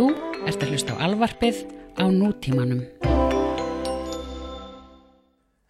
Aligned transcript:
Þú 0.00 0.06
ert 0.48 0.62
að 0.64 0.70
hlusta 0.72 0.94
á 0.96 1.04
alvarpið 1.04 1.58
á 2.00 2.08
nútímanum. 2.08 2.78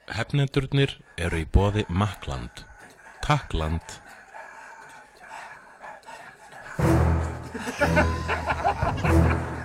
Hefnendurnir 0.06 0.92
eru 1.18 1.40
í 1.42 1.48
bóði 1.50 1.82
Makland. 1.90 2.62
Takkland. 3.26 3.98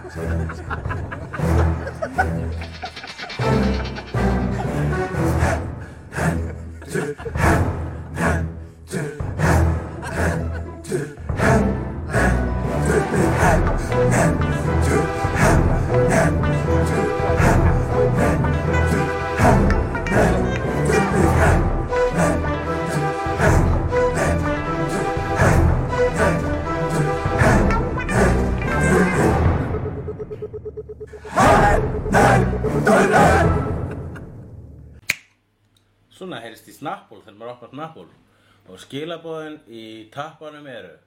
Svona 0.09 0.81
og 38.75 38.81
skilabóðin 38.83 39.61
í 39.71 39.83
tappanum 40.11 40.65
eru 40.67 40.97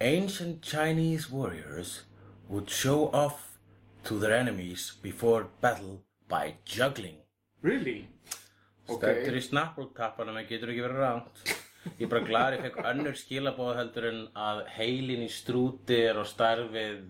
Ancient 0.00 0.64
Chinese 0.64 1.28
warriors 1.30 2.04
would 2.48 2.70
show 2.72 3.10
off 3.12 3.58
to 4.04 4.16
their 4.18 4.32
enemies 4.36 4.92
before 5.02 5.46
battle 5.60 6.00
by 6.28 6.54
juggling 6.64 7.20
Really? 7.64 8.06
Stendur 8.88 9.36
í 9.36 9.44
snappból 9.44 9.90
tappanum 9.96 10.40
en 10.40 10.48
getur 10.48 10.72
ekki 10.72 10.86
verið 10.86 11.04
ránt 11.04 11.44
Ég 11.98 12.06
er 12.06 12.10
bara 12.14 12.24
glæður 12.24 12.56
ég 12.56 12.64
fekk 12.64 12.80
önnur 12.94 13.16
skilabóð 13.20 13.74
heldur 13.82 14.08
en 14.08 14.20
að 14.40 14.64
heilin 14.78 15.26
í 15.26 15.30
strúti 15.32 16.00
er 16.08 16.16
á 16.16 16.24
starfið 16.24 17.02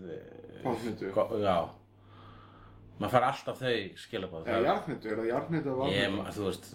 Pálfnötu. 0.64 1.12
Já 1.44 1.58
Maður 2.95 3.11
fær 3.11 3.25
alltaf 3.27 3.59
þau 3.59 3.78
skilabóð 3.98 4.47
Eða 4.47 4.67
jarðhnötu, 4.69 5.09
er 5.11 5.19
það 5.19 5.81
varmötu? 5.81 6.37
þú 6.37 6.45
veist, 6.47 6.69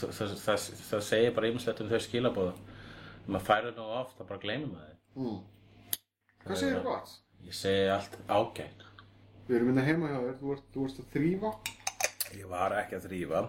það, 0.00 0.32
það, 0.46 0.64
það, 0.88 1.02
segir 1.10 1.34
bara 1.36 1.50
ýmislegt 1.50 1.82
um 1.84 1.90
þau 1.90 2.00
skilabóða. 2.06 2.54
Maður 3.26 3.44
færir 3.50 3.76
nú 3.76 3.88
oft, 3.98 4.16
það 4.16 4.30
bara 4.30 4.42
gleymir 4.46 4.70
maður. 4.72 4.96
Mm. 5.20 5.38
Hvað 6.46 6.60
segir 6.62 6.78
þú 6.78 6.82
gott? 6.86 7.12
Ég 7.46 7.58
segi 7.60 7.86
allt 7.92 8.18
ágætt. 8.26 8.86
Við 9.46 9.56
erum 9.58 9.70
hérna 9.70 9.86
heima 9.86 10.10
hjá 10.10 10.18
þér, 10.24 10.40
þú 10.40 10.56
þú 10.74 10.86
ert 10.88 11.02
að 11.02 11.12
þrýfa, 11.14 11.52
Ég 12.36 12.48
var 12.50 12.72
ekki 12.80 12.96
að 12.96 13.04
þrýfa, 13.06 13.40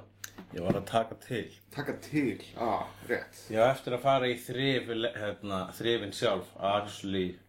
ég 0.53 0.65
var 0.67 0.77
að 0.77 0.85
taka 0.91 1.15
til. 1.23 1.47
taka 1.73 1.95
til, 2.05 2.37
ah, 2.61 2.83
rétt. 3.09 3.39
Ég 3.49 3.57
var 3.57 3.71
eftir 3.73 3.95
að 3.97 4.03
fara 4.03 4.27
í 4.29 4.35
hérna, 4.37 5.61
þrifin 5.73 6.13
sjálf, 6.13 6.51
actually, 6.59 7.39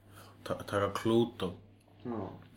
ta 0.45 0.55
taka 0.63 0.89
klútó 0.97 1.53
Já. 2.07 2.48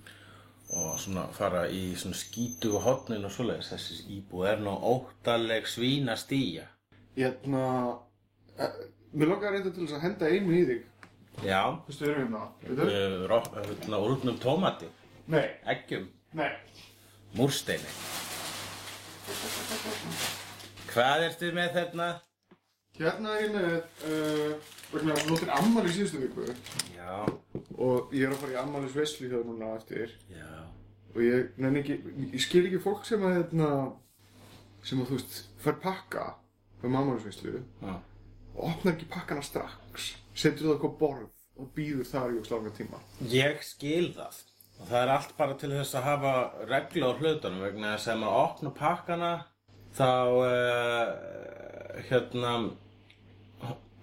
Og 0.71 0.99
svona 0.99 1.25
fara 1.35 1.65
í 1.67 1.95
svona 1.99 2.15
skítu 2.15 2.75
og 2.77 2.85
hotnin 2.85 3.25
og 3.27 3.31
svoleiðis. 3.35 3.71
Þessi 3.73 3.97
íbúð 4.17 4.47
er 4.53 4.61
nú 4.63 4.71
óttaleg 4.93 5.67
svína 5.67 6.15
stíja. 6.19 6.67
Hérna, 7.17 7.63
uh, 8.55 8.77
mér 9.13 9.27
langar 9.33 9.51
reynda 9.51 9.71
til 9.75 9.83
þess 9.87 9.97
að 9.99 10.05
henda 10.07 10.29
einu 10.31 10.55
í 10.55 10.63
þig. 10.69 10.81
Já, 11.47 11.61
Þú 11.87 12.07
erum 12.07 12.33
hérna, 12.35 13.27
ró- 13.31 13.53
hérna, 13.55 13.99
úrnum 14.03 14.37
tómati, 14.43 14.87
Nei, 15.31 15.45
eggjum, 15.71 16.09
nei. 16.33 16.49
múrsteini. 17.35 17.91
Hvað 20.91 21.23
ertu 21.29 21.51
með 21.55 21.69
þarna? 21.77 22.07
Hérna 22.99 23.35
með, 23.53 23.67
uh, 24.07 24.55
vegna 24.91 25.15
að 25.15 25.31
notir 25.31 25.51
ammali 25.55 25.91
í 25.91 25.95
síðustu 25.95 26.21
viku 26.21 26.45
Já, 26.95 27.25
og 27.77 28.13
ég 28.15 28.27
er 28.27 28.35
að 28.35 28.43
fara 28.43 28.55
í 28.55 28.59
ammalis 28.61 28.95
vesli 28.95 29.29
hjá 29.29 29.37
þér 29.39 29.49
núna 29.49 29.73
eftir 29.77 30.13
já. 30.31 30.51
og 31.15 31.19
ég, 31.25 31.51
ekki, 31.81 31.97
ég 32.33 32.43
skil 32.43 32.63
ekki 32.67 32.83
fólk 32.83 33.07
sem 33.07 33.25
að, 33.27 33.37
hérna, 33.39 33.69
sem 34.83 35.01
að, 35.01 35.11
þú 35.11 35.19
veist, 35.19 35.37
fær 35.63 35.77
pakka 35.83 36.25
um 36.83 36.97
ammalis 36.99 37.27
veslu 37.29 37.59
já. 37.59 37.93
og 38.55 38.63
opnar 38.69 38.95
ekki 38.95 39.09
pakkana 39.11 39.45
strax, 39.45 40.13
setur 40.33 40.69
það 40.69 40.77
okkur 40.77 40.97
borð 40.99 41.29
og 41.61 41.69
býður 41.75 42.07
þar 42.07 42.33
í 42.33 42.39
og 42.41 42.47
slanga 42.47 42.71
tíma. 42.75 42.99
Ég 43.29 43.59
skil 43.65 44.11
það. 44.15 44.39
Og 44.81 44.87
það 44.89 45.01
er 45.01 45.11
allt 45.13 45.33
bara 45.37 45.57
til 45.61 45.69
þess 45.75 45.97
að 45.97 46.07
hafa 46.07 46.31
reglu 46.69 47.05
á 47.05 47.13
hlutunum 47.19 47.61
vegna 47.61 47.91
að 47.93 48.07
ef 48.13 48.21
maður 48.21 48.39
opna 48.39 48.71
pakkana 48.79 49.31
þá, 49.97 50.09
uh, 50.47 52.01
hérna, 52.07 52.53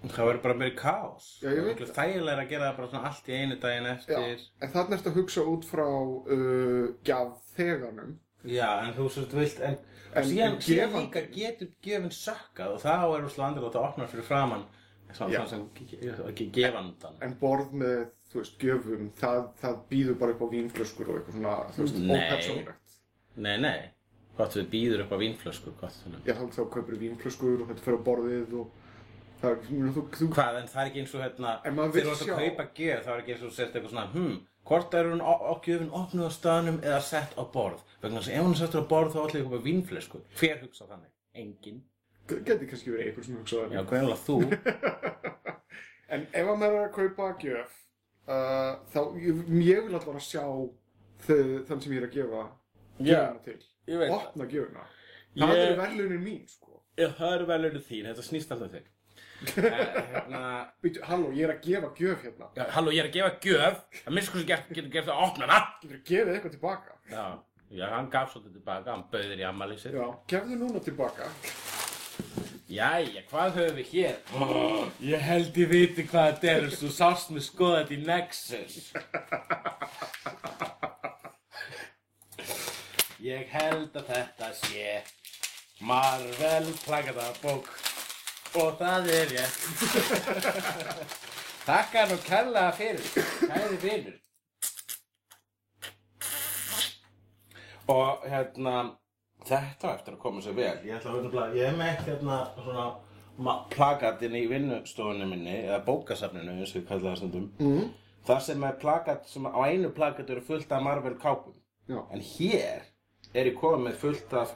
það 0.07 0.25
verður 0.29 0.41
bara 0.43 0.53
meiri 0.61 0.75
kaos. 0.79 1.27
Já, 1.43 1.49
ég 1.51 1.65
veit 1.65 1.79
Það 1.83 1.93
þægilega 1.99 2.43
að 2.45 2.49
gera 2.49 2.69
það 2.69 2.77
bara 2.77 2.87
svona 2.87 3.09
allt 3.09 3.29
í 3.29 3.33
einu 3.35 3.55
daginn 3.59 3.85
Já, 3.89 3.93
eftir. 3.97 4.43
en 4.61 4.71
þarna 4.73 4.95
ertu 4.99 5.09
að 5.11 5.17
hugsa 5.19 5.43
út 5.53 5.65
frá 5.67 5.85
uh, 5.89 6.87
gjaf 7.03 7.33
þeganum. 7.57 8.17
Já, 8.47 8.69
en 8.87 8.93
þú 8.95 9.09
svo 9.11 9.25
vilt, 9.35 9.59
en, 9.59 9.77
En- 10.15 10.25
síðan, 10.25 10.55
en 10.55 10.61
síðan 10.63 10.93
líka 10.95 11.21
getur 11.33 11.67
gefin 11.83 12.09
sökkað 12.15 12.77
og 12.77 12.81
þá 12.81 12.93
er 13.17 13.25
úrslega 13.27 13.47
andrið 13.51 13.67
að 13.67 13.81
opna 13.83 14.07
fyrir 14.07 14.23
framann 14.25 14.63
svona, 15.11 15.33
Já. 15.33 15.43
sem 15.51 15.67
ge- 15.75 15.99
ge- 16.37 16.49
gefandan. 16.55 17.19
En 17.21 17.35
borð 17.41 17.73
með, 17.75 18.07
þú 18.31 18.39
veist, 18.39 18.57
gjöfum, 18.61 19.11
það, 19.19 19.43
það 19.61 19.77
býður 19.91 20.17
bara 20.23 20.31
upp 20.37 20.41
á 20.41 20.47
vínflöskur 20.55 21.09
og 21.09 21.19
eitthvað 21.19 21.35
svona, 21.35 21.55
þú 21.75 21.83
veist, 21.83 21.99
Nei. 21.99 22.17
ópersónlegt. 22.31 22.97
Nei, 23.35 23.57
nei, 23.57 23.79
hvort 24.37 24.55
við 24.55 24.69
býður 24.71 25.03
upp 25.05 25.11
á 25.11 25.17
vínflösku, 25.19 25.75
hvort 25.77 25.91
svona. 25.99 26.21
Já, 26.25 26.33
þá, 26.39 26.45
þá 26.55 26.63
kaupir 26.73 26.97
vínflöskur 27.03 27.61
og 27.61 27.67
þetta 27.73 27.85
fyrir 27.89 28.03
borðið 28.07 28.53
og 28.63 28.71
það 28.71 28.78
er, 29.49 29.57
þú, 29.95 30.03
þú, 30.19 30.27
Hvað, 30.35 30.57
en 30.59 30.67
það 30.67 30.81
er 30.83 30.89
ekki 30.89 30.99
eins 31.03 31.13
og 31.15 31.21
hérna, 31.23 31.51
þegar 31.63 31.89
þú 31.93 31.99
ert 31.99 32.09
að 32.09 32.23
sjá- 32.25 32.39
kaupa 32.39 32.65
gjöf, 32.79 33.03
það 33.05 33.13
er 33.13 33.21
ekki 33.23 33.33
eins 33.35 33.43
og 33.47 33.53
sért 33.55 33.73
eitthvað 33.75 33.93
svona, 33.93 34.07
hm, 34.13 34.33
hvort 34.69 34.93
er 34.99 35.05
hún 35.09 35.21
á, 35.23 35.33
á 35.39 35.53
gjöfin 35.65 35.91
opnuð 36.01 36.27
á 36.27 36.31
staðnum 36.35 36.79
eða 36.83 37.01
sett 37.01 37.31
á 37.39 37.43
borð? 37.53 37.79
Vegna 38.01 38.19
þess 38.19 38.29
að 38.29 38.35
ef 38.39 38.43
hún 38.43 38.51
er 38.55 38.59
settur 38.63 38.83
á 38.83 38.91
borð 38.91 39.13
þá 39.15 39.19
ætlaði 39.23 39.39
ég 39.39 39.45
að 39.45 39.49
kaupa 39.49 39.63
vínflösku. 39.69 40.21
Hver 40.39 40.59
hugsa 40.63 40.85
þannig? 40.89 41.11
Engin. 41.35 41.79
geti 42.29 42.67
kannski 42.69 42.91
verið 42.93 43.07
einhver 43.09 43.25
sem 43.25 43.37
hugsaði 43.39 43.73
Já, 43.73 43.83
hvernig 43.89 44.19
þú? 44.27 44.35
En 46.13 46.23
ef 46.33 46.47
að 46.49 46.57
maður 46.57 46.75
er 46.79 46.85
að 46.87 46.93
kaupa 46.95 47.25
gjöf, 47.41 47.73
uh, 48.25 48.71
þá, 48.93 49.01
ég, 49.21 49.41
ég 49.61 49.83
vil 49.85 49.93
alltaf 49.97 50.21
sjá 50.25 50.41
þau, 51.25 51.41
þann 51.69 51.81
sem 51.83 51.93
ég 51.93 51.99
er 52.01 52.07
að 52.07 52.15
gefa 52.15 52.39
gjöfuna 52.99 53.43
til. 53.45 53.57
það. 53.85 54.13
Opna 54.15 54.47
gjöfuna. 54.49 54.85
Það 55.37 55.53
Ég- 55.53 55.65
er 55.67 55.75
verðlunin 55.77 56.23
mín, 56.25 56.39
sko. 56.49 56.79
Já, 56.97 57.07
það 57.19 57.35
eru 57.35 57.45
velurinn 57.51 57.85
þín, 57.85 58.07
þetta 58.09 58.25
snýst 58.25 58.51
alltaf 58.55 58.71
þig. 58.73 58.87
Hérna, 59.39 60.41
Býtu, 60.83 61.01
halló, 61.07 61.29
ég 61.35 61.45
er 61.47 61.53
að 61.53 61.61
gefa 61.63 61.89
gjöf 61.95 62.23
hérna. 62.25 62.49
já, 62.57 62.63
halló, 62.75 62.91
ég 62.91 62.99
er 63.03 63.07
að 63.09 63.13
gefa 63.15 63.29
gjöf, 63.45 63.77
að 64.05 64.15
minnst 64.17 64.33
sem 64.33 64.45
getur, 64.49 64.75
getur 64.75 64.91
gert 64.95 65.11
að 65.13 65.21
opna 65.27 65.47
hana. 65.47 65.59
Getur 65.81 65.95
þú 65.95 66.03
gefið 66.09 66.33
eitthvað 66.35 66.55
tilbaka? 66.57 66.97
Já, 67.13 67.25
já, 67.79 67.85
hann 67.95 68.09
gaf 68.11 68.33
svolítið 68.33 68.57
tilbaka, 68.59 68.91
hann 68.91 69.05
bauðir 69.13 69.39
í 69.43 69.47
ammali 69.47 69.77
sitt. 69.79 69.95
Já, 69.95 70.07
gefðu 70.33 70.59
núna 70.59 70.83
tilbaka. 70.83 71.29
Jæja, 72.69 73.23
hvað 73.31 73.55
höfum 73.57 73.77
við 73.79 73.87
hér? 73.95 74.17
Oh, 74.37 74.83
ég 75.13 75.23
held 75.25 75.55
ég 75.57 75.71
viti 75.71 76.03
hvað 76.11 76.27
þetta 76.35 76.51
er 76.53 76.67
og 76.69 76.93
sást 76.99 77.31
með 77.33 77.47
skoðað 77.47 77.95
í 77.95 78.01
Nexus. 78.03 78.75
Ég 83.23 83.49
held 83.51 83.95
að 83.99 84.11
þetta 84.13 84.51
sé 84.55 84.99
Marvel 85.83 86.69
plakatabók 86.85 87.67
og 88.55 88.77
það 88.79 89.09
er 89.13 89.33
rétt. 89.33 89.57
Takka 91.65 92.05
nú 92.09 92.17
kærlega 92.25 92.71
fyrir, 92.77 93.05
kæri 93.45 93.77
vinur. 93.83 94.17
Og 97.89 98.25
hérna, 98.29 98.73
þetta 99.49 99.93
eftir 99.95 100.13
að 100.15 100.19
koma 100.21 100.41
sér 100.45 100.57
vel. 100.57 100.75
Ég 100.85 100.97
ætla 100.99 101.13
að 101.15 101.29
vera 101.31 101.45
ég 101.57 101.69
hef 101.71 101.77
með 101.79 101.87
eitt 101.93 102.03
hérna 102.11 102.35
svona 102.59 102.83
ma- 103.41 103.63
plakat 103.73 104.21
inn 104.27 104.35
í 104.37 104.43
vinnustofunni 104.51 105.25
minni, 105.29 105.55
eða 105.65 105.79
bókasafninu, 105.87 106.53
eins 106.59 106.75
og 106.75 106.81
við 106.81 106.87
kalla 106.91 107.09
það 107.09 107.17
stundum. 107.23 107.47
Mm. 107.63 107.87
Það 108.29 108.43
sem 108.45 108.65
er 108.67 108.77
plakat, 108.81 109.25
sem 109.31 109.47
á 109.49 109.57
einu 109.65 109.89
plakat 109.95 110.29
eru 110.29 110.43
fullt 110.45 110.71
af 110.75 110.83
Marvel 110.85 111.15
kápum. 111.21 111.55
Já. 111.89 112.03
En 112.13 112.21
hér 112.21 112.85
er 113.33 113.49
ég 113.49 113.57
komið 113.57 113.97
fullt 114.03 114.33
af 114.37 114.53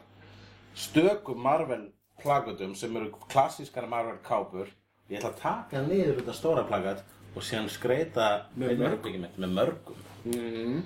stökum 0.77 1.41
Marvel 1.41 1.87
plakatum 2.23 2.75
sem 2.77 2.95
eru 2.99 3.11
klassískar 3.31 3.87
Marvel 3.91 4.19
kápur. 4.25 4.71
Ég 5.11 5.19
ætla 5.19 5.33
að 5.33 5.41
taka 5.41 5.83
niður 5.85 6.21
þetta 6.21 6.37
stóra 6.37 6.63
plakat 6.67 7.03
og 7.33 7.43
síðan 7.43 7.69
skreita 7.71 8.29
Með 8.55 8.81
mitt 9.19 9.37
með 9.41 9.53
mörgum. 9.57 9.99
Mm. 10.23 10.79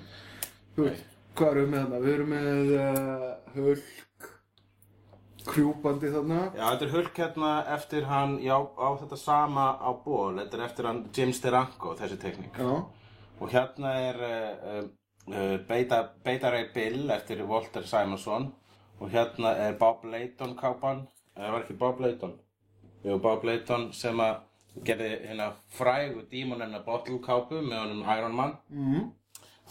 Þú 0.74 0.86
veist, 0.88 1.16
hvað 1.38 1.60
við 1.60 1.72
með 1.72 1.80
þarna? 1.84 2.02
Við 2.04 2.14
erum 2.16 2.32
með 2.34 2.72
uh, 2.74 3.24
Hulk, 3.54 4.28
krjúpandi 5.48 6.12
þarna. 6.14 6.38
Já, 6.52 6.64
þetta 6.66 6.86
er 6.86 6.94
Hulk 6.96 7.20
hérna 7.22 7.52
eftir 7.76 8.08
hann, 8.10 8.38
já, 8.44 8.56
á 8.58 8.88
þetta 9.00 9.18
sama 9.22 9.66
á 9.78 9.90
ból, 10.04 10.38
þetta 10.40 10.58
er 10.58 10.64
eftir 10.68 10.88
hann 10.90 11.02
James 11.14 11.42
DeRanco, 11.44 11.94
þessi 11.98 12.18
tekník. 12.22 12.58
Já. 12.58 12.72
Og 13.38 13.52
hérna 13.54 13.94
er 14.02 14.24
uh, 14.28 14.80
uh, 15.30 15.54
Beta 15.68 16.50
Ray 16.50 16.70
Bill 16.74 17.10
eftir 17.14 17.44
Walter 17.46 17.86
Simonson 17.86 18.50
og 18.98 19.12
hérna 19.12 19.54
er 19.68 19.76
Bob 19.78 20.02
Layton 20.04 20.56
kápan 20.58 21.06
það 21.38 21.54
var 21.54 21.64
ekki 21.64 21.78
Bob 21.80 22.02
Layton 22.04 22.36
Jú, 23.06 23.16
Bob 23.22 23.44
Layton 23.46 23.88
sem 23.94 24.20
að 24.20 24.40
gerði 24.86 25.10
hérna 25.24 25.52
frægu 25.74 26.24
dímonenna 26.30 26.82
bottle 26.86 27.18
kápu 27.24 27.62
með 27.62 27.82
honum 27.84 28.04
Iron 28.14 28.36
Man 28.36 28.56
mm. 28.68 29.10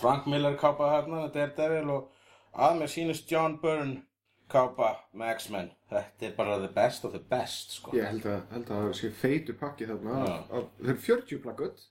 Frank 0.02 0.28
Miller 0.32 0.58
kápa 0.60 0.92
hérna 0.96 1.28
Daredevil 1.34 1.94
og 1.94 2.12
að 2.68 2.80
mér 2.82 2.94
sýnist 2.94 3.32
John 3.32 3.60
Byrne 3.62 4.04
kápa 4.52 4.94
með 5.12 5.34
X-Men 5.36 5.72
þetta 5.92 6.30
er 6.30 6.36
bara 6.38 6.60
the 6.64 6.72
best 6.72 7.06
of 7.06 7.12
the 7.12 7.20
best 7.20 7.76
sko. 7.78 7.92
Ég 7.98 8.08
held 8.08 8.26
að, 8.28 8.40
held 8.54 8.72
að 8.72 8.86
það 8.86 8.94
sé 9.02 9.10
feitur 9.12 9.58
pakki 9.60 9.88
þarna. 9.90 10.38
Það 10.48 10.94
er 10.94 11.02
40 11.04 11.42
plakkut. 11.44 11.84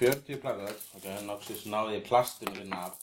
40 0.00 0.40
plagur 0.40 0.76
ok, 0.96 1.08
noksis 1.26 1.66
náði 1.68 1.98
ég 1.98 2.06
plastinu 2.06 2.54
þinn 2.56 2.72
af 2.76 2.96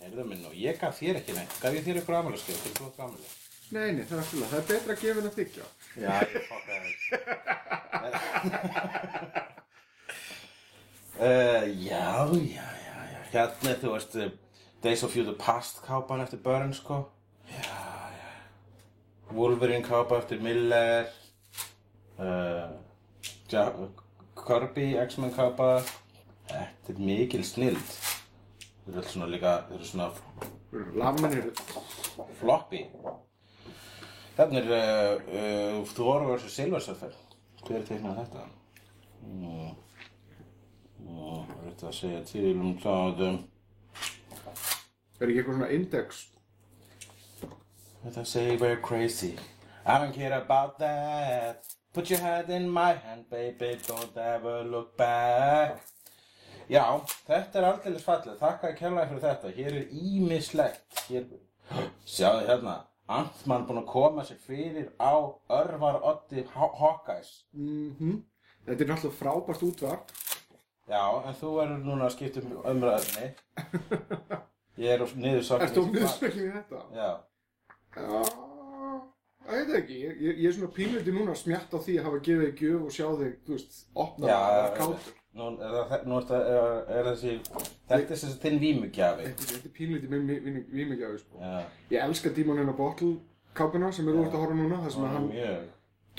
heyrðu 0.00 0.24
minn 0.26 0.48
og 0.48 0.56
ég 0.58 0.80
gaf 0.80 0.98
þér 0.98 1.20
ekki 1.20 1.36
neitt 1.36 1.60
gaf 1.62 1.76
ég 1.76 1.86
þér 1.86 2.00
ykkur 2.00 2.16
afmæliskeið 2.18 2.64
Nei, 3.70 3.92
nei, 3.94 4.04
það 4.04 4.16
er 4.16 4.22
alltaf. 4.22 4.50
Það 4.50 4.58
er 4.58 4.66
betra 4.70 4.94
að 4.94 5.02
gefa 5.04 5.20
en 5.20 5.28
að 5.28 5.36
þykja. 5.38 5.66
já, 6.02 6.14
ég 6.34 6.46
fokkaði 6.48 6.90
uh, 11.20 11.64
já, 11.88 12.06
já, 12.34 12.66
já, 12.86 12.96
já. 13.12 13.20
Hérna 13.30 13.74
þú 13.82 13.94
veist 13.94 14.18
uh, 14.18 14.28
Days 14.82 15.04
of 15.06 15.14
Future 15.14 15.38
Past 15.38 15.82
kápan 15.86 16.24
eftir 16.24 16.42
Byrne 16.44 16.74
sko. 16.74 17.02
Já, 17.50 17.80
já. 18.18 18.30
Wolverine 19.30 19.86
kápa 19.86 20.18
eftir 20.18 20.42
Miller. 20.42 21.10
Uh, 22.18 22.74
ja, 23.52 23.68
Kirby 24.40 24.92
X-Men 25.06 25.34
kápa. 25.36 25.76
Þetta 26.50 26.96
er 26.96 27.04
mikil 27.06 27.44
snild 27.46 27.98
þeir 28.90 28.98
eru 28.98 29.12
svona 29.12 29.28
líka 29.30 29.52
þeir 29.68 29.78
eru 29.78 29.88
svona 29.88 30.10
Lammen 30.98 31.36
eru... 31.38 31.50
floppy 32.40 32.84
Þarna 34.40 34.60
er 34.62 34.70
uh, 34.72 35.32
uh, 35.36 35.88
Thor 35.92 36.22
vs. 36.24 36.52
Silver 36.54 36.80
Surfer. 36.80 37.16
Hver 37.60 37.76
er 37.76 37.82
teiknað 37.84 38.22
þetta? 38.22 38.44
Mm, 39.20 39.74
er 41.10 41.50
þetta 41.66 41.90
að 41.90 41.96
segja 41.98 42.22
til 42.24 42.54
um 42.54 42.70
það 42.80 43.20
um, 43.26 43.36
Er 45.20 45.26
ekki 45.26 45.42
eitthvað 45.42 45.58
svona 45.58 45.68
index? 45.76 46.22
Þetta 48.00 48.24
segir 48.32 48.64
we're 48.64 48.80
crazy. 48.80 49.34
I 49.84 50.00
don't 50.00 50.16
care 50.16 50.32
about 50.40 50.78
that. 50.80 51.76
Put 51.92 52.08
your 52.08 52.24
hand 52.24 52.48
in 52.48 52.70
my 52.72 52.94
hand 52.94 53.28
baby 53.28 53.76
Don't 53.84 54.16
ever 54.16 54.64
look 54.64 54.96
back. 54.96 55.84
Já, 56.70 56.86
þetta 57.28 57.60
er 57.60 57.72
aldrei 57.74 58.00
fallið 58.00 58.40
Þakka 58.40 58.72
að 58.72 58.78
kærlega 58.80 59.10
fyrir 59.12 59.26
þetta. 59.28 59.56
Hér 59.60 59.82
er 59.82 59.98
ímislegt 60.00 61.10
Hér... 61.10 61.28
Sjáðu 62.16 62.48
hérna 62.48 62.84
Antmann 63.10 63.64
búinn 63.66 63.80
að 63.82 63.88
koma 63.90 64.22
sér 64.28 64.38
fyrir 64.44 64.90
á 65.02 65.12
Örvar 65.50 65.98
Oddi 66.12 66.44
Ho- 66.54 66.74
Hawkeyes 66.78 67.32
Mhm. 67.54 68.20
Þetta 68.66 68.84
er 68.84 68.90
náttúrulega 68.92 69.18
frábært 69.18 69.62
útvarp. 69.66 70.10
Já, 70.90 71.02
en 71.26 71.34
þú 71.38 71.48
verður 71.56 71.84
núna 71.86 72.06
að 72.06 72.14
skipta 72.16 72.42
um 72.42 72.62
umræðinni 72.70 73.34
Ég 74.80 75.00
er 75.00 75.42
svo 75.42 75.58
Ertu 75.60 75.82
á 75.82 75.90
miðsmekkin 75.90 76.46
í 76.46 76.52
þetta? 76.54 76.80
Já 76.94 77.10
Já, 77.96 78.22
ég 79.50 79.66
veit 79.66 79.76
ekki. 79.80 79.96
Ég, 80.04 80.18
ég, 80.20 80.44
er 80.48 80.52
svona 80.54 80.70
pínliti 80.76 81.12
núna 81.14 81.32
að 81.34 81.40
smjatta 81.42 81.78
á 81.78 81.82
því 81.82 81.94
að 81.98 82.04
hafa 82.06 82.20
gefið 82.26 82.44
þig 82.46 82.60
gjöf 82.60 82.82
og 82.86 82.92
sjá 82.94 83.06
þig, 83.20 83.32
þú 83.46 83.54
veist, 83.56 83.78
opna 84.04 84.28
Já, 84.30 84.36
það 84.36 84.60
af 84.60 84.76
kátur. 84.78 85.14
Nú 85.32 85.46
er, 85.62 85.74
það, 85.90 86.06
nú 86.10 86.16
er, 86.18 86.24
það, 86.26 86.46
er, 86.50 86.78
er 86.98 87.08
þessi, 87.12 87.34
þetta 87.86 87.98
er 88.00 88.06
þessi 88.10 88.30
þinn 88.42 88.56
vímugjafi. 88.64 89.26
Þetta 89.28 89.50
þetta 89.50 89.68
er 89.68 89.74
pínliti 89.76 90.08
með 90.10 90.30
vímigjafi, 90.74 91.18
sko. 91.22 91.38
Já, 91.38 91.60
Ég 91.92 92.00
elska 92.06 92.32
Dímonina 92.34 92.72
Bottle 92.76 93.12
kápuna 93.54 93.92
sem 93.94 94.08
er 94.10 94.18
úr 94.18 94.26
að 94.26 94.40
horfa 94.42 94.56
núna, 94.58 94.80
þar 94.82 94.94
sem 94.96 95.04
að 95.06 95.14
hann, 95.14 95.28
mjög. 95.30 95.68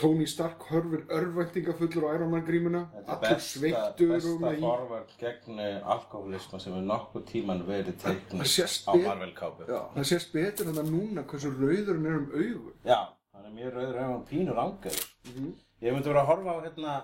Tony 0.01 0.25
Stark 0.25 0.63
hörfur 0.71 1.01
örvæntingafullur 1.11 2.05
á 2.07 2.09
Iron 2.15 2.31
Man 2.31 2.45
grímuna, 2.47 2.85
Þetta 2.95 3.11
er 3.11 3.11
allur 3.11 3.21
besta, 3.27 3.59
sveittur 3.59 4.07
og 4.07 4.13
besta 4.15 4.35
með 4.45 4.55
í. 4.55 4.61
forvörn 4.63 5.11
gegn 5.19 5.59
alkoholisma 5.93 6.59
sem 6.63 6.73
er 6.79 6.85
nokkuð 6.87 7.25
tíman 7.29 7.63
verið 7.67 7.97
teiknum 8.01 8.41
Það 8.47 8.77
á 8.87 8.93
bet- 8.95 9.05
Marvel 9.09 9.33
kápu. 9.35 9.67
Já, 9.67 9.81
það 9.97 10.07
sést 10.13 10.31
betur 10.33 10.71
en 10.71 10.79
það 10.79 10.89
núna 10.95 11.23
hversu 11.27 11.51
rauður 11.59 11.99
hann 11.99 12.05
er 12.07 12.15
um 12.17 12.29
augu. 12.31 12.73
Já, 12.87 12.99
hann 13.35 13.45
er 13.45 13.51
mjög 13.59 13.73
rauður 13.75 13.99
ef 13.99 14.07
hann 14.07 14.25
pínur 14.31 14.63
ángaður. 14.63 15.05
Mhm. 15.27 15.51
Ég 15.83 15.93
myndi 15.93 16.07
vera 16.13 16.23
að 16.23 16.31
horfa 16.31 16.55
á 16.55 16.57
hérna 16.63 16.95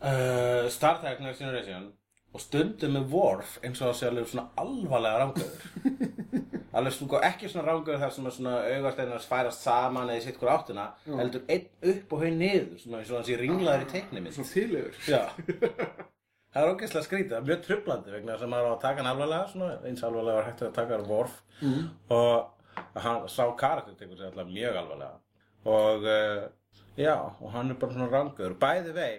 uh, 0.00 0.66
Star 0.72 1.00
Trek 1.00 1.22
Next 1.24 1.42
Generation 1.42 1.92
og 2.36 2.42
stundum 2.42 2.96
með 2.96 3.12
Worf 3.14 3.56
eins 3.64 3.80
og 3.80 3.90
það 3.90 3.98
sé 3.98 4.08
alveg 4.10 4.28
svona 4.30 4.48
alvarlega 4.60 5.20
rángaður. 5.22 5.60
alveg 6.76 6.96
sko 6.96 7.20
ekki 7.24 7.48
svona 7.48 7.68
rángaður 7.70 8.02
þar 8.02 8.12
sem 8.16 8.26
svona 8.38 8.56
augasteinar 8.74 9.28
færast 9.30 9.64
saman 9.64 10.10
eða 10.10 10.20
í 10.20 10.26
sitt 10.26 10.40
hver 10.40 10.52
áttina, 10.52 10.88
heldur 11.06 11.46
einn 11.48 11.94
upp 11.94 12.12
og 12.12 12.26
haun 12.26 12.36
niður, 12.42 12.74
svona 12.82 13.00
eins 13.00 13.12
og 13.14 13.20
hann 13.20 13.28
sé 13.30 13.38
ringlaður 13.40 13.86
í 13.86 13.88
teiknimi. 13.94 14.34
Svona 14.36 14.52
þýlegur. 14.52 15.00
Já. 15.08 15.22
Það 16.56 16.64
er 16.64 16.72
ógeðslega 16.72 17.04
skrítið, 17.04 17.40
mjög 17.44 17.64
trublandi 17.66 18.12
vegna 18.14 18.32
þess 18.34 18.46
að 18.46 18.52
maður 18.52 18.68
á 18.68 18.72
að 18.72 18.84
taka 18.84 19.02
hann 19.02 19.10
alvarlega, 19.10 19.48
svona, 19.52 19.72
eins 19.88 20.04
alvarlega 20.06 20.38
var 20.38 20.46
hægt 20.50 20.62
að 20.64 20.76
taka 20.76 20.96
hann 20.96 21.08
Worf 21.10 21.40
og 22.16 23.00
hann 23.04 23.26
sá 23.32 23.42
karakter 23.60 23.96
tekur 23.96 24.16
sig 24.16 24.28
alltaf 24.30 24.48
mjög 24.48 24.78
alvarlega 24.80 25.18
og 25.66 26.06
uh, 26.06 26.46
já, 26.96 27.16
og 27.40 27.52
hann 27.52 27.70
er 27.70 27.78
bara 27.80 27.92
svona 27.92 28.08
rangur. 28.12 28.54
Bæði 28.60 28.92
vei, 28.96 29.12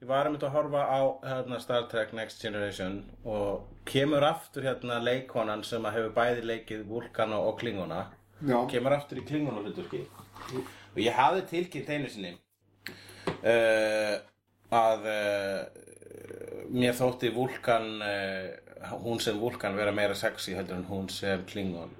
ég 0.00 0.08
var 0.08 0.24
að 0.26 0.32
mynda 0.34 0.48
að 0.48 0.54
horfa 0.56 0.82
á 0.88 1.00
hérna, 1.28 1.58
Star 1.60 1.82
Trek 1.90 2.12
Next 2.16 2.40
Generation 2.42 2.94
og 3.28 3.66
kemur 3.88 4.24
aftur 4.24 4.64
hérna 4.64 4.96
leikonan 5.04 5.64
sem 5.66 5.84
að 5.84 5.98
hefur 5.98 6.14
bæði 6.16 6.46
leikið 6.48 6.86
Vulkana 6.88 7.36
og 7.44 7.58
Klingona. 7.60 8.06
Já, 8.40 8.56
kemur 8.72 8.94
aftur 8.96 9.20
í 9.20 9.26
Klingona 9.28 9.60
hlutverki. 9.66 10.00
Og 10.94 10.98
ég 11.04 11.12
hafði 11.18 11.42
tilkynnt 11.50 11.92
einu 11.92 12.08
sinni 12.10 12.32
uh, 13.44 14.16
að 14.72 15.04
uh, 15.12 15.60
mér 16.72 16.96
þótti 16.96 17.30
Vulkan 17.36 17.90
uh, 18.00 18.96
hún 19.04 19.20
sem 19.20 19.36
Vulkan 19.38 19.76
vera 19.76 19.92
meira 19.92 20.16
sexy 20.16 20.56
heldur 20.56 20.80
en 20.80 20.88
hún 20.88 21.10
sem 21.12 21.44
Klingon. 21.50 21.92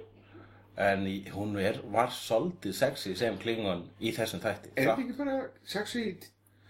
En 0.80 1.04
í- 1.04 1.26
hún 1.34 1.52
er, 1.60 1.82
var 1.92 2.08
svolítið 2.16 2.72
sexy 2.80 3.12
sem 3.18 3.36
Klingon 3.42 3.84
í 4.00 4.14
þessum 4.16 4.40
þætti. 4.40 4.72
Er 4.80 4.88
þetta 4.94 5.02
ekki 5.04 5.18
bara 5.20 5.40
sexy 5.68 6.04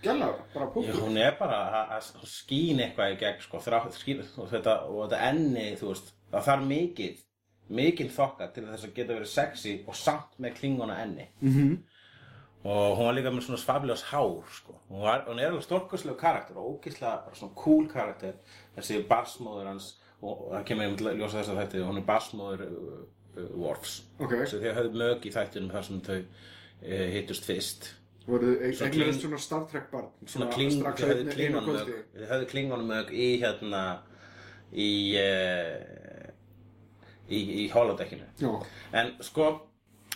gæla, 0.03 0.29
bara 0.55 0.67
punktur? 0.75 1.01
hún 1.03 1.17
er 1.19 1.37
bara 1.39 1.59
að- 1.99 2.25
skín 2.27 2.79
eitthvað 2.81 3.15
í 3.15 3.19
gegn 3.21 3.41
sko, 3.41 3.59
þrá, 3.59 3.81
skín, 3.93 4.21
og, 4.39 4.49
þetta, 4.51 4.75
og 4.89 5.11
þetta 5.11 5.21
enni 5.31 5.77
þú 5.77 5.89
veist, 5.93 6.13
það 6.33 6.45
þarf 6.49 6.67
mikið 6.67 7.19
mikið 7.71 8.11
þokka 8.11 8.53
til 8.55 8.65
þess 8.67 8.85
að 8.85 8.95
geta 8.95 9.15
verið 9.15 9.27
sexy 9.31 9.85
og 9.87 9.95
samt 9.95 10.39
með 10.41 10.55
klingona 10.59 10.97
enni 11.03 11.29
Mhm. 11.41 11.53
-hmm. 11.53 11.79
og 12.65 12.97
hún 12.99 13.05
var 13.07 13.15
líka 13.15 13.31
með 13.31 13.43
svona 13.47 13.59
svafiljós 13.59 14.03
hár 14.11 14.43
sko. 14.53 14.75
hún, 14.91 15.01
var, 15.03 15.25
hún 15.29 15.39
er 15.41 15.47
alveg 15.47 15.63
stórkoslega 15.63 16.17
karakter 16.19 16.57
og 16.59 16.81
ógeðslega 16.81 17.25
bara 17.25 17.35
svona 17.35 17.55
cool 17.55 17.89
karakter 17.89 18.33
þessi 18.77 19.07
barsmóður 19.09 19.67
hans 19.67 19.97
og, 20.23 20.51
það 20.53 20.65
kemur 20.65 20.85
einmitt 20.85 21.01
að 21.01 21.17
ljósa 21.19 21.39
þess 21.39 21.49
að 21.49 21.59
þetta 21.63 21.87
hún 21.87 21.97
er 21.99 22.03
barsmóður 22.03 22.61
uh, 22.61 23.41
uh, 23.41 23.57
Worfs 23.57 24.03
Ok. 24.21 24.33
svo 24.47 24.59
þau 24.59 24.75
höfðu 24.75 24.93
mög 24.93 25.25
í 25.27 25.31
þættinum 25.33 25.71
þar 25.71 25.83
sem 25.85 26.01
þau 26.01 26.19
uh, 26.83 27.11
hittust 27.13 27.45
fyrst 27.45 27.95
Voru 28.27 28.53
Svo 28.53 28.87
eiginlega 28.87 29.15
svona 29.17 29.39
Star 29.41 29.65
Trek 29.71 29.89
barn, 29.91 30.11
svona 30.29 30.51
kling, 30.53 30.75
strax 30.77 31.03
að 31.07 31.23
einu, 31.23 31.33
einu 31.35 31.63
kvöldi. 31.65 31.97
þið 32.15 32.29
höfðu 32.31 32.49
klingonumög 32.53 33.13
í 33.17 33.29
hérna 33.41 33.83
í 34.71 34.91
uh, 35.19 36.29
í, 37.31 37.41
í 37.65 37.67
holodekkinu. 37.73 38.29
Já, 38.43 38.53
en 39.01 39.13
sko 39.25 39.49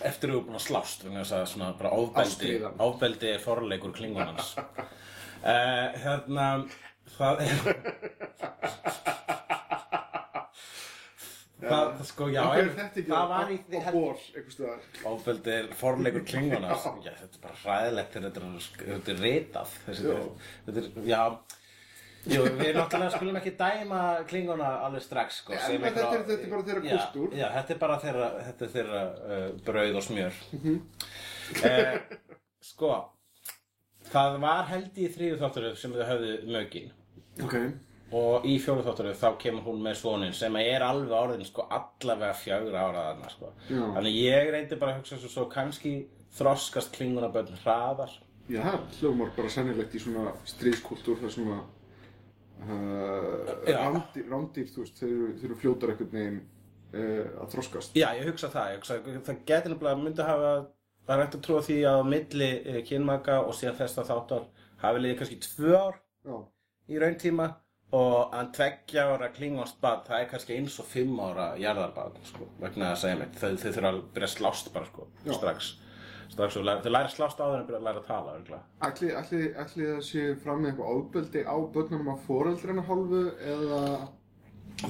eftir 0.03 0.31
að 0.31 0.35
við 0.35 0.37
erum 0.37 0.47
búin 0.51 0.61
að 0.61 0.67
slást 0.67 1.05
vegna 1.07 1.23
þess 1.23 1.37
að 1.39 1.47
svona 1.55 1.71
bara 1.79 1.95
ofbeldi 1.97 2.55
ofbeldi 2.89 3.33
er 3.33 3.43
forleikur 3.43 3.95
klingonans. 3.97 4.55
Uh, 4.59 5.89
hérna 6.05 6.49
það 7.17 7.45
er 7.47 7.57
það, 11.71 12.05
sko, 12.11 12.29
já 12.35 12.43
en 12.61 12.71
það 12.77 13.29
var 13.33 13.51
í 13.55 13.59
staðar? 13.65 14.87
ofbeldi 15.11 15.53
er 15.59 15.69
forleikur 15.81 16.25
klingonans 16.29 16.87
já, 17.05 17.13
þetta 17.21 17.39
er 17.39 17.43
bara 17.43 17.59
hræðilegt 17.65 18.17
þegar 18.17 18.31
þetta 18.31 18.47
er, 18.47 18.89
þetta 18.95 19.15
er 19.15 19.23
ritað. 19.27 19.77
Þetta 19.87 20.83
er, 20.83 20.89
já. 21.11 21.23
Jú, 22.25 22.41
við 22.57 22.71
náttúrulega 22.73 23.11
skulum 23.19 23.37
ekki 23.37 23.51
dæma 23.61 23.99
klingona 24.31 24.69
alveg 24.87 25.03
strax 25.05 25.43
sko, 25.43 25.53
En 25.53 25.61
sem 25.61 25.83
þetta 25.85 26.05
er- 26.09 26.23
þetta 26.25 26.47
er 26.47 26.53
bara 26.55 26.63
þeirra 26.69 26.85
Já, 26.89 26.95
kúltúr. 27.13 27.35
Já, 27.37 27.47
þetta 27.59 27.75
er 27.75 27.81
bara 27.83 27.99
þeirra, 28.01 28.29
þetta 28.47 28.65
er 28.65 28.71
þeirra 28.79 29.03
uh, 29.05 29.49
brauð 29.67 29.99
og 30.01 30.07
smjör. 30.07 30.39
Mhm. 30.57 30.79
eh, 31.69 31.99
Sko 32.65 32.95
Það 34.15 34.39
var 34.41 34.65
held 34.71 34.97
í 35.01 35.09
þriðu 35.13 35.37
þátturöð 35.43 35.77
sem 35.81 35.93
þau 35.93 36.05
höfðu 36.09 36.33
mögin 36.55 36.91
Ok, 37.45 37.55
og 38.15 38.45
í 38.47 38.59
fjóru 38.63 38.85
þátturöð 38.87 39.17
þá 39.19 39.29
kemur 39.43 39.65
hún 39.67 39.81
með 39.83 39.97
svonin 39.99 40.35
sem 40.37 40.55
er 40.61 40.85
alveg 40.87 41.15
orðin 41.19 41.49
sko 41.49 41.65
allavega 41.67 42.37
fjögur 42.39 42.77
ára 42.79 43.09
þarna 43.09 43.31
sko. 43.33 43.51
Já. 43.67 43.81
Þannig 43.97 44.19
ég 44.21 44.51
reyndi 44.55 44.79
bara 44.79 44.95
að 44.95 45.01
hugsa 45.01 45.19
svo, 45.19 45.31
svo 45.33 45.47
kannski 45.51 45.95
þroskast 46.39 46.95
klingunabönn 46.95 47.51
hraðar 47.65 48.13
já, 48.51 48.61
það 48.61 48.99
hljómar 49.01 49.33
bara 49.37 49.51
sennilegt 49.53 49.95
í 49.97 50.03
svona 50.03 50.35
stríðskultúr 50.49 51.21
þar 51.23 51.33
sem 51.35 51.51
að 51.55 51.63
uh, 52.69 53.89
rándýr, 54.31 54.71
þú 54.71 54.85
veist, 54.85 55.01
þeir 55.01 55.17
þeir 55.41 55.49
eru 55.49 55.59
fljótar 55.63 55.95
einhvern 55.95 56.15
veginn 56.15 56.41
uh, 56.41 57.43
að 57.43 57.57
þroskast. 57.57 57.99
Já, 57.99 58.09
ég 58.19 58.31
hugsa 58.31 58.53
það, 58.53 58.71
ég 58.73 58.81
hugsa, 58.83 59.01
það 59.29 59.43
getur 59.51 59.75
nefnilega 59.75 60.03
myndi 60.03 60.29
hafa, 60.29 60.55
það 61.05 61.17
er 61.17 61.25
hægt 61.25 61.39
að 61.39 61.45
trúa 61.49 61.67
því 61.67 61.81
að 61.91 62.07
milli 62.13 62.51
uh, 62.61 62.81
kynmaka 62.91 63.41
og 63.43 63.59
síðan 63.59 63.79
þess 63.83 64.03
að 64.03 64.11
þáttar 64.13 64.49
hafi 64.85 65.05
liðið 65.05 65.21
kannski 65.23 65.43
tvö 65.49 65.77
ár 65.79 66.01
Já, 66.25 66.37
í 66.91 67.01
rauntíma 67.01 67.51
og 67.93 68.35
að 68.35 68.51
tveggja 68.57 69.07
ára 69.13 69.31
klingast 69.35 69.81
bad, 69.83 70.05
það 70.09 70.21
er 70.21 70.29
kannski 70.33 70.57
eins 70.57 70.79
og 70.83 70.89
fimm 70.91 71.21
ára 71.23 71.53
jarðarbad, 71.61 72.19
sko, 72.31 72.49
vegna 72.63 72.93
þess 72.95 73.09
að 73.09 73.21
meit, 73.21 73.39
þau, 73.41 73.51
þurfa 73.65 73.91
að 73.91 74.03
byrja 74.17 74.31
að 74.31 74.35
slást 74.35 74.73
bara, 74.75 74.91
sko, 74.91 75.07
Já. 75.27 75.33
strax, 75.39 75.71
strax 76.33 76.59
og 76.59 76.65
þau 76.65 76.91
læra 76.91 77.05
að 77.05 77.15
slást 77.15 77.45
áður 77.45 77.61
en 77.61 77.69
byrja 77.69 77.81
að 77.83 77.89
læra 77.89 78.03
að 78.03 78.09
tala, 78.09 78.35
örgulega. 78.41 78.63
ætli, 78.89 79.13
ætli, 79.21 79.43
ætli 79.65 79.89
það 79.93 80.03
sé 80.09 80.27
fram 80.43 80.63
með 80.65 80.73
eitthvað 80.73 80.99
ofbeldi 80.99 81.45
á 81.47 81.57
börnunum 81.77 82.13
af 82.15 82.29
foreldrina 82.29 82.87
hálfu 82.89 83.25
eða... 83.55 83.83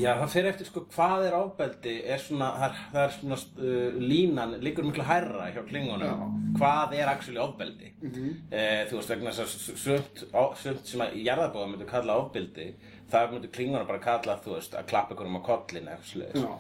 Já, 0.01 0.15
það 0.19 0.31
fyrir 0.33 0.49
eftir 0.51 0.67
sko 0.67 0.81
hvað 0.91 1.25
er 1.29 1.35
ofbeldi 1.39 1.93
er 2.11 2.19
svona, 2.19 2.49
það 2.59 2.65
er, 2.71 3.03
er 3.05 3.13
svona 3.15 3.37
uh, 3.37 3.99
línan, 4.01 4.55
líkur 4.65 4.87
miklu 4.89 5.05
hærra 5.07 5.51
hjá 5.55 5.61
klingunum 5.69 6.55
hvað 6.59 6.95
er 6.99 7.11
actually 7.13 7.39
ofbeldi 7.43 7.93
Mhm. 8.05 8.31
eh, 8.51 8.87
þú 8.91 8.97
veist 8.99 9.13
vegna 9.13 9.31
þess 9.31 9.45
að 9.45 9.77
sumt, 9.85 10.25
á- 10.35 10.55
sumt 10.61 10.87
sem 10.89 11.01
að 11.05 11.15
jarðarbóða 11.25 11.69
myndu 11.75 11.87
kalla 11.89 12.17
ofbeldi 12.25 12.67
það 13.13 13.31
myndu 13.37 13.49
klingunum 13.55 13.87
bara 13.87 13.99
kalla 14.03 14.39
þú 14.45 14.57
veist 14.57 14.75
að 14.75 14.89
klappa 14.91 15.15
ykkur 15.15 15.27
um 15.31 15.39
á 15.39 15.43
kollin 15.47 15.87
eitthvað 15.89 16.11
svoleiðis. 16.11 16.43
Já. 16.43 16.59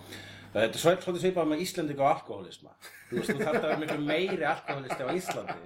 þetta 0.54 0.78
er 0.78 0.85
svolítið 1.02 1.23
svipað 1.25 1.49
með 1.50 1.64
Íslandika 1.66 2.02
og 2.04 2.12
alkoholisma 2.14 2.71
þú 3.11 3.19
veist, 3.19 3.31
þú 3.35 3.38
þarf 3.45 3.57
að 3.59 3.62
vera 3.69 3.81
miklu 3.83 4.00
meiri 4.07 4.45
alkoholisti 4.52 5.02
á 5.02 5.09
Íslandi 5.19 5.59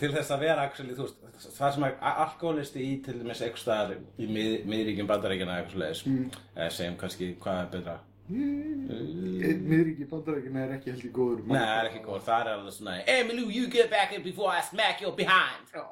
til 0.00 0.10
þess 0.12 0.34
að 0.34 0.42
vera 0.44 0.66
actually, 0.68 0.96
þú 0.96 1.06
veist, 1.06 1.46
það 1.56 1.76
sem 1.76 1.86
alkoholisti 2.10 2.82
í 2.84 2.90
til 3.04 3.16
dæmis 3.20 3.40
eitthvað 3.44 3.62
staðar 3.62 3.96
í 3.96 4.28
mið, 4.28 4.58
miðríkjum 4.68 5.08
bandaríkjana 5.08 5.60
eitthvað 5.60 5.76
svoleiðis 5.76 6.04
mm. 6.10 6.26
eða 6.56 6.74
segjum 6.76 7.00
kannski 7.00 7.32
hvað 7.40 7.62
er 7.62 7.72
betra 7.78 7.96
Miðríki 8.26 10.06
bandarækina 10.10 10.64
er 10.64 10.72
ekki 10.76 10.90
held 10.90 11.04
í 11.06 11.10
góður 11.14 11.44
Nei, 11.46 11.60
það 11.60 11.76
er 11.76 11.88
ekki 11.92 12.00
góð, 12.02 12.24
það 12.26 12.40
er 12.40 12.48
alveg 12.52 12.72
svona 12.74 12.94
Emilu, 13.12 13.44
you 13.54 13.68
get 13.70 13.86
back 13.92 14.10
in 14.16 14.22
before 14.24 14.50
I 14.50 14.64
smack 14.66 14.98
your 15.04 15.14
behind 15.14 15.70
Já, 15.70 15.84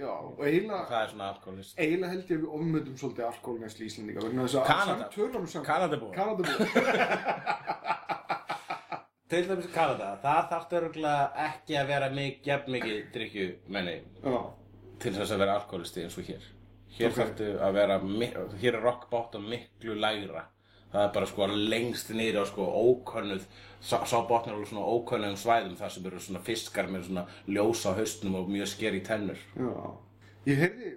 já, 0.00 0.08
og 0.08 0.40
eiginlega 0.40 0.86
Það 0.88 1.02
er 1.02 1.08
svona 1.12 1.28
alkoholist 1.34 1.76
eiginlega 1.76 2.12
held 2.14 2.24
ég 2.24 2.30
að 2.38 2.40
við 2.46 2.54
ofmöndum 2.58 2.96
svolítið 3.02 3.28
alkoholnæsli 3.28 3.90
Íslandinga 3.90 4.24
vegna 4.24 4.46
þess 4.46 4.56
að 4.62 4.66
Kanada. 4.70 5.04
tölum 5.12 5.44
saman 5.52 5.66
Kanadabúa. 5.68 6.12
Til 9.32 9.46
dæmis 9.48 9.68
Kanada, 9.72 10.10
það 10.20 10.48
þarf 10.50 10.74
örgulega 10.76 11.28
ekki 11.46 11.76
að 11.80 11.86
vera 11.88 12.08
jafn 12.44 12.74
mikið 12.74 12.98
drikkjumenni 13.14 13.94
til 15.00 15.12
þess 15.14 15.32
að 15.32 15.40
vera 15.40 15.54
alkoholisti 15.56 16.02
eins 16.04 16.18
og 16.20 16.26
hér. 16.28 16.48
Hér 16.92 17.08
Ok. 17.08 17.14
okay. 17.14 17.16
þarftu 17.16 17.46
að 17.64 17.78
vera, 17.78 17.96
hér 18.60 18.76
er 18.76 18.84
rock 18.84 19.06
bottom 19.10 19.46
miklu 19.48 19.96
lægra. 19.96 20.44
Það 20.92 21.06
er 21.06 21.14
bara 21.14 21.30
sko 21.30 21.46
lengst 21.48 22.12
niður 22.12 22.44
á 22.44 22.52
sko 22.52 22.66
ókönnuð 22.68 23.46
Sá, 23.82 24.04
sá 24.06 24.20
botnar 24.28 24.54
alveg 24.54 24.68
svona 24.70 24.84
ókönnuðum 24.86 25.38
svæðum 25.40 25.72
þar 25.74 25.90
sem 25.90 26.04
eru 26.06 26.20
svona 26.22 26.40
fiskar 26.46 26.86
með 26.92 27.08
svona 27.08 27.24
ljós 27.50 27.80
á 27.82 27.90
haustnum 27.96 28.36
og 28.38 28.52
mjög 28.52 28.68
skeri 28.70 29.00
tennur. 29.02 29.40
Já. 29.58 29.72
Ég 30.46 30.60
heyrði 30.60 30.92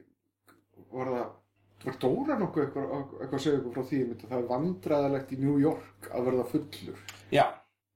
var 0.92 1.10
það 1.10 1.26
var 1.86 1.98
Dóra 2.04 2.38
nokkuð 2.44 2.66
eitthvað, 2.66 2.94
að 3.26 3.42
segja 3.42 3.56
eitthvað 3.56 3.74
frá 3.74 3.88
því 3.90 4.02
að 4.04 4.28
það 4.28 4.38
er 4.38 4.46
vandræðalegt 4.52 5.34
í 5.34 5.40
New 5.42 5.58
York 5.64 6.12
að 6.12 6.30
verða 6.30 6.46
fullur? 6.52 7.02
Já, 7.34 7.46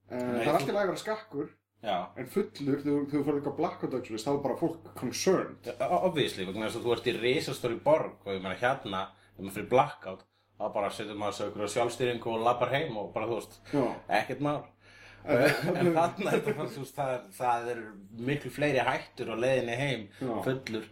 það 0.10 0.42
er 0.42 0.50
alltaf 0.54 0.76
að 0.76 0.80
vera 0.82 1.02
skakkur 1.04 1.50
já. 1.84 1.98
en 2.18 2.28
fullur, 2.34 2.82
þegar 2.84 3.06
þú 3.12 3.22
fyrir 3.28 3.38
eitthvað 3.40 3.58
blackout 3.60 3.94
actually, 4.00 4.24
þá 4.24 4.32
er 4.34 4.42
bara 4.48 4.58
fólk 4.60 4.90
concerned. 5.00 5.70
Að 5.80 6.80
þú 6.80 6.96
ert 6.96 7.08
í 7.08 7.16
risastóri 7.20 7.80
borg 7.84 8.26
og 8.26 8.34
ég 8.36 8.42
meina 8.44 8.58
hérna, 8.60 9.06
þegar 9.36 9.46
maður 9.46 9.56
fyrir 9.60 9.72
blackout 9.76 10.26
þá 10.60 10.66
bara 10.76 10.90
setur 10.92 11.16
maður 11.16 11.38
sig 11.38 11.48
okkur 11.50 11.64
á 11.64 11.74
sjálfstýringu 11.76 12.34
og 12.34 12.42
lappar 12.44 12.74
heim 12.76 12.98
og 13.00 13.14
bara 13.16 13.30
þú 13.30 13.38
veist, 13.40 13.60
Já. 13.72 13.86
ekkert 14.20 14.42
mál. 14.44 14.60
En 15.30 15.90
þarna 15.94 16.32
er 16.34 16.42
bara, 16.46 16.66
þú 16.72 16.84
veist, 16.84 16.96
það, 16.96 17.14
er- 17.16 17.30
það 17.38 17.70
er 17.74 17.80
miklu 18.28 18.52
fleiri 18.56 18.84
hættur 18.88 19.32
á 19.32 19.36
leiðinni 19.40 19.78
heim 19.80 20.04
Já. 20.20 20.34
fullur 20.48 20.86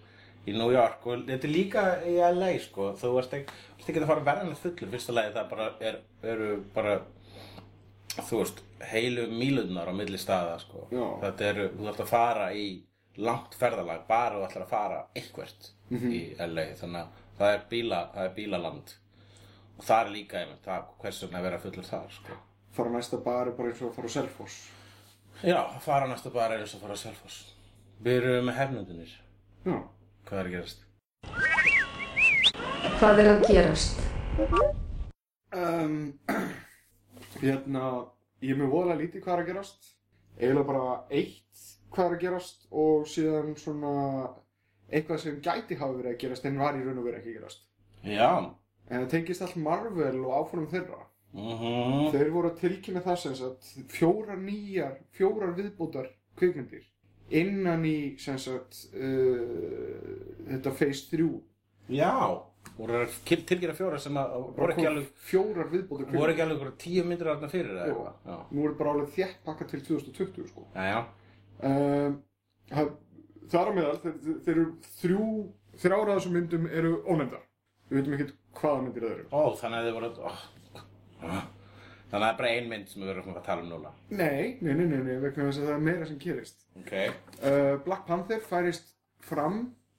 í 0.47 0.55
New 0.55 0.71
York. 0.71 1.03
Og 1.07 1.25
þetta 1.27 1.47
er 1.49 1.51
líka 1.51 1.83
í 2.07 2.15
LA 2.21 2.53
sko, 2.63 2.93
þú 2.99 3.11
ert 3.19 3.35
ekki, 3.41 3.59
þú 3.75 3.83
ert 3.83 3.91
ekki 3.91 4.03
að 4.03 4.09
fara 4.13 4.35
hann 4.39 4.55
fullur, 4.63 4.91
fyrsta 4.95 5.15
lagi 5.17 5.35
það 5.35 5.49
bara 5.51 5.67
er, 5.89 5.99
eru 6.23 6.49
bara 6.75 6.97
þú 8.17 8.39
veist, 8.41 8.61
heilu 8.91 9.27
mílurnar 9.31 9.87
á 9.89 9.93
milli 9.93 10.17
staða 10.17 10.59
sko. 10.59 10.87
Þetta 10.91 11.41
eru, 11.51 11.69
þú 11.77 11.87
ætlar 11.91 12.05
að 12.05 12.11
fara 12.11 12.47
í 12.53 12.67
langt 13.17 13.55
ferðalag, 13.57 14.07
bara 14.07 14.35
þú 14.35 14.45
ætlar 14.47 14.63
að 14.65 14.69
fara 14.69 14.99
eitthvert 15.15 15.71
Mhm. 15.89 16.11
í 16.11 16.35
LA 16.39 16.65
þannig 16.75 17.01
að 17.01 17.07
það 17.39 17.53
er, 17.53 17.61
bíla, 17.69 17.99
það 18.13 18.25
er 18.25 18.33
bílaland 18.35 18.93
og 19.77 19.83
það 19.85 20.01
er 20.05 20.11
líka 20.11 20.37
einmitt, 20.41 20.63
það, 20.65 20.83
hvers 21.01 21.21
vegna 21.23 21.37
að 21.39 21.43
vera 21.43 21.57
fullur 21.59 21.83
þar 21.85 22.09
sko. 22.11 22.33
fara 22.71 22.89
á 22.89 22.93
næsta 22.97 23.17
bar 23.23 23.47
er 23.47 23.51
bara 23.51 23.69
eins 23.69 23.81
og 23.81 23.89
að 23.91 23.95
fara 23.95 24.07
á 24.07 24.15
Selfoss 24.17 24.69
já, 25.43 25.79
fara 25.79 26.07
næsta 26.07 26.29
bara 26.33 26.53
er 26.55 26.59
eins 26.61 26.73
og 26.75 26.79
að 26.81 26.83
fara 26.83 26.93
að 26.93 27.03
Selfoss 27.05 27.53
við 28.03 28.21
erum 28.21 28.45
með 28.45 28.57
hefnundunir 28.57 29.11
Já, 29.65 29.83
hvað 30.25 30.39
er 30.39 30.45
að 30.45 30.51
gerast? 30.51 30.83
Hvað 32.99 33.19
er 33.19 33.27
að 33.31 33.47
gerast? 33.47 33.99
um, 35.53 36.13
hérna 37.41 37.85
ég 38.43 38.53
er 38.53 38.59
með 38.61 38.73
voðalega 38.73 39.01
lítið 39.01 39.25
hvað 39.25 39.33
er 39.35 39.43
að 39.43 39.51
gerast. 39.51 39.89
Eiginlega 40.37 40.67
bara 40.67 40.99
eitt 41.09 41.65
hvað 41.93 42.05
er 42.05 42.15
að 42.17 42.23
gerast 42.25 42.67
og 42.83 43.07
síðan 43.09 43.55
svona 43.57 43.93
eitthvað 44.87 45.21
sem 45.23 45.41
gæti 45.43 45.77
hafa 45.79 45.97
verið 45.97 46.13
að 46.13 46.21
gerast 46.23 46.47
en 46.47 46.61
var 46.61 46.77
í 46.77 46.83
raun 46.85 47.01
og 47.01 47.07
verið 47.07 47.19
ekki 47.21 47.33
að 47.33 47.39
gerast. 47.41 47.67
Já. 48.07 48.31
En 48.87 49.01
það 49.03 49.09
tengist 49.11 49.43
allt 49.43 49.57
Marvel 49.59 50.19
og 50.23 50.35
áformum 50.37 50.69
þeirra. 50.71 51.01
Mm 51.37 52.11
þeir 52.13 52.29
voru 52.31 52.49
að 52.49 52.61
tilkynna 52.61 53.01
það 53.03 53.17
sem 53.21 53.33
sagt 53.35 53.71
fjórar 53.91 54.39
nýjar, 54.39 54.95
fjórar 55.11 55.51
viðbútar 55.57 56.07
kvikmyndir 56.39 56.85
innan 57.29 57.83
í 57.85 58.15
sem 58.21 58.37
sagt 58.39 58.85
uh, 58.95 60.45
þetta 60.47 60.71
phase 60.71 61.09
3 61.11 61.27
já, 61.91 62.13
voru 62.77 62.99
að 62.99 63.17
tilkynna 63.27 63.75
fjóra 63.77 63.99
sem 64.01 64.17
að 64.19 64.35
voru 64.57 64.73
ekki 64.73 64.87
alveg 64.89 65.09
fjórar 65.27 65.71
viðbútar 65.71 66.11
voru 66.13 66.33
ekki 66.33 66.45
alveg 66.45 66.73
tíu 66.81 67.03
myndir 67.07 67.31
þarna 67.31 67.49
fyrir 67.51 67.73
Jú. 67.73 67.83
eitthvað 67.85 68.53
nú 68.57 68.67
er 68.67 68.77
bara 68.79 68.93
alveg 68.95 69.13
þétt 69.15 69.43
pakka 69.45 69.67
til 69.71 69.83
2020 69.87 70.49
sko. 70.51 70.65
Já, 70.75 70.87
já. 70.91 70.99
um, 71.69 72.17
það, 72.71 72.91
þar 73.53 73.71
á 73.71 73.71
meðal 73.77 73.99
þeir, 74.03 74.17
þeir, 74.23 74.39
þeir 74.45 74.55
eru 74.55 74.67
þrjú 75.01 75.27
þrjára 75.81 76.17
þessum 76.17 76.37
myndum 76.37 76.71
eru 76.71 76.95
ónefndar. 77.05 77.43
Við 77.87 77.99
veitum 77.99 78.17
ekkert 78.17 78.33
hvaða 78.59 78.81
myndir 78.83 79.05
það 79.05 79.13
eru. 79.15 79.27
Ó, 79.31 79.41
þannig 79.61 79.77
að 79.79 79.87
þið 79.87 79.97
voru 79.97 80.11
ó. 80.27 80.31
Þannig 82.07 82.23
að 82.23 82.23
það 82.23 82.29
er 82.29 82.37
bara 82.39 82.51
ein 82.55 82.69
mynd 82.71 82.87
sem 82.91 83.01
við 83.03 83.09
verðum 83.11 83.35
að 83.35 83.47
tala 83.47 83.63
um 83.63 83.71
núna. 83.71 83.89
Nei, 84.09 84.43
nei, 84.63 84.71
nei, 84.71 84.85
nei, 84.87 84.99
nei 85.03 85.17
vegna 85.19 85.47
þess 85.49 85.59
að 85.59 85.67
það 85.67 85.73
er 85.73 85.85
meira 85.87 86.07
sem 86.07 86.19
gerist. 86.21 86.63
Ok. 86.79 86.93
Uh, 87.41 87.73
Black 87.83 88.05
Panther 88.07 88.43
færist 88.47 88.93
fram 89.27 89.57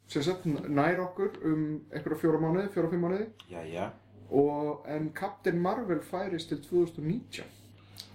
sem 0.08 0.22
sagt 0.24 0.46
nær 0.48 1.00
okkur 1.04 1.34
um 1.44 1.64
einhverja 1.92 2.20
fjóra 2.22 2.40
mánuði, 2.42 2.68
fjóra 2.74 2.90
fimm 2.92 3.04
mánuði. 3.06 3.26
Jæja. 3.52 3.90
Og 4.30 4.84
en 4.88 5.10
Captain 5.16 5.60
Marvel 5.60 6.00
færist 6.04 6.48
til 6.52 6.60
2019 6.64 7.44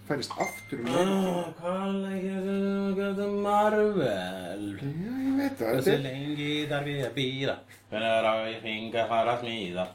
færist 0.08 0.34
aftur 0.38 0.82
um 0.82 0.88
oh, 0.92 1.46
Hvað 1.58 1.94
leikir 2.04 2.40
þú 2.44 2.56
Captain 2.98 3.36
Marvel? 3.42 4.66
já, 4.78 5.14
ég 5.24 5.38
veit 5.38 5.56
það 5.58 5.88
er- 5.94 6.02
lengi 6.04 6.50
þarf 6.70 6.90
ég 6.92 7.06
að 7.08 7.14
býða 7.16 7.54
Hvernig 7.90 8.10
er 8.18 8.28
á 8.28 8.34
ég 8.50 8.60
finga 8.62 8.98
að 9.04 9.08
fara 9.14 9.34
að 9.34 9.40
smíða? 9.44 9.86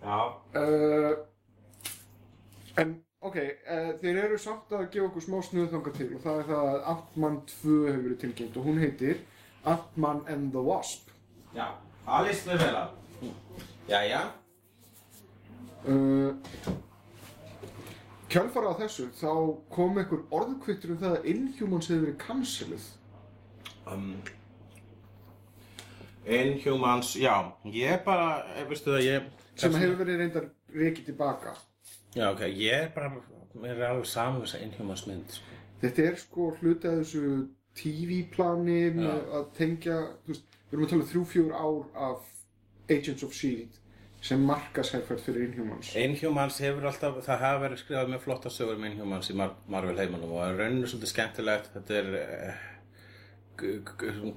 Já. 0.00 0.18
Uh, 0.56 1.12
en 2.80 2.94
ok, 3.20 3.36
uh, 3.36 3.92
þeir 4.00 4.18
eru 4.24 4.38
samt 4.40 4.72
að 4.72 4.86
gefa 4.94 5.06
okkur 5.10 5.24
smá 5.26 5.38
snuðþanga 5.44 5.94
til 5.96 6.08
og 6.16 6.22
það 6.24 6.42
er 6.42 6.50
það 6.50 6.68
að 6.72 6.88
Ant-Man 6.94 7.38
2 7.52 7.78
hefur 7.86 8.04
verið 8.06 8.20
tilkynnt 8.24 8.56
og 8.60 8.68
hún 8.70 8.80
heitir 8.82 9.22
Ant-Man 9.68 10.22
and 10.32 10.52
the 10.54 10.62
Wasp. 10.64 11.10
Já, 11.56 11.66
Alice 12.06 12.48
með 12.48 12.64
vel 12.64 12.76
að 12.84 12.96
Jæja 13.90 14.22
Uh, 15.80 16.34
kjálfara 18.28 18.74
á 18.76 18.80
þessu 18.82 19.06
þá 19.16 19.30
kom 19.72 19.96
einhver 19.96 20.26
orðkvittur 20.28 20.92
um 20.92 20.98
það 21.00 21.14
að 21.16 21.28
Inhumans 21.32 21.88
hefur 21.88 22.02
verið 22.04 22.18
canceluð. 22.20 22.84
um, 23.88 24.10
Inhumans, 26.26 27.14
já 27.16 27.32
Ég 27.64 28.04
bara, 28.04 28.44
eh, 28.54 28.66
veistu 28.68 28.92
það, 28.92 29.06
ég 29.08 29.22
sem 29.56 29.72
hefur 29.72 29.96
verið 30.04 30.20
reyndar 30.20 30.50
reikið 30.68 31.06
tilbaka. 31.06 31.56
Já, 32.16 32.30
ok, 32.32 32.46
ég 32.48 32.74
er 32.74 32.90
bara 32.94 33.12
Mér 33.54 33.80
er 33.80 33.88
alveg 33.90 34.06
saman 34.06 34.44
þess 34.44 34.56
að 34.58 34.64
Inhumans 34.68 35.06
mynd 35.08 35.32
sko. 35.34 35.56
Þetta 35.80 36.04
er 36.06 36.16
sko 36.20 36.46
hluti 36.60 36.86
af 36.86 37.00
þessu 37.00 37.22
TV-plani 37.80 38.80
með 38.94 39.30
að 39.38 39.46
tengja, 39.56 39.98
þú 40.24 40.34
veist, 40.34 40.58
við 40.70 40.76
erum 40.76 40.86
að 40.86 40.92
tala 40.92 41.04
um 41.04 41.10
þrjú, 41.10 41.22
fjúr 41.32 41.54
ár 41.56 42.08
af 42.08 42.28
Agents 42.90 43.24
of 43.26 43.34
S.H.I.E.L.D. 43.34 43.80
sem 44.30 44.42
markasherfært 44.46 45.22
fyrir 45.24 45.48
Inhumans. 45.48 45.90
Inhumans 45.98 46.60
hefur 46.62 46.86
alltaf, 46.90 47.18
það 47.26 47.42
hafa 47.42 47.62
verið 47.64 47.82
skrifað 47.82 48.12
mjög 48.12 48.24
flotta 48.26 48.52
sögur 48.54 48.78
um 48.78 48.86
Inhumans 48.90 49.30
í 49.32 49.38
Mar 49.40 49.56
Marvel 49.72 49.96
heimanum 49.98 50.34
og 50.34 50.42
það 50.42 50.52
er 50.52 50.60
rauninu 50.60 50.90
svolítið 50.92 51.12
skemmtilegt 51.14 51.72
þetta 51.74 51.98
er 52.02 52.06
uh, 52.20 52.68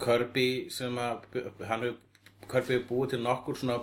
Kirby 0.04 0.48
sem 0.74 0.98
að 1.00 1.28
hann 1.68 1.86
hefur 1.90 2.00
Kirby 2.52 2.74
er 2.76 2.84
búið 2.90 3.10
til 3.10 3.20
nokkur 3.24 3.56
svona 3.58 3.80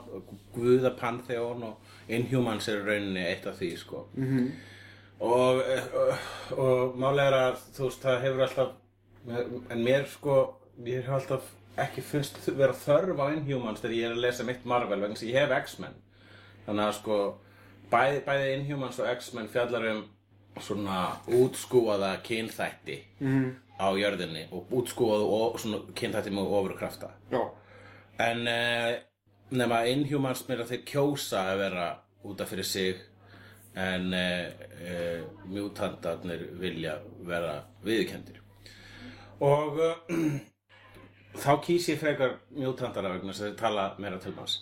guða 0.55 0.91
pantheon 0.99 1.63
og 1.63 1.77
Inhumans 2.09 2.69
er 2.69 2.83
rauninni 2.87 3.25
eitt 3.27 3.47
af 3.47 3.59
því 3.61 3.77
sko 3.79 4.07
-hmm. 4.17 4.51
og, 5.21 5.63
og, 5.95 6.59
og 6.59 6.95
málega 6.97 7.27
er 7.27 7.33
að 7.33 7.57
þú 7.77 7.83
veist 7.85 8.03
það 8.05 8.21
hefur 8.23 8.43
alltaf 8.43 8.69
en 9.71 9.85
mér 9.85 10.07
sko 10.07 10.55
mér 10.79 11.03
hefur 11.03 11.15
alltaf 11.15 11.43
ekki 11.79 12.01
finnst 12.03 12.49
vera 12.59 12.73
þörf 12.73 13.19
á 13.21 13.27
Inhumans 13.37 13.81
þegar 13.81 13.97
ég 13.97 14.05
er 14.05 14.13
að 14.17 14.21
lesa 14.21 14.45
mitt 14.45 14.65
Marvel 14.65 15.01
vegna 15.01 15.15
að 15.15 15.23
ég 15.23 15.49
hef 15.49 15.65
X-Men 15.65 15.95
þannig 16.67 16.85
að 16.89 16.93
sko 16.95 17.35
bæði, 17.91 18.21
bæði 18.27 18.55
Inhumans 18.55 18.99
og 18.99 19.07
X-Men 19.17 19.49
fjallar 19.49 19.91
um 19.91 20.05
svona 20.61 21.17
útskúaða 21.29 22.17
kynþætti 22.23 22.99
Mhm. 23.21 23.51
á 23.81 23.89
jörðinni 23.97 24.45
og 24.53 24.67
svona 25.61 25.79
kynþætti 25.95 26.31
með 26.31 26.51
ofurkrafta 26.59 27.11
Já, 27.31 27.41
en 28.21 28.45
uh, 28.51 28.91
nema 29.57 29.85
Inhumans 29.91 30.45
mér 30.49 30.65
að 30.65 30.75
þeir 30.75 30.85
kjósa 30.93 31.47
að 31.53 31.63
vera 31.65 31.87
út 32.29 32.43
af 32.43 32.53
fyrir 32.53 32.69
sig. 32.69 33.07
En 33.81 34.11
uh, 34.11 34.47
uh, 34.83 35.25
mutantarnir 35.47 36.49
vilja 36.59 36.97
vera 37.27 37.61
viðkendir 37.87 38.41
og 39.41 39.79
þá 41.43 41.53
kýs 41.65 41.89
ég 41.93 42.01
frekar 42.01 42.37
mutantara 42.57 43.15
vegna 43.15 43.33
að 43.33 43.45
þeir 43.45 43.57
tala 43.61 43.87
meira 43.99 44.21
til 44.21 44.35
manns 44.37 44.61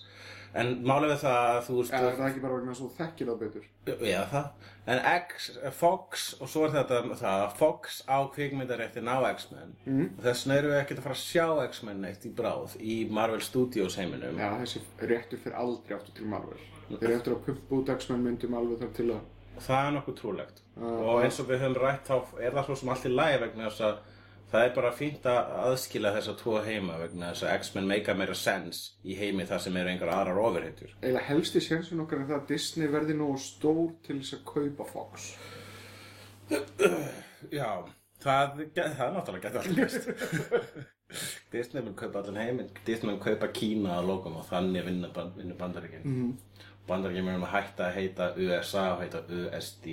en 0.56 0.70
málið 0.86 1.12
við 1.12 1.20
það 1.22 1.38
að 1.48 1.60
þú 1.66 1.76
veist 1.78 1.94
er 1.98 2.06
það 2.16 2.26
ekki 2.28 2.42
bara 2.44 2.58
vegna 2.58 2.76
þú 2.78 2.88
þekkir 2.96 3.30
það 3.30 3.40
betur 3.42 3.68
Já, 4.08 4.20
það. 4.32 4.48
En 4.88 5.00
X, 5.12 5.48
Fox, 5.76 6.26
og 6.40 6.48
svo 6.48 6.64
er 6.64 6.74
þetta 6.76 7.00
það 7.20 7.42
að 7.44 7.56
Fox 7.58 7.98
á 8.08 8.18
kvikmyndaréttin 8.32 9.10
á 9.12 9.16
X-Men. 9.34 9.74
Mm. 9.84 10.06
Þess 10.24 10.46
vegna 10.46 10.58
erum 10.58 10.72
við 10.72 10.80
ekkert 10.82 11.02
að 11.02 11.08
fara 11.08 11.18
að 11.18 11.24
sjá 11.24 11.68
X-Men 11.68 12.00
neitt 12.04 12.24
í 12.24 12.32
bráð 12.40 12.76
í 12.80 12.98
Marvel 13.12 13.40
Studios 13.44 13.98
heiminum. 14.00 14.40
Já, 14.40 14.50
þessi 14.62 14.84
réttur 15.12 15.42
fyrir 15.44 15.60
aldrei 15.60 15.96
aftur 15.98 16.16
til 16.16 16.28
Marvel 16.32 16.60
Þeir 16.88 17.02
eru 17.04 17.16
eftir 17.18 17.34
að 17.34 17.42
pumpa 17.44 17.76
út 17.76 17.90
X-Men 17.98 18.22
myndum 18.24 18.54
alveg 18.56 18.80
þar 18.80 18.94
til 18.96 19.10
að 19.12 19.26
Það 19.58 19.86
er 19.88 19.94
nokkuð 19.96 20.16
trúlegt. 20.20 20.60
Ah, 20.78 20.98
og 21.02 21.24
eins 21.24 21.40
og 21.42 21.48
við 21.48 21.64
höfum 21.64 21.80
rætt 21.82 22.06
þá 22.06 22.16
er 22.38 22.54
það 22.54 22.68
svo 22.68 22.76
sem 22.78 22.92
allt 22.92 23.06
í 23.08 23.10
lagi 23.10 23.40
vegna 23.42 23.66
þess 23.66 23.84
að 23.88 23.96
það 24.52 24.64
er 24.64 24.74
bara 24.76 24.94
fínt 24.96 25.28
að 25.28 25.52
aðskila 25.68 26.14
þessa 26.16 26.34
tvo 26.40 26.58
heima 26.64 26.98
vegna 27.02 27.32
þess 27.32 27.46
að 27.46 27.54
X-Men 27.58 27.90
meika 27.90 28.14
meira 28.16 28.36
sens 28.38 28.82
í 29.04 29.16
heimi 29.18 29.46
þar 29.48 29.64
sem 29.64 29.76
eru 29.80 29.92
einhver 29.92 30.12
aðrar 30.14 30.42
ofurhetjur. 30.46 30.96
eiginlega 31.02 31.28
helsti 31.28 31.64
sénsun 31.64 32.04
okkar 32.04 32.22
er 32.22 32.30
það 32.32 32.40
að 32.40 32.50
Disney 32.52 32.92
verði 32.92 33.18
nógu 33.18 33.38
stór 33.44 33.94
til 34.06 34.20
þess 34.20 34.38
að 34.38 34.44
kaupa 34.52 34.88
Fox 34.88 35.32
Já, 37.52 37.72
það, 38.22 38.62
það 38.74 39.02
er 39.04 39.12
náttúrulega 39.14 39.50
getur 39.50 39.60
allir 39.62 39.82
gæst. 39.82 40.08
Disney 41.52 41.84
mun 41.84 41.96
kaupa 41.96 42.22
allan 42.22 42.40
heiminn, 42.40 42.70
Disney 42.86 43.10
mun 43.10 43.20
kaupa 43.22 43.48
Kína 43.52 43.98
að 43.98 44.08
logum 44.10 44.38
og 44.40 44.48
þannig 44.48 44.84
vinna, 44.84 45.10
vinna 45.36 45.56
bandaríkin. 45.56 46.04
Mm. 46.04 46.64
Bandaríkin 46.88 47.24
mun 47.24 47.44
að 47.46 47.52
hætta 47.54 47.86
að 47.88 47.94
heita 47.96 48.30
USA 48.36 48.84
og 48.94 49.04
heita 49.04 49.22
USD. 49.28 49.88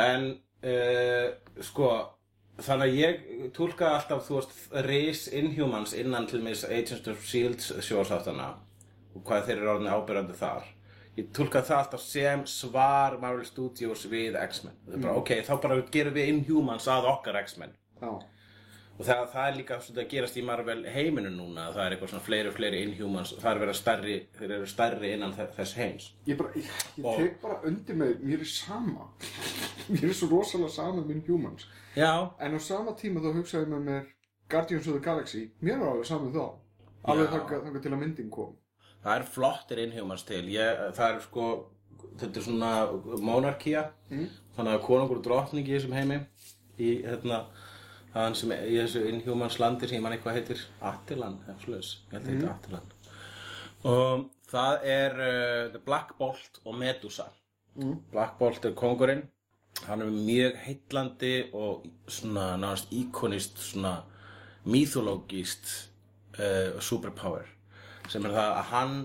En, 0.00 0.26
uh, 0.66 1.26
sko, 1.62 1.90
þannig 2.64 2.88
að 2.88 2.98
ég 2.98 3.22
túlka 3.56 3.94
alltaf, 3.94 4.26
þú 4.26 4.36
veist, 4.38 4.58
Race 4.86 5.32
Inhumans 5.36 5.94
innan 5.96 6.26
til 6.30 6.42
mis 6.44 6.64
Agents 6.66 7.08
of 7.08 7.22
S.H.I.E.L.D. 7.24 7.80
sjóðsáttana 7.86 8.50
og 9.14 9.24
hvað 9.26 9.48
þeir 9.48 9.56
eru 9.58 9.72
orðin 9.74 9.92
ábyrjandi 9.94 10.36
þar. 10.38 10.68
Ég 11.18 11.30
túlka 11.36 11.62
það 11.66 11.80
alltaf 11.82 12.02
sem 12.04 12.42
svar 12.48 13.16
Marvel 13.20 13.46
Studios 13.48 14.04
við 14.08 14.38
X-Men. 14.40 14.76
Það 14.86 14.96
er 14.96 15.02
bara, 15.04 15.16
ok, 15.20 15.32
þá 15.46 15.54
bara 15.64 15.80
gerum 15.96 16.16
við 16.16 16.30
Inhumans 16.34 16.86
að 16.90 17.08
okkar 17.10 17.40
X-Men. 17.42 17.74
Já, 18.00 18.12
Og 19.00 19.06
það, 19.08 19.20
það 19.32 19.46
er 19.48 19.54
líka 19.56 19.76
svolítið 19.80 20.02
að 20.02 20.08
gerast 20.12 20.36
í 20.36 20.42
Marvel 20.44 20.82
heiminu 20.92 21.30
núna. 21.32 21.62
Það 21.72 21.82
er 21.86 21.94
eitthvað 21.96 22.10
svona 22.12 22.24
fleiri 22.26 22.50
og 22.50 22.56
fleiri 22.58 22.80
Inhumans. 22.84 23.30
Það 23.40 23.50
er 23.54 23.60
verið 23.62 23.78
stærri, 23.78 24.16
þeir 24.36 24.50
eru 24.58 24.66
stærri 24.68 25.12
innan 25.16 25.32
þe- 25.38 25.46
þess 25.56 25.72
heims. 25.78 26.08
ég 26.28 26.36
bara, 26.36 26.50
ég, 26.60 26.68
ég 26.98 27.06
Og- 27.08 27.16
tek 27.22 27.38
bara 27.42 27.56
undir 27.70 27.96
með, 27.96 28.18
mér 28.28 28.40
er 28.44 28.50
sama 28.52 29.06
Mér 29.94 30.04
er 30.10 30.12
svo 30.18 30.28
rosalega 30.34 30.68
sama 30.74 31.00
minn 31.06 31.22
Humans 31.26 31.64
Já. 31.96 32.12
En 32.40 32.54
á 32.54 32.60
sama 32.60 32.92
tíma 33.00 33.22
þá 33.24 33.32
hugsaði 33.40 33.70
með 33.72 33.86
mér 33.88 34.04
Guardians 34.50 34.86
of 34.86 34.94
the 34.98 35.00
Galaxy, 35.08 35.46
mér 35.62 35.78
var 35.80 35.94
alveg 35.94 36.06
saman 36.06 36.32
þá 36.34 36.44
Alveg 37.08 37.32
þangað 37.32 37.80
til 37.82 37.92
að 37.94 38.00
myndin 38.04 38.30
kom 38.30 38.52
Það 39.00 39.16
er 39.16 39.22
flottir 39.32 39.78
Inhumans 39.80 40.22
til. 40.28 40.42
Ég, 40.52 40.80
það 40.92 41.14
er 41.14 41.20
sko, 41.24 41.44
þetta 42.20 42.36
er 42.36 42.44
svona 42.44 42.72
monarkía. 43.24 43.86
Mm. 44.12 44.26
Þannig 44.58 44.74
að 44.76 44.82
konungur 44.84 45.16
og 45.16 45.24
drottning 45.24 45.64
í 45.64 45.72
þessum 45.72 45.94
heimi. 45.96 46.18
Í, 46.76 46.90
hérna, 47.06 47.38
þann 48.14 48.38
sem, 48.38 48.52
í 48.52 48.78
þessu 48.80 49.04
Inhumans 49.10 49.58
landi 49.62 49.88
sem 49.88 49.98
ég 49.98 50.04
man 50.04 50.16
eitthvað 50.16 50.40
heitir 50.40 50.62
Attilan, 50.90 51.38
ef 51.50 51.64
sluðis. 51.64 51.92
Ég 52.10 52.16
held 52.16 52.24
að 52.26 52.32
heitir 52.34 52.52
Attilan. 52.54 52.94
Og 53.90 54.24
það 54.50 54.88
er 54.92 55.20
uh, 55.24 55.66
The 55.74 55.82
Black 55.84 56.16
Bolt 56.18 56.62
og 56.64 56.74
Medusa. 56.78 57.30
mm. 57.76 57.94
Black 58.12 58.38
Bolt 58.38 58.64
er 58.64 58.74
kongurinn 58.76 59.28
hann 59.86 60.02
er 60.02 60.10
mjög 60.10 60.56
heitlandi 60.64 61.34
og 61.56 61.86
svona 62.10 62.54
náðast 62.60 62.90
íkonist 62.92 63.60
svona 63.62 63.94
mythologist 64.68 65.70
uh, 66.38 66.76
superpower 66.82 67.48
sem 68.10 68.24
er 68.26 68.34
það 68.34 68.50
að 68.58 68.70
hann 68.72 68.96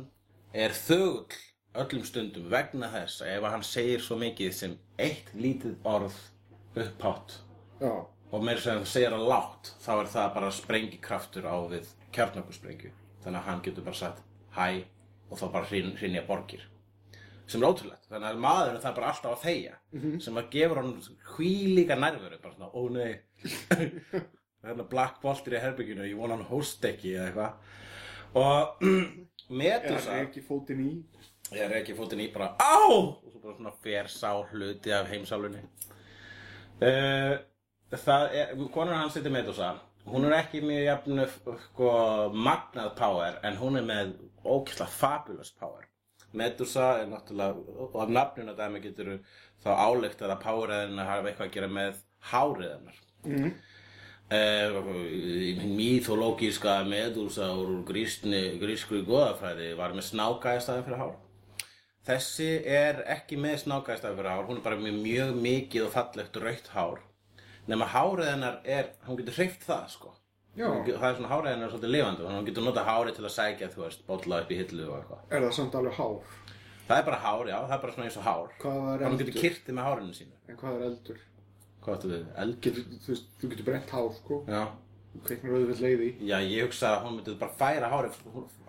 er 0.66 0.76
þögull 0.76 1.40
öllum 1.76 2.06
stundum 2.08 2.50
vegna 2.52 2.90
þess 2.92 3.24
að 3.24 3.32
ef 3.36 3.48
hann 3.54 3.66
segir 3.68 4.04
svo 4.04 4.18
mikið 4.20 4.52
sem 4.56 4.76
eitt 5.00 5.32
lítið 5.36 5.78
orð 5.88 6.18
upphátt 6.76 7.40
Já, 7.80 7.92
og 8.36 8.44
meira 8.44 8.60
sem 8.60 8.82
það 8.82 8.92
segir 8.92 9.16
að 9.16 9.28
látt 9.32 9.72
þá 9.80 9.92
er 9.96 10.10
það 10.12 10.32
bara 10.36 10.52
sprengikraftur 10.52 11.48
á 11.48 11.56
við 11.72 11.92
kjarnökkusprengju 12.16 12.92
þannig 13.24 13.40
að 13.40 13.48
hann 13.48 13.62
getur 13.64 13.86
bara 13.86 14.00
sagt 14.00 14.24
hæ 14.56 14.68
og 15.32 15.40
þá 15.40 15.46
bara 15.54 15.70
hrin, 15.70 15.94
hrinja 16.00 16.24
borgir. 16.28 16.66
Sem 17.50 17.62
er 17.62 17.70
ótrúlegt. 17.70 18.08
Þannig 18.10 18.32
að 18.32 18.42
maðurinn 18.42 18.82
það 18.82 18.98
bara 18.98 19.12
alltaf 19.12 19.36
að 19.36 19.44
þegja 19.46 19.76
sem 20.26 20.40
að 20.40 20.50
gefur 20.56 20.82
hann 20.82 20.92
hvílíka 21.36 21.98
nærveru 22.00 22.40
bara 22.42 22.56
svona, 22.56 22.70
ó 22.74 22.82
nei. 22.94 23.14
Þannig 24.66 24.82
að 24.84 24.90
Black 24.92 25.22
Bolt 25.24 25.50
er 25.50 25.58
í 25.58 25.64
herbygginu 25.64 26.10
ég 26.10 26.20
vona 26.20 26.38
hann 26.38 26.50
hóst 26.50 26.86
ekki 26.90 27.16
eða 27.16 27.28
eitthvað. 27.30 27.74
Og 28.42 28.86
er 28.90 29.58
Medusa 29.62 30.08
það 30.10 30.22
ekki 30.24 30.46
fótinn 30.46 30.86
í? 30.86 30.94
Ég 31.54 31.66
er 31.68 31.76
ekki 31.80 31.98
fótinn 31.98 32.24
í 32.26 32.32
bara 32.34 32.54
á! 32.58 32.82
Og 32.82 33.30
svo 33.30 33.42
bara 33.44 33.58
svona 33.60 33.76
fer 33.86 34.10
sá 34.10 34.32
hluti 34.50 34.94
af 34.94 35.12
heimsálunni 35.12 35.62
uh, 36.82 37.36
það 38.02 38.38
er 38.40 38.56
konan 38.74 39.00
hans 39.00 39.18
heitir 39.18 39.34
Medusa. 39.34 39.76
Hún 40.06 40.28
er 40.28 40.36
ekki 40.38 40.62
mjög 40.62 40.84
jafn 40.86 41.22
sko, 41.66 41.90
magnað 42.34 42.92
power 43.00 43.40
en 43.48 43.58
hún 43.58 43.80
er 43.80 43.86
með 43.88 44.14
ókvæslega 44.46 44.92
fabulous 44.94 45.52
power. 45.58 45.88
Medusa 46.36 46.92
er 47.02 47.08
náttúrulega 47.10 47.80
og 47.88 47.96
af 48.04 48.12
nafninu 48.14 48.54
að 48.54 48.60
dæmi 48.60 48.82
getur 48.84 49.16
þá 49.64 49.72
álegt 49.74 50.22
að 50.22 50.36
powerið 50.44 51.00
hafa 51.00 51.32
eitthvað 51.32 51.48
að 51.48 51.56
gera 51.56 51.72
með 51.80 52.04
hárið 52.32 52.76
hennar. 52.76 53.00
Mm. 53.26 53.56
Uh, 54.26 54.78
mýþológíska 55.78 56.80
medusa 56.90 57.52
úr 57.62 57.84
grískri 57.86 59.02
goðafræði 59.06 59.74
var 59.78 59.94
með 59.94 60.10
snáka 60.12 60.56
í 60.58 60.62
staðin 60.62 60.86
fyrir 60.88 61.02
hár. 61.02 61.18
Þessi 62.06 62.52
er 62.70 63.04
ekki 63.10 63.38
með 63.42 63.60
snáka 63.66 63.98
í 63.98 64.02
staðin 64.02 64.22
fyrir 64.22 64.34
hár 64.34 64.48
hún 64.50 64.62
er 64.62 64.66
bara 64.66 64.82
með 64.82 65.02
mjög 65.02 65.36
mikið 65.42 65.88
og 65.88 65.94
fallegt 65.98 66.42
rautt 66.42 66.74
hár 66.74 67.04
nema 67.68 67.86
hárið 67.94 68.30
hennar 68.32 68.60
er 68.64 68.92
hún 69.08 69.18
getur 69.22 69.38
hreift 69.40 69.64
það 69.68 69.88
sko 69.96 70.14
Já. 70.56 70.70
Það 70.88 71.06
er 71.10 71.16
svona 71.18 71.30
hárið 71.34 71.52
hennar 71.52 71.68
er 71.68 71.72
svolítið 71.74 71.92
lifandi 71.96 72.24
og 72.24 72.32
hún 72.32 72.46
getur 72.48 72.64
notað 72.64 72.86
hárið 72.88 73.16
til 73.18 73.26
að 73.28 73.34
sækja 73.36 73.68
þú 73.74 73.82
veist, 73.84 74.06
bolla 74.08 74.38
upp 74.46 74.52
í 74.56 74.60
hillu 74.62 74.86
og 74.88 74.98
eitthvað 75.02 75.36
Er 75.36 75.42
það 75.46 75.56
samt 75.58 75.76
alveg 75.76 75.98
hár? 76.00 76.36
það 76.88 76.98
er 77.02 77.06
bara 77.10 77.20
hár, 77.26 77.48
já, 77.50 77.58
það 77.66 77.76
er 77.76 77.82
bara 77.84 77.94
svona 77.96 78.08
eins 78.08 78.18
og 78.22 78.28
hár 78.30 78.54
Hvað 78.62 78.78
er 78.94 79.06
hún 79.10 79.18
getur 79.20 79.32
eldur? 79.34 79.42
kyrtið 79.42 79.76
með 79.80 79.88
hárinu 79.90 80.14
sínu 80.16 80.36
En 80.54 80.60
hvað 80.62 80.78
er 80.80 80.86
eldur? 80.92 81.20
hvað 81.86 81.96
áttu 81.98 82.12
við, 82.14 82.24
eld 82.46 82.56
Getur, 82.66 82.86
þú, 83.04 83.10
veist, 83.12 83.28
þú 83.42 83.50
getur 83.52 83.68
brent 83.72 83.90
hár, 83.98 84.10
sko 84.22 84.40
já 84.48 84.64
Þú 85.16 85.22
kveiknar 85.30 85.56
auðvitað 85.56 85.86
leiði 85.86 86.10
í 86.10 86.28
Já, 86.30 86.36
ég 86.44 86.66
hugsa 86.68 86.90
að 86.92 87.06
hún 87.06 87.16
myndi 87.20 87.36
bara 87.40 87.58
færa 87.62 87.92
hárið, 87.94 88.20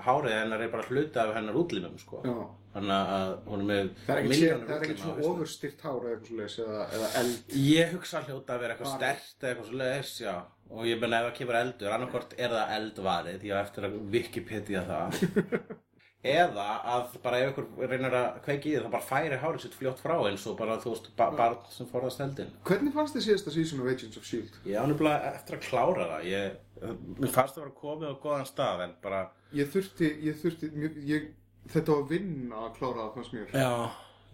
hárið 0.07 0.37
hennar 0.37 0.63
er 0.67 0.71
bara 0.73 0.87
hluti 0.91 1.21
af 1.23 1.35
hennar 1.37 1.59
útlimum, 1.63 1.99
sko. 2.01 2.23
Já 2.27 2.37
Þannig 2.77 3.13
að 3.17 3.31
hún 3.49 3.63
er 3.63 3.69
með 3.71 3.79
ekkert 4.05 4.27
milljónir 4.29 4.67
það 4.69 4.75
er 4.75 4.83
ekkert 4.85 4.99
svona 5.01 5.15
hausnum. 5.17 5.31
ofurstyrt 5.31 5.85
hár 5.87 5.95
eða 6.03 6.11
eitthvað 6.11 6.27
svoleiðis 6.29 6.57
eða, 6.67 6.83
eða 6.99 7.09
eld 7.23 7.55
Ég 7.63 7.95
hugsa 7.95 8.21
hljóta 8.27 8.53
að 8.57 8.61
vera 8.67 8.75
eitthvað 8.77 8.93
stert 8.99 9.47
eða 9.47 9.53
eitthvað 9.55 9.71
svo 9.71 9.79
leiðis, 9.81 10.13
já. 10.27 10.35
Og 10.77 10.91
ég 10.91 11.01
menna 11.01 11.23
ef 11.23 11.27
það 11.31 11.35
kemur 11.39 11.59
eldur, 11.63 11.95
annarkvort 11.97 12.37
er 12.37 12.53
það 12.53 12.75
eldvarið, 12.77 13.49
ég 13.49 13.57
á 13.57 13.65
eftir 13.65 13.89
að 13.89 13.97
Wikipedia 14.13 14.85
það. 14.91 15.21
Eða 16.27 16.67
að 16.95 17.17
bara 17.23 17.39
ef 17.45 17.53
ykkur 17.53 17.89
reynir 17.91 18.17
að 18.19 18.41
kveiki 18.47 18.71
í 18.73 18.75
það, 18.77 18.87
þá 18.87 18.93
bara 18.97 19.09
færi 19.11 19.39
hárið 19.43 19.65
sitt 19.67 19.77
fljótt 19.79 20.03
frá 20.03 20.15
eins 20.29 20.47
og 20.51 20.57
bara, 20.59 20.77
þú 20.83 20.93
veist, 20.95 21.11
ba 21.17 21.29
barn 21.39 21.59
sem 21.71 21.87
forðast 21.91 22.21
eldin. 22.27 22.51
Hvernig 22.67 22.95
fannst 22.97 23.17
þið 23.19 23.27
síðasta 23.29 23.55
season 23.57 23.83
of 23.85 23.91
Agents 23.93 24.17
of 24.21 24.25
S.H.I.E.L.D.? 24.27 24.63
Ég 24.73 24.81
á 24.81 24.85
nefnilega 24.91 25.35
eftir 25.37 25.59
að 25.59 25.67
klára 25.69 26.09
það. 26.13 26.27
Ég, 26.33 26.57
mér 27.21 27.35
fannst 27.37 27.55
það 27.59 27.63
vera 27.67 27.77
komið 27.83 28.11
á 28.11 28.23
góðan 28.27 28.51
stað, 28.51 28.85
en 28.89 28.97
bara... 29.07 29.23
Ég 29.57 29.71
þurfti, 29.73 30.11
ég 30.27 30.41
þurfti, 30.43 30.73
mjög, 30.75 30.99
ég, 31.13 31.31
þetta 31.77 31.95
var 32.01 32.11
vinna 32.11 32.65
að 32.67 32.75
klára 32.81 33.07
það 33.07 33.15
fannst 33.21 33.37
mér 33.39 33.55
Já, 33.55 33.71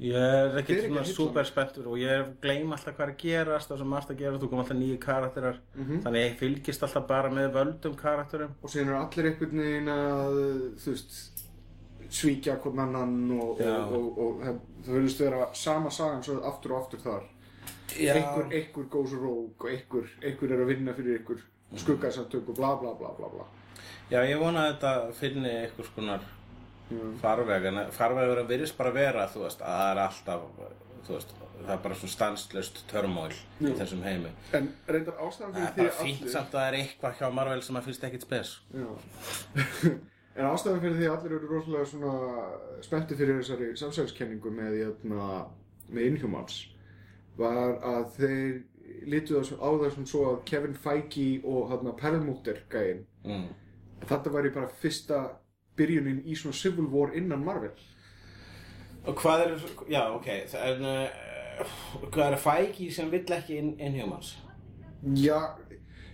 Ég 0.03 0.17
er 0.17 0.55
ekki 0.57 0.73
Þið 0.73 0.79
er 0.79 0.87
svona 0.89 1.01
að 1.03 1.05
hylla 1.05 1.15
super 1.15 1.47
spenntur 1.47 1.89
og 1.93 1.99
ég 2.01 2.31
gleym 2.43 2.71
alltaf 2.75 2.95
hvað 2.97 3.05
er 3.05 3.11
að 3.13 3.19
gerast 3.21 3.71
og 3.75 3.79
sem 3.79 3.91
margt 3.93 4.11
að 4.11 4.23
gera, 4.23 4.39
þú 4.41 4.49
kom 4.51 4.63
alltaf 4.63 4.79
nýju 4.79 4.97
karakterar 5.03 5.59
Mhm. 5.77 5.99
þannig 6.03 6.17
að 6.23 6.25
ég 6.25 6.39
fylgist 6.41 6.83
alltaf 6.87 7.05
bara 7.07 7.29
með 7.31 7.51
völdum 7.59 7.95
karakterum 8.01 8.55
og 8.65 8.73
síðan 8.73 8.89
eru 8.89 8.97
allir 9.03 9.29
einhvern 9.31 9.61
veginn 9.63 9.93
að 9.93 10.41
þú 10.81 10.95
veist 10.97 11.13
svíkja 12.13 12.59
hvern 12.63 12.83
annan 12.85 13.15
og, 13.41 13.61
og, 13.61 13.95
og, 13.97 14.19
og 14.25 14.43
það, 14.43 14.59
það 14.85 14.99
verðist 14.99 15.23
vera 15.25 15.47
sama 15.57 15.93
sagan 15.95 16.23
svo 16.27 16.39
aftur 16.49 16.77
og 16.77 16.83
aftur 16.83 17.03
þar. 17.07 17.25
Einhver, 17.93 18.47
einhver 18.53 18.87
goes 18.93 19.15
rogue 19.17 19.57
og 19.61 19.71
einhver, 19.71 20.13
einhver 20.23 20.55
er 20.55 20.63
að 20.65 20.71
vinna 20.73 20.95
fyrir 20.97 21.19
einhver 21.21 21.43
skuggasamtök 21.81 22.53
og 22.53 22.61
bla 22.61 22.75
bla 22.81 22.95
bla 22.99 23.13
bla 23.17 23.33
bla. 23.33 23.49
Já, 24.13 24.21
ég 24.29 24.41
vona 24.41 24.67
að 24.67 24.73
þetta 24.75 25.17
finni 25.17 25.53
einhvers 25.63 25.93
konar 25.97 26.25
farveg 27.23 27.69
en 27.71 27.81
farvegur 27.95 28.43
að 28.43 28.51
virðist 28.53 28.77
bara 28.77 28.93
vera 28.93 29.27
þú 29.33 29.47
veist, 29.47 29.63
að 29.65 29.79
það 29.81 29.93
er 29.93 30.01
alltaf 30.03 30.43
veist, 31.09 31.35
það 31.63 31.75
er 31.75 31.83
bara 31.87 31.99
svona 31.99 32.15
stanslust 32.15 32.81
törmóil 32.91 33.35
í 33.63 33.75
þessum 33.79 34.05
heimi. 34.05 34.33
En 34.57 34.71
reyndar 34.89 35.21
ástæðan 35.25 35.55
Það 35.57 35.63
fyrir 35.63 35.69
er 35.69 35.77
bara 35.79 35.97
því 35.99 36.09
fínt 36.11 36.33
samt 36.35 36.53
að 36.53 36.59
það 36.59 36.69
er 36.69 36.79
eitthvað 36.83 37.21
hjá 37.21 37.29
Marvel 37.41 37.63
sem 37.65 37.81
að 37.81 37.89
finnst 37.89 38.09
ekkit 38.09 38.27
spes. 38.29 38.57
Já. 38.77 38.89
en 40.37 40.49
ástæðan 40.49 40.81
fyrir 40.81 40.99
því 40.99 41.09
að 41.09 41.15
allir 41.17 41.35
eru 41.37 41.49
rosalega 41.51 41.89
svona 41.91 42.13
spennti 42.85 43.17
fyrir 43.19 43.41
þessari 43.41 43.73
samsæðiskenningu 43.81 44.53
með, 44.55 44.77
jötna, 44.81 45.27
með 45.93 46.09
Inhumans 46.09 46.61
var 47.37 47.77
að 47.85 48.07
þeir 48.17 48.63
lítu 49.09 49.37
það 49.37 49.61
á 49.61 49.69
það 49.83 49.95
sem 49.95 50.07
svo 50.09 50.23
að 50.31 50.41
Kevin 50.49 50.77
Feige 50.77 51.29
og 51.49 51.71
hérna, 51.73 51.95
Perlmutter 51.99 52.63
gæinn 52.73 53.05
mm. 53.27 53.47
þetta 54.09 54.35
væri 54.35 54.55
bara 54.55 54.73
fyrsta 54.83 55.23
byrjunin 55.77 56.23
í 56.25 56.37
svona 56.39 56.57
Civil 56.57 56.89
War 56.93 57.15
innan 57.17 57.45
Marvel 57.45 57.77
Og 59.03 59.17
hvað 59.19 59.41
er, 59.43 59.63
já 59.91 60.03
ok 60.15 60.29
en, 60.31 60.85
uh, 60.87 61.63
hvað 62.09 62.27
er 62.29 62.41
Feige 62.41 62.91
sem 62.95 63.11
vill 63.11 63.27
ekki 63.35 63.59
in, 63.59 63.73
Inhumans? 63.83 64.37
Já, 65.19 65.57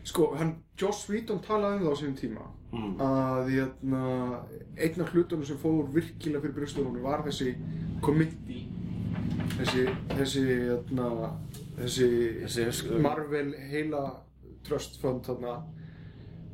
sko, 0.09 0.33
hann, 0.41 0.55
Joss 0.81 1.05
Whedon 1.11 1.43
talaði 1.45 1.83
um 1.83 1.85
það 1.85 1.93
á 1.93 2.01
sínum 2.01 2.17
tíma 2.17 2.47
Mm. 2.69 2.99
að 3.01 3.47
jötna, 3.55 4.01
einn 4.77 5.01
af 5.01 5.13
hlutunum 5.15 5.45
sem 5.49 5.57
fór 5.57 5.87
virkilega 5.95 6.43
fyrir 6.43 6.53
brjóstunum 6.59 6.99
var 7.01 7.23
þessi 7.25 7.55
committee 8.05 8.67
þessi, 9.57 9.87
þessi, 10.13 10.43
jötna, 10.67 11.07
þessi, 11.79 12.09
Þessi- 12.45 12.99
Marvel 13.01 13.55
heila 13.71 14.03
trust 14.69 15.01
fund 15.01 15.25
þarna, 15.25 15.63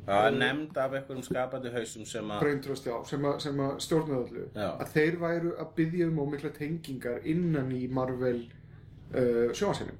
Það 0.05 0.25
er 0.29 0.35
nefnd 0.37 0.77
af 0.77 0.93
einhverjum 0.93 1.23
skapandi 1.25 1.69
hausum 1.73 2.05
sem 2.05 2.27
að 2.31 2.39
brain 2.43 2.59
trust, 2.61 2.85
já, 2.85 2.93
sem, 3.09 3.23
að 3.25 3.79
stjórnaði 3.81 4.19
öllu 4.27 4.43
Já. 4.53 4.67
að 4.79 4.91
þeir 4.93 5.15
væru 5.23 5.53
að 5.59 5.71
byggja 5.79 6.07
um 6.11 6.19
ómikla 6.21 6.51
tengingar 6.53 7.25
innan 7.25 7.71
í 7.73 7.87
Marvel 7.89 8.43
uh, 8.45 9.49
sjónvarsheiminn 9.51 9.97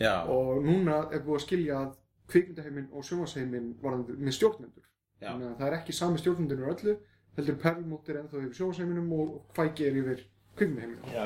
Já, 0.00 0.20
og 0.28 0.60
núna 0.68 1.00
er 1.12 1.24
búið 1.24 1.38
að 1.40 1.44
skilja 1.46 1.80
að 1.80 1.96
kvikmyndaheiminn 2.30 2.88
og 2.92 3.04
sjónvarsheiminn 3.08 3.72
varðandi 3.82 4.18
með 4.20 4.36
stjórnendur. 4.38 4.84
Þannig 5.20 5.48
að 5.50 5.56
það 5.60 5.66
er 5.68 5.78
ekki 5.78 5.96
sami 5.96 6.20
stjórnendur 6.20 6.62
í 6.62 6.68
öllu 6.72 6.96
heldur 7.38 7.60
Perlmutter 7.62 8.20
ennþá 8.20 8.42
yfir 8.42 8.58
sjónvarsheiminum 8.58 9.12
og 9.16 9.60
er 9.60 10.00
yfir 10.02 10.26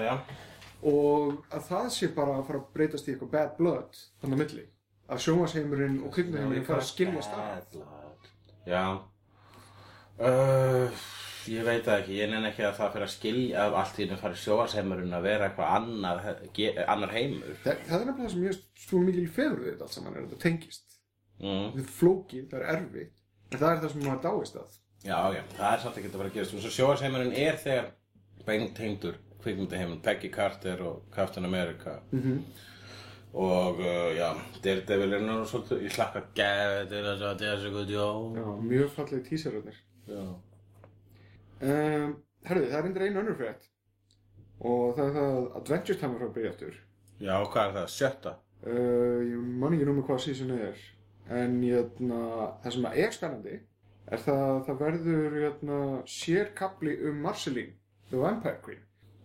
já 0.05 0.15
og 0.85 1.45
að 1.49 1.69
það 1.71 1.87
sé 1.95 2.11
bara 2.15 2.39
að 2.39 2.47
fara 2.51 2.61
að 2.61 2.71
breytast 2.77 3.09
í 3.09 3.15
eitthvað 3.15 3.35
bad 3.35 3.57
blood 3.59 4.01
þannig 4.21 4.35
að 4.35 4.43
milli 4.43 4.65
að 5.09 5.23
sjónvarsheimurinn 5.27 6.01
og 6.05 6.15
kvikmyndaheimurinn 6.17 6.67
fara 6.69 6.83
að 6.83 6.91
skilja 6.91 7.25
stað 7.25 7.83
Já. 8.65 8.85
Uh, 10.17 11.03
Ég 11.51 11.65
veit 11.67 11.85
það 11.85 11.99
ekki, 11.99 12.15
ég 12.17 12.31
nenni 12.33 12.49
ekki 12.49 12.65
að 12.65 12.79
það 12.79 12.93
fyrir 12.95 13.05
að 13.05 13.13
skilja 13.13 13.65
að 13.67 13.75
allt 13.77 13.99
í 13.99 14.05
henni 14.05 14.17
fari 14.17 14.39
sjóarsheimurinn 14.41 15.17
að 15.17 15.27
vera 15.27 15.49
eitthvað 15.51 15.75
annar, 15.77 16.23
annar 16.95 17.13
heimur. 17.13 17.59
Það, 17.65 17.83
það 17.91 17.97
er 17.99 18.07
nefnilega 18.09 18.23
það 18.23 18.33
sem 18.33 18.47
ég 18.47 18.63
svo 18.87 19.01
mikil 19.05 19.25
fegur 19.35 19.61
við 19.61 19.71
þetta 19.75 19.85
allt 19.85 19.97
saman 19.99 20.15
er 20.15 20.23
að 20.23 20.31
þetta 20.31 20.45
tengist. 20.47 20.97
Mm. 21.43 21.67
þetta 21.75 21.83
er 21.83 21.91
flókið, 21.99 22.47
það 22.49 22.63
er 22.63 22.71
erfitt 22.79 23.13
en 23.55 23.61
það 23.63 23.71
er 23.75 23.81
það 23.85 23.93
sem 23.95 24.05
maður 24.09 24.23
dáist 24.27 24.59
að. 24.61 24.77
Já, 25.05 25.19
já, 25.37 25.43
það 25.57 25.73
er 25.73 25.83
samt 25.85 25.99
ekki 26.01 26.11
að 26.11 26.19
fara 26.19 26.31
að 26.31 26.37
gerast. 26.39 26.55
Svo 26.65 26.71
sjóarsheimurinn 26.79 27.35
er 27.45 27.59
þegar 27.61 27.91
beintengdur 28.47 29.19
kvikmyndaheimur 29.45 29.99
Peggy 30.05 30.31
Carter 30.33 30.81
og 30.89 31.03
Captain 31.13 31.45
America. 31.45 31.99
Mm 32.13 32.23
-hmm. 32.23 32.39
og 33.35 33.79
uh, 33.81 34.11
já, 34.17 34.29
Daredevil 34.65 35.13
er 35.13 35.21
nú 35.21 35.45
svolítið, 35.45 35.83
ég 35.83 35.93
slakka 35.93 36.21
gæði 36.35 36.89
til 36.89 37.03
þess 37.05 37.23
að 37.23 37.39
það 37.39 37.53
er 37.53 37.61
svo 37.61 37.71
guð, 37.71 37.91
já 37.91 38.07
Já, 38.39 38.47
mjög 38.63 38.91
fallegi 38.97 39.29
tísaröðnir 39.29 39.79
Já, 40.09 40.23
um, 41.61 42.17
Herðu, 42.45 42.67
það 42.71 42.79
er 42.79 42.87
endur 42.87 43.03
einu 43.03 43.21
önnur 43.21 43.37
frétt. 43.39 43.63
Og 44.61 44.97
það 44.97 45.07
er 45.07 45.13
það 45.15 45.31
að 45.37 45.57
Adventure 45.57 45.99
Time 45.99 46.15
er 46.15 46.19
frá 46.19 46.27
að 46.29 46.35
byrja 46.35 46.51
aftur. 46.51 46.75
Já 47.21 47.37
hvað 47.53 47.69
er 47.69 47.73
það, 47.79 47.89
sjötta? 47.99 48.35
uh, 48.67 49.21
Ég 49.33 49.39
man 49.61 49.73
ekki 49.75 49.85
nú 49.89 49.95
með 49.99 50.07
hvað 50.09 50.21
season 50.21 50.51
er 50.51 50.77
en 51.31 51.63
jötna, 51.65 52.21
það 52.65 52.77
sem 52.77 52.91
er 52.91 53.15
spennandi 53.15 53.55
er 54.13 54.21
það 54.21 54.43
að 54.45 54.61
það 54.67 54.81
verður 54.83 55.37
jötna, 55.41 55.81
sérkabli 56.11 56.97
um 57.09 57.21
Marceline 57.25 57.77
The 58.11 58.21
Vampire 58.21 58.61
Queen. 58.65 58.83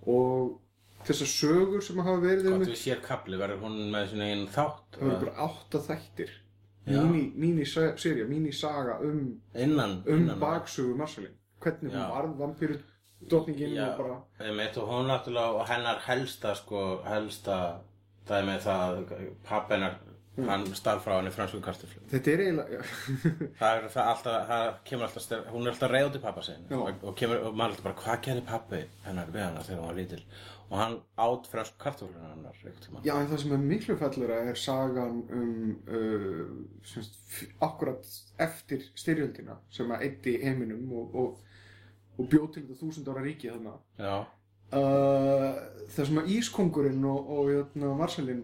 Og 0.08 0.60
þessar 1.08 1.32
sögur 1.32 1.84
sem 1.84 2.00
hafa 2.04 2.22
verið 2.24 2.52
um 2.52 2.60
Hvort 2.60 2.72
við 2.72 2.80
sér 2.84 3.02
kapli, 3.04 3.40
verður 3.40 3.66
hún 3.66 3.82
með 3.94 4.14
sinni 4.14 4.30
einn 4.34 4.46
þátt? 4.52 4.96
það 4.96 5.10
verður 5.10 5.26
bara 5.26 5.50
átta 5.50 5.84
þættir. 5.90 6.38
Míniserja, 6.90 8.26
mínisaga 8.26 8.96
um, 9.06 9.20
Innan, 9.54 10.00
um 10.08 10.24
innan 10.24 10.40
baksögu 10.42 10.96
Marceline. 10.98 11.36
Hvernig 11.62 11.92
hún 11.92 12.00
Já. 12.00 12.08
varð 12.16 12.38
vampíru 12.40 12.80
drottningin 13.30 13.76
Já, 13.76 13.84
og 13.92 13.98
bara 14.00 14.48
einmitt, 14.48 14.78
og 14.80 14.88
hún 14.90 15.12
náttúrulega, 15.12 15.60
og 15.60 15.68
hennar 15.68 16.00
helsta, 16.08 16.56
sko, 16.56 16.86
helsta 17.06 17.58
dæmi 18.30 18.56
er 18.56 18.64
það 18.64 19.02
að 19.04 20.00
hennar, 20.40 20.62
hann 20.66 20.78
stað 20.78 21.02
frá 21.06 21.16
henni 21.18 21.32
fransku 21.34 21.60
kartuflu. 21.64 22.04
þetta 22.12 22.32
er 22.34 22.44
eiginlega 22.46 22.84
Það 23.60 23.74
er 23.80 23.90
það 23.96 24.12
alltaf, 24.14 24.38
það 24.52 24.70
kemur 24.90 25.08
alltaf, 25.08 25.26
styr, 25.26 25.44
hún 25.54 25.68
er 25.68 25.74
alltaf 25.74 25.92
reyð 25.94 26.08
út 26.10 26.20
í 26.20 26.24
pappa 26.24 26.46
sinn 26.46 26.64
Já. 26.70 26.78
og, 26.78 27.04
og 27.04 27.18
kemur, 27.20 27.44
og 27.50 27.58
maður 27.58 27.66
er 27.66 27.76
alltaf 27.76 27.90
bara, 27.90 28.00
hvað 28.06 28.24
gerði 28.30 28.46
pappi 28.50 28.82
hennar 29.08 29.34
við 29.36 29.46
hennar 29.46 29.68
þegar 29.68 29.82
hún 29.84 29.92
var 29.92 30.00
lítil? 30.00 30.24
Og 30.70 30.78
hann 30.78 30.96
át 31.18 31.48
fransku 31.50 31.80
kartufluna 31.82 32.28
hennar. 32.30 32.58
Já, 33.02 33.16
en 33.16 33.30
það 33.32 33.40
sem 33.42 33.54
er 33.56 33.62
miklu 33.72 33.96
fellura 33.98 34.36
er 34.52 34.60
sagan 34.62 35.24
um 35.34 35.54
uh, 35.90 36.44
semst, 36.86 37.16
akkurat 37.66 38.06
eftir 38.46 38.86
styrjöldina 38.94 39.58
sem 39.74 39.90
að 39.90 40.04
eyddi 40.06 40.36
heiminum 40.44 40.92
og, 40.94 41.16
og, 41.18 41.64
og 42.20 42.30
bjóð 42.30 42.52
til 42.54 42.68
þetta 42.68 42.78
þúsund 42.84 43.10
ára 43.10 43.26
ríki 43.26 43.50
þarna. 43.50 43.74
Já, 43.98 44.20
Uh, 44.70 45.56
það 45.90 46.06
sem 46.06 46.18
að 46.22 46.28
Ískongurinn 46.36 47.06
og, 47.10 47.30
og 47.34 47.48
jötna, 47.50 47.88
Marcelin 47.98 48.44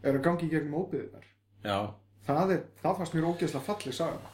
er 0.00 0.16
að 0.16 0.22
gangi 0.24 0.46
í 0.46 0.52
gegnum 0.54 0.78
óbyðinar. 0.80 1.26
Já, 1.66 1.78
Það, 2.26 2.52
er, 2.56 2.62
það 2.82 2.96
fannst 2.98 3.14
mér 3.14 3.28
ógeðslega 3.28 3.66
falleg 3.68 3.94
saga. 3.94 4.32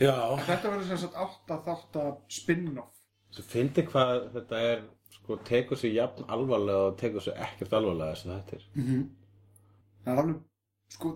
já. 0.00 0.14
Þetta 0.48 0.70
verður 0.72 0.88
sem 0.88 1.00
sagt 1.04 1.18
átta 1.24 1.58
þátta 1.66 2.06
spin-off. 2.38 2.96
Þú 3.34 3.44
finnir 3.50 3.86
hvað 3.90 4.14
þetta 4.34 4.62
er, 4.70 4.82
sko, 5.14 5.36
tekur 5.46 5.78
sig 5.78 5.94
jafn 5.94 6.26
alvarlega 6.34 6.88
og 6.88 6.98
tekur 6.98 7.22
sig 7.22 7.38
ekkert 7.46 7.76
alvarlega 7.78 8.16
að 8.16 8.32
þetta 8.32 8.56
er. 8.58 8.66
Mm 8.74 8.88
-hmm. 8.88 9.06
Það 10.04 10.12
er 10.12 10.22
alveg, 10.22 10.42
sko, 10.96 11.14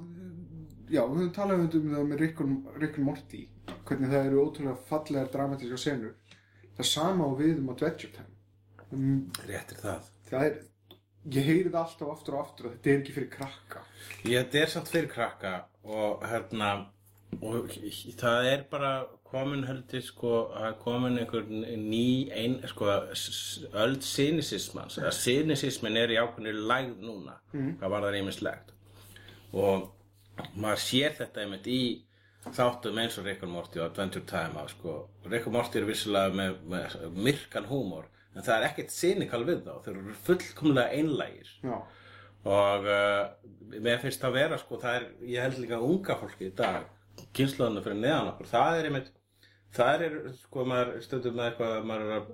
já, 0.88 1.03
við 1.03 1.18
höfum 1.18 1.35
talað 1.35 1.61
um 1.61 1.90
það 1.94 2.09
með 2.12 2.18
Rick 2.22 2.40
and, 2.40 2.98
Morty, 2.98 3.42
hvernig 3.85 4.11
það 4.11 4.27
eru 4.27 4.44
ótrúlega 4.46 4.77
fallegar 4.88 5.33
dramatíska 5.33 5.77
senur. 5.77 6.14
Það 6.77 6.87
sama 6.87 7.24
á 7.27 7.31
við 7.38 7.59
um 7.59 7.70
Adventure 7.70 8.12
Time. 8.12 8.35
Um, 8.92 9.31
Réttir 9.46 9.77
það. 9.83 10.03
það 10.31 10.44
er, 10.46 10.62
ég 11.31 11.45
heyri 11.45 11.71
það 11.71 11.81
alltaf 11.83 12.11
aftur 12.14 12.35
og 12.38 12.41
aftur 12.47 12.69
að 12.69 12.75
þetta 12.77 12.91
er 12.93 13.01
ekki 13.03 13.14
fyrir 13.17 13.31
krakka. 13.33 13.83
Ég, 14.25 14.38
þetta 14.47 14.61
er 14.62 14.73
samt 14.73 14.88
fyrir 14.93 15.11
krakka 15.12 15.53
og 15.85 16.25
hérna, 16.31 16.71
og 17.43 17.69
það 18.21 18.49
er 18.53 18.62
bara 18.71 18.93
komin 19.29 19.67
heldur, 19.69 20.01
sko, 20.01 20.31
er 20.57 20.73
komin 20.81 21.19
einhver 21.21 21.45
ný, 21.51 22.31
ein, 22.33 22.59
sko, 22.71 22.87
s- 23.12 23.29
s- 23.29 23.67
öld 23.77 24.01
cynisismans, 24.09 24.97
eða 25.03 25.12
cynisismin 25.12 25.97
er 26.01 26.09
í 26.14 26.17
ákveðinu 26.23 26.64
lægð 26.71 27.03
núna, 27.05 27.35
hvað 27.53 27.91
var 27.93 28.07
það 28.07 28.14
reymislegt. 28.17 28.73
Og 29.53 29.91
maður 30.57 30.81
sér 30.87 31.12
þetta 31.19 31.43
einmitt 31.45 31.67
í 31.69 31.81
þáttum 32.49 32.97
eins 33.03 33.19
og 33.19 33.27
Rick 33.27 33.43
and 33.43 33.53
Morty 33.53 33.81
og 33.83 33.91
Adventure 33.91 34.25
Time 34.25 34.62
að 34.62 34.71
sko, 34.77 34.95
Rick 35.29 35.47
and 35.47 35.57
Morty 35.59 35.79
er 35.83 35.85
vissulega 35.88 36.33
með, 36.33 36.57
með 36.73 36.97
myrkan 37.12 37.67
húmor 37.69 38.07
en 38.38 38.46
það 38.46 38.57
er 38.57 38.66
ekkert 38.68 38.94
cynical 38.94 39.42
við 39.46 39.64
þá, 39.66 39.72
þeir 39.85 39.96
eru 39.96 40.16
fullkomlega 40.29 40.98
einlægir. 40.98 41.53
Já, 41.66 41.77
og 42.48 42.87
uh, 42.87 43.22
mér 43.74 44.03
finnst 44.03 44.22
það 44.22 44.37
vera 44.38 44.59
sko, 44.62 44.79
það 44.81 45.01
er, 45.01 45.07
ég 45.27 45.46
held 45.46 45.62
líka 45.64 45.81
unga 45.85 46.18
fólki 46.20 46.48
í 46.48 46.57
dag, 46.59 46.87
kynnslóðinu 47.35 47.83
fyrir 47.85 47.98
neðan 48.05 48.31
okkur, 48.33 48.51
það 48.53 48.79
er 48.79 48.90
einmitt, 48.90 49.11
það 49.74 50.05
er 50.07 50.18
sko, 50.38 50.66
maður 50.70 50.94
stundum 51.05 51.37
með 51.38 51.51
eitthvað, 51.51 51.74
maður 51.90 52.07
er 52.07 52.20
að 52.20 52.31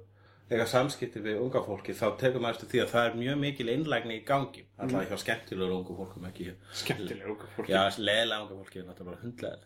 eiga 0.50 0.66
samskipti 0.68 1.22
við 1.24 1.40
unga 1.40 1.62
fólki, 1.64 1.94
þá 1.96 2.06
tekur 2.20 2.42
maður 2.44 2.58
eftir 2.58 2.70
því 2.72 2.82
að 2.82 2.92
það 2.92 3.08
er 3.08 3.18
mjög 3.22 3.40
mikil 3.40 3.68
innlægni 3.72 4.18
í 4.18 4.24
gangi, 4.28 4.66
alltaf 4.76 5.08
hjá 5.08 5.20
skemmtilegur 5.22 5.76
ungu 5.78 5.96
fólkum 5.96 6.28
ekki 6.28 6.50
skemmtilega 6.82 7.32
okkur 7.32 7.54
fólk. 7.56 7.72
Já, 7.72 7.80
leðilega 7.96 8.44
unga 8.44 8.58
fólki 8.60 8.82
er 8.82 8.86
náttúrulega 8.90 9.22
hundlega 9.24 9.56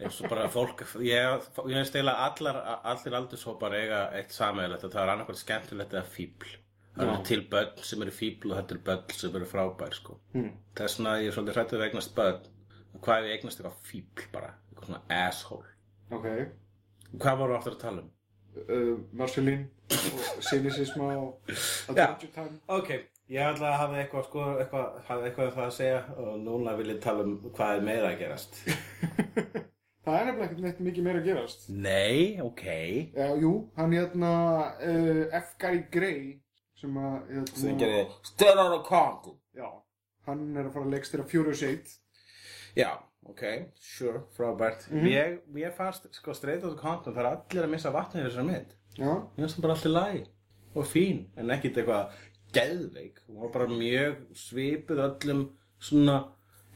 eins 0.00 0.20
og 0.22 0.30
bara 0.32 0.46
fólk 0.54 0.86
ég, 1.04 1.50
ég 1.72 1.82
eiginlega 1.82 2.28
allar, 2.30 2.62
allir 2.94 3.18
aldurshópar 3.20 3.76
eiga 3.80 4.00
eitt 4.16 4.32
sameiginlegt 4.36 4.86
og 4.86 4.94
það 4.94 5.02
er 5.02 5.14
annarkvæmt 5.16 5.42
skemmtilegt 5.42 5.96
eða 5.98 6.06
fíbl 6.14 6.56
Það 7.00 7.08
eru 7.08 7.24
til 7.24 7.42
börn 7.50 7.84
sem 7.86 8.02
eru 8.04 8.12
fíbl 8.12 8.50
og 8.50 8.58
þetta 8.58 8.74
eru 8.74 8.82
börn 8.88 9.12
sem 9.16 9.36
eru 9.38 9.46
frábær 9.48 9.94
sko. 9.96 10.16
Þess 10.76 10.96
vegna 10.98 11.12
er 11.16 11.26
ég 11.26 11.36
svolítið 11.36 11.58
hrættur 11.58 11.80
að 11.80 11.86
eignast 11.86 12.14
börn. 12.16 12.48
Hvað 13.04 13.28
ég 13.28 13.36
eignast 13.36 13.60
eitthvað 13.60 13.76
fíbl 13.86 14.26
bara? 14.34 14.50
Eitthvað 14.70 14.88
svona 14.88 15.20
asshole. 15.20 15.70
Ok. 16.16 16.26
Hvað 17.14 17.38
voru 17.40 17.56
aftur 17.56 17.76
að 17.76 17.84
tala 17.84 18.02
um? 18.02 18.10
Uh, 18.56 18.98
Marcelín 19.14 19.68
og 19.90 20.42
cynicisma 20.42 21.12
og 21.16 21.50
Adventure 21.88 22.30
Time. 22.34 22.58
Ok, 22.66 22.90
ég 23.30 23.46
ætla 23.46 23.70
að 23.70 23.78
hafa 23.78 24.00
eitthvað, 24.02 24.24
sko, 24.26 24.46
eitthvað, 24.62 25.00
hafa 25.06 25.28
eitthvað 25.28 25.50
um 25.50 25.56
það 25.56 25.66
að 25.66 25.74
segja 25.78 26.00
og 26.16 26.38
núna 26.44 26.76
vil 26.78 26.92
ég 26.94 27.02
tala 27.04 27.26
um 27.26 27.36
hvað 27.54 27.76
er 27.76 27.86
meira 27.90 28.12
að 28.12 28.22
gerast. 28.24 28.60
Það 30.00 30.16
er 30.16 30.24
nefnilega 30.26 30.46
ekkert 30.48 30.62
neitt 30.64 30.78
mikið 30.80 31.04
meira 31.04 31.20
að 31.20 31.26
gerast. 31.28 31.66
Nei, 31.70 32.40
ok. 32.42 32.62
Já, 33.12 33.26
jú, 33.42 33.50
hann 33.76 33.92
hérna 33.94 34.30
uh, 34.80 35.24
F. 35.36 35.52
Gary 35.60 35.82
Gray 35.92 36.22
sem 36.80 36.96
að 36.96 37.18
hérna, 37.28 37.50
hann 40.30 40.46
er 40.56 40.66
að 40.66 40.72
fara 40.74 40.86
að 40.86 40.94
leikstýra 40.94 41.26
Furious 41.28 41.62
8 41.66 41.98
Já, 42.78 42.90
ok, 43.28 43.42
sure, 43.80 44.22
frábært. 44.36 44.86
Ég, 45.04 45.38
ég 45.60 45.74
fannst, 45.76 46.08
sko, 46.16 46.32
straight 46.34 46.64
out 46.64 46.72
of 46.72 46.80
Compton, 46.80 47.14
það 47.14 47.24
er 47.26 47.30
allir 47.34 47.64
að 47.66 47.72
missa 47.74 47.92
vatnið 47.94 48.22
í 48.24 48.28
þessari 48.28 48.46
mynd. 48.48 48.74
Já, 48.96 49.10
Ég 49.10 49.40
finnst 49.44 49.56
það 49.58 49.62
bara 49.66 49.74
alltaf 49.76 49.92
lægi 49.94 50.26
og 50.74 50.86
fín, 50.86 51.24
en 51.36 51.50
ekkit 51.50 51.78
eitthvað 51.82 52.12
geðveik. 52.54 53.20
Hún 53.28 53.40
var 53.44 53.52
bara 53.54 53.66
mjög 53.70 54.16
svipuð 54.38 55.02
öllum 55.06 55.44
svona 55.80 56.16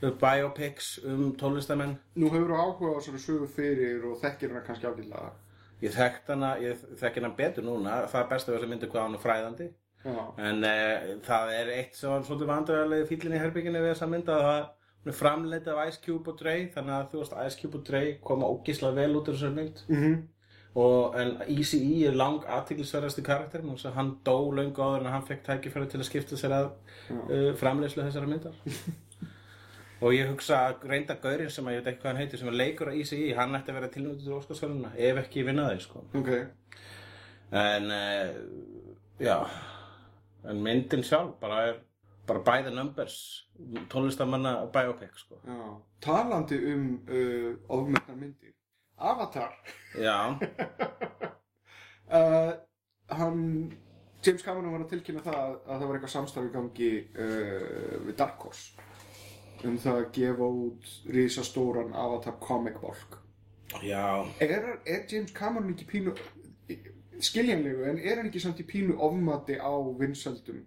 uh, 0.02 0.10
biopics 0.20 0.98
um 1.04 1.32
tólestamenn. 1.38 1.96
nú 2.16 2.30
hefur 2.32 2.50
þú 2.52 2.60
áhuga 2.60 2.92
á 2.94 3.04
svona 3.06 3.22
sögu 3.22 3.48
fyrir 3.50 4.04
og 4.06 4.20
þekkir 4.22 4.52
hana 4.54 4.64
kannski 4.66 4.86
ágætlega 4.86 5.32
Ég 5.82 5.92
þekkt 5.92 6.28
hana, 6.30 6.52
ég 6.62 6.78
þekki 7.00 7.20
hana 7.20 7.34
betur 7.36 7.64
núna, 7.66 8.04
það 8.08 8.20
er 8.22 8.28
best 8.30 8.48
að 8.48 8.54
þess 8.54 8.64
að 8.64 8.70
myndi 8.70 8.88
hvað 8.92 9.02
hann 9.02 9.16
er 9.18 9.22
fræðandi. 9.24 9.66
Já, 10.04 10.22
En 10.38 10.64
uh, 10.64 11.10
það 11.26 11.52
er 11.58 11.70
eitt 11.74 11.96
sem 11.98 12.10
var 12.12 12.22
svolítið 12.24 12.50
vandræðarlega 12.52 13.06
fílinn 13.10 13.34
í 13.36 13.40
herbygginu 13.42 13.82
við 13.82 13.92
þessa 13.94 14.08
mynd 14.12 14.28
að 14.32 14.42
það 14.48 14.62
hún 15.04 15.16
framleitið 15.16 15.72
af 15.74 15.88
Ice 15.88 16.00
Cube 16.04 16.32
og 16.32 16.38
Dre 16.40 16.54
þannig 16.74 16.94
að 16.96 17.10
þú 17.12 17.22
veist 17.22 17.34
Ice 17.46 17.60
Cube 17.60 17.80
og 17.80 17.84
Dre 17.88 18.04
koma 18.24 18.48
ógislega 18.48 18.96
vel 18.96 19.18
út 19.18 19.28
úr 19.28 19.36
þessari 19.36 19.58
mynd. 19.58 19.84
Mhm, 19.88 20.14
og 20.74 21.14
en 21.20 21.36
Eazy-E 21.46 22.08
er 22.08 22.16
lang 22.18 22.42
aðtiklisverðasti 22.50 23.22
karakter 23.22 23.62
og 23.62 23.82
hann 23.94 24.16
dó 24.26 24.50
löngu 24.50 24.82
áður 24.82 25.04
en 25.04 25.12
hann 25.12 25.26
fekk 25.26 25.44
tækifæri 25.46 25.86
til 25.90 26.00
að 26.00 26.08
skipta 26.08 26.36
sér 26.36 26.54
að 26.56 26.70
uh, 27.10 27.52
framleiðslu 27.60 28.02
þessara 28.02 28.30
myndar. 28.30 28.56
Og 30.04 30.12
ég 30.12 30.26
hugsa 30.28 30.56
að 30.68 30.82
reynda 30.90 31.14
gaurinn 31.22 31.52
sem 31.52 31.68
að 31.70 31.76
ég 31.76 31.80
veit 31.80 31.86
ekki 31.92 32.02
hvað 32.02 32.10
hann 32.10 32.18
heitir 32.20 32.40
sem 32.40 32.48
er 32.50 32.56
leikur 32.58 32.90
á 32.90 32.96
Eazy-E 32.98 33.36
hann 33.38 33.54
ætti 33.56 33.70
að 33.72 33.78
vera 33.78 33.90
tilnættur 33.94 34.24
til 34.26 34.34
Óskarsvöluna 34.36 34.90
ef 34.98 35.20
ekki 35.22 35.44
vinna 35.46 35.68
þeir 35.70 35.84
sko. 35.84 36.02
Ok. 36.18 36.32
En, 37.54 37.86
uh, 37.94 38.34
já, 39.22 39.36
en 40.50 40.60
myndin 40.66 41.06
sjálf 41.06 41.38
bara 41.40 41.62
er 41.68 41.78
bara 42.26 42.40
by 42.40 42.62
the 42.62 42.70
numbers, 42.70 43.46
tónlistamanna 43.88 44.66
biopic, 44.72 45.16
sko. 45.18 45.40
Já, 45.44 45.80
talandi 46.00 46.58
um 46.72 46.84
uh, 47.08 47.56
ofmetnar 47.68 48.16
myndir. 48.16 48.54
Avatar. 48.96 49.52
Já, 49.98 50.38
uh, 52.16 52.52
Hann 53.08 53.72
James 54.24 54.42
Cameron 54.42 54.72
var 54.72 54.86
að 54.86 54.92
tilkynna 54.94 55.20
það 55.24 55.38
að, 55.40 55.54
að 55.66 55.80
það 55.80 55.86
var 55.88 55.96
eitthvað 55.98 56.14
samstarf 56.14 56.46
í 56.48 56.54
gangi 56.54 56.90
uh, 57.12 57.98
við 58.06 58.16
Dark 58.20 58.46
Horse. 58.46 58.90
Um 59.64 59.76
það 59.80 59.98
að 59.98 60.08
gefa 60.12 60.48
út 60.62 60.88
risastóran 61.12 61.94
Avatar 61.96 62.38
comic 62.40 62.80
bulk. 62.80 63.18
Já, 63.82 64.24
er, 64.44 64.66
er 64.86 65.06
James 65.10 65.32
Cameron 65.34 65.72
ekki 65.72 65.86
pínu 65.88 66.14
skiljanlegu 67.24 67.84
en 67.88 67.98
er 67.98 68.18
hann 68.18 68.28
ekki 68.28 68.42
samt 68.42 68.60
í 68.60 68.66
pínu 68.68 68.96
ofmati 69.02 69.56
á 69.58 69.72
vinsöldum 69.98 70.62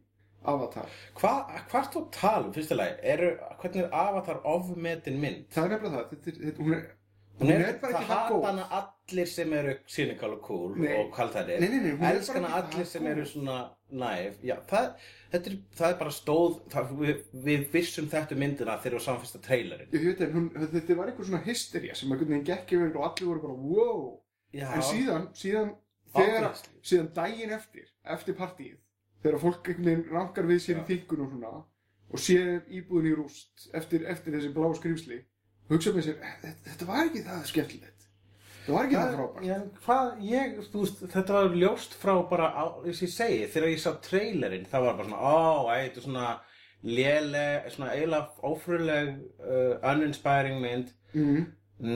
Avatar 0.54 0.92
hvað, 1.20 1.56
hvað 1.72 1.82
er 1.84 1.90
þú 1.94 2.04
að 2.04 2.12
tala 2.20 2.46
um, 2.48 2.54
fyrstilega, 2.56 3.00
eru, 3.16 3.32
hvernig 3.62 3.84
er 3.84 3.98
Avatar 4.04 4.40
ofmetin 4.54 5.20
mynd? 5.24 5.46
það 5.56 5.66
er 5.66 5.74
nefnilega 5.76 5.98
það 5.98 6.14
þetta, 6.14 6.32
er- 6.34 6.46
þetta, 6.48 6.64
hún 6.64 6.78
er, 6.80 6.86
Hún 7.38 7.52
er, 7.54 7.60
bara 7.78 7.92
það 7.94 7.98
ekki 8.00 8.08
það 8.08 8.16
hata 8.18 8.34
góð 8.34 8.46
hana 8.48 8.64
allir 8.80 9.28
sem 9.30 9.52
eru 9.54 9.74
cynical 9.94 10.30
og 10.34 10.40
cool 10.48 10.72
Nei. 10.82 10.88
og 10.98 11.12
kaldhæðir. 11.14 11.60
Nei, 11.62 11.68
nei, 11.70 11.82
nei, 11.84 11.92
hún 12.00 12.06
er 12.08 12.16
Elskar 12.18 12.40
bara 12.42 12.48
ekki 12.48 12.58
allir 12.64 12.80
það 12.80 12.88
sem 12.94 13.04
góð. 13.04 13.10
eru 13.12 13.26
svona 13.30 13.58
næf. 14.02 14.40
Já, 14.50 14.56
það, 14.72 14.88
þetta 15.36 15.52
er, 15.52 15.58
það 15.78 15.92
er 15.94 16.00
bara 16.00 16.14
stóð, 16.18 16.56
það, 16.74 16.96
við, 17.04 17.20
við 17.46 17.68
vissum 17.76 18.08
þetta 18.10 18.34
um 18.34 18.42
myndina 18.42 18.78
þegar 18.82 18.98
við 18.98 19.06
sáum 19.06 19.20
fyrsta 19.22 19.44
trailerinn. 19.46 19.94
ég 19.94 20.08
veit 20.08 20.24
en 20.26 20.34
hún, 20.40 20.48
þetta 20.74 20.98
var 20.98 21.12
eitthvað 21.12 21.30
svona 21.30 21.44
hysteria 21.46 22.00
sem 22.02 22.10
einhvern 22.16 22.34
veginn 22.34 22.48
gekk 22.50 22.74
yfir 22.80 22.98
og 22.98 23.06
allir 23.12 23.30
voru 23.30 23.46
bara 23.46 23.60
wow 23.76 24.02
Já, 24.58 24.66
en 24.74 24.88
síðan, 24.90 25.30
síðan 25.38 25.72
þegar, 26.18 26.50
síðan 26.90 27.14
daginn 27.22 27.54
eftir 27.54 27.86
eftir 28.18 28.34
partíið, 28.42 28.82
þegar 29.28 29.44
fólk 29.44 29.70
einhvern 29.72 29.90
veginn 29.90 30.16
rankar 30.16 30.50
við 30.50 30.64
sér 30.64 30.82
í 30.82 30.86
þykkun 30.92 31.26
og 31.26 31.34
svona 31.34 31.54
og 32.08 32.24
sér 32.24 32.52
íbúðin 32.72 33.12
í 33.12 33.16
rúst 33.20 33.68
eftir, 33.76 34.08
eftir 34.08 34.38
þessi 34.38 34.54
blá 34.56 34.68
skrifsli 34.78 35.22
hugsa 35.72 35.94
með 35.94 36.10
sér, 36.10 36.20
þetta, 36.42 36.66
þetta 36.72 36.90
var 36.90 37.06
ekki 37.06 37.24
það 37.28 37.46
skemmtilegt 37.52 38.06
það 38.68 38.76
var 38.76 38.88
ekki 38.88 39.00
það 39.00 39.16
frábært 39.18 39.48
Já, 39.48 39.58
hvað, 39.86 40.12
ég, 40.28 40.58
veist, 40.76 41.04
þetta 41.16 41.38
var 41.38 41.58
ljóst 41.64 41.98
frá 42.00 42.14
bara, 42.32 42.50
á, 42.56 42.64
þess 42.86 43.04
ég 43.04 43.14
segi, 43.14 43.42
þegar 43.54 43.74
ég 43.74 43.84
sá 43.84 43.90
trailerinn, 44.08 44.68
það 44.72 44.88
var 44.88 44.98
bara 45.00 45.10
svona, 45.10 45.22
ó, 45.22 45.68
æ, 45.68 45.76
þetta 45.88 46.02
er 46.02 46.08
svona 46.08 46.32
léleg, 46.88 47.70
svona 47.74 47.94
eiginlega 47.96 48.48
ófröðleg, 48.48 49.14
uh, 49.44 49.88
uninspiring 49.92 50.60
mynd 50.64 50.92
mm. 51.14 51.48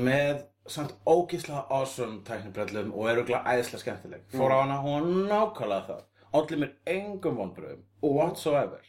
með 0.08 0.46
samt 0.70 0.94
ógislega 1.06 1.65
awesome 1.74 2.22
tæknibrellum 2.28 2.91
og 2.94 3.10
er 3.10 3.20
auðvitað 3.20 3.48
æðislega 3.50 3.84
skemmtileg. 3.84 4.26
Fór 4.34 4.54
á 4.54 4.58
hana, 4.62 4.78
hún 4.84 5.28
nákvæmlega 5.30 5.88
það. 5.88 6.04
Allir 6.32 6.62
mér 6.62 6.76
engum 6.88 7.39
vonbröðum, 7.41 7.82
whatsoever. 8.06 8.84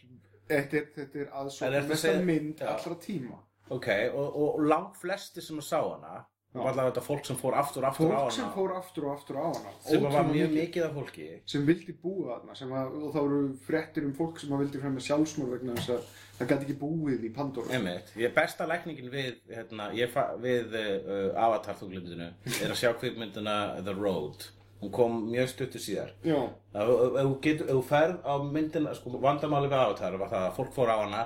þetta 0.48 0.76
er, 0.78 0.90
þetta 0.96 1.22
er 1.22 1.32
aðsókn 1.40 1.88
mesta 1.88 2.18
mynd 2.26 2.60
allra 2.66 2.98
tíma. 3.02 3.40
Ok, 3.72 3.88
og, 4.12 4.36
og, 4.36 4.60
langt 4.68 5.00
flesti 5.00 5.42
sem 5.42 5.58
að 5.58 5.66
sá 5.66 5.78
hana, 5.80 6.20
og 6.52 6.66
allavega 6.68 6.90
þetta 6.90 7.04
fólk 7.06 7.26
sem 7.26 7.38
fór 7.40 7.56
aftur 7.56 7.86
og 7.86 7.88
aftur 7.88 8.06
á 8.06 8.12
fólk 8.12 8.14
hana, 8.18 8.34
sem 8.36 8.52
fór 8.54 8.74
aftur 8.76 9.08
og 9.08 9.14
aftur 9.16 9.40
á 9.40 9.46
hana. 9.48 9.74
Sem 9.80 10.04
var 10.04 10.12
ótrúlega 10.12 10.34
mjög 10.36 10.54
mikið, 10.58 10.86
af 10.86 10.96
fólki, 10.98 11.28
sem 11.54 11.66
vildi 11.66 11.96
búa 12.02 12.36
þarna 12.36 12.58
sem 12.60 12.76
að, 12.78 12.96
og 13.00 13.16
þá 13.16 13.20
eru 13.24 13.42
fréttir 13.66 14.06
um 14.06 14.14
fólk 14.18 14.42
sem 14.42 14.54
að 14.54 14.64
vildi 14.66 14.82
fremja 14.84 15.06
sjálfsmór 15.08 15.52
vegna 15.56 15.76
þess 15.80 15.94
að 15.96 16.08
það 16.38 16.52
gæti 16.52 16.68
ekki 16.68 16.80
búið 16.84 17.26
í 17.26 17.34
Pandora. 17.34 17.74
Einmitt, 17.78 18.16
ég 18.22 18.34
besta 18.36 18.70
lækningin 18.70 19.12
við, 19.14 19.38
hérna, 19.50 19.90
ég 19.98 20.14
fa 20.14 20.28
við 20.42 20.76
uh, 20.78 21.44
Avatar 21.48 21.80
þunglindinu 21.80 22.28
er 22.58 22.68
að 22.68 22.82
sjá 22.84 22.92
kvikmyndina 23.00 23.56
The 23.80 23.96
Road 23.96 24.52
hún 24.82 24.92
kom 24.92 25.18
mjög 25.30 25.48
stuttu 25.52 25.78
síðar. 25.80 26.12
Já, 26.26 26.38
ef 26.74 26.92
þú 27.16 27.40
getur- 27.46 27.68
ef 27.70 27.74
þú 27.78 27.82
ferð 27.88 28.20
á 28.26 28.34
myndina 28.42 28.94
sko, 28.98 29.16
vandamáli 29.22 29.70
við 29.70 29.80
Avatar 29.80 30.18
var 30.18 30.32
það 30.34 30.46
að 30.48 30.56
fólk 30.58 30.72
fór 30.74 30.90
á 30.90 30.96
hana 31.02 31.24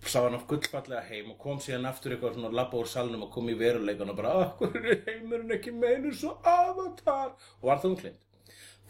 sá 0.00 0.22
hana 0.24 0.38
gullfallega 0.48 1.02
heim 1.10 1.30
og 1.34 1.38
kom 1.38 1.58
síðan 1.60 1.88
aftur 1.88 2.14
eitthvað 2.14 2.34
svona 2.38 2.54
labba 2.56 2.78
úr 2.80 2.88
salnum 2.88 3.26
og 3.26 3.30
kom 3.34 3.48
í 3.52 3.56
veruleikan 3.58 4.10
og 4.12 4.16
bara, 4.16 4.32
hvað 4.58 4.78
er 4.80 5.02
heimurinn 5.08 5.52
ekki 5.56 5.72
meinu 5.76 6.12
svo 6.14 6.38
Avatar? 6.44 7.34
Og 7.60 7.68
var 7.68 7.82
þunglind 7.82 8.20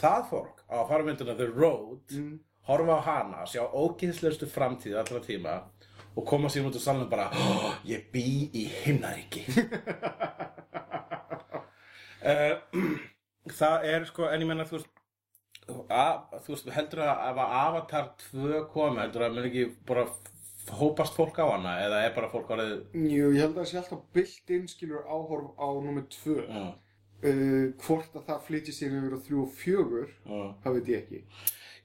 það 0.00 0.22
fólk 0.30 0.62
á 0.70 0.74
að 0.80 0.88
fara 0.88 1.04
á 1.04 1.06
myndina 1.08 1.34
The 1.36 1.48
Road 1.50 2.14
horfa 2.70 2.96
á 2.96 3.06
hana, 3.08 3.44
sjá 3.50 3.62
ógeðslegustu 3.66 4.48
framtíð 4.50 4.98
allra 5.00 5.20
tíma 5.24 5.56
og 6.14 6.26
koma 6.26 6.50
síðan 6.50 6.70
út 6.70 6.78
úr 6.78 6.84
salnum 6.84 7.10
bara 7.10 7.28
oh, 7.34 7.74
ég 7.86 8.06
bý 8.12 8.24
í 8.54 8.64
himnaríki. 8.84 9.44
Uh, 12.20 12.58
það 13.48 13.86
er 13.94 14.04
sko 14.08 14.28
en 14.28 14.42
ég 14.42 14.48
menna 14.50 14.66
þú 14.68 14.78
veist 14.78 14.90
að, 15.70 16.20
þú 16.44 16.54
veist, 16.54 16.68
heldur 16.74 17.02
að 17.04 17.22
ef 17.30 17.40
að 17.44 17.54
Avatar 17.60 18.10
2 18.26 18.60
komi, 18.72 19.00
heldur 19.02 19.26
að 19.26 19.36
mun 19.36 19.48
ekki 19.48 19.64
bara 19.88 20.06
hópast 20.80 21.16
fólk 21.16 21.40
á 21.40 21.46
hana 21.48 21.76
eða 21.84 22.02
er 22.04 22.14
bara 22.14 22.30
fólk 22.30 22.50
orðið 22.54 22.76
Jú, 22.94 23.30
ég 23.34 23.40
held 23.42 23.54
að 23.54 23.62
það 23.62 23.70
sé 23.70 23.80
alltaf 23.80 24.02
bilt 24.14 24.52
inn 24.56 24.68
skilur 24.70 25.06
áhorf 25.06 25.54
á 25.56 25.68
nummer 25.80 26.06
tvö. 26.10 26.44
Uh, 27.20 27.72
hvort 27.84 28.14
að 28.16 28.28
það 28.30 28.44
flytji 28.46 28.72
sig 28.72 28.92
yfir 28.96 29.16
á 29.16 29.20
þrjú 29.20 29.40
og 29.44 29.50
fjögur 29.58 30.06
uh, 30.24 30.46
það 30.64 30.78
veit 30.78 30.86
ég 30.88 31.02
ekki. 31.02 31.18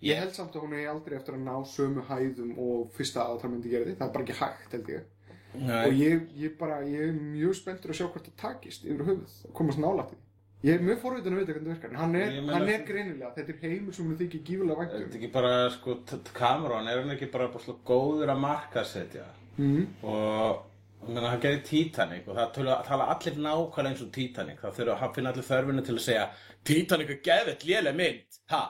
Ég 0.05 0.21
held 0.21 0.35
samt 0.35 0.55
að 0.55 0.63
hún 0.63 0.75
er 0.77 0.91
aldrei 0.91 1.17
eftir 1.17 1.35
að 1.35 1.43
ná 1.43 1.55
sömu 1.67 2.05
hæðum 2.07 2.53
og 2.61 2.93
fyrsta 2.95 3.25
aðaltarmyndi 3.25 3.73
gerði 3.73 3.97
það 3.97 4.07
er 4.07 4.13
bara 4.15 4.27
ekki 4.27 4.37
hægt 4.39 4.77
held 4.77 4.93
ég. 4.93 5.09
Og 5.55 5.65
Nei, 5.65 5.91
ég, 5.99 6.23
ég 6.39 6.55
bara, 6.59 6.81
ég 6.87 7.09
er 7.09 7.15
mjög 7.15 7.55
spenntur 7.59 7.91
að 7.91 7.99
sjá 7.99 8.07
hvort 8.07 8.25
það 8.27 8.39
takist 8.41 8.87
yfir 8.87 9.05
höfuð 9.07 9.35
komast 9.55 9.79
nálægt 9.79 10.11
því 10.13 10.24
ég 10.65 10.73
er 10.73 10.85
mjög 10.85 11.01
forvitin 11.03 11.35
að 11.35 11.41
vita 11.41 11.55
hvernig 11.55 11.67
það 11.69 11.73
virkar 11.75 11.91
en 11.91 11.99
hann 12.01 12.15
er, 12.19 12.37
hann 12.49 12.69
er 12.73 12.85
greinilega, 12.87 13.33
þetta 13.35 13.53
er 13.53 13.73
heimur 13.73 13.95
sem 13.95 14.07
hún 14.07 14.19
þykir 14.21 14.45
gífulega 14.49 14.85
þetta 14.85 15.01
er 15.01 15.17
ekki 15.19 15.33
bara 15.33 15.55
sko, 15.73 15.97
Cameron 16.33 16.87
er 16.89 17.01
hann 17.01 17.15
ekki 17.15 17.29
bara, 17.33 17.49
bara 17.53 17.65
slú 17.65 17.75
góður 17.85 18.33
að 18.33 18.41
markasetja 18.45 19.27
mm. 19.59 19.83
og 20.03 20.63
ég 21.05 21.11
meina, 21.11 21.27
hann 21.33 21.43
gerði 21.43 21.61
Titanic 21.67 22.29
og 22.29 22.39
það 22.39 22.55
tala, 22.55 22.79
tala 22.87 23.09
allir 23.13 23.37
nákvæmlega 23.37 23.91
eins 23.91 24.01
og 24.05 24.09
Titanic. 24.15 24.63
Það 24.63 24.79
þurfa 24.79 24.95
að 24.95 25.13
finna 25.17 25.33
allir 25.33 25.47
þörfinu 25.49 25.85
til 25.85 25.95
að 25.95 26.01
segja 26.07 26.25
Titanic 26.65 27.13
er 27.13 27.21
geðvett 27.27 27.67
léleg 27.69 27.99
mynd. 27.99 28.39
Ha, 28.53 28.63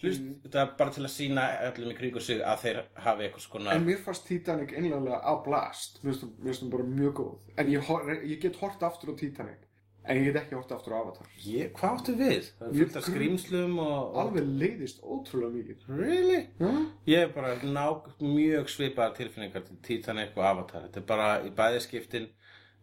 hlust, 0.00 0.24
þetta 0.46 0.62
er 0.62 0.72
bara 0.78 0.94
til 0.96 1.04
að 1.04 1.12
sína 1.12 1.44
öllum 1.68 1.92
í 1.92 1.98
kringu 1.98 2.24
sig 2.24 2.40
að 2.40 2.64
þeir 2.64 2.80
hafi 3.04 3.26
eitthvað 3.26 3.44
skona 3.44 3.76
en 3.76 3.86
mér 3.88 4.00
fannst 4.06 4.26
Titanic 4.30 4.72
einlega 4.72 5.20
á 5.20 5.32
blast. 5.44 6.00
Mér 6.02 6.16
finnst 6.16 6.64
það- 6.64 6.72
bara 6.72 6.88
mjög 6.88 7.14
góð. 7.20 7.36
En 7.58 7.72
ég, 7.74 7.94
ég 8.32 8.40
get 8.40 8.60
hort 8.62 8.82
aftur 8.82 9.12
á 9.12 9.14
Titanic 9.20 9.68
En 10.04 10.18
ég 10.20 10.26
get 10.28 10.36
ekki 10.42 10.56
hótt 10.58 10.72
aftur 10.74 10.92
á 10.92 10.98
Avatar. 11.00 11.28
Ég, 11.48 11.70
hvað 11.78 11.94
áttu 11.96 12.14
við? 12.18 12.48
Það 12.58 12.66
er 12.66 12.74
fullt 12.80 12.96
af 13.00 13.06
skrýmslum 13.06 13.78
og... 13.80 14.16
Alveg 14.20 14.48
leiðist 14.60 14.98
ótrúlega 15.00 15.52
mikið. 15.54 15.86
Really? 15.96 16.40
Ja? 16.60 16.72
Ég 17.08 17.22
er 17.24 17.30
bara 17.32 17.54
ná 17.64 17.86
mjög 18.20 18.68
svipaðar 18.68 19.14
tilfinningar 19.16 19.64
til 19.64 19.78
Titanic 19.86 20.36
og 20.36 20.44
Avatar. 20.50 20.84
Þetta 20.90 21.00
er 21.00 21.06
bara 21.08 21.28
í 21.48 21.52
bæðiskiptin 21.56 22.26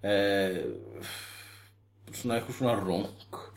eh, 0.01 0.57
svona 2.11 2.39
eitthvað 2.39 2.57
svona 2.57 2.73
rung, 2.81 3.05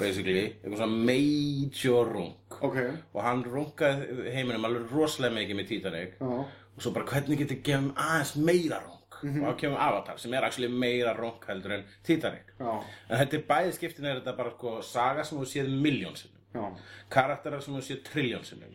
basically. 0.01 0.45
Eitthvað 0.61 0.83
svona 0.83 1.07
major 1.09 2.13
rung. 2.13 2.35
Ok, 2.61 2.77
Og 3.15 3.23
hann 3.25 3.47
rungaði 3.49 4.29
heiminum 4.35 4.69
alveg 4.69 4.93
rosalega 4.93 5.39
mikið 5.41 5.59
með 5.63 5.73
Titanic. 5.73 6.21
já. 6.21 6.45
Og 6.75 6.83
svo 6.83 6.91
bara 6.91 7.07
hvernig 7.07 7.39
getur 7.39 7.61
gefum 7.63 7.93
aðeins 7.97 8.35
meira 8.37 8.81
rung. 8.83 8.94
Og 9.23 9.41
þá 9.45 9.57
kemur 9.61 9.81
Avatar 9.81 10.19
sem 10.21 10.35
er 10.35 10.47
actually 10.47 10.69
meira 10.69 11.15
rung 11.17 11.39
heldur 11.49 11.77
en 11.79 11.85
Titanic. 12.03 12.55
Já, 12.59 12.73
En 13.09 13.19
þetta 13.23 13.37
er 13.39 13.47
bæðiskiptin 13.49 14.09
er 14.11 14.21
þetta 14.21 14.37
bara 14.37 14.55
sko 14.57 14.77
saga 14.83 15.25
sem 15.25 15.39
þú 15.39 15.49
séð 15.51 15.71
miljón 15.87 16.17
sinnum 16.19 16.43
já. 16.55 16.65
karakterar 17.11 17.63
sem 17.63 17.75
þú 17.75 17.83
séð 17.87 18.03
trilljón 18.11 18.45
sinnum 18.45 18.75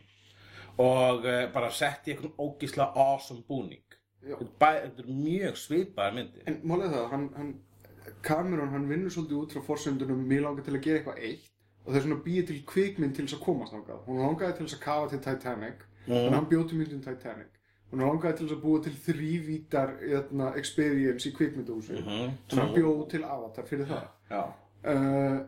og 0.80 1.25
uh, 1.28 1.45
bara 1.54 1.71
sett 1.71 2.08
í 2.08 2.13
einhvern 2.13 2.36
ógísla 2.39 2.91
awesome 2.95 3.43
búning 3.47 3.84
þetta 4.23 4.71
er, 4.75 5.08
mjög 5.08 5.58
svipaðar 5.60 6.15
myndir 6.15 6.47
En 6.47 6.60
málið 6.67 6.95
það, 6.95 7.06
hann, 7.13 7.30
hann, 7.38 7.54
Cameron, 8.25 8.71
hann 8.73 8.88
vinnur 8.89 9.13
svolítið 9.13 9.41
út 9.43 9.56
frá 9.56 9.63
forsöndunum, 9.69 10.25
mér 10.28 10.43
langar 10.47 10.65
til 10.65 10.75
að 10.75 10.84
gera 10.84 10.99
eitthvað 10.99 11.21
eitt 11.30 11.45
og 11.86 11.93
það 11.93 11.99
er 11.99 12.06
svona 12.06 12.23
býið 12.25 12.47
til 12.49 12.58
kvikmynd 12.69 13.15
til 13.15 13.25
þess 13.25 13.38
að 13.38 13.43
komast 13.45 13.73
náttúrulega. 13.73 14.04
Hún 14.06 14.19
langaði 14.21 14.56
til 14.58 14.65
þess 14.67 14.75
að 14.78 14.82
kafa 14.84 15.08
til 15.10 15.21
Titanic, 15.25 15.86
en 16.10 16.36
hann 16.36 16.49
bjóð 16.52 16.65
til 16.69 16.80
myndin 16.82 17.02
Titanic. 17.06 17.59
Hún 17.89 18.04
langaði 18.06 18.38
til 18.38 18.49
að 18.54 18.60
búa 18.63 18.82
til 18.86 18.93
þrývítar 19.06 19.95
hérna, 20.04 20.52
experience 20.60 21.25
í 21.25 21.34
kvikmyndahúsi. 21.34 22.02
Mhm. 22.04 22.34
Sem 22.49 22.60
hann 22.60 22.75
bjóð 22.75 23.06
til 23.10 23.23
Avatar 23.23 23.65
fyrir 23.65 23.89
það. 23.89 24.52
Uh, 24.86 25.39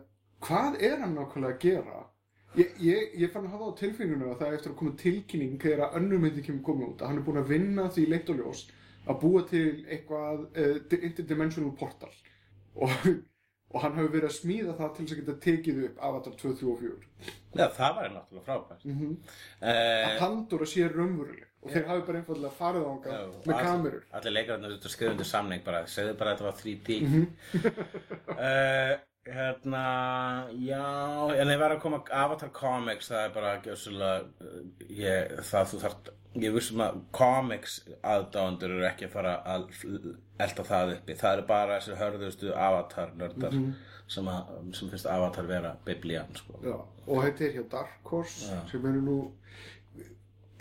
hvað 0.42 0.80
er 0.82 0.98
hann 1.00 1.14
nákvæmlega 1.14 1.54
að 1.54 1.62
gera? 1.62 2.00
Ég, 2.58 2.72
ég, 2.84 3.12
ég 3.16 3.30
fann 3.32 3.46
að 3.46 3.54
hafa 3.54 3.70
á 3.72 3.78
tilfinninguna 3.78 4.32
að 4.34 4.40
það 4.42 4.54
eftir 4.58 4.72
að 4.72 4.78
koma 4.82 4.96
tilkynning 5.00 5.60
þegar 5.62 5.86
að 5.86 5.94
önnur 6.02 6.18
myndi 6.20 6.42
kemur 6.44 6.64
komið 6.66 6.88
út 6.90 7.02
að 7.02 7.08
hann 7.08 7.20
er 7.20 7.24
búinn 7.24 7.40
að 7.40 7.52
vinna 7.54 7.86
því 7.88 8.02
leitt 8.10 8.32
og 8.32 8.42
ljóst 8.42 8.74
að 9.08 9.20
búa 9.22 9.44
til 9.48 9.68
eitthvað 9.88 10.42
uh, 10.52 10.98
interdimensional 10.98 11.72
portal 11.78 12.12
og, 12.76 12.92
og 13.72 13.80
hann 13.82 13.94
hefur 13.96 14.10
verið 14.12 14.28
að 14.28 14.36
smíða 14.38 14.74
það 14.78 14.90
til 14.96 15.04
þess 15.06 15.12
að 15.14 15.20
geta 15.22 15.34
tekið 15.46 15.78
upp 15.86 16.02
Avatar 16.08 16.32
2, 16.42 16.52
3 16.60 16.68
og 16.72 16.78
4 16.82 16.92
Já, 17.52 17.66
það 17.76 17.94
var 17.96 18.10
náttúrulega 18.16 18.44
frábært. 18.46 18.84
Mm 18.84 18.98
-hmm. 18.98 19.16
uh, 19.62 20.08
að 20.08 20.18
Pandora 20.18 20.66
sé 20.66 20.88
raunveruleg. 20.88 21.46
Og 21.62 21.70
þeir 21.70 21.86
hafi 21.86 22.02
bara 22.06 22.18
einfallega 22.18 22.50
farið 22.58 22.86
ánga 22.90 23.18
með 23.46 23.60
kamerur. 23.62 24.04
Allir 24.12 24.32
leikararnir 24.32 24.70
þetta 24.76 24.88
skrifa 24.88 25.10
undir 25.12 25.24
samning 25.26 25.64
bara. 25.64 25.84
Segðu 25.86 26.14
bara 26.18 26.30
að 26.32 26.36
þetta 26.36 26.44
var 26.44 26.56
3D 26.62 27.00
Mhm. 27.02 27.26
uh, 28.28 28.98
Hérna 29.22 29.82
Já, 30.58 30.82
en 31.38 31.46
það 31.52 31.60
var 31.60 31.76
að 31.76 31.82
koma 31.84 32.00
Avatar 32.10 32.50
Comics, 32.56 33.10
það 33.12 33.26
er 33.28 33.36
bara 33.36 33.52
gjössulega 33.62 34.48
ég, 34.90 35.36
það 35.46 35.68
þú 35.70 35.80
þarft 35.84 36.10
ég 36.42 36.54
vissum 36.56 36.80
að 36.82 36.98
comics 37.14 37.76
aðdáendur 38.00 38.72
eru 38.72 38.86
ekki 38.88 39.06
að 39.06 39.14
fara 39.14 39.34
að 39.52 39.66
elda 40.42 40.64
það 40.66 40.94
uppi, 40.96 41.16
það 41.20 41.36
eru 41.36 41.46
bara 41.50 41.78
þessi 41.78 41.98
hörðustu 42.00 42.52
Avatar 42.56 43.12
nördar 43.20 43.56
sem, 44.10 44.30
að, 44.32 44.54
sem 44.78 44.90
finnst 44.92 45.10
Avatar 45.12 45.48
vera 45.48 45.74
biblían 45.86 46.32
sko. 46.36 46.58
Já, 46.64 46.78
og 47.06 47.22
þetta 47.26 47.46
er 47.46 47.56
hjá 47.58 47.66
Dark 47.76 48.12
Horse 48.14 48.48
Já. 48.48 48.60
sem 48.72 48.88
eru 48.90 49.04
nú 49.04 49.18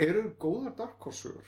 eru 0.02 0.26
góðar 0.42 0.76
Dark 0.84 1.08
Horse 1.08 1.30
sögur 1.32 1.48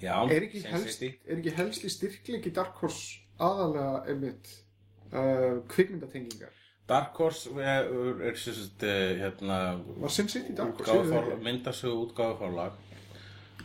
Já, 0.00 0.16
er 0.32 0.44
ekki, 0.48 0.64
helst, 0.66 1.02
er 1.04 1.38
ekki 1.38 1.54
helst 1.56 1.86
í 1.86 1.92
styrkleiki 1.92 2.52
Dark 2.56 2.76
Horse 2.82 3.20
aðalega 3.40 4.02
einmitt 4.10 4.58
uh, 5.12 5.60
kvikmyndatengingar. 5.68 6.56
Dark 6.90 7.14
Horse 7.18 7.50
er, 7.62 7.86
er 8.26 8.34
sem 8.36 8.54
sagt, 8.56 8.82
eh, 8.82 9.12
hérna 9.20 9.58
myndasögu 11.44 12.06
útgáfuforlag. 12.08 12.72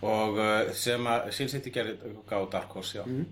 Og 0.06 0.38
uh, 0.38 0.74
sem 0.78 1.08
að 1.10 1.32
Sin 1.34 1.50
City 1.50 1.72
gerði 1.74 1.96
gáð 2.30 2.50
Dark 2.54 2.76
Horse, 2.78 2.98
já. 3.00 3.06
Mhm. 3.06 3.26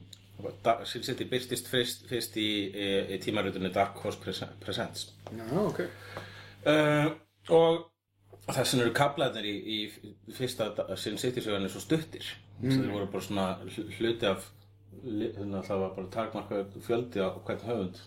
da, 0.66 0.80
Sin 0.90 1.04
City 1.06 1.24
byrstist 1.30 1.68
fyrst, 1.70 2.08
fyrst 2.10 2.38
í, 2.42 2.48
í, 2.74 2.88
í 3.16 3.20
tímarutunni 3.22 3.70
Dark 3.74 4.00
Horse 4.02 4.20
Presen- 4.24 4.56
Presents. 4.64 5.12
Já, 5.30 5.46
ok. 5.62 5.84
Uh, 6.66 7.12
og 7.54 7.84
þessin 8.50 8.82
eru 8.82 8.92
kablaðnir 8.98 9.46
í, 9.46 9.58
í 9.78 10.34
fyrsta 10.36 10.72
Sin 10.98 11.18
City 11.22 11.42
sögunni 11.44 11.70
svo 11.70 11.80
stuttir. 11.84 12.26
Mm. 12.64 12.70
þeir 12.72 12.92
voru 12.94 13.08
bara 13.12 13.24
svona 13.26 13.46
hl- 13.66 13.90
hluti 13.98 14.26
af 14.30 14.46
þannig 15.02 15.60
að 15.60 15.68
það 15.70 15.84
var 15.84 15.94
bara 15.98 16.14
takmarkaður 16.16 16.88
fjöldi 16.88 17.24
á 17.24 17.30
hvern 17.36 17.68
höfund. 17.68 18.02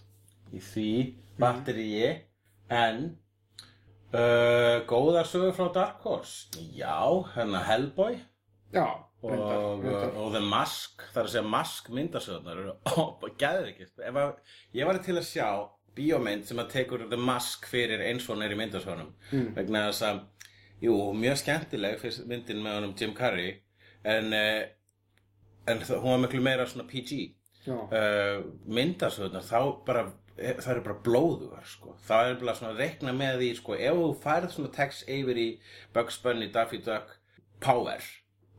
Í 0.54 0.62
því 0.62 0.90
batteríi 1.40 2.10
en 2.72 3.02
uh, 4.14 4.84
góðar 4.88 5.28
sögur 5.28 5.54
frá 5.56 5.68
Dark 5.74 6.06
Horse. 6.06 6.62
Já, 6.76 6.98
hérna 7.34 7.62
Hellboy. 7.66 8.18
Já, 8.74 8.86
og, 9.22 9.30
reyndar, 9.30 9.64
reyndar. 9.82 10.14
og 10.20 10.32
The 10.34 10.42
Mask 10.44 11.04
það 11.12 11.20
er 11.20 11.28
að 11.28 11.32
segja 11.34 11.50
Mask 11.56 11.90
myndasögurnar 11.94 12.70
ó, 12.92 13.02
gæður 13.38 13.72
ekki 13.72 13.86
ég 14.76 14.88
var 14.88 14.98
til 15.04 15.16
að 15.16 15.28
sjá 15.28 15.48
bíómynd 15.96 16.44
sem 16.44 16.60
að 16.60 16.72
tekur 16.74 17.06
The 17.10 17.18
Mask 17.20 17.68
fyrir 17.70 18.02
eins 18.04 18.26
og 18.28 18.40
neyri 18.40 18.58
myndasögunum. 18.58 19.12
Mm. 19.32 19.52
vegna 19.56 19.86
þess 19.88 20.08
að 20.10 20.24
jú, 20.84 20.96
mjög 21.16 21.38
skemmtileg 21.42 22.00
fyrst 22.02 22.26
myndin 22.28 22.60
með 22.64 22.80
honum 22.80 22.96
Jim 22.98 23.14
Carrey 23.16 23.54
en, 24.06 24.34
uh, 24.36 24.66
en 25.66 25.82
það, 25.82 25.98
hún 26.02 26.14
var 26.14 26.22
miklu 26.24 26.42
meira 26.44 26.68
svona 26.68 26.86
PG 26.90 27.18
uh, 27.68 28.44
myndasögurnar 28.78 29.46
þá 29.46 29.60
bara 29.86 30.04
e, 30.36 30.52
það 30.60 30.70
eru 30.74 30.84
bara 30.86 31.00
blóðugar 31.08 31.66
sko. 31.70 31.96
það 32.06 32.30
er 32.30 32.38
bara 32.42 32.56
svona 32.58 32.74
að 32.74 32.84
reikna 32.84 33.16
með 33.16 33.40
því 33.42 33.50
sko, 33.60 33.78
ef 33.78 33.98
þú 34.02 34.12
færð 34.22 34.54
svona 34.54 34.74
text 34.76 35.10
yfir 35.10 35.42
í 35.42 35.48
Bugs 35.96 36.20
Bunny, 36.22 36.50
Daffy 36.54 36.82
Duck 36.84 37.18
Power 37.62 38.04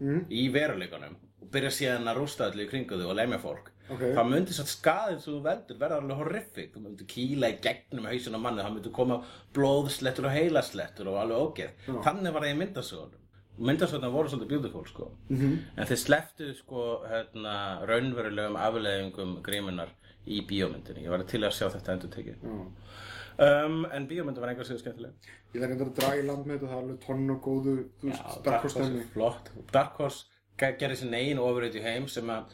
mm, 0.01 0.27
í 0.33 0.47
veruleikunum 0.53 1.17
og 1.37 1.49
byrja 1.53 1.73
síðan 1.73 2.11
að 2.11 2.21
rústa 2.21 2.47
allir 2.47 2.67
í 2.67 2.71
kringu 2.71 2.99
þau 2.99 3.11
og 3.11 3.19
lemja 3.19 3.39
fólk 3.41 3.71
ok. 3.93 4.03
þá 4.17 4.21
myndi 4.27 4.55
svo 4.55 4.65
skaðin 4.67 5.21
sem 5.21 5.35
þú 5.35 5.41
veldur 5.45 5.79
verða 5.79 6.01
alveg 6.01 6.21
horrific. 6.21 6.73
Þú 6.73 6.83
myndi 6.83 7.07
kýla 7.13 7.51
í 7.53 7.59
gegnum 7.63 8.09
hausin 8.09 8.35
á 8.35 8.39
manni 8.41 8.65
þá 8.65 8.71
myndi 8.73 8.93
koma 8.95 9.19
blóðslettur 9.55 10.27
og 10.27 10.35
heilaslettur 10.35 11.11
og 11.11 11.21
alveg 11.21 11.45
ógeð. 11.45 11.85
Já. 11.87 11.95
þannig 12.09 12.35
var 12.35 12.45
það 12.45 12.55
í 12.55 12.59
myndasögunum 12.63 13.26
myndasögunum 13.59 14.11
voru 14.13 14.29
svolítið 14.29 14.47
beautiful 14.49 14.85
sko. 14.85 15.11
Mhm. 15.29 15.57
en 15.77 15.85
þeir 15.87 15.97
sleftu 16.03 16.53
sko 16.55 17.03
hérna, 17.09 17.85
raunverulegum 17.87 18.55
afleðingum 18.57 19.41
grímunar 19.43 19.89
í 20.27 20.41
bíómyndinni. 20.45 21.03
Ég 21.05 21.09
var 21.09 21.23
til 21.23 21.41
að 21.41 21.51
sjá 21.55 21.69
þetta 21.71 21.93
endur 21.93 22.09
tekið 22.09 22.35
Já. 22.43 23.65
um, 23.65 23.85
en 23.91 24.07
bíómyndin 24.07 24.41
var 24.41 24.49
einhver 24.49 24.65
sigur 24.65 24.79
skemmtileg. 24.81 25.13
Ég 25.53 25.61
þarf 25.61 25.69
reyndar 25.71 25.87
að 25.87 25.95
draga 25.99 26.17
í 26.21 26.25
land 26.27 26.45
með 26.45 26.57
þetta, 26.59 26.67
það 26.67 26.77
er 26.77 26.83
alveg 26.83 26.99
tonn 27.05 27.29
og 27.31 27.41
góðu, 27.41 27.75
veist, 28.03 28.43
Dark 28.43 28.61
Horse 28.65 28.75
stemning. 28.79 29.07
flott. 29.13 29.49
Dark 29.71 29.95
Horse 29.97 30.25
ge- 30.57 30.75
gerði 30.77 30.97
sin 30.97 31.13
eigin 31.13 31.39
ofurreit 31.39 31.75
í 31.75 31.81
heim 31.81 32.07
sem 32.07 32.27
að 32.27 32.45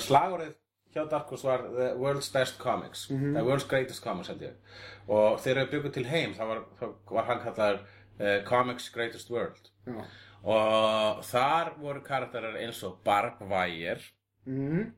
slagorðið 0.00 0.54
hjá 0.94 1.08
Dark 1.10 1.28
Horse 1.30 1.44
var 1.48 1.62
The 1.74 1.94
World's 1.98 2.30
Best 2.32 2.58
Comics. 2.58 3.06
The 3.08 3.42
World's 3.42 3.66
Greatest 3.68 4.02
Comics 4.04 4.28
held 4.28 4.42
ég. 4.42 4.52
Og 5.08 5.38
þegar 5.40 5.64
þau 5.66 5.70
byggu 5.72 5.92
til 5.92 6.04
heim 6.06 6.34
þá 6.34 6.44
var, 6.46 6.62
var 7.10 7.24
hann 7.24 7.40
kallar 7.40 7.80
uh, 8.20 8.44
Comics 8.44 8.90
Greatest 8.94 9.30
World. 9.30 9.70
Já. 9.86 10.04
Og 10.44 11.22
þar 11.24 11.70
voru 11.80 12.02
karakterar 12.04 12.58
eins 12.60 12.82
og 12.84 12.98
Barb 13.04 13.40
Wire 13.48 14.00
Mm, 14.44 14.90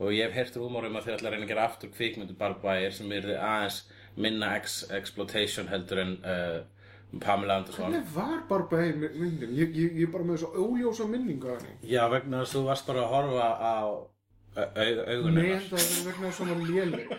og 0.00 0.08
ég 0.16 0.24
hef 0.24 0.32
heyrt 0.38 0.54
rúmur 0.56 0.86
um 0.88 0.94
að 0.96 1.04
þau 1.04 1.14
ætla 1.18 1.28
að 1.28 1.34
reyna 1.34 1.44
að 1.44 1.50
gera 1.50 1.64
aftur 1.68 1.90
kvikmyndu 1.92 2.32
Barb 2.40 2.62
Wire 2.64 2.88
sem 2.96 3.10
er 3.12 3.26
aðeins 3.36 3.82
minna 4.16 4.54
ex 4.56 4.78
exploitation 4.96 5.68
heldur 5.68 6.00
en 6.00 6.14
uh, 6.24 6.62
Pamela 7.20 7.58
Anderson 7.60 7.92
Hvernig 7.92 8.08
var 8.14 8.40
Barba 8.48 8.80
í 8.86 8.94
myndin? 8.96 9.52
Ég, 9.52 9.76
ég, 9.76 9.92
ég 10.00 10.08
er 10.08 10.12
bara 10.14 10.24
með 10.30 10.40
svo 10.46 10.48
óljósa 10.64 11.04
henni. 11.12 11.36
Já, 11.84 12.06
vegna 12.08 12.40
þess 12.40 12.54
að 12.56 12.58
þú 12.58 12.64
varst 12.70 12.88
bara 12.88 13.04
að 13.04 13.12
horfa 13.12 13.50
á 13.60 13.76
au- 13.84 14.72
au- 14.86 15.04
augun 15.12 15.36
Nei, 15.36 15.52
það 15.68 15.84
er 15.84 16.08
vegna 16.08 16.30
þess 16.30 16.40
svona 16.40 16.56
léleg. 16.72 17.12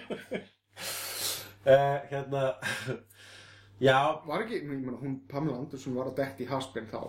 Uh, 1.67 1.97
hérna, 2.11 2.43
já, 3.87 3.97
Var 4.25 4.43
ekki, 4.47 4.59
ég 4.63 4.67
meina, 4.73 4.97
hún, 5.01 5.19
Pamela 5.29 5.61
Anderson 5.61 5.95
var 5.97 6.09
að 6.11 6.17
detti 6.23 6.45
í 6.45 6.51
haspinn 6.51 6.89
þá. 6.89 7.01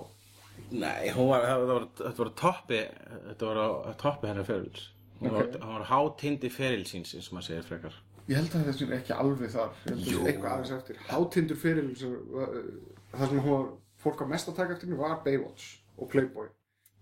Nei, 0.71 1.11
var, 1.17 1.45
var, 1.67 1.87
þetta 1.99 2.19
var 2.25 2.31
toppi, 2.43 2.81
þetta 3.29 3.47
var 3.51 3.61
á 3.63 3.69
toppi 4.01 4.29
hennar 4.31 4.45
ferils. 4.49 4.89
Hún 5.21 5.33
var, 5.35 5.47
Ok. 5.49 5.57
hún 5.63 5.75
var 5.79 5.87
hátindi 5.91 6.51
ferilsins, 6.51 7.15
eins 7.15 7.29
og 7.31 7.39
maður 7.39 7.47
segir 7.49 7.67
frekar. 7.67 7.95
Ég 8.29 8.37
held 8.37 8.53
að 8.59 8.67
þessi 8.69 8.87
er 8.87 8.97
ekki 8.99 9.15
alveg 9.17 9.51
þar. 9.55 9.71
Ég 9.87 9.91
held 9.91 9.99
að 10.03 10.11
Jú. 10.13 10.19
þessi 10.19 10.29
eitthvað 10.33 10.53
aðeins 10.53 10.73
eftir. 10.77 10.97
Hátindur 11.09 11.57
fyrir 11.57 11.89
það 11.97 13.29
sem 13.29 13.41
hún 13.41 13.51
var, 13.55 13.67
fólk 14.05 14.21
að 14.23 14.29
mest 14.35 14.49
að 14.53 14.57
taka 14.61 14.75
eftir 14.77 14.89
mér 14.93 15.01
var 15.01 15.17
Baywatch 15.25 15.79
og 15.99 16.11
Playboy. 16.13 16.49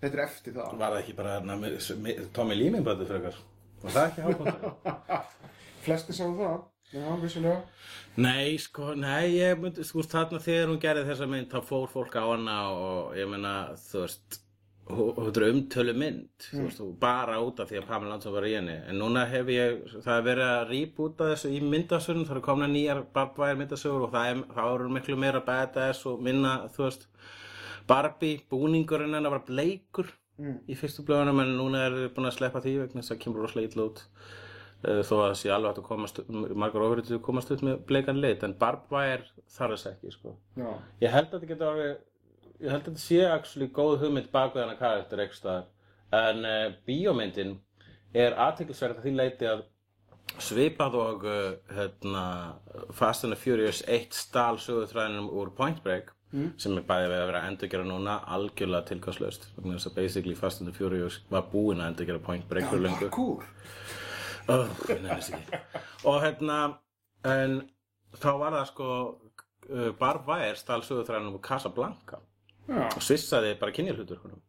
Þetta 0.01 0.15
er 0.19 0.23
eftir 0.27 0.53
það. 0.55 0.79
Var 0.79 0.93
það 0.93 1.01
ekki 1.03 1.17
bara 1.17 1.41
með- 1.41 2.33
Tommy 2.33 2.55
Lee 2.55 2.71
myndbættu 2.71 3.07
frekar? 3.09 3.37
Var 3.83 3.91
það 3.97 4.09
ekki 4.11 4.25
hápundur? 4.27 5.25
Flesti 5.87 6.13
sáu 6.17 6.33
það. 6.39 6.65
Já, 6.95 7.05
vissulega. 7.21 7.61
nei, 8.17 8.57
sko, 8.63 8.95
nei, 8.95 9.35
ég 9.37 9.59
myndi, 9.61 9.85
sko, 9.85 10.05
þarna 10.07 10.39
þegar 10.41 10.71
hún 10.71 10.81
gerði 10.81 11.07
þessa 11.11 11.27
mynd, 11.29 11.49
þá 11.53 11.61
fór 11.67 11.89
fólk 11.93 12.15
á 12.17 12.25
hana 12.31 12.57
og 12.73 13.17
ég 13.19 13.29
meina, 13.29 13.55
þú 13.91 14.05
veist, 14.05 14.39
þetta 14.87 15.41
er 15.43 15.47
umtölu 15.51 15.95
mynd 15.99 16.45
þú 16.47 16.61
veist, 16.63 16.81
og 16.85 16.93
bara 17.03 17.41
út 17.43 17.59
af 17.61 17.69
því 17.73 17.81
að 17.81 17.89
Pamela 17.89 18.15
Anderson 18.15 18.37
var 18.37 18.47
í 18.47 18.53
henni 18.55 18.77
en 18.87 19.01
núna 19.03 19.25
hef 19.29 19.51
ég, 19.51 19.81
það 20.05 20.13
er 20.15 20.27
verið 20.29 20.51
að 20.53 20.69
rýbúta 20.71 21.31
þessu 21.33 21.51
í 21.57 21.59
myndasögun, 21.67 22.27
það 22.29 22.37
er 22.39 22.45
komna 22.47 22.69
nýjar 22.71 23.03
Barbwire 23.17 23.59
myndasögur 23.59 24.07
og 24.07 24.15
það 24.15 24.31
er, 24.31 24.45
það 24.55 24.71
eru 24.77 24.93
miklu 24.95 25.19
meira 25.19 25.43
badass 25.51 26.07
og 26.07 26.23
minna, 26.23 26.55
þú 26.77 26.87
veist 26.87 27.09
Barbie, 27.91 28.41
búningurinn 28.51 29.15
hennar 29.19 29.35
var 29.39 29.45
bleikur 29.49 30.15
Mm. 30.37 30.59
í 30.69 30.75
fyrstu 30.77 31.01
blöðunum 31.09 31.39
en 31.41 31.55
núna 31.57 31.79
er 31.87 31.95
þið 31.97 32.11
búin 32.13 32.27
að 32.29 32.35
sleppa 32.37 32.61
því 32.61 32.73
vegna 32.83 33.01
þess 33.01 33.13
að 33.15 33.21
kemur 33.23 33.41
rosalega 33.41 33.71
illa 33.73 33.85
út 33.89 34.03
þó 34.83 35.15
að 35.17 35.23
það 35.23 35.37
sé 35.41 35.53
alveg 35.53 35.71
hægt 35.71 35.81
að 35.81 35.89
komast 35.89 36.19
margar 36.63 36.85
ofurítið 36.87 37.23
komast 37.25 37.53
upp 37.55 37.63
með 37.67 37.79
bleikan 37.89 38.21
lit 38.21 38.45
en 38.47 38.57
Barbwire 38.61 39.25
þarf 39.57 39.77
þess 39.77 39.89
ekki 39.93 40.13
sko. 40.15 40.35
Já, 40.59 40.69
Ég 41.03 41.15
held 41.15 41.31
að 41.31 41.39
þetta 41.39 41.53
getur 41.53 41.71
orðið 41.71 41.95
ég 42.57 42.73
held 42.73 42.83
að 42.83 42.91
þetta 42.91 43.05
sé 43.05 43.23
actually 43.29 43.71
góð 43.73 43.97
hugmynd 44.05 44.29
bak 44.33 44.55
við 44.55 44.65
hana 44.65 44.77
karakter 44.81 45.23
ekki 45.25 45.39
staðar. 45.41 45.71
En 46.17 46.45
uh, 46.47 46.67
bíómyndin 46.87 47.57
er 48.17 48.37
aðteklisverð 48.47 49.01
að 49.01 49.09
því 49.09 49.15
leiti 49.17 49.49
að 49.51 49.65
svipað 50.43 50.99
og 51.01 51.25
uh, 51.29 51.49
hérna, 51.77 52.27
Fast 52.97 53.25
and 53.27 53.35
the 53.35 53.41
Furious 53.41 53.83
1 53.87 54.15
stál 54.17 54.61
sögutræðinum 54.63 55.31
úr 55.33 55.53
Point 55.57 55.83
Break 55.85 56.13
sem 56.61 56.75
er 56.77 56.85
bæði 56.85 57.07
við 57.09 57.21
að 57.21 57.29
vera 57.31 57.41
að 57.41 57.51
endurgera 57.53 57.85
núna 57.87 58.17
algjörlega 58.35 58.83
að 58.83 59.95
basically 59.95 60.35
Fast 60.35 60.61
and 60.61 60.69
the 60.69 60.75
Furious 60.77 61.21
var 61.31 61.47
búin 61.53 61.81
að 61.81 61.93
endurgera 61.93 62.19
Point 62.27 62.49
Break 62.51 62.67
fyrir 62.69 62.83
löngu. 62.89 63.07
parkour 63.07 63.47
oh, 64.53 64.67
og 66.05 66.19
hérna 66.23 66.59
en 67.27 67.61
þá 68.17 68.31
var 68.41 68.59
það 68.59 68.67
sko 68.71 68.91
uh, 68.95 69.93
Barbwire 69.99 70.57
stál 70.59 70.85
sögutræðinum 70.87 71.39
úr 71.39 71.45
Casablanca. 71.45 72.21
Og 72.67 73.03
svissaði 73.03 73.55
bara 73.61 73.75
kynjahlutur 73.75 74.19
honum 74.25 74.43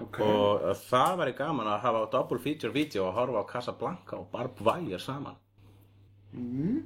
ok. 0.00 0.20
Og 0.24 0.64
uh, 0.64 0.72
það 0.88 1.18
væri 1.20 1.36
gaman 1.38 1.70
að 1.72 1.84
hafa 1.86 2.02
double 2.12 2.40
feature 2.42 2.72
video 2.74 3.06
og 3.08 3.16
horfa 3.18 3.44
á 3.44 3.50
Casablanca 3.50 4.18
og 4.18 4.28
Barbwire 4.32 5.00
saman. 5.02 5.38
Mm. 6.32 6.82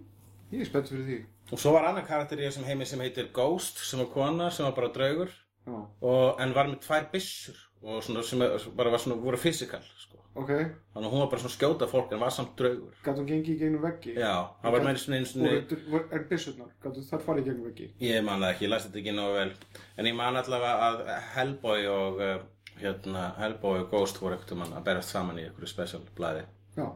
Ég 0.53 0.62
er 0.62 0.68
spennt 0.68 0.90
fyrir 0.90 1.07
því. 1.07 1.18
Og 1.55 1.62
svo 1.62 1.72
var 1.76 1.86
annar 1.88 2.07
karakter 2.07 2.40
í 2.40 2.47
þessum 2.47 2.66
heimi 2.66 2.86
sem 2.88 3.03
heitir 3.03 3.30
Ghost 3.34 3.82
sem 3.86 4.03
var 4.03 4.11
kona 4.14 4.51
sem 4.55 4.66
var 4.66 4.74
bara 4.78 4.92
draugur. 4.94 5.32
Já, 5.66 5.78
og, 5.82 6.40
en 6.42 6.55
var 6.55 6.68
með 6.70 6.84
tvær 6.84 7.09
byssur 7.11 7.57
og 7.82 8.03
svona, 8.07 8.22
sem 8.26 8.42
bara 8.78 8.92
var 8.94 9.03
svona, 9.03 9.18
voru 9.18 9.38
physical 9.38 9.82
sko. 9.99 10.20
Ok. 10.43 10.51
Þannig 10.95 11.07
að 11.09 11.12
hún 11.14 11.22
var 11.22 11.30
bara 11.32 11.43
svona 11.43 11.55
skjóta 11.57 11.89
fólk 11.91 12.12
en 12.12 12.20
var 12.22 12.34
samt 12.34 12.53
draugur. 12.59 12.95
Gat 13.05 13.16
hún 13.20 13.28
gengið 13.28 13.55
í 13.55 13.59
gegnum 13.61 13.82
veggi? 13.84 14.14
já, 14.18 14.32
hann 14.62 14.72
var 14.74 14.84
með 14.87 15.01
svona 15.03 15.20
einu 15.20 15.47
Og 15.47 15.93
var- 15.95 16.09
en 16.18 16.26
byssurnar, 16.30 16.70
gat 16.82 17.01
þar 17.11 17.24
farið 17.26 17.43
í 17.43 17.47
gegnum 17.51 17.68
veggi? 17.70 17.89
ég 18.01 18.24
man 18.24 18.41
það 18.45 18.53
ekki, 18.55 18.64
ég 18.66 18.70
læst 18.74 18.89
þetta 18.91 19.01
ekki 19.03 19.14
nógu 19.16 19.34
vel. 19.39 19.53
En 19.97 20.07
ég 20.11 20.14
man 20.16 20.37
allavega 20.37 20.91
að 20.91 21.03
Hellboy 21.37 21.87
og 21.93 22.20
uh, 22.20 22.37
hérna, 22.80 23.24
Hellboy 23.41 23.80
og 23.84 23.91
Ghost 23.91 24.20
voru 24.20 24.34
ekkert 24.37 24.53
um 24.53 24.64
hann 24.66 24.76
að 24.76 24.84
berast 24.91 25.14
saman 25.14 25.39
í 25.39 25.47
einhverju 25.49 25.68
special 25.72 26.03
blæði 26.16 26.45
Já. 26.76 26.89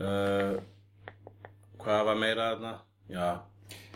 Uh, 0.00 0.58
hvað 1.82 2.04
var 2.10 2.16
meira 2.20 2.50
þarna? 2.54 2.74
Já, 3.10 3.28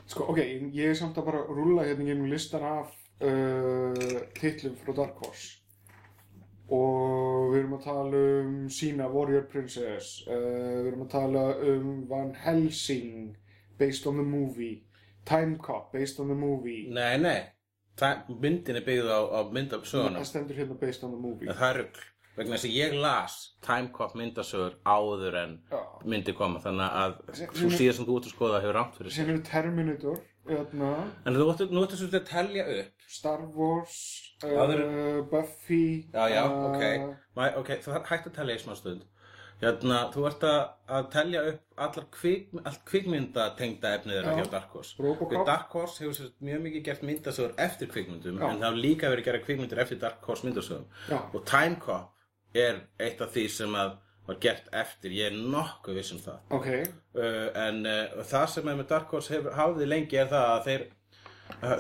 Sko, 0.07 0.27
ok, 0.35 0.39
ég 0.77 0.91
er 0.93 0.95
samt 0.99 1.17
að 1.17 1.25
bara 1.31 1.39
rúlla 1.49 1.83
hérna 1.87 2.05
gegnum 2.05 2.29
listan 2.29 2.63
af 2.69 2.91
uh, 3.25 4.21
titlum 4.37 4.75
frá 4.77 4.93
Dark 4.99 5.17
Horse 5.25 5.64
og 6.73 7.51
við 7.53 7.59
erum 7.61 7.75
að 7.79 7.85
tala 7.85 8.23
um 8.41 8.55
sína 8.73 9.09
Warrior 9.13 9.45
Princess 9.51 10.23
uh, 10.29 10.33
við 10.35 10.89
erum 10.93 11.05
að 11.05 11.11
tala 11.13 11.45
um 11.75 11.91
Van 12.09 12.33
Helsing 12.45 13.35
based 13.79 14.07
on 14.07 14.17
the 14.17 14.25
movie 14.27 14.85
Time 15.29 15.59
Cop 15.59 15.93
based 15.93 16.21
on 16.21 16.29
the 16.29 16.37
movie. 16.37 16.87
Nei, 16.93 17.17
nei 17.21 17.43
það, 18.01 18.27
myndin 18.43 18.81
er 18.81 18.85
byggð 18.87 19.09
á, 19.13 19.21
á 19.25 19.41
myndasögunum. 19.55 20.19
Það 20.21 20.29
stendur 20.31 20.59
hérna 20.61 20.77
based 20.81 21.05
on 21.07 21.15
the 21.15 21.21
movie. 21.21 21.49
Það 21.49 21.71
er 21.71 21.81
rugl 21.83 22.03
vegna 22.35 22.57
þess 22.57 22.67
að 22.67 22.75
ég 22.75 22.95
las 22.99 23.35
Timecop 23.65 24.15
myndasögur 24.19 24.79
áður 24.83 25.37
en 25.39 25.53
Já. 25.71 25.81
myndi 26.11 26.35
koma 26.35 26.63
þannig 26.65 26.97
að 27.03 27.13
Sem- 27.39 27.53
svo 27.55 27.71
síðan 27.71 27.99
sem 27.99 28.09
þú 28.09 28.17
ert 28.19 28.29
að 28.29 28.35
skoða 28.35 28.63
hefur 28.65 28.79
rámt 28.81 28.97
fyrir 28.99 29.15
sem 29.15 29.27
sig 29.29 29.35
eru 29.35 29.45
Terminator 29.47 30.19
hérna, 30.49 30.91
en 31.25 31.39
þú 31.39 31.47
ættu 31.55 31.69
svolítið 32.01 32.19
að 32.21 32.27
telja 32.33 32.65
upp. 32.81 33.07
Star 33.09 33.45
Wars 33.55 34.34
uh, 34.53 35.25
Buffy 35.31 36.05
já, 36.13 36.29
já, 36.29 36.45
uh, 36.45 36.69
ok, 36.71 36.85
Mæ, 37.37 37.45
ok, 37.61 37.75
það 37.85 37.99
er 37.99 38.09
hægt 38.13 38.31
að 38.31 38.39
telja 38.39 38.57
í 38.59 38.63
smá 38.63 38.77
stund 38.79 39.05
hérna, 39.63 39.99
þú 40.15 40.25
ert 40.29 40.47
að, 40.49 40.61
að 40.97 41.11
telja 41.15 41.43
upp 41.51 41.85
allar 41.87 42.07
kvik, 42.15 42.55
allt 42.63 42.81
kvikmynda 42.89 43.49
tengda 43.59 43.93
efnið 43.99 44.19
þeirra 44.19 44.33
Já. 44.35 44.39
hjá 44.41 44.51
Dark 44.53 44.75
Horse 44.77 45.03
Robocop. 45.03 45.45
Dark 45.49 45.77
Horse 45.77 46.03
hefur 46.03 46.17
sér 46.19 46.33
mjög 46.45 46.65
mikið 46.67 46.87
gert 46.89 47.05
myndasögur 47.07 47.55
eftir 47.67 47.91
kvikmyndum 47.93 48.41
Já. 48.41 48.47
en 48.49 48.63
það 48.63 48.67
hefur 48.69 48.83
líka 48.85 49.13
verið 49.13 49.25
að 49.25 49.29
gera 49.31 49.45
kvikmyndir 49.47 49.83
eftir 49.85 50.01
Dark 50.03 50.27
Horse 50.29 50.49
myndasögum 50.49 50.89
Já. 51.11 51.21
og 51.21 51.47
Timecop 51.49 52.59
er 52.65 52.83
eitt 53.03 53.23
af 53.25 53.33
því 53.35 53.47
sem 53.51 53.79
að 53.79 54.01
var 54.25 54.39
gert 54.41 54.69
eftir, 54.73 55.13
ég 55.13 55.29
er 55.29 55.35
nokkuð 55.37 55.99
viss 55.99 56.15
um 56.15 56.21
það 56.25 56.55
ok, 56.57 56.69
uh, 57.21 57.49
en 57.67 57.83
uh, 57.85 58.23
það 58.25 58.47
sem 58.55 58.71
er 58.71 58.79
með 58.79 58.87
Dark 58.95 59.11
Horse 59.13 59.35
hef, 59.35 59.51
hafði 59.53 59.89
lengi 59.91 60.21
er 60.21 60.31
það 60.31 60.53
að 60.53 60.63
þeir 60.69 60.87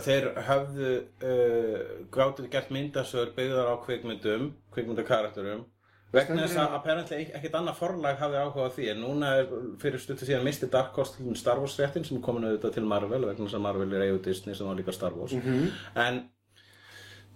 þeir 0.04 0.26
hafðu 0.46 0.90
uh, 1.24 1.78
gátið 2.14 2.50
gert 2.52 2.70
myndasögur 2.74 3.30
byggðar 3.36 3.70
á 3.72 3.76
kvikmyndum 3.84 4.50
kvikmyndakarakterum. 4.74 5.64
Vegna 6.14 6.44
þess 6.44 6.60
að 6.62 6.74
apparently 6.76 7.16
ek- 7.24 7.32
ekkert 7.40 7.56
annað 7.58 7.78
forlag 7.80 8.18
hafði 8.20 8.38
áhuga 8.44 8.68
á 8.70 8.74
því 8.76 8.84
en 8.92 9.00
núna 9.02 9.30
er 9.40 9.48
fyrir 9.82 9.98
stuttu 9.98 10.28
síðan 10.28 10.44
misti 10.46 10.68
Dark 10.70 10.94
Horse 10.94 11.16
til 11.16 11.34
Star 11.36 11.58
Wars 11.58 11.74
réttin 11.80 12.04
sem 12.06 12.20
komin 12.22 12.44
auðvitað 12.46 12.76
til 12.76 12.84
Marvel 12.86 13.24
vegna 13.26 13.48
þess 13.48 13.56
að 13.58 13.64
Marvel 13.66 13.92
er 13.98 14.04
eigu 14.06 14.20
Disney 14.22 14.54
sem 14.54 14.66
var 14.68 14.78
líka 14.78 14.94
Star 14.94 15.16
Wars. 15.18 15.32
Mhm. 15.34 15.72
en 15.96 16.20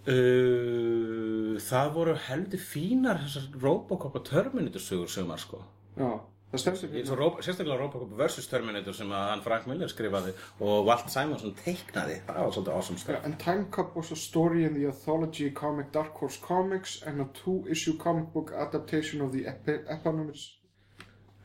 uh, 0.07 1.57
það 1.63 1.91
voru 1.97 2.15
heldur 2.29 2.61
fínar 2.63 3.19
þessar 3.25 3.49
Robocop 3.61 4.15
og 4.19 4.25
Terminator 4.29 4.81
sögur 4.83 5.11
sumar 5.11 5.41
sko. 5.41 5.61
Já 5.99 6.11
það 6.51 7.05
svo 7.05 7.15
Rob- 7.19 7.41
sérstaklega 7.45 7.77
Robocop 7.77 8.13
vs. 8.17 8.47
Terminator 8.49 8.95
sem 8.97 9.11
að 9.13 9.25
hann 9.29 9.41
Frank 9.45 9.67
Miller 9.69 9.87
skrifaði 9.91 10.31
og 10.59 10.85
Walt 10.87 11.09
Simonson 11.13 11.53
teiknaði 11.63 12.15
það 12.27 12.39
var 12.45 12.53
svolítið 12.55 12.73
awesome 12.77 12.97
stuff 13.01 13.25
and 13.25 13.37
Time 13.43 13.65
Cop 13.75 13.95
was 13.95 14.11
a 14.11 14.15
story 14.17 14.63
in 14.65 14.73
the 14.73 14.87
anthology 14.89 15.51
comic 15.51 15.91
Dark 15.93 16.17
Horse 16.17 16.39
Comics 16.41 17.01
and 17.05 17.21
a 17.21 17.27
two-issue 17.43 17.97
comic 17.97 18.31
book 18.33 18.51
adaptation 18.57 19.21
of 19.21 19.31
the 19.31 19.45
eponymous 19.89 20.55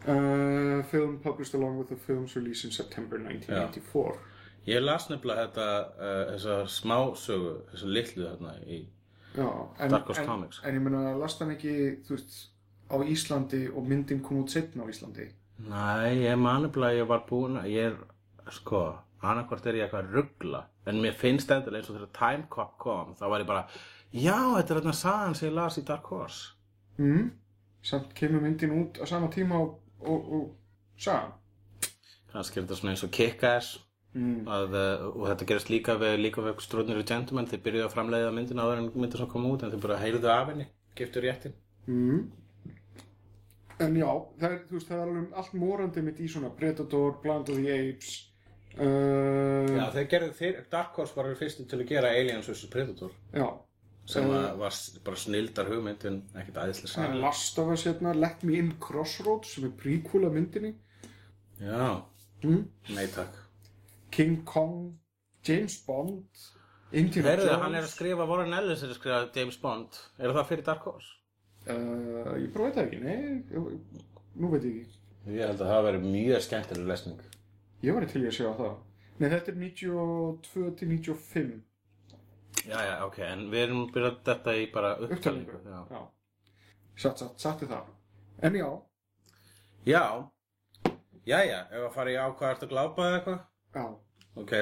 uh, 0.08 0.82
film 0.90 1.18
published 1.22 1.54
along 1.54 1.78
with 1.78 1.88
the 1.88 1.96
film's 1.96 2.34
release 2.36 2.64
in 2.64 2.70
September 2.72 3.18
1984. 3.18 4.16
ég 4.66 4.80
las 4.80 5.10
nefnilega 5.10 5.42
þetta 5.50 5.64
uh, 6.00 6.20
þessa 6.32 6.54
smásögu, 6.72 7.50
þessa 7.74 7.88
litlu 7.92 8.24
þarna 8.30 8.54
í 8.64 8.78
Já, 9.34 9.44
en, 9.82 9.90
Dark 9.90 10.06
Horse 10.08 10.22
en, 10.22 10.28
Comics. 10.30 10.60
En 10.64 10.76
ég 10.78 10.80
meina, 10.84 11.10
last 11.20 11.40
hann 11.42 11.50
ekki, 11.52 11.74
þú 12.06 12.14
veist, 12.16 12.36
á 12.94 12.98
Íslandi 13.02 13.64
og 13.74 13.88
myndin 13.90 14.22
kom 14.22 14.42
út 14.44 14.50
setna 14.54 14.84
á 14.86 14.90
Íslandi. 14.90 15.26
Næ, 15.68 16.14
ég 16.30 16.38
man 16.38 16.62
nefnilega 16.62 16.92
að 16.94 17.00
ég 17.02 17.08
var 17.10 17.22
búinn 17.28 17.58
að 17.60 17.68
ég 17.74 17.90
er, 17.90 17.96
sko, 18.50 18.80
annarkvort 19.22 19.66
er 19.66 19.74
ég 19.78 19.84
eitthvað 19.86 20.04
að 20.08 20.14
ruggla 20.18 20.64
en 20.86 20.98
mér 21.02 21.14
finnst 21.16 21.48
þetta 21.48 21.72
eins 21.74 21.88
og 21.90 21.96
þegar 21.96 22.10
Time 22.18 22.46
Cop 22.50 22.74
kom 22.78 23.14
þá 23.18 23.24
var 23.30 23.40
ég 23.44 23.46
bara, 23.48 23.62
já, 24.12 24.36
þetta 24.56 24.74
er 24.74 24.80
þarna 24.80 24.92
sagan 24.98 25.34
sem 25.38 25.48
ég 25.50 25.54
las 25.54 25.78
í 25.78 25.84
Dark 25.86 26.06
Horse 26.12 26.52
Mm. 26.98 27.30
Samt 27.82 28.12
kemur 28.14 28.40
myndin 28.40 28.70
út 28.80 29.00
á 29.02 29.04
sama 29.06 29.26
tíma 29.28 29.56
og, 29.58 29.80
og, 30.00 30.28
og 30.32 30.44
sagan. 30.96 31.32
kannski 32.32 32.58
er 32.60 32.64
þetta 32.66 32.76
svona 32.78 32.92
eins 32.94 33.04
og 33.06 33.10
Kick-Ass 33.10 33.78
Mm. 34.14 34.44
að, 34.46 34.74
uh, 34.78 35.06
og 35.18 35.24
þetta 35.26 35.46
gerist 35.48 35.70
líka 35.72 35.96
við 35.98 36.20
líka 36.22 36.38
við 36.44 36.52
Extraordinary 36.54 37.02
Gentlemen 37.02 37.48
þeir 37.50 37.62
byrjuðu 37.64 37.86
að 37.88 37.94
framleiða 37.96 38.28
myndina 38.36 38.62
áður 38.62 38.78
en 38.78 38.90
myndin 38.94 39.18
sem 39.18 39.26
kom 39.32 39.46
út 39.50 39.64
en 39.66 39.72
þeir 39.72 39.80
bara 39.82 39.96
heyrðu 39.98 40.28
af 40.30 40.48
henni, 40.52 40.66
giftu 40.94 41.22
réttin 41.24 41.52
Mm. 41.88 42.20
En 43.82 43.96
já, 43.98 44.06
það 44.38 44.52
er, 44.52 44.60
veist, 44.70 44.86
það 44.86 45.00
er 45.00 45.02
alveg 45.04 45.38
allt 45.40 45.54
morandi 45.58 46.02
mitt 46.06 46.20
í 46.22 46.28
svona 46.30 46.50
Predator, 46.54 47.16
Planet 47.22 47.50
of 47.50 47.58
the 47.58 47.74
Apes 47.74 48.10
uh, 48.78 49.70
Já, 49.74 49.84
þeir 49.96 50.08
gerðu, 50.12 50.32
þeir, 50.38 50.60
Dark 50.70 50.98
Horse 51.00 51.16
var 51.16 51.30
fyrstu 51.38 51.66
til 51.70 51.80
að 51.82 51.90
gera 51.90 52.12
Aliens 52.14 52.50
vs. 52.50 52.68
Predator 52.70 53.14
já. 53.34 53.48
sem 54.06 54.28
Uh, 54.30 54.52
var 54.60 54.78
bara 55.06 55.18
snildar 55.18 55.70
hugmynd 55.72 56.06
en 56.10 56.20
ekkert 56.38 56.60
er 56.62 56.92
saga 56.92 57.18
Last 57.18 57.58
of 57.58 57.72
Us 57.74 57.86
hérna, 57.88 58.14
Let 58.14 58.46
Me 58.46 58.60
In 58.62 58.74
Crossroads 58.78 59.56
sem 59.56 59.66
er 59.66 59.74
af 60.28 60.36
myndinni 60.36 60.74
Já, 61.58 62.04
mm. 62.44 62.62
nei 62.94 63.06
takk 63.14 63.40
King 64.14 64.44
Kong, 64.46 64.94
James 65.42 65.80
Bond 65.86 66.46
Indiana 66.94 67.32
Heyrðu, 67.32 67.50
Jones 67.50 67.64
hann 67.64 67.74
er 67.74 67.88
að 67.88 67.90
skrifa, 67.90 68.30
Warren 68.30 68.54
Ellis 68.54 68.86
er 68.86 68.94
að 68.94 69.00
skrifa 69.00 69.20
James 69.34 69.58
Bond 69.58 69.98
Er 70.20 70.30
það 70.30 70.50
fyrir 70.52 70.66
Dark 70.70 70.86
Horse? 70.86 71.23
Uh, 71.68 72.34
Ég 72.40 72.50
bara 72.54 72.64
veit 72.68 72.74
það 72.78 72.84
ekki, 72.86 72.98
nei 73.04 73.18
ég- 73.52 74.02
Nú 74.34 74.50
veit 74.50 74.64
ég 74.66 74.80
ekki. 74.82 74.98
Ég 75.34 75.46
held 75.46 75.60
að 75.62 75.70
það 75.72 75.84
veri 75.88 76.00
mjög 76.04 76.42
skemmtileg 76.44 76.86
lesning. 76.90 77.20
Ég 77.84 77.94
var 77.94 78.06
til 78.10 78.22
í 78.24 78.26
að 78.28 78.36
sjá 78.38 78.48
það. 78.58 78.74
Nei, 79.18 79.28
þetta 79.30 79.52
er 79.52 79.58
92 79.60 80.74
til 80.80 80.88
95 80.88 81.62
Já, 82.64 82.78
já, 82.80 82.94
ok, 83.04 83.18
en 83.28 83.42
við 83.52 83.60
erum 83.66 83.82
byrjað 83.92 84.16
þetta 84.26 84.52
í 84.58 84.64
bara 84.72 84.90
upptalningu 84.96 85.52
upptalningu 85.52 85.70
Já, 85.70 85.80
Já, 85.94 86.00
satt, 86.96 87.18
satt, 87.20 87.34
sattu 87.44 87.66
það. 87.70 87.90
En 88.42 88.54
já, 88.58 88.68
já, 89.86 90.02
já, 91.28 91.38
já 91.44 91.58
ef 91.70 91.84
að 91.84 91.92
fara 91.94 92.10
í 92.10 92.16
á 92.18 92.26
hvað 92.32 92.54
ertu 92.54 92.66
að 92.66 92.72
glápa 92.74 93.06
eða 93.08 93.18
eitthvað? 93.20 93.40
Já. 93.74 93.84
Ok, 94.42 94.52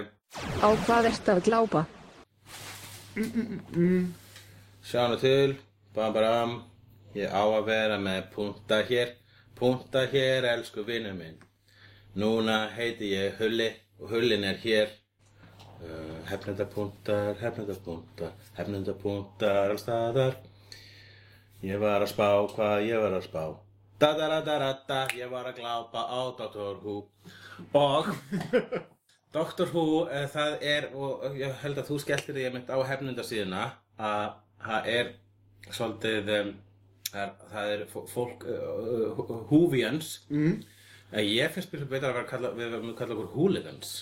Á 0.62 0.68
hvað 0.86 1.08
ertu 1.12 1.32
að 1.36 1.42
glápa? 1.48 1.84
sjáum 4.82 5.14
við 5.14 5.20
til 5.24 5.56
Bam, 5.94 6.12
bam, 6.16 6.52
ég 7.18 7.32
á 7.32 7.42
að 7.44 7.66
vera 7.68 7.98
með 8.00 8.28
punta 8.34 8.80
hér, 8.88 9.16
punta 9.58 10.06
hér, 10.12 10.46
elsku 10.54 10.84
vinnu 10.86 11.12
minn. 11.16 11.38
Núna 12.18 12.66
heiti 12.76 13.12
ég 13.14 13.38
Hulli 13.40 13.70
og 14.00 14.10
Hullin 14.12 14.44
er 14.44 14.58
hér. 14.62 14.90
Uh, 15.82 16.18
hefnendapuntar, 16.28 17.34
hefnendapuntar, 17.40 18.34
hefnendapuntar 18.54 19.72
allstaðar. 19.72 20.36
Ég 21.62 21.80
var 21.82 22.04
að 22.04 22.12
spá 22.12 22.28
hvað 22.54 22.86
ég 22.86 23.02
var 23.02 23.16
að 23.16 23.26
spá. 23.26 23.44
Da 24.02 24.12
da 24.18 24.28
da 24.30 24.40
da 24.46 24.58
da 24.62 24.70
da, 24.86 25.00
ég 25.18 25.30
var 25.30 25.48
að 25.50 25.58
glápa 25.58 26.04
á 26.06 26.20
Dr. 26.38 26.78
Who. 26.82 26.96
Og 27.74 28.12
Dr. 29.34 29.72
Who, 29.72 30.04
uh, 30.04 30.26
það 30.30 30.56
er, 30.60 30.88
og 30.94 31.38
ég 31.40 31.54
held 31.64 31.80
að 31.80 31.90
þú 31.90 31.98
skelltir 32.02 32.36
því 32.36 32.46
einmitt 32.48 32.70
á 32.70 32.78
hefnundasíðuna, 32.92 33.64
að 33.98 34.34
það 34.66 34.90
er 34.92 35.12
svolítið, 35.70 36.32
um, 36.38 36.52
það 37.12 37.32
það 37.52 37.72
er 37.76 37.84
fó- 37.92 38.06
fólk, 38.10 38.46
uh, 38.48 39.20
uh, 39.22 39.34
Whovians. 39.50 40.14
Mm. 40.30 40.62
Ég 41.22 41.52
finnst 41.52 41.72
betra 41.72 42.08
að 42.08 42.14
vera 42.14 42.22
að 42.24 42.30
kalla, 42.30 42.52
við 42.56 42.70
verðum 42.70 42.92
að 42.94 42.98
kalla 43.02 43.16
okkur 43.18 43.32
hooligans. 43.36 43.92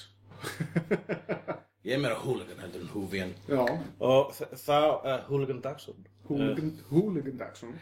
Ég 1.80 1.96
er 1.96 2.00
meira 2.02 2.18
hooligan 2.20 2.60
heldur 2.60 2.82
en. 3.24 3.30
Já, 3.48 3.62
Og 4.04 4.34
þá, 4.36 4.78
uh, 5.00 5.22
hooligan 5.30 5.62
Dagsson. 5.64 6.04
Hooligan, 6.28 6.74
Hooligan 6.90 7.38
Dagsson. 7.40 7.72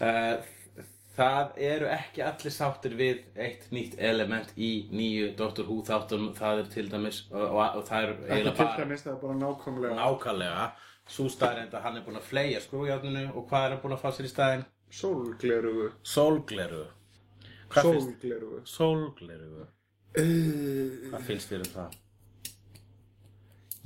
Uh, 0.00 0.38
það 1.18 1.56
eru 1.66 1.88
ekki 1.90 2.22
allir 2.22 2.54
sáttir 2.54 2.94
við 2.98 3.24
eitt 3.34 3.66
nýtt 3.74 3.96
element 3.98 4.52
í 4.54 4.70
nýju 4.94 5.32
Doctor 5.38 5.66
Who 5.66 5.80
þáttum, 5.86 6.28
það 6.38 6.62
er 6.62 6.68
til 6.74 6.86
dæmis 6.92 7.24
og, 7.32 7.56
og, 7.58 7.80
það 7.88 8.04
er 8.04 8.12
eiginlega 8.14 8.52
til 8.54 8.60
bara 8.62 8.84
dæmis 8.84 9.04
það 9.04 9.14
er 9.14 9.20
bara 9.24 9.38
nákvæmlega 9.42 9.98
nákvæmlega 9.98 10.68
svo 11.08 11.26
staðrind 11.32 11.74
að 11.74 11.86
hann 11.86 11.98
er 11.98 12.04
búinn 12.06 12.20
að 12.20 12.28
fleia 12.28 12.60
skrújárninu 12.62 13.24
og 13.32 13.48
hvað 13.50 13.64
er 13.66 13.74
hann 13.74 13.82
búinn 13.82 13.96
að 13.96 14.04
fá 14.04 14.10
sér 14.14 14.28
í 14.28 14.32
staðinn? 14.32 14.64
Sólglerugu. 14.90 15.90
Sólgleru 16.02 16.84
Hvað 17.68 17.90
finnst? 17.92 18.12
Sólglerugu. 18.12 18.62
Sólgleru 18.64 19.66
Uh, 20.18 21.10
Hvað 21.12 21.24
finnst 21.28 21.50
þér 21.52 21.60
um 21.66 21.72
það? 21.74 21.96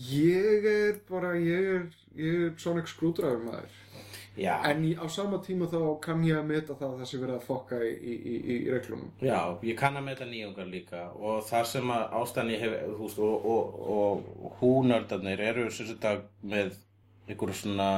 ég 0.09 0.65
er 0.71 1.01
bara, 1.11 1.33
ég 1.37 1.67
er, 1.75 1.83
ég 2.17 2.45
er 2.47 2.53
Sonic 2.59 2.89
Screwdriver 2.89 3.43
maður. 3.43 3.75
Já, 4.39 4.55
En 4.65 4.81
í, 4.89 4.95
á 4.97 5.05
sama 5.13 5.43
tíma 5.45 5.67
þá 5.69 5.77
kann 6.01 6.23
ég 6.25 6.39
að 6.39 6.47
meta 6.49 6.75
það 6.79 6.95
að 6.95 7.01
það 7.03 7.09
sé 7.11 7.19
verið 7.21 7.35
að 7.37 7.43
fokka 7.51 7.81
í, 7.85 7.91
í, 7.93 8.15
í, 8.33 8.39
í 8.55 8.71
reglunum. 8.73 9.11
Já, 9.21 9.41
ég 9.69 9.77
kann 9.77 9.99
að 10.01 10.07
meta 10.07 10.25
nýjungar 10.31 10.71
líka 10.73 11.03
og 11.19 11.43
það 11.51 11.67
sem 11.75 11.93
að 11.93 12.07
ástæðan 12.23 12.53
ég 12.55 12.65
hef, 12.65 12.79
þú 12.87 13.03
veist, 13.03 13.21
og, 13.27 13.51
og, 13.53 14.33
og 14.47 14.57
húnördarnir 14.63 15.45
eru 15.51 15.67
sem 15.75 15.91
þetta 15.91 16.15
með 16.55 16.73
einhverju 17.29 17.55
svona 17.61 17.89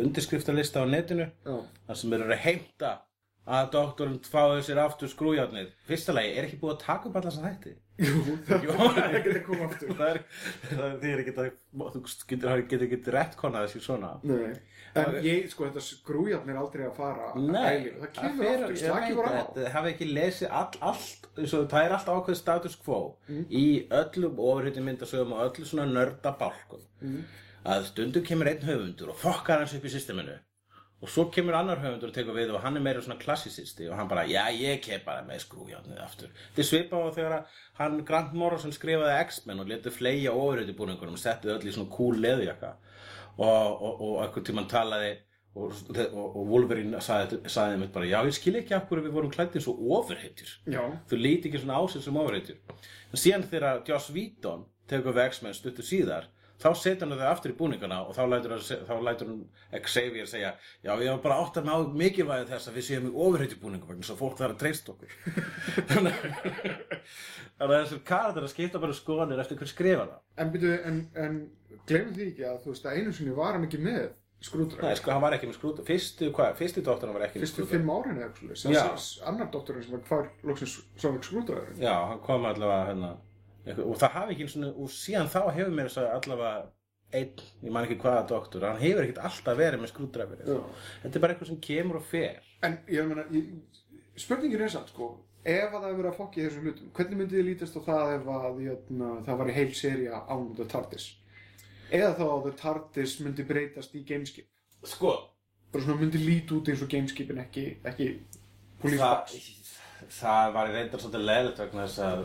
undirskriftalista 0.00 0.82
á 0.82 0.86
netinu 0.88 1.28
Já. 1.44 1.56
þar 1.86 2.00
sem 2.02 2.16
eru 2.16 2.28
að 2.30 2.44
heimta 2.46 2.92
að 3.50 3.70
doktorinn 3.74 4.18
fáið 4.30 4.64
sér 4.66 4.80
aftur 4.84 5.10
skrújárnið. 5.10 5.70
Fyrsta 5.88 6.14
lagi, 6.14 6.34
er 6.36 6.46
ekki 6.46 6.58
búið 6.60 6.74
að 6.76 6.82
taka 6.84 7.08
upp 7.08 7.16
að 7.20 7.38
hætti? 7.44 7.72
Jú, 8.00 8.20
það 8.46 8.98
er 9.02 9.16
ekki 9.18 9.32
að 9.34 9.40
koma 9.44 9.66
aftur. 9.68 9.94
Það 9.96 10.10
er, 10.10 10.20
það 10.70 11.06
er, 11.10 11.22
ekki 11.22 11.32
að, 11.34 11.48
þú 11.96 12.02
getur, 12.30 12.84
ekki 12.86 13.00
réttkonnað 13.16 13.66
þessi 13.66 13.82
svona. 13.84 14.12
Nei. 14.24 14.52
En 15.00 15.18
ég, 15.22 15.44
sko, 15.52 15.66
þetta 15.68 15.82
skrújarn 15.86 16.48
er 16.50 16.56
aldrei 16.58 16.86
að 16.88 16.96
fara 16.96 17.28
Nei, 17.38 17.58
að 17.60 17.74
æli. 17.74 17.90
Það 18.00 18.14
kemur 18.16 18.48
aftur, 18.50 18.72
ég 18.72 18.80
slaki 18.80 19.10
veit 19.10 19.20
bara 19.20 19.30
á. 19.30 19.34
þetta, 19.36 19.60
Það 19.60 19.76
hafi 19.76 19.92
ekki 19.92 20.08
lesið 20.10 20.56
all, 20.60 20.80
allt, 20.90 21.28
svo, 21.44 21.60
það 21.70 21.84
er 21.84 21.94
alltaf 21.98 22.18
ákveð 22.22 22.40
status 22.40 22.78
quo 22.80 22.98
í 23.60 23.66
öllum 24.00 24.42
ofurhutin 24.46 24.88
myndasögum 24.88 25.36
og 25.36 25.44
öllu 25.46 25.68
svona 25.68 25.86
nörda 25.90 26.34
bálkum 26.40 26.82
að 27.64 27.90
stundum 27.90 28.24
kemur 28.24 28.48
einn 28.50 28.64
höfundur 28.64 29.12
og 29.12 29.18
fokkar 29.20 29.60
hans 29.62 29.74
upp 29.76 29.84
í 29.84 29.92
systeminu. 29.92 30.36
Og 31.00 31.08
svo 31.08 31.26
kemur 31.32 31.56
annar 31.56 31.80
höfundur 31.80 32.10
og 32.10 32.16
tekur 32.16 32.36
við 32.36 32.52
og 32.52 32.60
hann 32.60 32.76
er 32.76 32.84
meira 32.84 33.00
svona 33.00 33.20
klassisisti 33.20 33.86
og 33.88 33.96
hann 33.96 34.08
bara, 34.08 34.26
já 34.28 34.42
ég 34.52 34.82
kem 34.84 35.00
bara 35.04 35.24
með 35.24 35.46
skrújárnið 35.46 36.02
aftur. 36.04 36.32
Þetta 36.52 36.66
svipað 36.68 37.06
á 37.08 37.16
þegar 37.16 37.36
hann 37.78 38.02
Grant 38.08 38.34
Morrison 38.36 38.74
skrifaði 38.76 39.16
X-Men 39.24 39.62
og 39.62 39.70
letu 39.70 39.92
fleia 39.94 40.34
ofurhuti 40.36 40.76
búningunum 40.76 41.16
og 41.16 41.22
setti 41.22 41.48
öll 41.48 41.64
í 41.64 41.72
svona 41.72 41.92
cool 41.94 42.20
leðjaka. 42.20 42.74
Og, 43.40 43.48
og, 43.48 44.02
og 44.04 44.16
einhvern 44.26 44.44
tímann 44.44 44.68
talaði 44.68 45.14
og, 45.56 45.72
og, 45.94 46.26
og 46.26 46.42
Wolverine 46.50 47.00
sagði, 47.02 47.40
sagði 47.48 47.78
mér 47.80 47.94
bara, 47.94 48.10
já 48.10 48.18
ég 48.26 48.36
skil 48.36 48.58
ekki 48.60 48.76
af 48.76 48.84
hverju 48.90 49.06
við 49.06 49.14
vorum 49.16 49.32
klættið 49.32 49.64
svo 49.64 49.76
ofurhetjur. 49.96 50.52
Já. 50.68 50.82
þú 51.08 51.20
líti 51.22 51.48
ekki 51.48 51.62
svona 51.62 51.80
á 51.80 51.82
sig 51.88 52.04
sem 52.04 52.20
ofurhetjur. 52.20 52.60
En 53.08 53.24
síðan 53.24 53.48
þegar 53.48 53.80
Joss 53.88 54.12
Whedon 54.12 54.68
tekur 54.90 55.16
við 55.16 55.32
X-Men 55.32 55.56
stuttu 55.56 55.86
síðar 55.86 56.28
þá 56.60 56.68
setur 56.76 57.08
hann 57.08 57.18
þau 57.20 57.30
aftur 57.30 57.52
í 57.54 57.56
búningana 57.58 57.98
og 58.04 58.12
þá 58.16 58.22
lætur, 58.28 58.54
hann, 58.54 58.84
þá 58.88 58.94
lætur 59.06 59.30
hann 59.30 59.84
Xavier 59.86 60.28
segja 60.30 60.50
já 60.84 60.90
ég 60.92 61.08
var 61.14 61.22
bara 61.24 61.38
átt 61.44 61.56
að 61.60 61.68
ná 61.70 61.74
mikilvægi 62.02 62.48
þess 62.52 62.68
að 62.70 62.76
við 62.78 62.86
séum 62.88 63.08
í 63.08 63.12
ofurhetjubúningum 63.26 63.90
vegna 63.94 64.08
svo 64.08 64.16
fólk 64.20 64.36
þarf 64.40 64.54
að 64.56 64.60
treysta 64.64 64.94
okkur. 64.94 65.10
Þannig 65.90 66.14
að 67.60 67.74
þessir 67.76 68.02
karakter 68.08 68.46
að 68.46 68.52
skipta 68.54 68.80
bara 68.82 68.96
skoðanir 68.96 69.42
eftir 69.42 69.60
hver 69.60 69.70
skrifa 69.72 70.06
það. 70.06 70.20
En 70.40 70.52
byrju, 70.54 70.72
en, 70.90 71.00
en 71.24 71.38
glemum 71.88 72.14
því 72.16 72.28
ekki 72.30 72.46
að 72.48 72.58
þú 72.64 72.74
veist 72.74 72.88
að 72.88 72.98
einu 73.00 73.12
sinni 73.16 73.36
var 73.36 73.56
hann 73.56 73.66
ekki 73.68 73.80
með 73.84 74.02
Nei, 74.40 74.46
skrúdræður. 74.48 74.96
sko, 74.96 75.10
hann 75.12 75.20
var 75.20 75.34
ekki 75.36 75.48
með 75.50 75.56
skrúta 75.58 75.82
Fyrstu, 75.84 76.30
hvað, 76.32 76.54
fyrstu 76.56 76.80
dótturinn 76.86 77.12
var 77.18 77.26
ekki 77.26 77.36
með 77.36 77.44
Fyrstu 77.44 77.58
skrúta 77.60 77.74
fimm 77.74 77.90
árin 77.92 78.20
eða 78.22 78.30
eitthvað. 78.30 79.08
Annar 79.28 79.50
doktorinn 79.52 79.84
sem 79.84 79.92
var 79.98 80.04
hvar 80.08 80.30
loksins 80.48 80.78
Hérna 83.66 83.86
Og 83.86 83.98
það 84.00 84.14
hafi 84.18 84.34
ekki 84.34 84.46
einu 84.46 84.52
svona 84.54 84.70
Og 84.74 84.92
síðan 84.94 85.32
þá 85.32 85.40
hefur 85.56 85.74
mér 85.76 85.90
þess 85.90 86.02
að 86.02 86.12
allavega 86.18 86.68
Einn, 87.10 87.40
ég 87.66 87.72
man 87.74 87.86
ekki 87.88 87.98
hvaða 88.04 88.26
doktor 88.30 88.68
Hann 88.68 88.78
hefur 88.78 89.02
ekkert 89.02 89.24
alltaf 89.26 89.56
verið 89.58 89.80
með 89.82 89.90
skrúdræfir. 89.90 90.44
Þetta 91.02 91.18
er 91.18 91.24
bara 91.24 91.34
eitthvað 91.34 91.50
sem 91.50 91.62
kemur 91.64 91.98
og 91.98 92.04
fer 92.06 92.44
En 92.62 92.76
ég 92.92 93.08
meina, 93.08 93.24
spurningin 94.20 94.62
er 94.62 94.72
samt 94.72 94.92
sko, 94.92 95.08
ef 95.42 95.72
að 95.72 95.78
það 95.78 95.86
hefur 95.88 95.98
verið 96.02 96.10
að 96.10 96.18
fokka 96.18 96.40
í 96.40 96.44
þessum 96.44 96.66
hlutum, 96.66 96.92
hvernig 96.96 97.20
myndi 97.20 97.38
þið 97.38 97.46
lítast 97.48 97.78
á 97.78 97.80
það 97.86 98.14
ef 98.14 98.30
að 98.36 98.62
jötna, 98.66 99.10
það 99.26 99.40
var 99.40 99.50
í 99.50 99.56
heil 99.56 99.72
seria 99.78 100.20
án 100.28 100.46
The 100.58 100.66
TARDIS? 100.74 101.06
Eða 101.90 102.10
þá 102.18 102.24
að 102.26 102.44
The 102.46 102.54
TARDIS 102.60 103.14
myndi 103.24 103.46
breytast 103.48 103.96
í 103.96 104.04
gameskip? 104.06 104.50
Sko, 104.86 105.14
Bara 105.70 105.84
svona 105.86 106.00
myndi 106.02 106.18
líti 106.18 106.56
út 106.56 106.68
eins 106.72 106.80
og 106.82 106.90
gameskipin 106.90 107.40
ekki, 107.44 107.64
ekki 107.86 108.06
police 108.82 109.10
það, 110.10 110.48
var 110.56 110.70
reyndar 110.74 111.02
svolítið 111.02 111.26
leðilegt 111.28 111.60
vegna 111.62 111.84
þess 111.86 112.00
að 112.08 112.24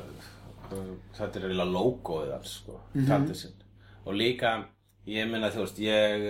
þetta 0.69 1.39
er 1.39 1.45
eiginlega 1.47 1.71
logoið 1.75 2.33
hans 2.35 2.57
sko, 2.61 2.79
mm 2.93 3.61
og 4.05 4.13
líka 4.13 4.51
ég 5.09 5.25
minna 5.31 5.49
þú 5.49 5.63
veist 5.63 5.79
ég, 5.81 6.25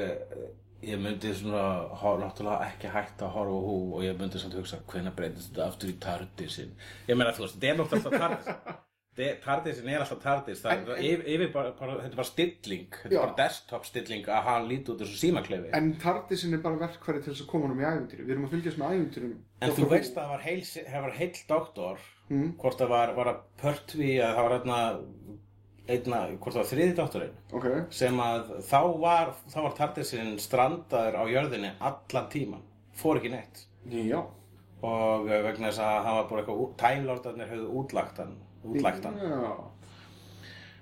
ég 0.86 1.00
myndi 1.02 1.34
svona 1.36 1.64
hor- 2.00 2.22
náttúrulega 2.22 2.70
ekki 2.72 2.88
hægt 2.94 3.20
að 3.22 3.34
horfa 3.36 3.60
hú 3.68 3.76
og 3.98 4.04
ég 4.06 4.18
myndi 4.20 4.40
samt 4.40 4.54
hugsa 4.56 4.78
hvenær 4.88 5.16
breytist 5.18 5.52
þetta 5.52 5.68
aftur 5.68 5.90
í 5.92 5.98
tardisin 6.00 6.72
ég 7.10 7.18
meina 7.20 7.34
þú 7.36 7.44
veist, 7.46 7.58
þetta 7.60 7.72
er 7.74 7.78
náttúrulega 7.82 8.06
alltaf 8.06 8.20
tardis 8.20 8.82
De- 9.16 9.38
Tardisin 9.44 9.88
er 9.88 10.02
alltaf 10.04 10.20
tardis 10.24 10.60
það 10.60 10.90
er 10.92 10.98
yfir, 11.00 11.22
yfir 11.36 11.52
bara, 11.54 11.70
bara, 11.80 11.94
þetta 12.02 12.10
er 12.12 12.18
bara 12.20 12.28
stilling. 12.28 12.90
Þetta 13.00 13.16
er 13.16 13.22
bara 13.22 13.36
desktop 13.38 13.86
stilling 13.88 14.26
að 14.28 14.42
hann 14.50 14.66
líti 14.68 14.92
út 14.92 15.00
þessu 15.00 15.16
símaklefi. 15.22 15.70
En 15.78 15.94
TARDISin 16.04 16.54
er 16.58 16.60
bara 16.66 16.76
verkfæri 16.82 17.22
til 17.24 17.32
þess 17.32 17.46
að 17.46 17.48
koma 17.54 17.70
honum 17.70 17.80
í 17.80 17.86
ævintýri. 17.88 18.26
Við 18.28 18.34
erum 18.36 18.48
að 18.50 18.56
fylgjast 18.58 18.82
með 18.82 18.92
ævintýrum. 18.98 19.38
En 19.64 19.72
þú 19.78 19.88
veist 19.94 20.12
að 20.12 20.20
það 20.20 20.34
var 20.34 20.44
heil, 20.44 21.16
heill 21.22 21.40
doktor 21.48 22.04
Mm. 22.26 22.55
hvort 22.57 22.80
það 22.80 22.89
var, 22.89 23.11
var 23.13 23.28
að 23.30 23.41
Pertví 23.61 24.15
að 24.17 24.32
það 24.34 24.47
var 24.47 24.53
einna, 24.55 24.78
einna 25.86 26.21
hvort 26.39 26.55
það 26.55 26.61
var 26.63 26.69
þriði 26.71 26.95
doktorinn 26.97 27.36
Ok, 27.59 27.67
sem 27.93 28.17
að 28.23 28.49
þá 28.65 28.80
var, 29.03 29.34
þá 29.53 29.59
var 29.61 29.76
Tardisinn 29.78 30.32
strandaður 30.41 31.19
á 31.21 31.23
jörðinni 31.30 31.71
allan 31.86 32.32
tíman, 32.34 32.65
fór 32.97 33.21
ekki 33.21 33.30
neitt 33.36 33.61
já. 33.93 34.23
og 34.82 35.30
eh, 35.30 35.43
vegna 35.45 35.69
þess 35.69 35.84
að 35.86 35.99
hann 36.07 36.17
var 36.17 36.28
bara 36.32 36.41
eitthvað, 36.41 36.65
tæmlórdarnir 36.82 37.53
höfðu 37.53 37.69
útlagt 37.84 38.23
hann, 38.23 38.36
útlagt 38.65 39.05
hann. 39.05 39.21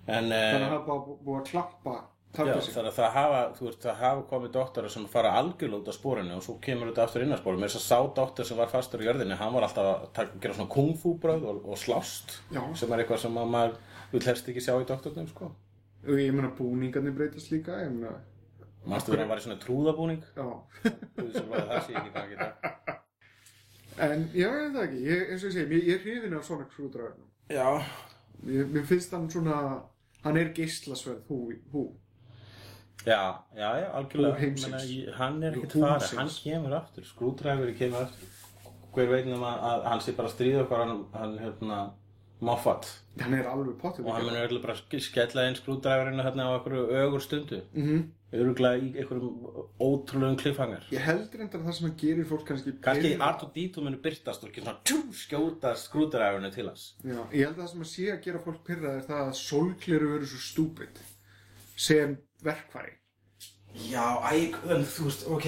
En 0.03 0.31
Þannig 0.31 0.63
að 0.63 0.73
það 0.73 0.87
bara 0.87 1.19
búið 1.27 1.37
að 1.41 1.49
klappa 1.51 1.97
já, 2.33 2.37
TARDISin. 2.45 2.73
þannig 2.73 2.91
að 2.91 2.97
það 2.99 3.11
hafa, 3.17 3.41
veist, 3.61 3.81
það 3.85 3.99
hafa 4.01 4.23
komið 4.31 4.51
doktorar 4.57 4.89
sem 4.93 5.05
fara 5.13 5.31
algjörlega 5.39 5.79
út 5.83 5.91
á 5.91 5.93
spórinu 5.99 6.35
og 6.37 6.43
svo 6.43 6.55
kemur 6.63 6.89
þetta 6.91 7.03
aftur 7.07 7.25
inn 7.25 7.35
á 7.35 7.37
spórinu, 7.41 7.61
með 7.61 7.69
þess 7.73 7.81
að 7.81 7.87
sá 7.91 7.99
doktor 8.19 8.45
sem 8.49 8.57
var 8.57 8.71
fastur 8.73 9.03
á 9.03 9.07
jörðinni, 9.07 9.37
hann 9.37 9.53
var 9.53 9.67
alltaf 9.67 9.89
að 10.23 10.33
gera 10.41 10.53
svona 10.57 10.73
kungfú 10.73 11.13
bröð 11.21 11.45
og, 11.51 11.61
og 11.69 11.77
slást 11.77 12.37
Já. 12.51 12.61
sem 12.79 12.91
er 12.93 13.03
eitthvað 13.03 13.21
sem 13.25 13.37
að 13.37 13.51
maður 13.53 13.77
vil 14.13 14.23
helst 14.25 14.49
ekki 14.49 14.61
sjá 14.65 14.73
í 14.81 14.87
doktornum 14.89 15.27
sko. 15.29 15.51
Og 16.03 16.19
ég 16.19 16.33
meina 16.35 16.49
búningarnir 16.57 17.13
breytast 17.15 17.51
líka, 17.53 17.77
ég 17.85 17.93
meina, 17.93 18.17
Manstu 18.83 19.13
þegar 19.13 19.21
hann 19.23 19.29
var 19.31 19.39
í 19.39 19.43
svona 19.45 19.59
trúðabúning? 19.63 20.23
já. 20.35 20.47
Það 21.15 21.85
sé 21.85 21.93
ekki 21.95 22.09
hvað 22.11 22.33
geta. 22.33 22.97
En 24.03 24.25
ég 24.35 24.49
veit 24.49 24.73
það 24.73 24.83
ekki, 24.87 24.99
ég, 25.05 25.21
eins 25.31 25.43
og 25.45 25.49
ég 25.51 25.55
segi, 25.55 25.77
ég, 25.77 25.85
ég 25.87 25.95
er 25.99 26.01
hrifin 26.03 26.35
af 26.39 26.45
Sonic 26.47 26.71
Screwdriver. 26.73 27.13
Já. 27.53 27.67
Mér, 28.43 28.65
mér 28.73 28.87
finnst 28.89 29.13
hann 29.13 29.29
svona, 29.31 29.57
hann 30.25 30.39
er 30.41 30.49
geislasverð, 30.57 31.21
hú, 31.29 31.37
hú. 31.71 31.83
Já, 33.05 33.21
já, 33.57 33.69
já, 33.81 33.87
algjörlega. 33.99 35.13
Hann 35.17 35.43
er 35.43 35.51
ekkert 35.57 35.73
farið, 35.75 36.13
hann 36.21 36.29
kemur 36.43 36.75
aftur, 36.77 37.03
skrúdræfuri 37.03 37.73
kemur 37.77 38.05
aftur. 38.05 38.27
Hver 38.93 39.09
veit 39.09 39.25
nema 39.27 39.51
að 39.73 39.83
hann 39.89 39.99
sé 40.05 40.13
bara 40.15 40.29
að 40.29 40.35
stríða 40.37 40.63
okkar, 40.67 40.83
hann, 40.85 41.05
hann 41.17 41.37
hérna, 41.41 41.81
Moffat. 42.43 42.87
Hann 43.21 43.33
er 43.37 43.45
alveg 43.47 43.77
potið 43.79 44.05
og 44.05 44.13
hann 44.17 44.25
munur 44.27 44.47
öll 44.49 44.59
bara 44.61 44.73
sk- 44.75 44.99
skella 44.99 45.45
inn 45.47 45.55
skrúdræfurinn 45.55 46.19
hérna 46.25 46.47
á 46.47 46.51
einhverju 46.57 46.89
ögur 47.03 47.21
stundu. 47.23 47.61
Mhm. 47.73 48.03
öruglega 48.33 48.81
í 48.81 48.87
einhverjum 48.97 49.35
ótrúlegum 49.79 50.35
kliffhangar 50.41 50.81
Ég 50.91 51.03
held 51.05 51.35
reyndar 51.37 51.59
að 51.61 51.67
það 51.67 51.73
sem 51.77 51.85
hann 51.87 51.97
gerir 52.01 52.25
fólk 52.25 52.45
kannski 52.47 52.71
kannski 52.81 53.11
pirra- 53.13 53.27
R2-D2 53.37 53.83
munur 53.85 54.01
byrtast 54.01 54.43
og 54.43 54.49
ekki 54.49 54.63
svona 54.63 54.77
tjú, 54.83 54.97
skjóta 55.13 55.75
skrúdræfurinn 55.77 56.51
til 56.55 56.65
hans. 56.67 56.95
Já, 57.05 57.19
ég 57.31 57.45
held 57.45 57.57
að 57.57 57.61
það 57.61 57.69
sem 57.75 57.81
að 57.85 57.91
sé 57.93 58.07
að 58.11 58.23
gera 58.25 58.39
fólk 58.47 58.63
pyrrað 58.65 58.97
er 58.97 59.05
það 59.07 59.21
að 59.27 59.37
sólkleru 59.43 60.07
verður 60.15 60.31
svo 60.33 60.41
stúpid. 60.49 61.03
Sem 61.77 62.17
verkfæri. 62.45 62.97
Já, 63.89 64.05
æg, 64.29 64.59
en 64.69 64.85
þú 64.85 65.07
veist, 65.09 65.25
ok 65.27 65.47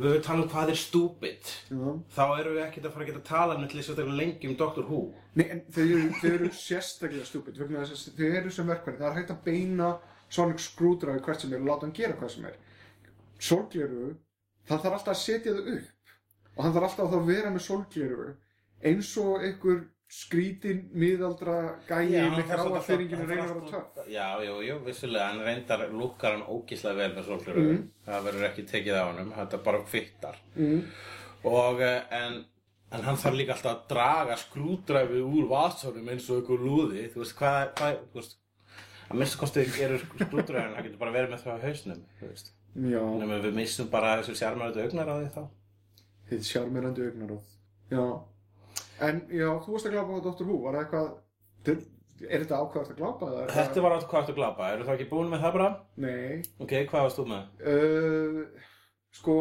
við 0.00 0.14
höfum 0.14 0.22
talað 0.24 0.44
um 0.44 0.50
hvað 0.52 0.70
er 0.72 0.78
stúpid 0.80 1.50
Já. 1.68 1.88
þá 2.14 2.22
erum 2.38 2.54
við 2.56 2.62
ekkert 2.64 2.86
að 2.86 2.94
fara 2.94 3.04
að 3.04 3.10
geta 3.10 3.22
tala 3.26 3.56
með 3.58 3.70
til 3.70 3.78
þess 3.80 3.90
að 3.90 3.98
þetta 4.00 4.18
lengi 4.20 4.48
um 4.48 4.56
Doctor 4.60 4.86
Who. 4.88 5.00
Nei, 5.36 5.46
en 5.52 5.62
þau 5.74 5.82
eru, 5.82 6.08
þau 6.20 6.30
eru 6.30 6.50
sérstaklega 6.56 7.24
að 7.26 8.04
þau 8.16 8.26
eru 8.40 8.54
sem 8.54 8.70
verkfæri. 8.70 9.00
Það 9.00 9.08
er 9.10 9.18
hægt 9.18 9.34
að 9.34 9.42
beina 9.44 9.90
sonic 10.30 10.62
screwdriver 10.62 11.24
hvert 11.26 11.44
sem 11.44 11.52
er 11.52 11.60
og 11.60 11.68
láta 11.68 11.86
hann 11.86 11.96
gera 11.96 12.16
hvað 12.16 12.34
sem 12.34 12.46
er. 12.48 12.58
Sólkleru 13.40 14.12
það 14.68 14.84
þarf 14.84 14.98
alltaf 15.00 15.14
að 15.14 15.22
setja 15.24 15.56
þau 15.56 15.74
upp 15.74 16.14
og 16.56 16.64
hann 16.64 16.76
þarf 16.76 16.88
alltaf 16.88 17.16
að 17.18 17.32
vera 17.34 17.52
með 17.52 17.66
sólkleru 17.66 18.28
eins 18.90 19.10
og 19.20 19.44
einhver 19.44 19.82
skrítin 20.10 20.80
miðaldra 20.98 21.56
gæi 21.86 22.18
með 22.32 22.48
gráa 22.48 22.82
fyringinu 22.82 23.26
reynir 23.28 23.44
að 23.44 23.50
vera 23.52 23.68
töff. 23.70 23.98
Já, 24.10 24.26
jú, 24.42 24.56
jú, 24.66 24.78
vissulega, 24.82 25.28
hann 25.30 25.42
reyndar 25.46 25.84
lukkar 25.94 26.34
hann 26.34 26.46
ógíslega 26.50 26.98
vel 26.98 27.12
með 27.14 27.28
sólflöru 27.28 27.66
það 28.08 28.24
verður 28.26 28.46
ekki 28.48 28.64
tekið 28.72 28.98
á 28.98 29.04
honum, 29.04 29.30
þetta 29.36 29.60
bara 29.68 29.82
fittar 29.92 30.40
mm. 30.56 30.80
og 31.50 31.82
eh, 31.86 32.00
en, 32.18 32.40
en 32.90 33.06
hann 33.06 33.20
þarf 33.22 33.38
líka 33.38 33.54
alltaf 33.54 33.76
að 33.76 33.84
draga 33.92 34.38
skrúdræfið 34.42 35.28
úr 35.28 35.46
vatsónum 35.52 36.10
eins 36.10 36.26
og 36.26 36.42
ykkur 36.42 36.66
lúði. 36.66 37.06
Þú 37.14 37.22
veist, 37.22 37.36
hvað, 37.38 37.60
hvað, 37.78 38.02
þú 38.10 38.22
veist 38.22 38.36
að 39.10 39.22
minnst 39.22 39.38
kosti 39.38 39.66
eru 39.86 40.02
skrúdræfin 40.02 40.74
hann 40.74 40.88
getur 40.88 40.98
bara 41.04 41.14
verið 41.14 41.36
með 41.36 41.46
það 41.46 41.54
á 41.62 41.64
hausnum 41.68 42.02
þú 42.18 42.32
veist, 42.32 42.52
Já, 42.70 43.00
nema 43.22 43.38
við 43.46 43.56
missum 43.62 43.94
bara 43.94 44.18
þessu 44.20 44.36
sjármærið 44.42 44.84
augnar 44.88 45.08
á 45.10 45.14
því 45.20 45.30
þá. 45.38 45.40
Þið 46.30 46.44
sjármyrandi 46.46 47.06
augnaróð 47.08 47.56
Já, 47.90 48.04
en 49.08 49.20
já, 49.32 49.48
þú 49.64 49.74
varst 49.74 49.88
að 49.88 49.94
glápa 49.96 50.18
á 50.18 50.24
Dr. 50.26 50.44
Who, 50.48 50.58
var 50.64 50.76
það 50.76 50.82
eitthvað 50.84 51.08
til, 51.68 51.76
er 52.28 52.44
þetta 52.44 52.60
ákvæðast 52.64 52.92
að 52.94 53.00
glápa? 53.00 53.30
Er 53.44 53.54
Þetta 53.56 53.84
var 53.86 53.96
áttu 53.96 54.18
að 54.20 54.34
glapa, 54.36 54.70
eru 54.74 54.86
það 54.88 54.96
ekki 54.98 55.08
búin 55.12 55.30
með 55.32 55.44
það 55.46 55.56
bara? 55.58 55.68
Nei, 56.04 56.42
Ok, 56.60 56.74
hvað 56.90 57.06
varst 57.06 57.20
þú 57.20 57.26
með? 57.30 57.44
uh, 57.72 58.68
sko, 59.20 59.36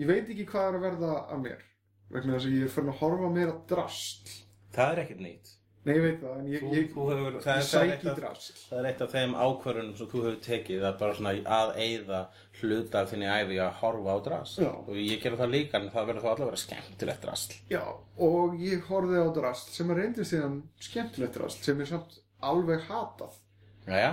ég 0.00 0.10
veit 0.10 0.28
ekki 0.34 0.46
hvað 0.50 0.68
er 0.72 0.78
að 0.80 0.86
verða 0.88 1.14
af 1.30 1.40
mér 1.44 1.62
vegna 2.10 2.34
þess 2.36 2.48
að 2.50 2.56
ég 2.58 2.66
er 2.66 2.74
fyrir 2.74 2.92
að 2.94 3.00
horfa 3.04 3.30
meira 3.36 3.56
drast 3.70 4.32
Það 4.74 4.92
er 4.92 5.02
ekkert 5.04 5.24
nýtt 5.26 5.52
Nei, 5.80 5.94
ég 5.96 6.02
veit 6.04 6.16
það, 6.20 6.32
en 6.42 6.48
ég, 6.52 6.60
Þú, 6.60 6.70
ég, 6.76 6.88
þú 6.92 7.04
hefur, 7.08 7.36
ég, 7.38 7.46
er- 7.48 7.56
er 7.56 7.62
sæki 7.64 8.08
af- 8.10 8.16
drast 8.18 8.58
Það 8.68 8.78
er 8.82 8.88
eitt 8.90 8.98
af 9.00 9.12
þeim 9.14 9.30
ákvörðunum 9.44 9.94
sem 9.96 10.08
þú 10.10 10.18
hefur 10.26 10.34
tekið 10.44 10.82
að 10.84 10.98
bara 11.00 11.14
svona 11.16 11.32
að 11.56 11.70
eyða 11.80 12.18
hluta 12.60 13.00
af 13.00 13.08
þinni 13.14 13.30
æfi 13.32 13.56
að 13.64 13.78
horfa 13.80 14.12
á 14.12 14.18
Já. 14.60 14.68
og 14.76 14.90
ég 15.00 15.22
gera 15.22 15.38
það 15.40 15.54
líka 15.54 15.78
en 15.80 15.88
það 15.94 16.06
verður 16.10 16.20
þá 16.20 16.28
allavega 16.30 16.44
að 16.44 16.50
vera 16.50 16.64
skemmtilegt 16.66 17.22
drast 17.24 17.54
Já, 17.72 17.82
og 18.28 18.58
ég 18.60 18.84
horfði 18.90 19.22
á 19.24 19.28
drast 19.40 19.72
sem 19.72 19.88
að 19.94 20.02
reyndi 20.02 20.26
síðan 20.28 20.58
skemmtilegt 20.78 21.34
drast 21.38 21.64
sem 21.64 21.80
er 21.80 21.86
samt 21.88 22.18
alveg 22.42 22.84
hatað. 22.90 23.40
Jæja? 23.88 24.12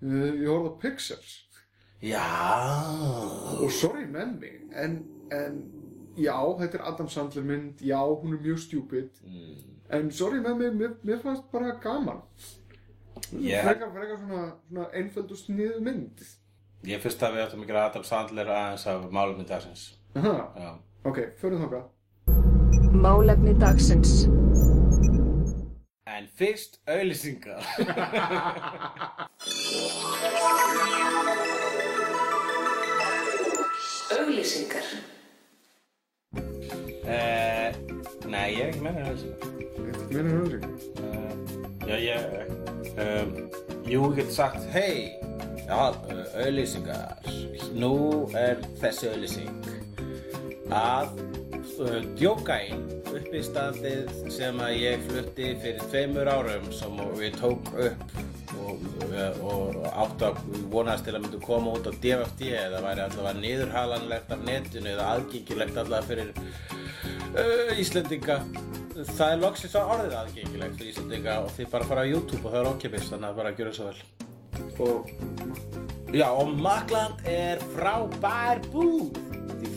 uh, 0.00 0.32
Ég 0.32 0.48
horfði 0.48 0.72
á 0.72 0.80
Pixels. 0.80 1.36
Já. 2.00 2.24
Og 3.60 3.70
sorry 3.70 4.06
með 4.10 4.32
mig 4.40 4.56
en, 4.74 4.96
en 5.30 5.60
já, 6.16 6.34
þetta 6.58 6.78
er 6.80 6.86
Adam 6.88 7.08
Sandler 7.12 7.44
mynd 7.46 7.84
já, 7.84 8.00
hún 8.00 8.32
er 8.36 8.42
mjög 8.42 8.58
stjúpid 8.64 9.20
mm. 9.24 9.68
En 9.92 10.10
sorry 10.10 10.40
með 10.44 10.56
mig, 10.60 10.76
mér, 10.80 10.92
mér 11.04 11.20
fannst 11.22 11.48
bara 11.52 11.74
gaman. 11.82 12.22
Ég- 13.32 13.64
frekar, 13.64 13.90
frekar 13.94 14.18
svona, 14.22 14.44
svona 14.68 14.86
einföld 14.98 15.30
og 15.30 15.38
sniðu 15.40 15.80
mynd. 15.84 16.22
Ég 16.84 17.00
fyrst 17.04 17.22
að 17.22 17.36
við 17.36 17.44
ættum 17.46 17.62
að 17.62 17.66
gera 17.70 17.84
Adam 17.88 18.04
Sandler 18.04 18.48
aðeins 18.50 18.86
af 18.90 19.04
málumni 19.14 19.46
dagsins. 19.48 19.84
Aha, 20.16 20.34
Já. 20.58 20.72
Ok, 21.04 21.18
förum 21.40 21.62
þangað. 21.64 21.84
Málefni 23.02 23.54
dagsins. 23.58 24.24
En 26.06 26.26
fyrst 26.36 26.80
auðlýsingar 26.86 27.62
Auglýsingar. 34.18 34.84
uh, 37.04 37.72
Nei, 38.32 38.48
ég 38.56 38.62
er 38.64 38.70
ekki 38.72 38.84
með 38.86 38.96
mér 38.96 39.08
auðlýsingar 39.10 39.38
Þetta 39.86 40.08
meina 40.16 40.36
höfðing 40.38 40.70
Uh, 41.02 41.88
já, 41.88 41.96
ég 41.98 42.18
um, 43.02 43.32
Jú, 43.88 44.00
ég 44.06 44.16
get 44.20 44.32
sagt 44.32 44.64
Hei, 44.72 45.18
já, 45.66 45.76
uh, 45.76 46.22
auðlýsingar 46.40 47.30
Nú 47.76 47.94
er 48.38 48.62
þessi 48.80 49.10
auðlýsing 49.12 49.70
að 50.72 51.12
djókain 52.18 52.84
uppistandið 53.12 54.10
sem 54.32 54.60
að 54.62 54.76
ég 54.80 55.02
flutti 55.08 55.48
fyrir 55.62 55.88
tveimur 55.90 56.30
árum 56.30 56.68
sem 56.74 57.00
ég 57.20 57.36
tók 57.40 57.72
upp 57.72 58.14
og, 58.62 58.84
og 59.42 59.78
átt 59.90 60.24
að 60.26 60.40
vonast 60.72 61.06
til 61.06 61.16
að 61.16 61.24
myndu 61.24 61.40
koma 61.42 61.74
út 61.76 61.88
á 61.88 61.92
DFD 61.92 62.52
eða 62.58 62.82
væri 62.84 63.04
allavega 63.06 63.40
niðurhalanlegt 63.40 64.34
af 64.34 64.44
netinu 64.46 64.92
eða 64.92 65.08
aðgengilegt 65.16 65.80
allavega 65.82 66.08
fyrir 66.08 66.32
uh, 67.36 67.80
Íslendinga. 67.82 68.38
Það 68.92 69.28
er 69.28 69.42
loksins 69.42 69.76
á 69.76 69.82
orðið 69.82 70.18
aðgengilegt 70.20 70.78
fyrir 70.78 70.94
Íslendinga 70.94 71.38
og 71.44 71.52
þið 71.56 71.70
bara 71.74 71.90
fara 71.90 72.06
á 72.06 72.10
YouTube 72.12 72.42
og 72.44 72.50
það 72.50 72.60
er 72.62 72.72
okkipis 72.74 73.12
þannig 73.12 73.30
að 73.30 73.40
bara 73.42 73.54
gjöra 73.58 73.76
svo 73.76 73.90
vel. 73.90 74.02
Og 74.82 75.12
Já 76.12 76.28
og 76.28 76.50
Makland 76.60 77.22
er 77.24 77.62
frábær 77.72 78.58
búð 78.68 79.31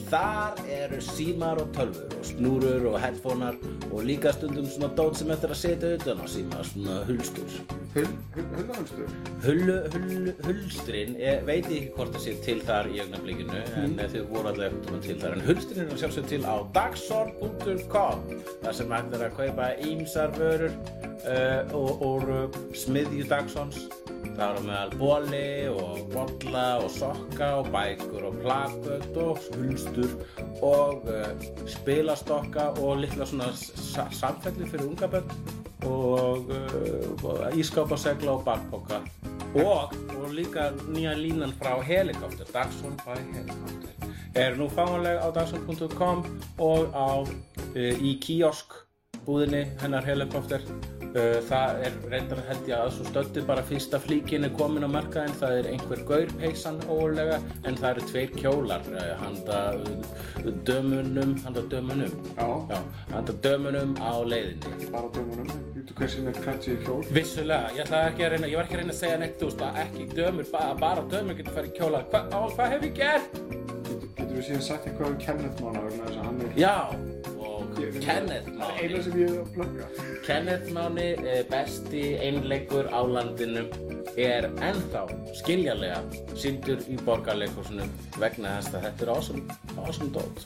þar 0.10 0.60
eru 0.72 1.00
símar 1.04 1.60
og 1.62 1.72
tölfur 1.76 2.14
og 2.20 2.28
snúrur 2.28 2.86
og 2.92 3.00
headphonear 3.02 3.58
og 3.92 4.04
líka 4.06 4.34
stundum 4.36 4.68
svona 4.70 4.92
dót 4.98 5.18
sem 5.20 5.32
eftir 5.34 5.54
að 5.54 5.60
setja 5.62 5.92
utan 5.98 6.22
á 6.22 6.26
síma 6.30 6.64
svona 6.70 6.98
hulstur. 7.08 7.58
Hull, 7.96 8.12
hull, 8.36 8.48
hullahulstur 8.58 9.12
Hullu, 9.46 9.76
hull, 9.94 10.32
hulstrin, 10.46 11.16
ég 11.22 11.46
veit 11.48 11.68
ekki 11.70 11.94
hvort 11.96 12.16
það 12.16 12.26
sé 12.26 12.36
til 12.46 12.58
þar 12.68 12.90
í 12.92 13.02
augnablikinu 13.04 13.62
en 13.82 13.98
þið 14.00 14.30
voru 14.32 14.52
allavega 14.52 14.72
einhvern 14.72 14.86
tímann 14.86 15.06
til 15.06 15.20
þar. 15.22 15.38
En 15.38 15.46
hulstrin 15.50 15.86
er 15.86 16.02
sjálfsög 16.02 16.30
til 16.32 16.42
á 16.44 16.56
dagsor.com 16.76 18.26
þar 18.64 18.80
sem 18.80 18.96
hægt 18.98 19.20
er 19.20 19.28
að 19.30 19.38
kaupa 19.40 19.70
ímsar 19.86 20.34
vörur 20.40 20.74
uh, 20.74 21.62
og, 21.78 22.04
og 22.10 22.28
uh, 22.30 22.60
smiðju 22.76 23.30
dagsons 23.32 23.86
það 24.36 24.50
eru 24.52 24.64
meðal 24.68 24.96
bóli 25.00 25.50
og 25.72 26.00
bolla 26.12 26.66
og 26.84 26.90
sokka 26.92 27.50
og 27.62 27.70
bækur 27.74 28.28
og 28.30 28.40
plakött 28.44 29.20
og 29.22 29.44
hulstur 29.56 30.16
og 30.66 31.08
uh, 31.10 31.46
spilastokka 31.72 32.72
og 32.84 33.04
litla 33.04 33.28
svona 33.30 33.52
sa 33.56 34.08
samfelli 34.12 34.68
fyrir 34.70 34.90
unga 34.90 35.10
börn 35.12 35.32
og 35.86 36.52
uh, 36.52 37.48
ískápasegla 37.56 38.32
og 38.32 38.44
bakpoka. 38.46 39.02
Og, 39.56 39.94
og 40.20 40.34
líka 40.36 40.72
nýja 40.92 41.14
línan 41.16 41.54
frá 41.60 41.80
Helikopter 41.84 42.48
Dagson 42.54 42.98
by 43.06 43.20
Helikopter. 43.32 44.10
Er 44.36 44.58
nú 44.60 44.68
fáanleg 44.68 45.22
á 45.22 45.32
dagson.com 45.32 46.26
og 46.60 46.92
á 46.92 47.24
uh, 47.24 47.96
í 48.04 48.18
kiosk 48.20 48.76
búðinni 49.26 49.64
hennar 49.80 50.04
Helikopter. 50.04 50.60
uh, 50.60 50.95
það 51.50 51.84
er 51.88 52.00
reyndar 52.12 52.42
held 52.50 52.70
ég 52.70 52.78
að 52.78 52.92
svo 52.98 53.08
stöndi 53.10 53.46
bara 53.48 53.64
fyrsta 53.66 54.00
flíkin 54.04 54.48
er 54.48 54.54
komin 54.58 54.88
á 54.88 54.90
markaðin 54.92 55.38
það 55.40 55.60
er 55.62 55.70
einhver 55.74 56.04
gaurpeysan 56.10 56.82
ólega 56.92 57.40
en 57.64 57.80
það 57.80 57.90
eru 57.92 58.08
tveir 58.12 58.36
kjólar 58.36 58.90
uh, 58.94 59.14
handa 59.22 59.62
uh, 59.80 60.52
dömunum 60.68 61.38
handa 61.46 61.64
dömunum 61.72 62.12
Já, 62.36 62.50
Já, 62.74 62.80
handa 63.14 63.40
dömunum 63.48 63.96
á 64.04 64.14
leiðinni 64.26 64.92
bara 64.92 65.12
dömunum 65.16 65.66
Þú 65.86 65.96
hver 66.00 66.10
sem 66.10 66.28
er 66.28 66.38
í 66.66 66.76
kjól 66.84 67.02
Vissulega, 67.14 67.72
ég 67.78 67.90
reyna, 68.34 68.48
ég 68.50 68.58
var 68.58 68.66
ekki 68.66 68.76
að 68.76 68.82
reyna 68.82 68.94
að 68.94 68.98
segja 69.00 69.20
neitt, 69.22 69.36
þú 69.40 69.50
veist, 69.52 69.62
að 69.62 69.82
ekki 69.84 70.08
dömur, 70.18 70.48
ba 70.52 70.64
bara 70.80 71.04
dömur 71.12 71.38
getur 71.38 71.56
farið 71.56 71.76
kjóla. 71.78 72.02
Hva, 72.12 72.24
hvað 72.56 72.74
hef 72.74 72.88
ég 72.88 72.96
gert? 72.98 73.38
Getur, 74.18 74.34
við 74.34 74.48
síðan 74.50 74.66
sagt 74.66 74.90
eitthvað 74.90 75.14
um 75.14 75.20
Kenneth 75.22 75.62
Mána 75.64 75.86
vegna 75.86 76.10
þess 76.10 76.18
að 76.18 76.26
hann 76.30 76.42
er 76.42 76.58
Já, 76.60 76.76
Kenneth 78.04 78.48
Það 78.50 78.70
er 78.70 78.78
eina 78.82 78.98
Máni. 78.98 79.04
sem 79.04 79.14
ég 79.20 79.30
er 79.30 79.38
að 79.42 79.50
plugga 79.56 79.86
Kenneth 80.26 80.72
Máni, 80.76 81.08
eh, 81.22 81.44
besti 81.50 82.04
einleikur 82.20 82.86
á 82.90 83.00
landinu, 83.06 83.64
er 84.18 84.48
ennþá 84.64 85.04
skiljanlega 85.42 86.00
síndur 86.36 86.80
í 86.90 86.98
borgarleikursinu 87.06 87.86
vegna 88.18 88.58
þess 88.58 88.74
að 88.76 88.82
þetta 88.88 89.02
er 89.06 89.10
awesome, 89.16 89.44
awesome 89.78 90.10
dót. 90.16 90.46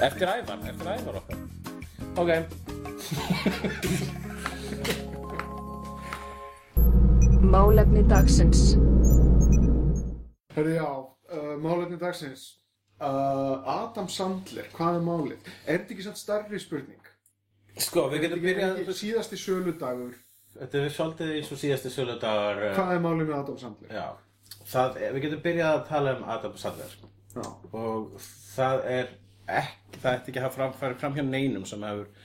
Eftir 0.00 0.26
ævar, 0.28 0.58
eftir 0.70 0.86
ævar 0.94 1.14
okkar. 1.20 1.38
Ok. 2.20 2.30
Málefni 7.50 8.02
dagsins. 8.08 8.76
Herði 10.54 10.74
já, 10.78 10.86
uh, 10.86 11.54
málefni 11.58 11.98
dagsins 11.98 12.59
uh, 13.00 13.74
Adam 13.74 14.08
Sandler, 14.12 14.68
hvað 14.76 14.98
er 14.98 15.06
málið? 15.06 15.52
Er 15.66 15.80
þetta 15.80 15.96
ekki 15.96 16.06
samt 16.08 16.20
starri 16.20 16.60
spurning? 16.62 17.12
Sko, 17.80 18.08
við 18.12 18.26
getum 18.26 18.42
byrjað 18.44 18.80
síðasti 18.98 19.38
söludagur 19.40 20.16
Þetta 20.50 20.80
er 20.80 20.92
svolítið 20.92 21.36
eins 21.36 21.52
og 21.54 21.60
síðasti 21.60 21.92
söludagar 21.94 22.64
uh, 22.64 22.72
Hvað 22.76 22.96
er 22.96 23.04
málið 23.04 23.30
með 23.30 23.36
Adam 23.38 23.60
Sandler? 23.60 23.94
Já, 23.94 24.58
það, 24.72 25.00
við 25.04 25.24
getum 25.26 25.44
byrjað 25.46 25.76
að 25.76 25.84
tala 25.92 26.16
um 26.16 26.26
Adam 26.34 26.56
Sandler 26.60 26.96
Já. 27.30 27.46
og 27.70 28.24
það 28.56 28.86
er 28.90 29.12
ekki, 29.60 30.00
það 30.00 30.16
ætti 30.16 30.32
ekki 30.32 30.40
að 30.40 30.46
hafa 30.48 30.58
fram, 30.58 30.74
farið 30.80 31.00
fram 31.02 31.16
hjá 31.16 31.24
neinum 31.26 31.66
sem 31.68 31.86
hefur 31.86 32.19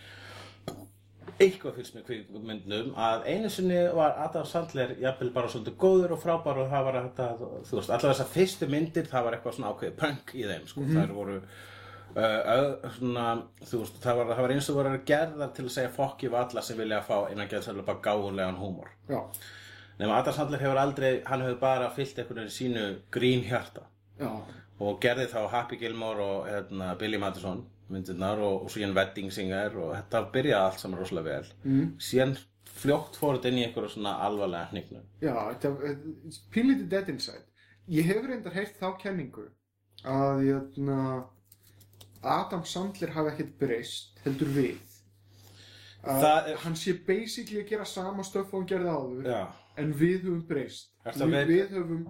eitthvað 1.42 1.78
fylgst 1.80 1.96
með 1.98 2.04
kvikmyndum 2.10 2.92
að 3.08 3.28
einu 3.28 3.52
sinni 3.52 3.78
var 3.98 4.18
Adam 4.24 4.46
Sandler 4.48 4.96
jafnvel 5.02 5.32
bara 5.36 5.52
svolítið 5.52 5.78
góður 5.82 6.16
og 6.16 6.22
frábær 6.24 6.62
og 6.64 6.70
það 6.72 6.86
var 6.88 7.00
þetta, 7.02 7.30
þú 7.70 7.80
veist, 7.80 7.92
allar 7.92 8.14
þessar 8.14 8.30
fyrstu 8.34 8.70
myndir 8.72 9.10
það 9.12 9.28
var 9.28 9.38
eitthvað 9.38 9.58
svona 9.58 9.72
ákveðið 9.74 9.98
punk 10.04 10.36
í 10.36 10.46
þeim 10.50 10.70
sko, 10.72 10.86
þær 10.94 11.16
voru 11.18 11.36
uh, 11.42 12.92
svona, 12.98 13.26
þú 13.64 13.82
veist, 13.84 14.00
það 14.06 14.22
var, 14.22 14.32
það 14.32 14.44
var 14.46 14.56
eins 14.56 14.70
og 14.72 14.80
voru 14.80 14.94
gerðar 15.12 15.54
til 15.58 15.68
að 15.68 15.74
segja 15.76 15.96
fokki 15.98 16.32
við 16.32 16.42
alla 16.44 16.66
sem 16.70 16.80
vilja 16.80 17.02
fá 17.10 17.18
innan 17.34 17.52
geðsæðlega 17.52 17.90
bara 17.92 18.04
gáfulegan 18.08 18.62
húmor. 18.62 18.94
Nema 20.00 20.20
Adam 20.20 20.36
Sandler 20.36 20.64
hefur 20.64 20.80
aldrei, 20.80 21.12
hann 21.28 21.44
hefur 21.44 21.60
bara 21.62 21.92
fyllt 21.96 22.18
einhvern 22.20 22.44
veginn 22.44 22.56
sínu 22.56 22.88
grín 23.16 23.44
hjarta. 23.48 23.90
Já. 24.16 24.32
og 24.80 25.00
gerði 25.04 25.28
þá 25.32 25.40
Happy 25.52 25.78
Gilmore 25.80 26.24
og 26.24 26.48
hérna, 26.50 26.94
Billy 27.00 27.20
Madison 27.20 27.64
myndirnar 27.92 28.42
og, 28.42 28.66
og 28.66 28.74
síðan 28.74 28.96
Wedding 28.98 29.34
Singer 29.34 29.76
og 29.78 29.94
þetta 29.96 30.24
byrjaði 30.34 30.68
allt 30.70 30.82
saman 30.82 31.00
rosalega 31.02 31.36
vel 31.36 31.52
mm. 31.64 31.92
síðan 32.02 32.38
fljótt 32.76 33.20
fór 33.20 33.38
þetta 33.38 33.52
inn 33.52 33.60
í 33.62 33.66
einhverju 33.68 33.94
svona 33.96 34.16
alvarlega 34.26 34.72
hnygnum 34.72 35.06
Já, 35.22 35.36
þetta 35.52 35.74
er 35.90 36.00
pínlítið 36.56 36.90
dead 36.92 37.14
inside. 37.14 37.46
Ég 37.92 38.10
hef 38.10 38.26
reyndar 38.26 38.56
heyrt 38.56 38.80
þá 38.82 38.96
kenningu 39.02 39.46
að 40.06 40.44
jötna, 40.48 40.98
Adam 42.26 42.66
Sandler 42.66 43.14
hafi 43.14 43.32
ekkert 43.34 43.56
breyst, 43.62 44.20
heldur 44.26 44.50
við. 44.54 44.82
Að 46.06 46.26
er- 46.52 46.58
Hann 46.64 46.76
sé 46.78 46.94
basically 46.94 47.62
að 47.62 47.70
gera 47.70 47.86
sama 47.86 48.24
stöff 48.24 48.54
og 48.54 48.60
hann 48.62 48.68
gerði 48.70 48.90
áður, 48.90 49.26
Já, 49.30 49.48
en 49.78 49.94
við 49.94 50.26
höfum 50.26 50.48
breyst. 50.48 50.92
Við, 51.06 51.48
við 51.48 51.70
höfum 51.78 52.06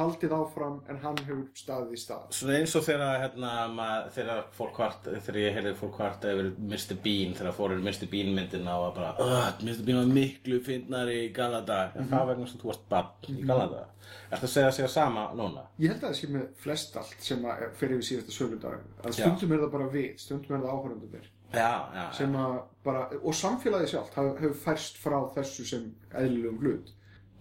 haldið 0.00 0.34
áfram, 0.36 0.76
en 0.90 0.98
hann 1.04 1.20
hefur 1.20 1.44
staðið 1.60 1.94
í 1.96 2.00
stað. 2.02 2.26
svona 2.36 2.56
eins 2.58 2.74
og 2.80 2.84
þegar 2.86 3.20
hérna, 3.24 3.52
mað, 3.76 4.08
þegar 4.16 4.42
fólk 4.56 4.80
hvart 4.80 5.08
þegar 5.10 5.38
ég 5.42 5.56
heyrði 5.58 5.74
fólk 5.80 6.00
hvart 6.00 6.26
yfir 6.32 6.50
Mr. 6.58 6.98
Bean 7.04 7.36
þegar 7.38 7.56
fórum 7.60 7.84
Mr. 7.86 8.10
Bean 8.10 8.34
myndina 8.36 8.76
og 8.80 8.94
bara 8.98 9.14
"Ugh, 9.20 9.64
Mr. 9.66 9.84
Bean 9.86 10.00
var 10.02 10.12
miklu 10.14 10.60
fyndnari 10.66 11.16
í 11.28 11.32
Galada 11.32 11.80
en 11.94 12.08
það 12.08 12.26
var 12.26 12.34
vegna 12.34 12.46
sem 12.50 12.60
þú 12.60 12.72
varst 12.72 12.88
bann 12.88 13.10
í 13.28 13.46
Galada 13.46 13.86
Ertu 14.30 14.46
að 14.46 14.50
segja 14.54 14.70
sig 14.72 14.88
sama 14.90 15.28
núna? 15.34 15.66
Ég 15.78 15.90
held 15.92 16.02
að 16.02 16.08
það 16.10 16.16
sé 16.20 16.28
með 16.28 16.46
flest 16.62 16.96
allt 16.96 17.20
sem 17.22 17.44
að 17.46 17.66
fer 17.78 17.92
yfir 17.94 18.06
síðasta 18.08 18.32
söludag. 18.34 18.80
Að 19.04 19.12
Já. 19.18 19.24
stundum 19.24 19.52
er 19.52 19.58
það 19.64 19.70
bara 19.72 19.88
við, 19.92 20.18
stundum 20.18 20.56
er 20.56 20.64
það 20.64 20.74
áhörundum 20.74 21.20
Já, 21.50 21.90
já, 21.94 22.04
sem 22.14 22.34
að 22.38 22.60
bara, 22.86 23.06
og 23.26 23.34
samfélagið 23.34 23.88
sjálft 23.90 24.14
hefur 24.14 24.36
hef 24.44 24.60
færst 24.62 25.00
frá 25.02 25.16
þessu 25.34 25.64
sem 25.66 25.88
eðlilegum 26.14 26.60
hlut 26.62 26.92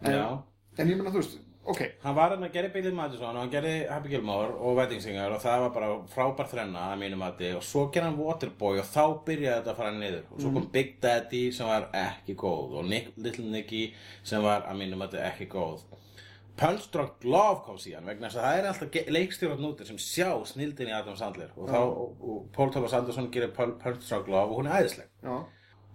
en, 0.01 0.15
Já. 0.15 0.23
en 0.81 0.89
ég 0.89 0.97
meina 0.97 1.11
þú 1.13 1.21
veist, 1.21 1.35
ok. 1.65 1.81
Hann 2.03 2.15
var 2.15 2.29
hann 2.33 2.43
að 2.47 2.53
gera 2.53 2.69
Billy 2.73 2.91
Madison 2.95 3.35
og 3.35 3.41
hann 3.43 3.51
gerði 3.53 3.73
Happy 3.89 4.09
Gilmore 4.09 4.53
og 4.57 4.77
Wedding 4.79 5.01
Singer 5.03 5.31
og 5.35 5.41
það 5.43 5.61
var 5.65 5.69
bara 5.75 5.89
frábær 6.13 6.47
þrenna 6.51 6.87
að 6.93 6.99
mínu 7.03 7.17
mati. 7.19 7.51
Og 7.57 7.63
svo 7.63 7.87
gerði 7.93 8.09
hann 8.09 8.17
Waterboy 8.19 8.79
og 8.79 8.85
þá 8.89 9.03
byrjaði 9.27 9.55
þetta 9.59 9.71
að 9.75 9.81
fara 9.83 9.91
niður. 9.97 10.23
Og 10.31 10.41
svo 10.41 10.53
kom 10.55 10.69
Big 10.73 10.95
Daddy 11.03 11.43
sem 11.51 11.67
var 11.67 11.89
ekki 11.93 12.35
góð 12.39 12.77
og 12.81 12.85
Nick, 12.89 13.11
Little 13.17 13.45
Nicky 13.51 13.83
sem 14.23 14.43
var 14.43 14.65
að 14.69 14.79
mínu 14.81 14.97
mati 15.01 15.17
ekki 15.21 15.49
góð. 15.51 15.83
Punch 16.59 16.89
Drunk 16.91 17.23
Love 17.23 17.61
kom 17.63 17.77
síðan 17.79 18.03
vegna 18.09 18.27
þess 18.27 18.35
að 18.41 18.43
það 18.49 18.57
er 18.59 18.65
alltaf 18.67 19.11
leikstjórat 19.15 19.61
nútir 19.63 19.87
sem 19.87 19.95
sjá 20.03 20.33
snildin 20.45 20.89
í 20.91 20.95
Adam 20.97 21.15
Sandler. 21.15 21.53
Og, 21.55 21.69
þá, 21.71 21.77
og, 21.79 22.17
og 22.19 22.41
Paul 22.51 22.73
Thomas 22.73 22.91
Anderson 22.97 23.29
gerir 23.31 23.53
Pun- 23.55 23.77
Punch 23.79 24.03
Drunk 24.09 24.27
Love 24.27 24.51
og 24.51 24.59
hún 24.59 24.67
er 24.67 24.81
æðisleg. 24.83 25.07
Já, 25.23 25.37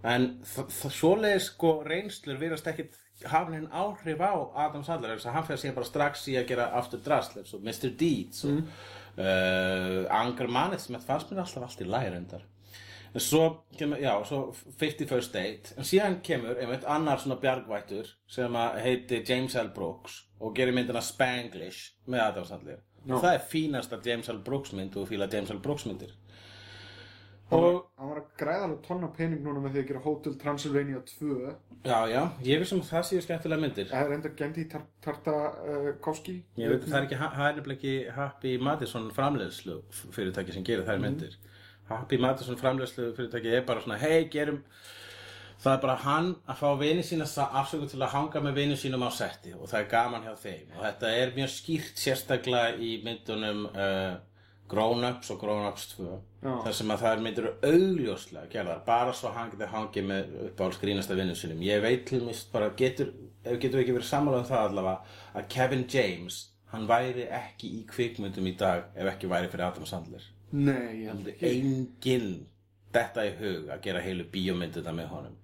En 0.05 0.25
svoleiðis 0.45 1.47
sko 1.51 1.79
reynslur 1.85 2.37
virðast 2.41 2.67
ekkit 2.69 2.97
hafa 3.23 3.53
henni 3.53 3.69
áhrif 3.71 4.19
á 4.19 4.33
Adam 4.65 4.83
Sandler 4.83 5.15
þess 5.15 5.29
að 5.29 5.37
hann 5.37 5.47
fyrir 5.47 5.61
síðan 5.61 5.77
bara 5.77 5.89
strax 5.89 6.25
í 6.31 6.35
að 6.39 6.49
gera 6.51 6.71
After 6.79 6.99
Drust 7.05 7.37
eins 7.39 7.53
og 7.55 7.63
Mr. 7.63 7.93
Deeds 7.99 8.43
og 8.49 8.57
uh, 8.59 10.01
Anger 10.11 10.51
Management 10.51 11.07
fannst 11.07 11.31
mér 11.31 11.45
alltaf 11.45 11.63
allt 11.69 11.85
í 11.85 11.87
læri 11.87 12.19
endar 12.19 12.43
en 13.15 13.23
svo 13.23 13.45
kemur, 13.79 14.01
já, 14.03 14.11
svo 14.27 14.41
51st 14.81 15.31
Date 15.37 15.77
en 15.79 15.87
síðan 15.87 16.19
kemur 16.25 16.59
einmitt 16.59 16.83
annar 16.91 17.21
svona 17.23 17.39
bjargvættur 17.39 18.11
sem 18.27 18.59
að 18.59 18.81
heiti 18.83 19.21
James 19.23 19.55
L. 19.61 19.71
Brooks 19.75 20.25
og 20.43 20.51
gerir 20.57 20.75
myndina 20.75 21.03
Spanglish 21.03 21.95
með 22.11 22.25
Adam 22.27 22.49
Sandler 22.49 22.83
og 23.05 23.21
það 23.21 23.31
er 23.37 23.47
fínasta 23.53 24.01
James 24.03 24.29
L. 24.33 24.43
Brooks 24.43 24.75
mynd 24.75 24.99
og 24.99 25.07
fíla 25.07 25.29
James 25.31 25.53
L. 25.55 25.63
Brooks 25.63 25.87
myndir 25.87 26.11
og 27.53 27.91
hann 27.99 28.09
var 28.09 28.19
að 28.21 28.29
græða 28.39 28.63
alveg 28.65 28.79
tonna 28.87 29.09
pening 29.13 29.43
núna 29.45 29.61
með 29.61 29.75
því 29.75 29.81
að 29.83 29.89
gera 29.91 30.03
Hotel 30.05 30.37
Transylvania 30.41 31.01
2 31.11 31.35
Já, 31.85 31.99
já, 32.09 32.21
ég 32.41 32.61
vissum 32.63 32.81
að 32.81 32.87
það 32.89 33.03
séu 33.05 33.21
skemmtilega 33.21 33.61
myndir. 33.61 33.89
Það 33.91 34.07
er 34.07 34.13
enda 34.15 34.29
Gendi 34.39 34.63
Tar 34.71 34.85
Tartakovski 35.05 36.33
Ég 36.57 36.71
veit 36.71 36.81
að 36.81 36.87
það 36.89 36.97
er 36.97 37.05
ekki, 37.05 37.19
það 37.21 37.49
er 37.49 37.59
nefnilega 37.59 37.77
ekki 37.77 38.15
Happy 38.15 38.53
Madison 38.57 39.05
framleiðslu 39.13 39.77
fyrirtæki 40.15 40.55
sem 40.55 40.65
gerir 40.65 40.87
þær 40.87 41.03
myndir. 41.03 41.37
Happy 41.91 42.17
Madison 42.17 42.57
framleiðslu 42.57 43.11
fyrirtæki 43.19 43.53
er 43.53 43.67
bara 43.67 43.85
svona, 43.85 43.99
hei, 44.01 44.25
gerum 44.33 44.63
það 45.61 45.75
er 45.75 45.81
bara 45.85 45.95
hann 46.01 46.31
að 46.49 46.61
fá 46.61 46.67
vini 46.81 47.03
sína 47.05 47.27
afsöku 47.61 47.87
til 47.89 48.01
að 48.01 48.13
hanga 48.15 48.41
með 48.43 48.57
vini 48.59 48.77
sínum 48.79 49.05
á 49.05 49.09
setti 49.13 49.53
og 49.55 49.69
það 49.69 49.79
er 49.83 49.91
gaman 49.93 50.25
hjá 50.25 50.33
þeim. 50.41 50.73
Og 50.75 50.81
þetta 50.87 51.11
er 51.21 51.35
mjög 51.37 51.51
skýrt 51.53 52.01
sérstaklega 52.01 52.75
í 52.81 52.91
myndunum 53.05 53.67
uh, 53.69 54.15
Grown 54.67 55.03
Ups 55.05 55.29
og 55.29 55.39
Grown 55.39 55.67
Ups 55.67 55.85
2 55.93 56.05
Já. 56.41 56.53
þar 56.65 56.73
sem 56.73 56.91
að 56.93 57.03
það 57.03 57.11
er 57.11 57.23
myndir 57.25 57.47
augljóslega 57.69 58.49
gerðar. 58.49 58.81
Bara 58.87 59.13
svo 59.13 59.29
hann 59.35 59.51
getur 59.51 59.69
hangið 59.73 60.07
með 60.09 60.33
uppáhalds 60.47 60.79
grínasta 60.81 61.17
vinnu 61.17 61.35
sínum. 61.37 61.61
Ég 61.65 61.83
veit 61.83 62.05
til 62.09 62.23
mist 62.25 62.51
bara 62.53 62.71
getur 62.77 63.11
ef 63.45 63.59
getur 63.61 63.83
ekki 63.83 63.93
verið 63.93 64.09
sammála 64.09 64.41
um 64.41 64.47
það 64.49 64.69
allavega 64.69 65.19
að 65.37 65.49
Kevin 65.53 65.85
James 65.93 66.39
hann 66.71 66.87
væri 66.89 67.27
ekki 67.29 67.69
í 67.79 67.83
kvikmyndum 67.89 68.49
í 68.49 68.55
dag 68.57 68.89
ef 68.95 69.11
ekki 69.13 69.29
væri 69.29 69.51
fyrir 69.51 69.67
Adam 69.67 69.85
Sandler. 69.85 70.25
Nei, 70.55 71.05
ekki. 71.11 71.35
er 71.35 71.51
enginn 71.51 72.31
þetta 72.95 73.25
í 73.27 73.35
hug 73.39 73.69
að 73.73 73.83
gera 73.85 74.01
heilu 74.01 74.25
bíómyndina 74.31 74.93
með 74.95 75.11
honum. 75.13 75.37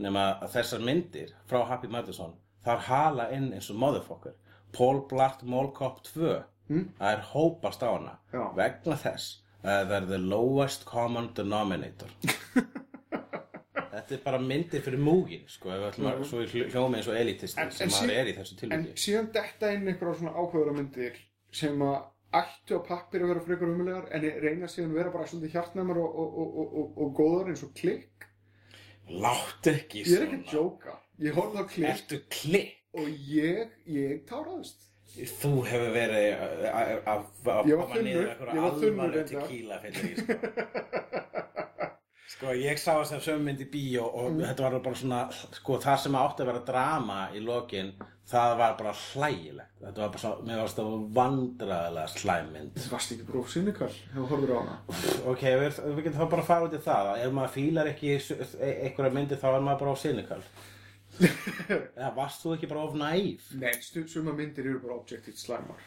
Nema 0.00 0.26
að 0.44 0.54
þessar 0.54 0.86
myndir 0.86 1.34
frá 1.50 1.64
Happy 1.68 1.90
Madison 1.90 2.36
þar 2.64 2.86
hala 2.86 3.28
inn 3.34 3.50
eins 3.56 3.70
og 3.72 3.80
motherfucker. 3.82 4.36
Paul 4.72 5.02
Blart 5.10 5.42
Mall 5.42 5.72
Cop 5.74 6.04
2 6.06 6.38
það 6.70 7.12
er 7.14 7.22
hópast 7.32 7.82
á 7.82 7.88
hana. 7.90 8.14
Já. 8.32 8.44
vegna 8.56 8.96
þess 8.96 9.30
að 9.64 9.88
það 9.90 9.96
er 10.00 10.06
the 10.14 10.18
lowest 10.18 10.84
common 10.88 11.32
denominator. 11.36 12.08
Þetta 13.90 14.14
er 14.14 14.20
bara 14.24 14.38
myndir 14.38 14.82
fyrir 14.84 15.00
múgin 15.02 15.42
sko, 15.50 15.70
ef 15.74 15.80
við 15.82 15.86
ætlum 15.90 16.06
að 16.12 16.20
svo 16.30 16.40
í 16.44 16.46
hljómi 16.70 16.98
eins 17.00 17.08
og 17.10 17.16
elitisti 17.18 17.60
En- 17.60 17.72
sem 17.74 17.88
en 17.88 17.94
sí- 17.96 18.14
er 18.14 18.28
í 18.30 18.34
þessu 18.36 18.54
en 18.54 18.60
tilviki 18.60 19.02
síðan 19.04 19.28
detta 19.34 19.72
inn 19.74 19.88
einhverja 19.90 20.14
svona 20.20 20.32
ákveðura 20.38 20.74
myndir 20.76 21.18
sem 21.52 21.82
að 21.82 21.96
ættu 22.40 22.78
á 22.78 22.80
pappir 22.86 23.24
að 23.24 23.32
vera 23.32 23.42
frekar 23.48 23.72
umulegar 23.74 24.06
en 24.14 24.26
reyna 24.44 24.68
síðan 24.70 24.92
að 24.94 24.98
vera 25.00 25.12
bara 25.16 25.26
svolítið 25.26 25.56
hjartnæmar 25.56 25.98
og, 25.98 26.18
og, 26.22 26.38
og, 26.38 26.54
og, 26.62 26.76
og, 26.80 27.00
og 27.02 27.12
góðar 27.18 27.50
eins 27.50 27.64
og 27.66 27.72
klikk. 27.80 28.28
Láttu 29.10 29.74
ekki 29.74 30.04
ég 30.06 30.14
er 30.22 30.28
ekki 30.38 30.54
að 30.54 30.54
jóka 30.60 30.96
ég 31.26 31.34
horfði 31.40 31.58
á 31.58 31.64
klikk. 31.74 31.90
Ertu 31.96 32.20
klikk? 32.30 32.76
Og 32.94 33.10
ég, 33.34 33.74
ég 33.86 34.22
táraðist 34.30 34.86
Þú 35.10 35.50
hefur 35.66 35.90
verið 35.94 36.42
að- 36.70 37.02
að 37.04 37.24
koma 37.42 38.02
niður 38.04 38.28
alvarlegu 38.30 38.90
reyndar. 38.94 39.24
tequila 39.28 39.80
fyllir 39.82 40.04
í 40.10 40.16
sko. 40.20 40.34
sko, 42.30 42.52
ég 42.56 42.78
sá 42.78 42.92
þess 43.00 43.16
að 43.18 43.24
sömu 43.26 43.44
mynd 43.48 43.60
í 43.64 43.66
bíó 43.72 44.04
og 44.06 44.30
Mm. 44.30 44.40
þetta 44.46 44.62
var 44.70 44.78
bara 44.80 44.94
svona 44.96 45.20
sko, 45.32 45.78
það 45.82 45.98
sem 46.04 46.12
átti 46.14 46.42
að 46.44 46.46
vera 46.52 46.62
drama 46.64 47.18
í 47.34 47.42
lokin 47.44 47.92
það 48.30 48.56
var 48.58 48.76
bara 48.78 48.92
hlægilegt 48.92 49.82
þetta 49.82 49.98
var 50.04 50.08
bara 50.14 50.22
svona, 50.22 50.46
mér 50.46 50.60
varst 50.62 50.76
það 50.78 51.12
vandræðilega 51.18 52.08
slæmmynd 52.14 52.72
Þú 52.78 52.90
varst 52.94 53.12
ekki 53.16 53.26
bróf 53.32 53.50
sinnikall 53.50 53.90
hefur 54.14 54.28
horfður 54.30 54.54
á 54.54 54.58
hana 54.62 54.76
ok, 55.34 55.42
við, 55.42 55.80
við 55.96 56.02
getum 56.04 56.20
þá 56.20 56.30
bara 56.30 56.42
að 56.42 56.50
fara 56.52 56.66
út 56.68 56.78
í 56.78 56.82
það 56.86 57.10
að 57.10 57.24
ef 57.26 57.32
maður 57.32 57.54
fílar 57.58 57.90
ekki 57.90 58.14
e- 58.14 58.78
einhverja 58.86 59.12
myndi 59.18 59.36
þá 59.42 59.48
er 59.56 59.60
maður 59.66 59.80
bara 59.82 59.90
á 59.90 60.02
sinikal 60.06 60.42
eða 61.20 62.12
varst 62.16 62.44
þú 62.44 62.54
ekki 62.56 62.68
bara 62.70 62.84
of 62.86 62.96
næf? 62.98 63.50
Nei, 63.60 63.72
suma 63.82 64.32
myndir 64.36 64.66
eru 64.66 64.80
bara 64.84 64.96
objective 64.98 65.36
slæmar. 65.38 65.82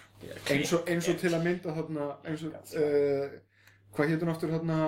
Eins 0.52 0.74
og, 0.76 0.86
eins 0.88 1.10
og 1.12 1.18
til 1.20 1.34
að 1.34 1.46
mynda 1.48 1.74
þarna 1.76 2.10
eins 2.30 2.44
og, 2.48 2.54
uh, 2.80 3.34
hvað 3.96 4.14
hann 4.14 4.34
aftur 4.34 4.54
þarna? 4.54 4.80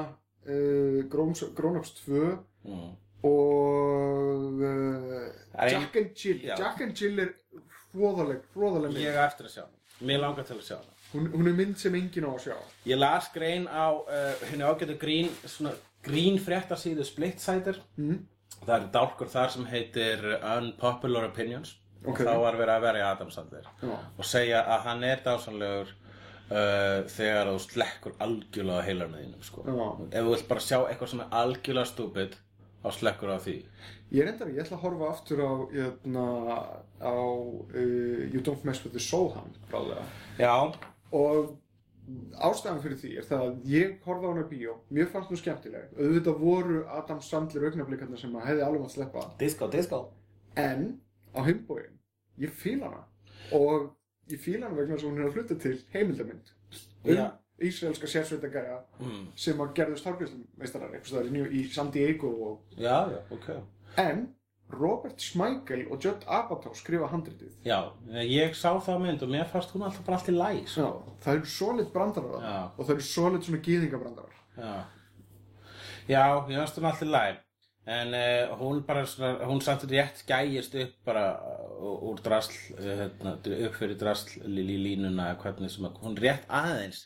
Uh, 0.46 1.02
Ups 1.10 1.96
2 2.06 2.20
mm. 2.64 2.90
og 3.26 4.60
uh, 4.62 5.24
er 5.58 5.72
Jack 5.74 5.96
and 5.96 6.12
Jill. 6.14 6.44
Já. 6.46 6.54
Jack 6.60 6.84
and 6.86 6.94
Jill 6.94 7.24
er 7.24 7.32
hróðaleg 7.96 8.44
hróðaleg 8.54 8.94
mynd. 8.94 9.02
Ég 9.08 9.18
á 9.18 9.26
eftir 9.26 9.50
að 9.50 9.56
sjá 9.56 9.64
hana. 9.64 9.82
Mér 10.06 10.22
langar 10.22 10.46
til 10.46 10.60
að 10.60 10.68
sjá 10.68 10.76
hana. 10.78 10.94
Hún, 11.16 11.32
hún 11.34 11.50
er 11.50 11.58
mynd 11.58 11.82
sem 11.82 11.98
enginn 11.98 12.30
á 12.30 12.32
að 12.36 12.44
sjá. 12.46 12.56
Ég 12.86 13.02
las 13.02 13.32
grein 13.34 13.66
á 13.66 14.06
henni 14.52 14.70
ágætu 14.70 15.00
grín, 15.02 15.34
svona, 15.50 15.74
grín 16.06 16.38
fréttasíðu 16.44 17.08
Splitsider. 17.08 17.82
Mhm. 17.98 18.22
Það 18.62 18.76
er 18.78 18.88
dálkur 18.96 19.30
þar 19.34 19.52
sem 19.54 19.68
heitir 19.70 20.24
Unpopular 20.40 21.28
Opinions. 21.30 21.76
Ok. 22.06 22.22
Og 22.22 22.28
þá 22.28 22.40
var 22.42 22.58
verið 22.60 22.76
að 22.76 22.86
verja 22.86 23.12
Adam 23.12 23.30
Sandler. 23.34 23.70
Já. 23.82 23.94
Og 23.96 24.28
segja 24.30 24.64
að 24.76 24.84
hann 24.88 25.06
er 25.08 25.22
dásanlegur 25.26 25.92
uh, 25.92 27.00
þegar 27.12 27.52
þú 27.52 27.60
slekkur 27.66 28.18
algjörlega 28.26 28.82
á 28.82 28.88
heilarnu 28.88 29.22
þínum, 29.22 29.46
sko. 29.46 29.66
Ef 30.12 30.20
þú 30.20 30.34
vilt 30.36 30.50
bara 30.52 30.66
sjá 30.66 30.78
eitthvað 30.84 31.14
sem 31.14 31.24
er 31.26 31.38
algjörlega 31.42 31.92
stúpid 31.92 32.38
á 32.86 32.90
slekkur 32.94 33.34
á 33.34 33.38
því 33.42 33.60
Ég 34.14 34.28
endar, 34.30 34.52
ég 34.54 34.62
ætla 34.62 34.78
að 34.78 34.84
horfa 34.86 35.08
aftur 35.10 35.40
á, 35.42 35.52
jötna, 35.74 36.26
á 37.02 37.16
uh, 37.18 38.22
You 38.30 38.44
Don't 38.46 38.62
Mess 38.68 38.84
With 38.86 38.94
The 38.94 39.02
Soul 39.02 39.32
Hand, 39.34 39.58
bráðlega. 39.72 40.06
Já, 40.38 40.54
Og 41.16 41.56
ástæðan 42.46 42.82
fyrir 42.84 43.00
því 43.02 43.12
er 43.20 43.28
það 43.30 43.44
að 43.46 43.70
ég 43.72 43.94
horfa 44.06 44.30
á 44.30 44.32
hana 44.32 44.46
bíó, 44.50 44.76
mér 44.94 45.08
fannst 45.14 45.32
hún 45.32 45.42
skemmtileg. 45.42 45.94
Auðvitað 45.98 46.42
voru 46.42 46.82
Adam 47.00 47.22
Sandler 47.26 47.68
augnablikarnir 47.70 48.22
sem 48.22 48.36
að 48.38 48.50
hefði 48.50 48.66
alveg 48.66 48.84
mátt 48.84 48.96
sleppa. 48.96 49.26
disco, 49.40 49.70
disco 49.74 50.02
En 50.56 50.86
á 51.36 51.40
heimbóin, 51.44 51.98
ég 52.40 52.54
fíl 52.54 52.78
hana. 52.84 53.02
Og 53.52 53.90
ég 54.32 54.40
fíl 54.40 54.62
hana 54.62 54.76
vegna 54.76 54.96
þess 54.96 55.08
að 55.08 55.10
hún 55.10 55.24
er 55.24 55.30
að 55.30 55.40
hluta 55.40 55.58
til 55.60 55.76
heimildamynd. 55.94 56.54
Um 57.06 57.16
Já. 57.16 57.26
ísraelska 57.62 58.08
sérsveitagæja 58.08 58.80
mm. 59.00 59.28
sem 59.36 59.60
að 59.62 59.74
eitthvað 60.98 61.12
staðar 61.12 61.54
í, 61.56 61.62
San 61.72 61.92
Diego 61.94 62.32
og 62.50 62.76
Já, 62.76 63.08
já, 63.12 63.20
ok 63.32 63.50
En 64.02 64.26
Robert 64.74 65.22
Smigel 65.22 65.86
og 65.94 66.02
Judd 66.04 66.24
Apatow 66.28 66.74
skrifa 66.76 67.08
handritið. 67.12 67.54
Já, 67.64 67.78
ég 68.26 68.56
sá 68.58 68.72
það 68.82 69.00
mynd 69.06 69.22
og 69.24 69.30
mér 69.30 69.46
fannst 69.52 69.72
hún 69.76 69.86
alltaf 69.86 70.04
bara 70.08 70.18
allt 70.18 70.32
í 70.32 70.36
læs 70.36 70.74
Já, 70.80 70.88
það 71.24 71.38
eru 71.38 71.46
solid 71.54 71.92
brandarar 71.94 72.42
Já. 72.44 72.56
og 72.76 72.82
það 72.88 72.94
eru 72.96 73.06
solid 73.12 73.46
svona 73.46 73.62
gýðingabrandarar. 73.68 74.38
Já, 74.58 74.76
já 76.10 76.24
ég 76.50 76.58
fannst 76.60 76.80
hún 76.82 76.90
allt 76.92 77.06
í 77.06 77.10
læs 77.14 77.42
En 77.86 78.16
uh, 78.18 78.56
hún 78.58 78.80
bara 78.82 79.04
svona, 79.06 79.46
hún 79.46 79.60
samt 79.62 79.84
rétt 79.92 80.24
gæjist 80.26 80.74
upp 80.82 80.94
bara 81.06 81.26
uh, 81.38 82.08
úr 82.10 82.18
drasl, 82.26 82.56
uh, 82.74 82.88
hérna, 83.04 83.36
upp 83.38 83.76
fyrir 83.78 84.00
drasl 84.02 84.40
í 84.42 84.64
línuna 84.66 85.28
eða 85.36 85.38
hvernig 85.44 85.70
sem 85.70 85.86
að, 85.86 86.00
hún 86.02 86.18
rétt 86.18 86.48
aðeins, 86.50 87.04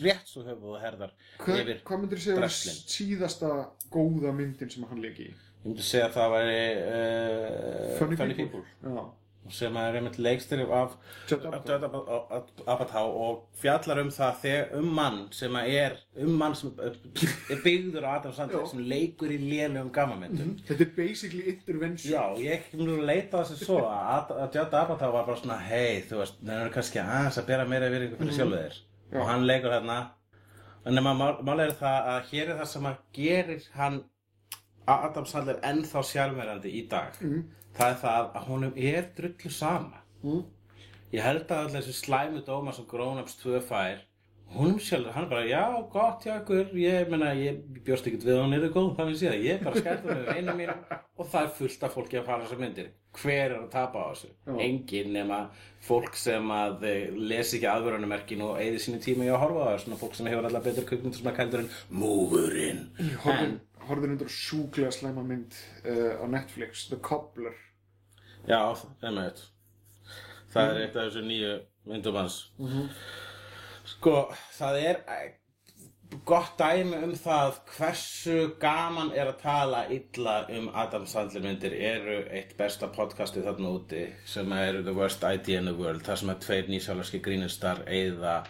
rétt 0.00 0.32
svo 0.32 0.46
höfuð 0.46 0.78
og 0.78 0.80
herðar 0.80 1.12
Hvað, 1.42 1.60
yfir. 1.60 1.82
hvað 1.84 2.00
myndir 2.06 2.22
þú 2.22 2.24
segja 2.24 2.38
var 2.38 2.46
drasslinn. 2.46 2.80
síðasta 2.94 3.50
góða 3.92 4.32
myndin 4.40 4.72
sem 4.72 4.88
hann 4.88 5.04
leiki 5.04 5.28
í? 5.28 5.34
Ég 5.62 5.68
myndi 5.70 5.82
segja 5.86 6.08
að 6.08 6.14
það 6.16 6.32
væri 6.36 6.62
uh, 6.90 7.98
Funny 8.18 8.34
People. 8.34 8.62
Já, 8.82 9.02
sem 9.52 9.76
er 9.78 9.96
einmitt 9.98 10.16
leikstýri 10.22 10.64
af 10.74 10.96
Apatow. 12.66 13.08
Og 13.22 13.38
fjallar 13.62 14.00
um 14.02 14.10
það 14.14 14.36
þegar 14.42 14.72
um 14.78 14.88
mann 14.96 15.18
sem 15.34 15.54
að 15.58 15.70
er 15.82 15.96
um 16.24 16.32
mann 16.40 16.54
sem 16.58 16.72
er 16.82 16.96
er 17.52 17.60
byggður 17.64 18.06
á 18.06 18.10
Adam 18.16 18.34
Sandler 18.36 18.66
sem 18.70 18.82
leikur 18.90 19.30
í 19.34 19.38
lélegum 19.42 19.90
gammamyndum 19.94 20.54
Þetta 20.68 20.86
er 20.86 20.92
basically 20.96 21.44
intervention. 21.54 22.14
Já, 22.14 22.24
ég 22.42 22.66
hef 22.68 22.74
nú 22.78 22.98
leitað 23.02 23.52
þessu 23.52 23.66
svo 23.68 23.80
að, 23.90 24.32
að 24.44 24.58
Judd 24.58 24.76
Apatow 24.82 25.14
var 25.18 25.26
bara 25.30 25.40
svona 25.42 25.58
hei, 25.66 26.02
þú 26.08 26.22
veist, 26.22 26.40
það 26.42 26.64
er 26.66 26.72
kannski 26.78 27.02
aðeins 27.04 27.38
að 27.42 27.48
bera 27.52 27.68
meira 27.70 27.90
virðingu 27.92 28.18
fyrir 28.22 28.38
sjálfu 28.38 28.58
þér 28.62 28.80
Já. 29.12 29.20
og 29.20 29.28
hann 29.30 29.46
leikur 29.50 29.74
hérna 29.76 29.98
en 30.86 30.96
nema 30.98 31.12
mál- 31.14 31.42
málið 31.46 31.68
er 31.68 31.76
það 31.82 32.08
að 32.14 32.30
hér 32.32 32.48
er 32.54 32.56
það 32.62 32.70
sem 32.72 32.88
að 32.90 33.02
gerir 33.18 33.66
hann 33.76 34.00
Adam 34.86 35.26
Sandler 35.28 35.60
ennþá 35.66 36.04
sjálfverandi 36.06 36.72
í 36.78 36.86
dag. 36.90 37.18
Mm. 37.20 37.44
það 37.72 37.90
er 37.90 38.00
það 38.02 38.24
að 38.36 38.48
honum 38.48 38.72
er 38.76 39.10
drullu 39.16 39.50
sama. 39.50 40.02
Mm. 40.22 40.42
ég 41.12 41.22
held 41.26 41.50
að 41.50 41.66
allir 41.66 41.82
þessi 41.82 41.98
slæmu 41.98 42.42
dóma 42.46 42.72
sem 42.72 42.88
Grown 42.88 43.20
Ups 43.22 43.36
2 43.42 43.60
fær 43.68 44.02
hún 44.54 44.78
sjálf, 44.80 45.12
hann 45.14 45.28
bara, 45.28 45.44
já, 45.46 45.64
gott 45.92 46.24
hjá 46.24 46.36
ykkur. 46.40 46.72
Ég 46.76 47.08
meina, 47.10 47.32
ég 47.36 47.60
bjóst 47.84 48.06
ekkert 48.08 48.26
við 48.26 48.36
að 48.36 48.42
hún 48.44 48.56
er 48.56 48.66
góð 48.72 48.90
þannig 48.98 49.20
séð, 49.20 49.36
ég. 49.40 49.60
Er 49.60 49.64
bara 49.64 49.80
skært 49.80 50.04
með 50.08 50.28
einu 50.36 50.56
mínum 50.58 50.82
og 51.16 51.28
það 51.32 51.46
er 51.46 51.54
fullt 51.58 51.86
af 51.86 51.96
fólki 51.96 52.18
að 52.20 52.26
fara 52.28 52.44
þessar 52.44 52.60
myndir. 52.60 52.90
Hver 53.16 53.42
er 53.42 53.56
að 53.58 53.70
tapa 53.72 54.04
á 54.04 54.06
þessu? 54.12 54.30
Já. 54.46 54.52
engin 54.64 55.12
nema 55.12 55.40
fólk 55.84 56.16
sem 56.16 56.52
að 56.54 56.86
eh, 56.88 57.16
lesi 57.32 57.58
ekki 57.58 57.68
aðvörunumerkin 57.68 58.44
og 58.46 58.60
eigði 58.60 58.80
sínu 58.84 59.02
tíma 59.04 59.26
í 59.26 59.32
að 59.32 59.42
horfa 59.42 59.66
á 59.68 59.82
svona 59.82 60.00
fólk 60.00 60.16
sem 60.16 60.30
hefur 60.30 60.48
allar 60.48 60.64
betur 60.64 60.86
kvikmyndur 60.88 61.20
sem 61.20 61.28
að 61.28 61.38
kældur 61.40 61.64
en 61.64 61.70
múfurinn 62.02 62.86
Horfður 63.88 64.14
undir 64.14 64.30
sjúklega 64.30 64.92
slæma 64.94 65.24
mynd 65.26 65.56
uh, 65.82 66.22
á 66.22 66.24
Netflix, 66.30 66.86
The 66.90 67.00
Cobbler. 67.02 67.56
Já, 68.46 68.60
þetta 68.78 69.34
Það 70.52 70.70
er 70.70 70.80
eitt 70.82 70.96
af 70.96 71.06
þessu 71.06 71.22
nýju 71.24 71.52
myndum 71.88 72.18
hans. 72.20 72.42
Sko, 73.88 74.16
það 74.52 74.78
er 74.82 74.98
eh, 75.10 75.30
gott 76.28 76.58
dæmi 76.60 76.98
um 77.06 77.14
það 77.16 77.56
hversu 77.72 78.36
gaman 78.60 79.12
er 79.16 79.30
að 79.30 79.38
tala 79.42 79.82
illa 79.96 80.34
um 80.52 80.68
Adam 80.76 81.06
Sandler 81.08 81.44
myndir 81.46 81.72
eru 81.72 82.18
eitt 82.30 82.52
besta 82.58 82.90
podcastið 82.92 83.48
þarna 83.48 83.72
úti 83.78 84.02
sem 84.28 84.52
er 84.56 84.82
The 84.82 84.94
Worst 84.96 85.24
Idea 85.24 85.62
in 85.62 85.70
the 85.70 85.76
World 85.78 86.04
þar 86.06 86.20
sem 86.20 86.34
að 86.34 86.42
tveir 86.46 86.68
nýsjálarski 86.68 87.22
grínistar 87.24 87.82
eigða 87.88 88.42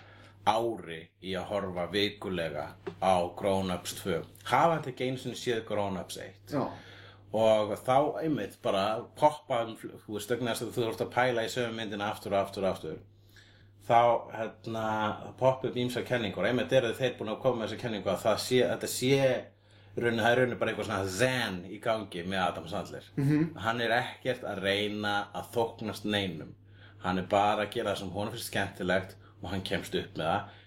ári 0.49 1.03
í 1.23 1.37
að 1.39 1.51
horfa 1.53 1.87
vikulega 1.93 2.65
á 2.99 3.15
Grown 3.39 3.71
Ups 3.75 3.95
2 4.01 4.23
hafandi 4.51 4.91
ekki 4.91 5.07
einu 5.07 5.21
sinni 5.23 5.39
séð 5.39 5.63
Grown 5.69 5.99
Ups 6.01 6.19
1 6.19 6.57
Já. 6.57 6.65
og 7.39 7.75
þá 7.87 7.99
einmitt 8.25 8.59
bara 8.65 9.05
poppa 9.19 9.63
um, 9.69 9.77
þú 9.79 10.17
veist, 10.17 10.33
þess 10.33 10.65
að 10.65 10.75
þú 10.75 10.83
þurft 10.89 11.07
að 11.07 11.15
pæla 11.15 11.47
í 11.47 11.53
sömu 11.53 11.79
myndina 11.79 12.11
aftur 12.11 12.35
og 12.35 12.43
aftur 12.43 12.67
og 12.67 12.73
aftur. 12.73 13.01
Þá 13.83 14.03
hérna 14.35 14.85
poppa 15.39 15.71
upp 15.71 15.79
ímsa 15.79 16.05
kenningur, 16.07 16.47
einmitt 16.47 16.75
eru 16.75 16.93
þeir 16.95 17.17
búin 17.19 17.33
að 17.33 17.41
koma 17.43 17.63
með 17.63 17.73
þessa 17.73 17.83
kenningu 17.83 18.11
að 18.11 18.21
það 18.27 18.43
sé, 18.45 18.61
þetta 18.67 18.91
sé 18.93 19.17
raunin, 19.97 20.21
það 20.23 20.31
er 20.31 20.39
raunin 20.43 20.59
bara 20.61 20.73
eitthvað 20.73 20.91
svona 20.91 21.15
zen 21.17 21.57
í 21.67 21.81
gangi 21.83 22.27
með 22.27 22.45
Adam 22.45 22.69
Sandler. 22.71 23.09
-hmm. 23.17 23.49
hann 23.65 23.81
er 23.81 23.97
ekkert 23.97 24.45
að 24.45 24.63
reyna 24.63 25.17
að 25.35 25.51
þóknast 25.57 26.05
neinum. 26.05 26.55
Hann 27.03 27.19
er 27.19 27.27
bara 27.27 27.67
að 27.67 27.73
gera 27.75 27.91
það 27.91 27.99
sem 27.99 28.15
honum 28.15 28.33
finnst 28.33 28.53
skemmtilegt 28.53 29.17
og 29.43 29.49
hann 29.53 29.65
kemst 29.67 29.97
upp 29.99 30.19
með 30.19 30.29
það. 30.29 30.61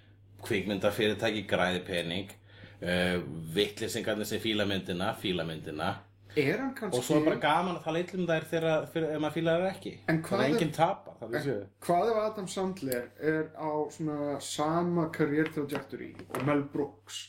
Kvikmyndafyrirtæki 0.46 1.46
græði 1.50 1.86
pening 1.88 2.34
uh, 2.82 3.22
vittlisingarnir 3.56 4.30
sem 4.30 4.44
fíla 4.44 4.68
myndina 4.70 5.14
fíla 5.22 5.48
myndina. 5.48 5.94
Er 6.36 6.60
hann 6.60 6.74
kannski... 6.76 7.00
og 7.00 7.06
svo 7.08 7.20
er 7.22 7.30
bara 7.30 7.40
gaman 7.40 7.78
að 7.80 7.86
tala 7.86 8.02
illum 8.04 8.26
þær 8.28 8.48
þegar 8.52 9.22
maður 9.24 9.36
fílar 9.38 9.62
þær 9.62 9.70
ekki. 9.70 9.94
Það 10.10 10.42
er 10.42 10.50
enginn 10.50 10.74
tapar 10.76 11.16
það 11.22 11.38
Hvað 11.86 12.12
ef 12.12 12.20
Adam 12.26 12.50
Sandler 12.52 13.08
er 13.24 13.48
á 13.56 13.72
svona 13.96 14.36
sama 14.44 15.08
career 15.16 15.48
trajectory 15.56 16.12
og 16.28 16.44
Mel 16.44 16.68
Brooks? 16.74 17.24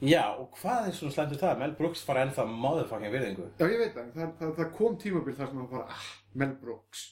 já 0.00 0.24
og 0.32 0.54
hvað 0.56 0.88
er 0.88 0.94
svona 0.96 1.12
slæmt 1.12 1.34
við 1.34 1.42
það? 1.42 1.58
Mel 1.60 1.74
Brooks 1.76 2.02
fara 2.04 2.24
ennþá 2.24 2.46
motherfucking 2.48 3.12
virðingu. 3.12 3.48
Já, 3.58 3.66
ég 3.68 3.82
veit 3.82 3.96
það, 3.96 4.12
það, 4.14 4.30
það, 4.38 4.52
það 4.58 4.70
kom 4.78 4.96
tímabil 5.02 5.34
þar 5.36 5.50
sem 5.50 5.60
hann 5.60 5.70
bara, 5.74 5.96
ah, 5.96 6.06
Mel 6.40 6.54
Brooks, 6.62 7.02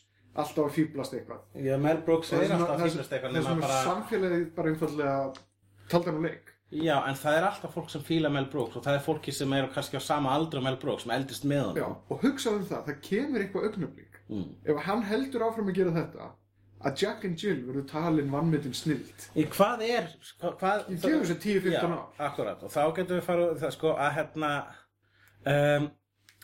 alltaf 0.42 0.64
að 0.68 0.76
fýblast 0.78 1.16
eitthvað. 1.18 1.40
já 1.66 1.74
Mel 1.82 1.98
Brooks 2.06 2.32
er 2.32 2.44
er 2.46 2.54
alltaf 2.56 2.76
að 2.76 2.84
fílast 2.92 3.12
eitthvað 3.16 3.42
sem 3.48 3.60
bara 3.64 3.80
samfélagið 3.88 4.46
bara 4.56 4.72
einfallega 4.72 5.16
taldi 5.92 6.10
hann 6.12 6.20
á 6.20 6.24
leik. 6.28 6.52
já 6.72 6.96
en 7.08 7.16
það 7.22 7.38
er 7.38 7.46
alltaf 7.50 7.74
fólk 7.78 7.90
sem 7.94 8.02
fíla 8.08 8.30
Mel 8.32 8.48
Brooks 8.52 8.76
og 8.76 8.84
það 8.84 8.98
er 8.98 9.06
fólki 9.06 9.32
sem 9.34 9.52
eru 9.58 9.70
kannski 9.74 9.96
á 10.00 10.02
sama 10.04 10.34
aldru 10.36 10.60
og 10.60 10.66
Mel 10.68 10.76
Brooks 10.82 11.06
sem 11.06 11.14
eldist 11.16 11.44
með 11.48 11.64
hann 11.66 11.80
Já, 11.82 11.86
og 12.10 12.20
hugsaðu 12.26 12.60
um 12.62 12.66
það, 12.72 12.82
það 12.90 13.00
kemur 13.08 13.44
eitthvað 13.46 13.68
augnablík. 13.70 14.20
Mm. 14.28 14.50
Ef 14.68 14.82
hann 14.88 15.02
heldur 15.08 15.44
áfram 15.48 15.70
að 15.72 15.78
gera 15.80 15.94
þetta, 15.96 16.26
að 16.84 17.00
Jack 17.02 17.24
and 17.24 17.40
Jill 17.42 17.62
verður 17.66 17.86
talin 17.90 18.28
vannmyndin 18.30 18.74
snild. 18.76 19.24
Í 19.34 19.46
hvað 19.50 19.80
er 19.88 20.10
hvað, 20.42 20.84
Ég 20.92 21.00
gefur 21.00 21.24
þessu 21.24 21.38
10-15 21.40 21.72
Já, 21.72 21.80
ár. 21.88 22.04
akkurat, 22.28 22.60
og 22.62 22.70
þá 22.74 22.82
getum 22.98 23.16
við 23.18 23.24
farið 23.30 23.56
það 23.64 23.72
sko 23.78 23.94
að 23.96 24.12
hérna 24.18 24.50
um, 25.48 25.88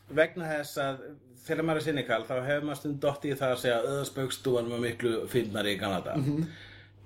vegna 0.08 0.50
þess 0.50 0.80
að 0.82 1.00
þegar 1.44 1.66
maður 1.68 1.80
er 1.80 1.86
cynikal 1.88 2.20
þá 2.28 2.36
hefur 2.46 2.68
maður 2.68 2.80
stund 2.80 3.00
dotti 3.02 3.32
í 3.32 3.40
það 3.40 3.54
að 3.54 3.64
segja 3.64 3.80
að 3.80 4.04
spaukstúan 4.10 4.70
var 4.72 4.84
miklu 4.84 5.16
fyndnari 5.32 5.74
í 5.74 5.80
Kanada. 5.80 6.14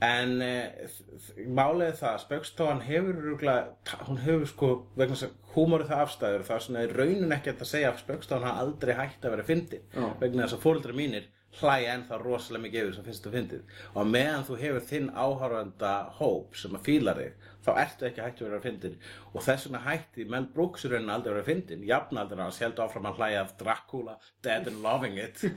En 0.07 0.37
uh, 0.47 0.91
málið 1.59 1.97
það 1.99 2.21
spaukstúan 2.23 2.85
hefur 2.87 3.17
rúglega, 3.19 3.97
hún 4.07 4.21
hefur 4.23 4.45
sko 4.47 4.69
vegna 4.95 5.17
þess 5.17 5.27
að 5.27 5.57
húmórið 5.57 5.91
það 5.91 6.03
afstæður 6.05 6.45
það 6.47 6.59
er 6.59 6.65
svona 6.67 6.85
í 6.85 6.93
raunin 6.93 7.35
ekki 7.35 7.55
að 7.55 7.65
segja 7.73 7.91
að 7.91 8.05
spaukstúan 8.05 8.47
hafa 8.47 8.63
aldrei 8.63 8.95
hægt 8.95 9.27
að 9.27 9.35
vera 9.35 9.49
fyndin. 9.49 9.83
Já. 9.91 10.07
vegna 10.21 10.45
þess 10.45 10.59
að 10.59 10.65
fóreldrar 10.69 10.99
mínir 11.01 11.27
hlæja 11.59 11.95
ennþá 11.97 12.19
rosalega 12.23 12.63
mikið 12.63 12.85
yfir 12.85 12.95
sem 12.95 13.07
finnst 13.09 13.27
þú 13.27 13.35
fyndið. 13.35 13.77
Og 13.99 14.11
meðan 14.13 14.47
þú 14.47 14.59
hefur 14.63 14.87
þinn 14.93 15.09
áháranda 15.17 15.93
hóp 16.21 16.59
sem 16.61 16.79
að 16.79 16.85
fíla 16.87 17.15
þig 17.19 17.49
þá 17.69 17.81
ertu 17.85 18.09
ekki 18.09 18.25
hægt 18.25 18.43
að 18.43 18.49
vera 18.49 18.61
fyndin 18.65 18.97
og 19.33 19.45
þess 19.45 19.69
vegna 19.69 19.83
hætti 19.85 20.27
Mel 20.33 20.47
Brooks 20.55 20.87
í 20.87 20.93
rauninni 20.93 21.15
aldrei 21.15 21.33
að 21.33 21.37
vera 21.37 21.49
fyndin 21.51 21.85
jafnaldur 21.89 22.43
hans 22.43 22.61
held 22.65 22.81
áfram 22.83 23.11
að 23.11 23.21
hlæja 23.21 23.45
af 23.45 23.55
Dracula 23.61 24.17
Dead 24.45 24.71
and 24.71 24.83
Loving 24.85 25.21
It. 25.23 25.45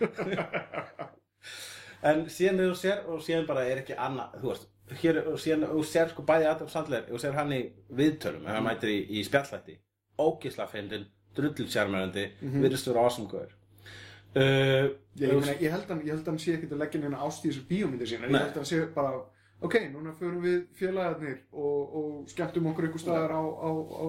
En 2.01 2.23
síðan 2.33 2.63
þú 2.63 2.75
sér 2.79 3.01
og 3.13 3.19
síðan 3.21 3.43
bara 3.45 3.63
er 3.69 3.83
ekki 3.83 3.93
annað 3.93 4.39
þú 4.41 4.47
veist, 4.49 4.63
hér, 5.03 5.19
og 5.29 5.35
síðan 5.41 5.67
þú 5.69 5.81
sér 5.85 6.09
sko 6.09 6.23
bæði 6.25 6.47
Adam 6.49 6.69
Sandler 6.73 7.09
og 7.13 7.21
sér 7.21 7.35
hann 7.37 7.53
í 7.53 7.61
viðtölum 7.93 8.47
ef 8.47 8.57
hann 8.57 8.65
mætir 8.65 8.89
í, 8.89 8.99
í 9.19 9.23
spjallætti 9.27 9.77
ógisla 10.21 10.65
fyndin, 10.69 11.05
drullsjarmerandi 11.37 12.25
mm 12.31 12.47
-hmm. 12.47 12.63
virðist 12.65 12.89
vera 12.89 13.05
awesome 13.05 13.29
uh, 13.29 14.89
Ég, 15.19 15.27
ég, 15.27 15.61
ég, 15.61 15.71
held 15.71 15.89
held 16.07 16.27
hann 16.27 16.39
sé 16.39 16.53
ekkert 16.55 16.71
að 16.71 16.81
leggja 16.85 16.99
neina 17.01 17.17
ást 17.19 17.45
í 17.45 17.49
þessu 17.49 17.65
bíómyndir 17.67 18.07
sína. 18.07 18.27
Ég 18.27 18.37
held 18.39 18.55
hann 18.55 18.65
sé 18.65 18.85
bara, 18.95 19.25
ok, 19.61 19.75
núna 19.93 20.13
förum 20.17 20.41
við 20.43 20.63
félagarnir 20.79 21.39
og, 21.51 21.95
og 22.01 22.29
skemmtum 22.31 22.71
okkur 22.71 22.87
einhver 22.89 23.03
staðar 23.03 23.35
á, 23.37 23.41
á, 23.41 23.69
á 23.71 24.05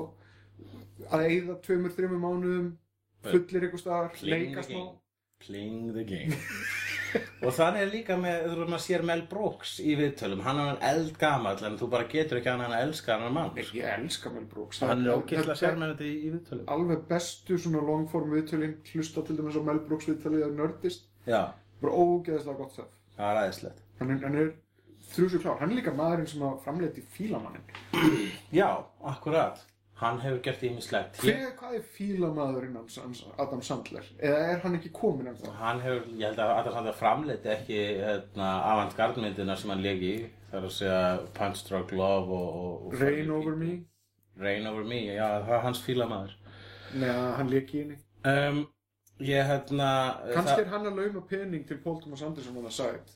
að 1.17 1.27
eyða 1.29 1.59
tveimur, 1.67 1.93
þreimur 1.97 2.21
mánuðum 2.23 2.73
fullir 3.27 3.67
einhver 3.69 3.81
staðar, 3.83 4.13
Playing 4.17 4.53
leika 4.55 4.63
the 4.63 4.69
smá. 4.69 4.83
game 4.83 4.99
Playing 5.43 5.93
the 5.97 6.05
game 6.07 6.37
og 7.45 7.51
þannig 7.53 7.83
er 7.83 7.91
líka 7.93 8.15
með, 8.17 8.45
þú 8.47 8.57
veist, 8.61 8.71
maður 8.73 8.83
sér 8.87 9.03
Mel 9.05 9.23
Brooks 9.29 9.73
í 9.83 9.97
viðtölum, 9.99 10.41
hann 10.47 10.61
er 10.63 10.69
hann 10.71 10.85
eldgamall 10.93 11.65
en 11.69 11.75
þú 11.81 11.89
bara 11.93 12.07
getur 12.09 12.39
ekki 12.39 12.53
annað 12.53 12.71
en 12.71 12.77
að 12.79 12.85
elska 12.87 13.17
hann 13.19 13.35
mann 13.37 13.59
Ég 13.59 13.89
elska 13.99 14.31
Mel 14.33 14.47
Brooks. 14.49 14.81
hann 14.81 15.03
er 15.03 15.11
Það- 15.11 15.19
ógeðslega 15.19 15.43
þetta- 15.51 15.59
sérmennandi 15.65 16.09
í, 16.09 16.15
í 16.23 16.31
viðtölum 16.37 16.71
Alveg 16.77 17.03
bestu 17.11 17.59
svona 17.59 17.83
longform 17.91 18.33
viðtölin, 18.39 18.77
hlusta 18.95 19.27
til 19.27 19.37
dæmis 19.43 19.59
á 19.59 19.63
Mel 19.67 19.83
Brooks 19.91 20.09
viðtalið 20.09 20.47
af 20.47 20.55
Nerdist. 20.63 21.05
já, 21.27 21.43
Bara 21.83 21.93
ógeðslega 21.93 22.57
gott 22.63 22.77
það. 22.79 22.89
það 23.19 23.29
er 23.35 23.43
aðeinslegt 23.43 23.83
Hann 23.99 24.11
er, 24.11 24.23
hann 24.25 24.39
er 24.47 24.53
þrjúsu 25.17 25.41
klár. 25.43 25.59
Hann 25.61 25.71
er 25.75 25.79
líka 25.81 25.93
maðurinn 25.97 26.29
sem 26.31 26.43
að 26.47 26.59
framleiti 26.65 27.05
fílamannin. 27.17 27.63
já, 28.53 28.69
akkurat 29.13 29.61
hann 30.03 30.19
hefur 30.19 30.41
gert 30.43 30.63
ímislegt 30.67 31.21
Hver, 31.23 31.53
hvað 31.61 31.75
er 31.79 31.83
fílamaðurinn 31.95 32.75
hans, 32.81 32.97
Adam 33.39 33.61
Sandler? 33.63 34.07
Eða 34.19 34.39
er 34.51 34.63
hann 34.65 34.75
ekki 34.79 34.91
komin 34.97 35.29
ennþá? 35.31 35.53
hann 35.61 35.83
hefur, 35.85 36.09
ég 36.19 36.25
held 36.27 36.41
að 36.43 36.55
Adam 36.57 36.75
Sandler 36.75 36.97
framleiti 36.99 37.53
ekki 37.53 37.77
hérna, 38.01 38.49
avantgardmyndina 38.73 39.55
sem 39.61 39.71
hann 39.71 39.85
legi 39.85 40.11
í 40.17 40.25
það 40.51 40.59
er 40.59 40.67
að 40.67 40.75
segja 40.75 40.99
Punch 41.39 41.63
Drunk 41.69 41.95
Love 41.95 42.35
og, 42.35 42.57
og, 42.65 42.87
og 42.89 42.99
Rain 43.05 43.31
Over 43.31 43.55
Me? 43.61 43.71
Rain 44.43 44.67
Over 44.73 44.89
Me, 44.91 45.01
já, 45.15 45.29
það 45.47 45.55
er 45.61 45.65
hans 45.69 45.85
fílamaður 45.87 46.35
Nei, 46.99 47.09
hann 47.39 47.53
leik 47.55 47.71
í 47.71 47.85
henni. 47.85 48.01
um, 48.27 48.59
ég 49.23 49.47
hérna 49.53 49.93
Kannski 50.35 50.65
er 50.65 50.73
hann 50.75 50.91
að 50.91 50.99
lauma 50.99 51.23
pening 51.31 51.63
til 51.69 51.79
Paul 51.85 52.01
Thomas 52.03 52.27
Anderson 52.27 52.59
on 52.59 52.67
the 52.67 52.75
side. 52.75 53.07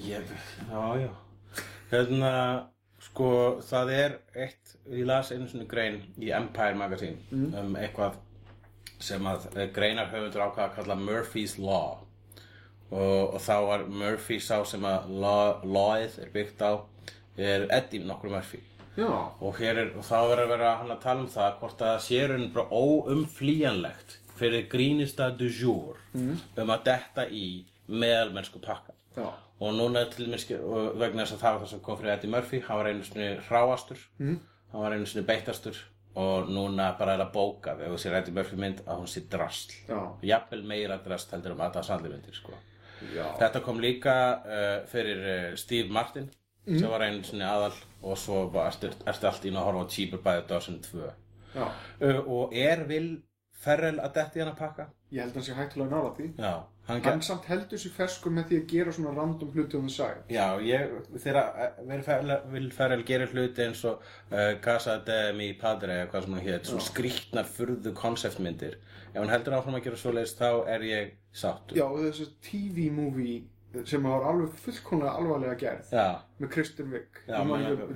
Ég, 0.00 0.24
já, 0.70 0.82
já. 1.04 1.10
Hérna, 1.94 2.32
sko, 3.04 3.28
það 3.62 3.92
er 3.94 4.16
eitt, 4.34 4.76
ég 4.90 5.06
las 5.06 5.30
einu 5.32 5.46
svona 5.50 5.66
grein 5.70 6.00
í 6.18 6.32
Empire 6.34 6.74
Magazine 6.78 7.20
um 7.60 7.76
eitthvað 7.78 8.18
sem 9.04 9.26
að 9.26 9.46
eh, 9.54 9.68
greinar 9.74 10.10
höfundur 10.10 10.46
ákvað 10.46 10.64
að 10.64 10.74
kalla 10.78 10.96
Murphy's 10.98 11.58
Law. 11.58 12.00
Og, 12.90 13.34
og 13.34 13.40
þá 13.42 13.56
var 13.68 13.86
Murphy 13.88 14.38
sá 14.40 14.64
sem 14.66 14.84
að 14.86 15.08
law, 15.10 15.62
lawið 15.64 16.18
er 16.22 16.30
byggt 16.34 16.62
á 16.62 16.72
er 17.36 17.66
Eddie 17.70 18.04
nokkur 18.06 18.30
Murphy. 18.30 18.60
Já. 18.94 19.10
og, 19.40 19.56
hér 19.58 19.78
er, 19.82 19.88
og 19.98 20.04
þá 20.06 20.18
verður 20.30 20.44
að 20.44 20.50
vera 20.52 20.74
hann 20.78 20.92
að 20.94 21.00
tala 21.02 21.24
um 21.24 21.30
það 21.32 21.56
hvort 21.58 21.80
að 21.82 21.88
það 21.88 22.04
sé 22.04 22.18
raun 22.30 22.44
bara 22.54 22.66
óumflýjanlegt 22.70 24.18
fyrir 24.38 24.68
grínista 24.70 25.30
du 25.34 25.48
jour 25.50 25.98
um 26.14 26.70
að 26.70 26.84
detta 26.86 27.24
í 27.26 27.64
meðalmennsku 27.90 28.62
pakka. 28.62 28.94
Já. 29.16 29.32
Og 29.60 29.74
núna 29.78 30.04
til 30.10 30.28
og 30.58 30.98
vegna 30.98 31.24
þess 31.24 31.36
að 31.36 31.42
það 31.42 31.52
var 31.52 31.60
það 31.62 31.72
sem 31.72 31.82
kom 31.86 31.98
fyrir 31.98 32.14
Eddie 32.14 32.30
Murphy 32.30 32.60
hann 32.66 32.80
var 32.80 32.90
einu 32.90 33.04
sinni 33.06 33.28
hráastur 33.48 34.00
mm. 34.18 34.38
hann 34.72 34.84
var 34.84 34.96
einu 34.96 35.06
sinni 35.06 35.26
beittastur 35.28 35.80
og 36.20 36.50
núna 36.50 36.92
bara 36.98 37.16
er 37.16 37.24
að 37.24 37.32
bóka 37.34 37.74
ef 37.74 37.90
þú 37.90 37.98
sér 38.02 38.18
Eddie 38.20 38.34
Murphy 38.34 38.58
mynd 38.58 38.84
að 38.86 39.02
hún 39.02 39.10
sé 39.10 39.24
drasl 39.30 39.74
Já. 39.88 39.98
jafnvel 40.22 40.62
meira 40.66 40.98
drasl 41.02 41.34
heldur 41.34 41.56
um 41.56 41.64
að 41.64 41.76
það 41.78 41.88
sandli 41.88 42.12
myndir 42.12 42.38
sko. 42.38 42.54
Þetta 43.04 43.60
kom 43.60 43.80
líka 43.82 44.14
uh, 44.38 44.76
fyrir 44.88 45.24
uh, 45.24 45.48
Steve 45.60 45.90
Martin 45.92 46.30
sem 46.64 46.86
var 46.88 47.02
einu 47.04 47.24
sinni 47.26 47.44
aðal 47.44 47.74
og 48.02 48.16
svo 48.16 48.46
ertu 48.62 48.92
allt 49.28 49.44
í 49.44 49.52
að 49.52 49.66
horfa 49.66 49.82
á 49.84 49.92
Cheaper 49.92 50.22
by 50.24 50.38
the 50.38 50.46
Dozen 50.48 50.78
2 50.86 51.02
Já. 51.54 51.66
uh, 51.66 52.20
og 52.24 52.54
er 52.56 52.86
Will 52.88 53.10
Ferrell 53.64 53.98
að 54.04 54.14
detti 54.18 54.42
hann 54.42 54.52
að 54.52 54.60
pakka? 54.60 54.86
Ég 55.14 55.22
held 55.22 55.34
að 55.34 55.38
hann 55.40 55.46
sé 55.46 55.56
hættulega 55.56 55.90
nála 55.90 56.12
því. 56.16 56.26
Já, 56.38 56.52
hann, 56.88 57.02
Hann 57.06 57.22
samt 57.24 57.48
heldur 57.48 57.80
sér 57.80 57.94
ferskur 57.96 58.34
með 58.34 58.48
því 58.50 58.58
að 58.60 58.66
gera 58.72 58.94
svona 58.96 59.14
random 59.16 59.52
hluti 59.54 59.78
on 59.78 59.88
the 59.88 59.94
side. 59.94 60.24
Já, 60.34 60.46
ég, 60.66 60.94
þegar 61.22 61.78
Will 62.52 62.70
Ferrell, 62.74 63.04
gerir 63.08 63.32
hluti 63.32 63.64
eins 63.66 63.84
og 63.88 64.02
uh, 64.32 64.52
Casa 64.64 64.98
de 65.06 65.18
mi 65.38 65.52
Padre 65.60 66.00
eða 66.02 66.10
hvað 66.12 66.26
sem 66.26 66.36
hann 66.36 66.46
hétt, 66.48 66.70
svona 66.70 66.88
skrýtnar 66.90 67.48
furðu 67.48 67.94
konceptmyndir. 67.96 68.78
Ef 69.14 69.20
hann 69.22 69.32
heldur 69.32 69.58
áfram 69.60 69.78
að 69.78 69.88
gera 69.88 70.02
svoleiðis 70.02 70.36
þá 70.40 70.48
er 70.74 70.86
ég 70.90 71.12
sáttur. 71.34 71.78
Já, 71.78 71.86
og 71.86 72.02
þessi 72.08 72.30
TV-movie 72.48 73.42
sem 73.90 74.02
var 74.06 74.24
alveg 74.30 74.52
fullkomlega 74.64 75.12
alvarlega 75.18 75.54
gerð 75.60 75.92
Já, 75.94 76.06
með 76.40 76.50
Kristen 76.54 76.90
Wiig. 76.92 77.20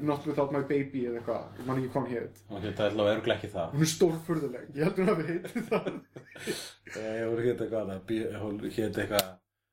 Not 0.03 0.27
Without 0.29 0.53
My 0.55 0.63
Baby 0.69 1.05
eða 1.09 1.21
eitthvað. 1.21 1.45
Ég 1.59 1.67
man 1.69 1.81
ekki 1.83 1.93
hann 1.95 2.09
hétt. 2.13 2.41
hann 2.51 2.63
geta 2.67 2.87
alltaf 2.89 3.11
örglega 3.15 3.37
ekki 3.39 3.51
það. 3.55 3.75
Hún 3.75 3.85
er 3.87 3.93
stórfurðuleg. 3.93 4.69
Ég 4.75 4.89
heldur 4.89 5.05
hún 5.05 5.13
hafi 5.13 5.27
heitið 5.33 5.69
það. 5.73 5.91
Ég 6.99 7.27
voru 7.33 7.47
hétt 7.49 7.65
eitthvað 7.67 7.93
hún 8.43 8.61
hétt 8.69 9.03
eitthvað 9.05 9.29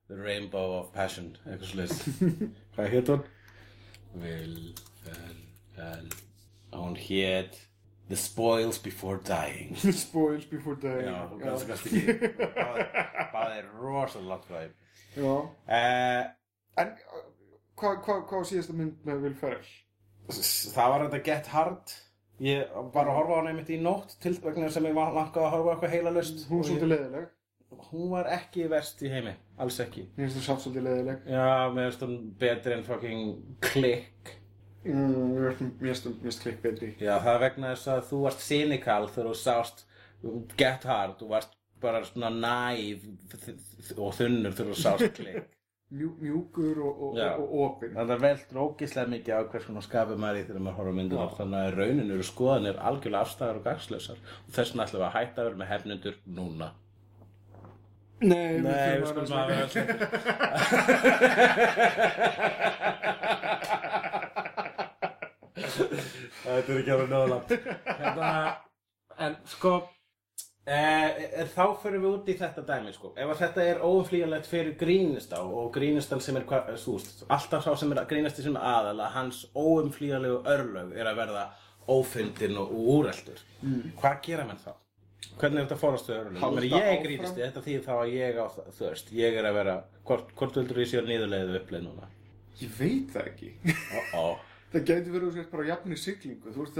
The 0.07 0.17
Rainbow 0.21 0.75
of 0.79 0.91
Passion, 0.93 1.31
eitthvað 1.45 1.69
svoleiðis. 1.71 2.03
hvað 2.75 2.91
hétt 2.93 3.13
hún? 3.13 3.23
Will 4.21 4.59
Ferrell, 5.03 6.11
hún 6.75 6.95
hétt 7.07 7.57
The 8.07 8.15
Spoils 8.21 8.77
Before 8.85 9.17
Dying. 9.25 9.75
Spoils 10.05 10.45
Before 10.45 10.77
Dying. 10.77 11.09
Já, 11.09 11.25
hún 11.31 11.41
kannski 11.41 11.71
ekki. 12.05 12.29
Það 13.33 13.55
er 13.57 13.69
rosalega 13.81 14.29
langt. 14.29 14.51
Já. 14.53 14.84
Uh, 15.17 16.23
En 16.77 16.89
hvað 17.79 18.01
hva, 18.03 18.15
hva 18.27 18.39
var 18.41 18.47
síðasta 18.49 18.73
mynd 18.75 18.97
með 19.07 19.21
Will 19.23 19.35
Ferrell? 19.39 19.69
það 20.27 20.89
var 20.91 21.05
þetta 21.05 21.23
Get 21.23 21.47
Hard 21.53 21.93
ég 22.43 22.67
var 22.93 23.07
að 23.07 23.15
horfa 23.15 23.35
á 23.35 23.39
hana 23.39 23.51
einmitt 23.53 23.69
í 23.71 23.77
nótt 23.79 24.15
til 24.19 24.33
vegna 24.43 24.67
sem 24.73 24.83
ég 24.89 24.95
var 24.97 25.13
langað 25.15 25.45
að 25.45 25.53
horfa 25.53 25.69
á 25.69 25.73
eitthvað 25.75 25.93
heila 25.95 26.11
löst 26.17 26.45
Hún 26.49 26.59
er 26.63 26.67
svolítið 26.69 26.91
leiðileg. 26.91 27.27
hún 27.91 28.09
var 28.11 28.27
ekki 28.35 28.65
verst 28.71 29.03
í 29.05 29.09
heimi 29.13 29.35
alls 29.61 29.79
ekki 29.83 30.03
Mér 30.17 30.25
finnst 30.27 30.37
það 30.41 30.47
samt 30.49 30.63
svolítið 30.65 30.87
leiðileg. 30.89 31.21
já, 31.31 31.45
mér 31.75 31.87
finnst 31.91 32.03
hún 32.05 32.17
betri 32.39 32.73
en 32.79 32.83
fucking 32.83 33.59
klikk 33.61 34.33
Mm, 34.85 35.31
mér 35.33 35.55
finnst- 35.57 36.41
klikk 36.43 36.59
betri. 36.61 36.91
já, 37.01 37.15
það 37.23 37.39
vegna 37.41 37.71
þess 37.73 37.87
að 37.89 38.01
þú 38.11 38.19
varst 38.21 38.43
cynical 38.45 39.07
þegar 39.09 39.29
þú 39.31 39.37
sást 39.39 39.85
Get 40.57 40.83
Hard 40.83 41.15
þú 41.19 41.29
varst 41.31 41.55
bara 41.81 42.03
svona 42.07 42.29
næf 42.33 43.03
og 43.97 44.15
þunnur 44.17 44.75
sást 44.79 45.11
klikk 45.17 45.51
Mjú, 45.93 46.07
mjúkur 46.17 46.79
og, 46.81 47.01
og, 47.01 47.17
Já. 47.17 47.27
og, 47.37 47.51
opinn. 47.61 47.91
Það 47.93 48.09
er 48.15 48.21
vel 48.23 48.39
drókislega 48.49 49.11
mikið 49.11 49.35
á 49.37 49.41
hvers 49.51 49.67
konar 49.69 49.83
skapi 49.85 50.15
maður 50.17 50.39
í 50.39 50.45
þegar 50.47 50.63
maður 50.65 50.77
horfa 50.79 50.93
myndunar 50.97 51.35
þannig 51.37 51.59
að 51.61 51.75
raunin 51.77 52.13
eru 52.15 52.25
skoðanir 52.25 52.79
algjörlega 52.89 53.21
afstæðar 53.21 53.59
og 53.59 53.67
gagslausar 53.67 54.17
og 54.17 54.49
þess 54.55 54.71
vegna 54.73 54.87
ætlum 54.87 55.01
við 55.03 55.05
að 55.05 55.15
hætta 55.19 55.37
að 55.37 55.45
vera 55.45 55.59
með 55.61 55.71
hefnendur 55.75 56.15
núna. 56.39 56.67
Nei, 58.25 58.57
Nei, 58.65 58.97
við 58.97 59.07
skulum 59.11 59.37
að 59.37 59.45
vera 59.51 59.65
Þetta 66.45 66.71
er 66.71 66.79
ekki 66.79 66.93
alveg 66.95 67.09
nóðlangt 67.11 67.49
Hérna, 67.99 68.29
en 69.27 69.33
sko 69.49 69.71
e, 70.65 71.45
þá 71.53 71.65
fyrir 71.81 72.01
við 72.01 72.09
út 72.09 72.29
í 72.31 72.37
þetta 72.39 72.63
dæmi 72.65 72.93
sko. 72.95 73.11
ef 73.17 73.33
þetta 73.41 73.65
er 73.65 73.83
óumflýjanlegt 73.85 74.49
fyrir 74.49 74.73
grínistá 74.79 75.41
og 75.43 75.69
grínistan 75.75 76.21
sem 76.21 76.37
er 76.39 76.47
hva- 76.49 76.65
þú 76.73 76.95
veist, 76.97 77.25
alltaf 77.29 77.63
sá 77.65 77.75
sem 77.77 77.91
er 77.93 78.05
grínasti 78.09 78.41
sem 78.45 78.57
aðal 78.57 78.97
að 78.99 79.13
hans 79.17 79.43
óumflýjanlegu 79.55 80.41
örlög 80.55 80.95
er 80.97 81.11
að 81.11 81.21
verða 81.21 81.45
ófundin 81.87 82.57
og, 82.57 82.73
úreldur 82.73 83.39
mm. 83.61 83.93
hvað 84.01 84.19
gera 84.25 84.47
menn 84.49 84.61
þá? 84.63 84.73
Hvernig 85.35 85.59
er 85.59 85.65
þetta 85.65 85.79
fórast 85.81 86.09
við 86.09 86.19
örlög? 86.19 86.41
Ég, 86.41 86.65
ég 86.65 86.75
er 86.75 86.89
áfram. 86.89 87.05
grínisti, 87.05 87.41
þetta 87.45 87.65
þýðir 87.65 87.85
þá 87.85 87.93
að 87.95 88.13
ég 88.15 88.37
á 88.37 88.45
það, 88.55 88.67
þú 88.77 88.85
veist, 88.89 89.07
ég 89.19 89.39
er 89.39 89.45
að 89.49 89.57
vera 89.59 89.75
hvort, 90.05 90.27
hvort 90.37 90.59
vildur 90.59 90.81
ég 90.81 90.89
sé 90.89 90.97
að 91.01 91.09
niðurleiðu 91.09 91.57
uppleið 91.59 91.83
núna? 91.85 92.05
Ég 92.61 92.69
veit 92.77 93.09
það 93.11 93.25
ekki. 93.33 93.49
Ó, 93.65 93.99
ó, 94.15 94.25
það 94.71 94.85
gæti 94.87 95.11
verið 95.11 95.27
þú 95.27 95.33
sért 95.35 95.51
bara 95.51 95.67
jafn 95.67 95.91
í 95.91 95.99
siglingu. 95.99 96.53
Þú 96.55 96.59
veist 96.63 96.77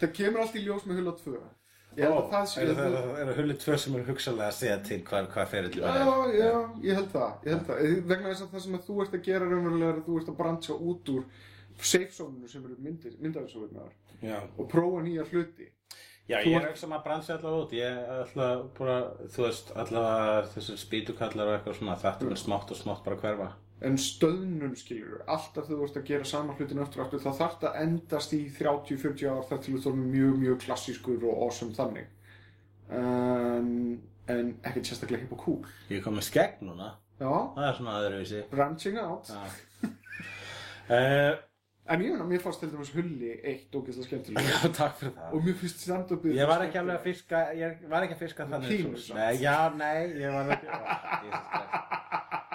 Það 0.00 0.12
kemur 0.16 0.44
allt 0.44 0.56
í 0.56 0.62
ljós 0.64 0.86
með 0.88 1.00
hulla 1.02 1.12
2. 1.20 1.40
Ég 1.98 2.06
held 2.06 2.16
að 2.20 2.28
það 2.30 2.44
sé... 2.46 2.62
Er 2.62 2.68
það 2.78 3.18
er 3.20 3.30
hulli 3.40 3.56
tvö 3.58 3.76
sem 3.82 3.96
er 3.98 4.04
hugsalega 4.06 4.46
að 4.46 4.56
segja 4.60 4.76
til 4.86 4.98
hvað, 5.08 5.24
hvað 5.34 5.48
fyrir 5.50 5.72
til 5.74 5.80
Já, 5.82 5.88
já, 6.36 6.52
ég 6.86 7.00
held 7.00 7.08
það, 7.10 7.32
ég 7.48 7.50
held 7.56 7.64
það. 7.66 7.80
Eh, 7.82 7.96
Vegna 8.12 8.30
þess 8.30 8.44
að 8.44 8.52
það 8.54 8.62
sem 8.66 8.76
að 8.78 8.84
þú 8.86 8.98
ert 9.04 9.16
að 9.18 9.24
gera 9.26 9.48
raunverulega 9.50 9.90
er 9.90 9.98
að 9.98 10.06
þú 10.06 10.20
ert 10.20 10.30
að 10.30 10.38
brancha 10.38 10.76
út 10.92 11.10
úr 11.16 11.26
safe 11.80 12.12
zone 12.14 12.50
sem 12.52 12.64
eru 12.64 12.76
Já, 14.20 14.36
og 14.60 14.66
prófa 14.68 15.00
nýja 15.02 15.24
hluti. 15.32 15.66
já 16.28 16.36
ég 16.44 16.54
er 16.60 16.68
ekki 16.68 16.78
sem 16.84 16.92
að 16.92 17.04
bransi 17.08 17.32
allavega 17.32 17.62
út 17.64 17.72
Ég 17.72 17.88
er 17.90 18.20
alltaf 18.20 18.64
bara, 18.78 18.96
þú 19.34 19.46
veist, 19.46 19.72
allavega 19.74 20.42
þessir 20.54 20.80
spýtukallar 20.84 21.48
og 21.48 21.54
eitthvað 21.56 21.78
svona 21.80 21.96
Þetta 22.04 22.30
er 22.30 22.42
smátt 22.44 22.70
og 22.70 22.78
smátt 22.78 23.04
bara 23.06 23.16
hverfa 23.24 23.48
En 23.80 23.96
stöðnun 23.96 24.74
skilur, 24.76 25.22
alltaf 25.24 25.70
þú 25.70 25.78
ert 25.86 25.94
að 25.96 26.08
gera 26.10 26.26
sama 26.28 26.52
hlutin 26.58 26.82
aftur 26.82 27.00
og 27.00 27.06
aftur, 27.06 27.22
þá 27.24 27.38
þarf 27.38 27.58
það 27.62 27.68
að 27.70 27.82
endast 27.86 28.34
í 28.36 28.40
30-40 28.58 29.30
ár 29.32 29.46
þar 29.48 29.62
til 29.64 29.74
þú 29.74 29.82
þorðum 29.86 30.10
mjög, 30.12 30.34
mjög 30.42 30.58
klassískur 30.66 31.24
og 31.24 31.44
awesome 31.46 31.76
þannig. 31.78 32.10
En, 32.92 33.70
en 34.28 34.50
ekkert 34.60 34.90
sérstaklega 34.90 35.24
hipp 35.24 35.36
og 35.38 35.44
cool. 35.46 35.60
Ég 35.88 36.04
kom 36.04 36.18
með 36.18 36.28
skegg 36.28 36.60
núna, 36.66 36.96
Já, 37.20 37.28
það 37.28 37.66
er 37.66 37.78
svona 37.78 38.00
öðruvísi 38.00 38.42
branching 38.52 39.00
out. 39.00 39.32
Uh, 40.90 41.38
En 41.90 42.02
ég 42.04 42.20
mér 42.22 42.38
fannst 42.38 42.60
til 42.62 42.68
dæmis 42.70 42.92
hulli 42.94 43.32
eitt 43.50 43.74
ógeðslega 43.74 44.06
skemmtilega. 44.06 44.50
Já, 44.52 44.68
takk 44.76 44.98
fyrir 45.00 45.14
það 45.16 45.32
og 45.34 45.46
mér 45.46 45.56
finnst 45.58 45.80
stand-upið... 45.82 46.36
Ég 46.38 46.50
var 46.50 46.62
ekki 46.62 46.78
alveg 46.78 47.00
að 47.00 47.08
fiska, 47.08 47.40
ég 47.58 47.80
var 47.90 48.06
ekki 48.06 48.14
að 48.14 48.20
fiska 48.20 48.46
þannig. 48.52 48.84
Nei, 49.16 49.32
já, 49.42 49.56
nei, 49.74 49.96
ég 50.20 50.36
var 50.36 50.52
ekki 50.54 50.70
Christ. 51.24 52.46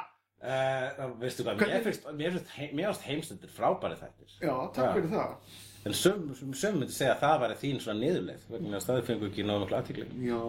uh, 0.46 1.06
Veistu 1.22 1.46
hvað, 1.46 1.64
mér 1.66 2.36
finnst, 2.36 2.52
heim, 2.58 2.84
heimstendur 3.06 3.52
frábæri 3.56 3.98
þættir 4.00 4.38
Já, 4.42 4.54
takk 4.76 4.94
fyrir 4.98 5.10
það. 5.14 5.58
En 5.86 5.98
söm, 5.98 6.30
söm 6.58 6.80
myndi 6.80 6.94
segja 6.96 7.14
að 7.14 7.26
það 7.26 7.42
væri 7.44 7.58
þín 7.62 7.82
svona 7.84 8.00
niðurleið 8.02 8.46
vegna 8.54 8.80
að 8.80 8.86
staði 8.88 9.04
fengur 9.10 9.30
ekki 9.30 9.46
náðu 9.46 9.66
miklu 9.66 9.80
aðtíkli. 9.80 10.08
Já, 10.26 10.40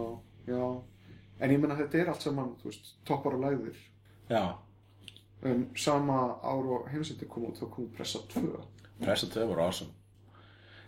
já. 0.49 0.63
En 1.37 1.53
ég 1.53 1.61
meina 1.61 1.77
þetta 1.77 2.01
er 2.01 2.13
allt 2.13 2.25
saman, 2.25 2.55
þú 2.63 2.71
veist, 2.71 2.95
toppar 3.09 3.37
og 3.37 3.45
lægðir. 3.45 3.83
Já, 4.31 4.45
En 5.45 5.71
sama 5.77 6.39
ár 6.43 6.67
og 6.75 6.89
heimsendi 6.91 7.27
kom 7.29 7.51
út, 7.51 7.59
þá 7.61 7.69
kom 7.71 7.89
pressa 7.95 8.23
2. 8.33 8.63
Pressa 9.03 9.29
2 9.31 9.45
voru 9.51 9.63
awesome. 9.67 9.93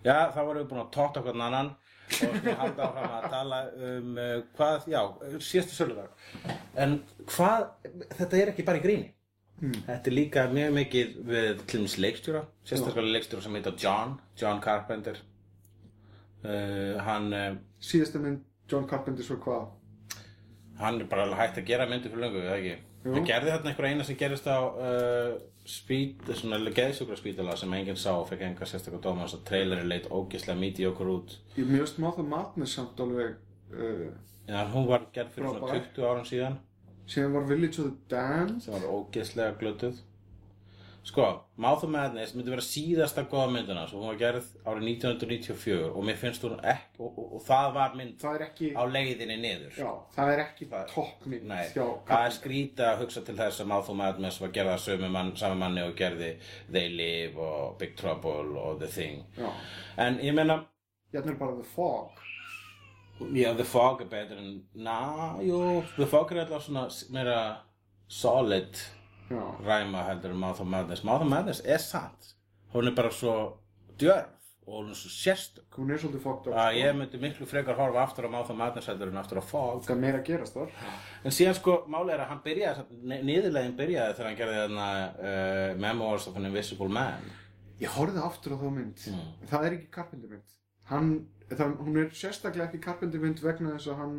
Já, 0.04 0.30
þá 0.32 0.40
vorum 0.40 0.62
við 0.62 0.70
búin 0.70 0.82
að 0.82 0.92
tóta 0.94 1.20
okkur 1.20 1.36
annan 1.36 1.74
og 2.08 2.38
svona 2.38 2.56
halda 2.62 2.88
áfram 2.88 3.14
að 3.18 3.28
tala 3.34 3.60
um 3.90 4.18
uh, 4.18 4.34
hvað, 4.58 4.88
já, 4.92 5.00
síðastu 5.50 5.76
söludag. 5.76 6.26
En 6.78 6.98
hvað, 7.28 7.68
þetta 8.16 8.42
er 8.42 8.52
ekki 8.52 8.66
bara 8.68 8.82
í 8.82 8.84
gríni. 8.84 9.14
Þetta 9.58 10.06
er 10.06 10.14
líka 10.14 10.44
mjög 10.52 10.76
mikið 10.76 11.16
við 11.26 11.64
dæmis 11.72 11.96
leikstjóra, 11.98 12.44
sérstaklega 12.68 13.16
leikstjóra 13.16 13.42
sem 13.42 13.58
heitir 13.58 13.80
John, 13.82 14.14
John 14.38 14.62
Carpenter. 14.62 15.18
Uh, 16.44 16.94
hann, 17.02 17.32
uh, 17.34 17.50
Síðasta 17.82 18.22
mynd 18.22 18.44
John 18.70 18.86
Carpenter 18.86 19.26
svo 19.26 19.40
hvað? 19.42 19.74
hann 20.78 21.00
er 21.00 21.08
bara 21.10 21.26
hægt 21.34 21.58
að 21.58 21.66
gera 21.66 21.86
myndi 21.90 22.10
fyrir 22.10 22.24
löngu, 22.26 22.42
eða 22.44 22.58
ekki? 22.58 22.74
Hann 23.08 23.26
gerði 23.26 23.52
þarna 23.54 23.70
einhver 23.72 23.88
eina 23.88 24.06
sem 24.06 24.18
gerist 24.18 24.46
á 24.46 24.58
geðsjúkra 26.78 27.18
spítala 27.18 27.56
sem 27.60 27.74
enginn 27.76 27.98
sá 28.00 28.12
og 28.14 28.28
fekk 28.30 28.46
enga 28.46 28.68
sérstaklega 28.68 29.04
dóma 29.04 29.26
þess 29.26 29.38
að 29.38 29.44
traileri 29.50 29.88
leit 29.88 30.08
ógislega 30.10 30.60
míti 30.60 30.86
okkur 30.88 31.12
út. 31.12 31.36
Ég 31.58 31.68
mjögst 31.68 32.00
má 32.00 32.08
það 32.16 32.30
matnið 32.32 32.72
samt 32.72 33.02
alveg, 33.04 33.36
uh, 33.74 34.08
Já, 34.48 34.62
hún 34.72 34.88
var 34.88 35.04
gerð 35.12 35.34
fyrir 35.34 35.50
svona 35.52 35.66
Frábær. 35.66 35.88
20 35.92 36.08
árum 36.08 36.26
síðan 36.28 36.58
síðan 37.08 37.34
var 37.36 37.48
Village 37.48 37.80
of 37.82 37.88
the 37.88 37.96
Damned. 38.12 38.62
sem 38.62 38.74
var 38.74 38.86
ógeðslega 38.88 39.56
glötuð. 39.60 40.00
Sko, 41.08 41.24
Mouth 41.56 41.84
of 41.86 41.90
Madness 41.94 42.34
myndi 42.36 42.50
vera 42.52 42.60
síðasta 42.60 43.22
góða 43.30 43.46
myndina 43.54 43.86
svo 43.88 44.02
hún 44.02 44.10
var 44.10 44.18
gerð 44.20 44.48
árið 44.68 44.88
1994 44.90 45.86
og 45.96 46.02
mér 46.04 46.18
finnst 46.20 46.42
hún 46.44 46.58
ekki, 46.60 46.98
og, 47.00 47.14
og, 47.22 47.30
og 47.38 47.44
það 47.46 47.68
var 47.78 47.94
mynd 47.96 48.18
Það 48.20 48.42
ekki, 48.44 48.68
á 48.76 48.82
leiðinni 48.92 49.38
niður. 49.40 49.78
já, 49.78 49.88
það 50.18 50.32
er 50.34 50.42
ekki 50.42 50.68
toppmynd 50.92 51.46
Nei, 51.48 51.62
hjá 51.72 51.86
það 52.10 52.26
er 52.26 52.34
skrítið 52.36 52.84
að 52.90 53.00
hugsa 53.04 53.22
til 53.24 53.36
þess 53.38 53.62
að 53.64 53.70
Mouth 53.72 53.88
of 53.94 53.96
Madness 54.02 54.40
var 54.42 54.52
gerða 54.58 54.74
sömu 54.84 55.08
mann, 55.14 55.32
sami 55.40 55.56
manni 55.62 55.86
og 55.86 55.94
gerði 55.96 56.28
They 56.68 56.92
Live 56.98 57.40
og 57.48 57.78
Big 57.80 57.96
Trouble 57.96 58.58
og 58.66 58.76
The 58.84 58.90
Thing. 58.98 59.24
Já, 59.38 59.48
En 59.96 60.20
ég 60.20 60.36
meina, 60.36 60.58
hérna 61.14 61.32
er 61.32 61.40
bara 61.40 61.56
The 61.56 61.64
Fog. 61.72 62.20
já, 63.32 63.54
The 63.56 63.64
Fog 63.64 64.04
er 64.04 64.12
betur 64.12 64.38
en, 64.44 64.52
na, 64.74 64.98
jú, 65.40 65.62
The 65.96 66.06
Fog 66.06 66.30
er 66.36 66.44
alltaf 66.44 66.68
svona 66.68 66.84
meira 67.16 67.40
solid 68.08 68.76
Já, 69.28 69.44
ræma 69.64 70.02
heldur 70.08 70.32
en 70.32 70.40
Mouth 70.40 70.60
of 70.60 70.66
Madness. 70.66 71.04
Mouth 71.04 71.22
of 71.22 71.28
Madness 71.28 71.62
er 71.64 71.78
satt. 71.78 72.34
Hún 72.72 72.88
er 72.88 72.94
bara 72.96 73.10
svo 73.12 73.34
djörf 74.00 74.34
og 74.68 74.82
hún 74.82 74.90
er 74.90 74.94
svo 74.94 75.08
sérstök. 75.08 75.64
hún 75.76 75.90
er 75.90 75.98
svolítið 75.98 76.22
fucked 76.22 76.46
up. 76.46 76.54
Að 76.54 76.70
sko. 76.70 76.78
ég 76.78 76.96
myndi 76.96 77.18
miklu 77.22 77.46
frekar 77.46 77.76
horfa 77.76 78.02
aftur 78.02 78.28
á 78.28 78.30
Mouth 78.30 78.50
of 78.50 78.56
Madness 78.56 78.86
heldur 78.86 79.08
en 79.08 79.16
aftur 79.16 79.40
á 79.40 79.44
Fog. 79.44 79.82
Það 79.84 79.96
er 79.96 80.00
meira 80.02 80.18
að 80.18 80.26
gerast 80.28 80.56
þar. 80.56 80.74
En 81.24 81.32
síðan 81.32 81.56
sko, 81.56 81.76
máli 81.88 82.12
er 82.12 82.20
að 82.24 82.30
hann 82.32 82.42
byrjaði, 82.44 82.84
niðurlegin 83.30 83.76
byrjaði 83.78 84.16
þegar 84.18 84.28
hann 84.28 84.40
gerði 84.40 84.58
þarna 84.62 84.88
uh, 85.08 85.76
Memoirs 85.84 86.28
of 86.28 86.36
an 86.36 86.50
Invisible 86.50 86.88
Man. 86.88 87.30
Ég 87.80 87.96
horfði 87.96 88.24
aftur 88.28 88.56
á 88.56 88.58
þá 88.60 88.68
mynd. 88.76 89.04
Mm. 89.08 89.28
Það 89.52 89.68
er 89.68 89.78
ekki 89.78 89.90
Carpenter 89.96 90.34
mynd. 90.34 90.56
Hann, 90.88 91.12
það, 91.52 91.76
hún 91.86 92.00
er 92.02 92.10
sérstaklega 92.20 92.68
ekki 92.68 92.82
Carpenter 92.84 93.24
mynd 93.24 93.40
vegna 93.44 93.76
þess 93.76 93.92
að 93.92 94.02
hann 94.02 94.18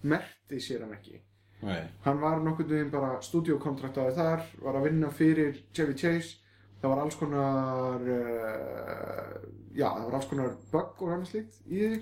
merti 0.00 0.60
sér 0.64 0.86
hann 0.86 0.96
ekki. 0.96 1.20
Nei. 1.62 1.80
Hann 2.04 2.20
var 2.22 2.40
nokkurn 2.40 2.70
veginn 2.70 2.92
bara 2.92 3.18
stúdíokontraktaði 3.24 4.14
þar, 4.16 4.46
var 4.64 4.78
að 4.78 4.86
vinna 4.88 5.10
fyrir 5.12 5.58
Chevy 5.76 5.96
Chase. 5.98 6.38
Það 6.80 6.94
var 6.94 7.02
alls 7.02 7.18
konar, 7.20 8.06
uh, 8.08 9.34
já, 9.76 9.84
það 9.84 10.06
var 10.06 10.16
alls 10.16 10.30
konar 10.30 10.54
bug 10.72 11.02
og 11.04 11.12
hann 11.12 11.26
slíkt 11.28 11.58
í 11.68 11.82
því. 11.82 12.00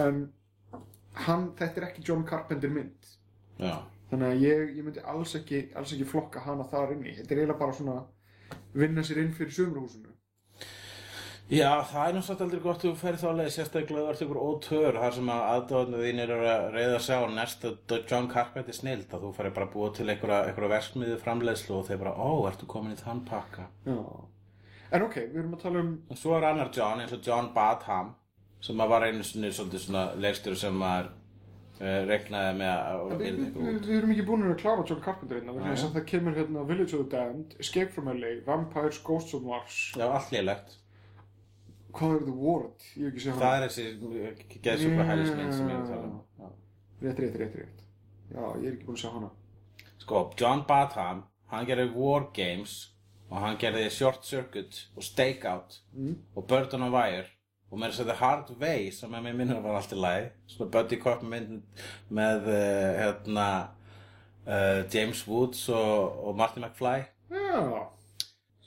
En 0.00 0.22
hann, 1.26 1.50
þetta 1.58 1.82
er 1.82 1.88
ekki 1.90 2.06
John 2.08 2.24
Carpenter 2.28 2.72
mynd. 2.72 3.12
Já. 3.60 3.76
Þannig 4.10 4.32
að 4.32 4.44
ég, 4.46 4.74
ég 4.78 4.86
myndi 4.86 5.04
alls 5.12 5.34
ekki, 5.36 5.66
alls 5.76 5.92
ekki 5.92 6.08
flokka 6.08 6.40
hana 6.46 6.64
þar 6.70 6.94
inni. 6.96 7.16
Þetta 7.18 7.34
er 7.34 7.42
eiginlega 7.42 7.60
bara 7.60 7.76
svona 7.76 7.98
vinna 8.76 9.04
sér 9.04 9.20
inn 9.24 9.34
fyrir 9.36 9.52
sömurhúsinu. 9.56 10.15
Já, 11.46 11.78
það 11.86 12.08
er 12.08 12.24
satt 12.26 12.40
aldrei 12.42 12.58
gott 12.58 12.80
að 12.80 12.88
þú 12.88 12.98
ferð 12.98 13.20
þá 13.22 13.28
leið 13.38 13.48
sérstaklega 13.54 14.00
þú 14.02 14.10
ert 14.10 14.22
ykkur 14.24 14.38
ótör 14.42 14.96
þar 14.98 15.12
sem 15.14 15.28
að 15.30 15.42
aðdóðinu 15.52 15.98
þín 16.02 16.22
eru 16.24 16.38
að 16.42 16.64
reyða 16.74 16.94
að 16.96 17.04
sjá 17.04 17.18
næsta 17.30 17.70
John 18.10 18.24
Carpenter 18.32 18.74
snild 18.74 19.12
að 19.14 19.26
þú 19.26 19.28
færi 19.36 19.52
bara 19.54 19.68
að 19.68 19.74
búa 19.76 19.90
til 19.94 20.06
einhverja, 20.10 20.70
verksmiðu 20.72 21.18
framleiðslu 21.22 21.76
og 21.76 21.84
þeir 21.86 22.00
bara, 22.00 22.14
ó, 22.18 22.30
ertu 22.50 22.66
komin 22.66 22.96
í 22.96 22.98
þann 22.98 23.20
pakka? 23.28 23.68
Já. 23.86 24.00
En 24.90 25.04
ok, 25.06 25.20
við 25.20 25.38
erum 25.44 25.52
að 25.54 25.62
tala 25.62 25.82
um, 25.84 25.92
og 26.10 26.18
svo 26.18 26.34
er 26.34 26.46
annar 26.48 26.72
John 26.74 27.04
eins 27.04 27.14
og 27.14 27.22
John 27.28 27.50
Badham 27.54 28.10
sem 28.66 28.82
að 28.82 28.90
var 28.90 29.06
einu 29.06 29.22
svolítið 29.26 29.84
svona 29.84 30.02
leikstjóri 30.18 30.58
sem 30.58 30.80
maður 30.80 31.12
uh, 31.12 32.00
regnaði 32.10 32.56
með 32.58 32.72
að 32.72 33.04
við, 33.20 33.38
við, 33.38 33.60
út. 33.76 33.86
við 33.86 34.00
erum 34.00 34.16
ekki 34.16 34.26
búin 34.32 34.48
að 34.48 34.58
klára 34.64 34.88
John 34.90 35.04
Carpenter 35.04 35.38
hérna, 35.38 35.54
Já, 35.60 35.68
þess 35.68 35.86
að 35.86 35.94
það 36.00 36.08
kemur 36.10 36.40
hérna 36.40 36.66
Village 36.72 36.98
of 36.98 37.06
the 37.06 37.14
Damned, 37.14 37.54
Escape 37.62 37.94
from 37.94 38.10
LA, 38.10 38.34
Vampires, 38.48 38.98
Ghosts 39.06 39.38
of 39.38 39.46
Mars, 39.46 39.78
Já, 39.94 40.08
allt 40.08 40.34
lélegt 40.34 40.74
hvað 41.98 42.14
er 42.16 42.24
The 42.26 42.34
Ward? 42.42 42.84
Ég 42.96 43.04
hef 43.04 43.12
ekki 43.12 43.24
séð 43.26 43.38
Það 43.42 43.56
er 43.56 43.64
þessi 43.66 43.86
geðsjúkla 44.66 45.06
hælismynd 45.10 45.54
sem 45.56 45.70
ég 45.70 45.76
er 45.76 45.82
að 45.82 45.90
tala 45.92 46.08
um. 46.10 46.52
Rétt, 47.02 47.18
rétt, 47.22 47.38
rétt, 47.42 47.56
rétt. 47.60 47.80
Já, 48.32 48.42
ég 48.60 48.66
er 48.68 48.74
ekki 48.76 48.86
búin 48.88 48.96
að 48.98 49.02
sjá 49.04 49.10
hana. 49.14 49.30
Sko, 50.02 50.20
John 50.40 50.62
Badham, 50.68 51.22
hann 51.52 51.66
gerði 51.68 51.88
War 51.94 52.28
Games 52.36 52.76
og 53.30 53.40
hann 53.42 53.56
gerði 53.58 53.88
Short 53.90 54.24
Circuit 54.26 54.82
og 54.96 55.02
Stakeout 55.02 55.80
Mm. 55.96 56.16
og 56.36 56.46
Bird 56.46 56.74
on 56.74 56.82
a 56.86 56.90
Wire 56.92 57.26
og 57.70 57.80
með 57.80 57.90
þess 57.92 58.00
að 58.04 58.10
The 58.12 58.18
Hard 58.20 58.50
Way 58.60 58.90
sem 58.94 59.14
að 59.16 59.24
mér 59.26 59.34
minnur 59.40 59.62
var 59.64 59.74
allt 59.80 59.92
í 59.92 59.98
lagi 59.98 60.28
svona 60.52 60.70
Buddy 60.70 60.98
Cop 61.02 61.22
mynd 61.26 61.64
með 62.14 62.46
uh, 62.46 62.92
hérna 63.00 63.46
uh, 64.46 64.84
James 64.92 65.24
Woods 65.26 65.64
og, 65.68 66.20
og 66.28 66.36
Marty 66.38 66.60
McFly 66.62 67.02
Já. 67.34 67.88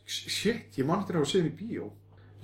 Shit, 0.10 0.74
ég 0.80 0.86
man 0.90 1.04
eftir 1.04 1.16
að 1.16 1.22
hafa 1.24 1.30
séð 1.32 1.44
henni 1.46 1.54
í 1.54 1.58
bíó. 1.70 1.88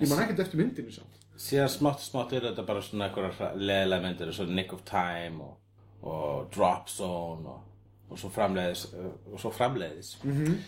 Ég 0.00 0.10
man 0.10 0.24
ekkert 0.24 0.42
eftir 0.44 0.60
myndinu 0.60 0.92
samt. 0.92 1.22
síðan 1.36 1.68
smátt 1.72 2.02
smátt 2.04 2.32
er 2.32 2.48
þetta 2.50 2.64
bara 2.66 2.82
svona 2.84 3.08
einhverjar 3.08 3.56
leðilega 3.60 4.02
myndir 4.02 4.32
svo 4.32 4.44
Nick 4.48 4.72
of 4.72 4.84
Time 4.88 5.44
og, 5.44 5.56
og 6.02 6.50
Drop 6.54 6.88
Zone 6.88 7.48
og, 7.48 7.64
og 8.10 8.20
svo 8.20 8.30
framleiðis 8.32 8.86
uh, 8.92 9.10
og 9.32 9.40
svo 9.40 9.52
framleiðis. 9.52 10.16
Mm 10.24 10.60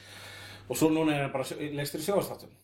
og 0.69 0.77
svo 0.77 0.91
núna 0.93 1.15
er 1.15 1.27
það 1.27 1.33
bara 1.33 1.69
legstur 1.79 2.03
í 2.03 2.07
sjóastáttum 2.07 2.57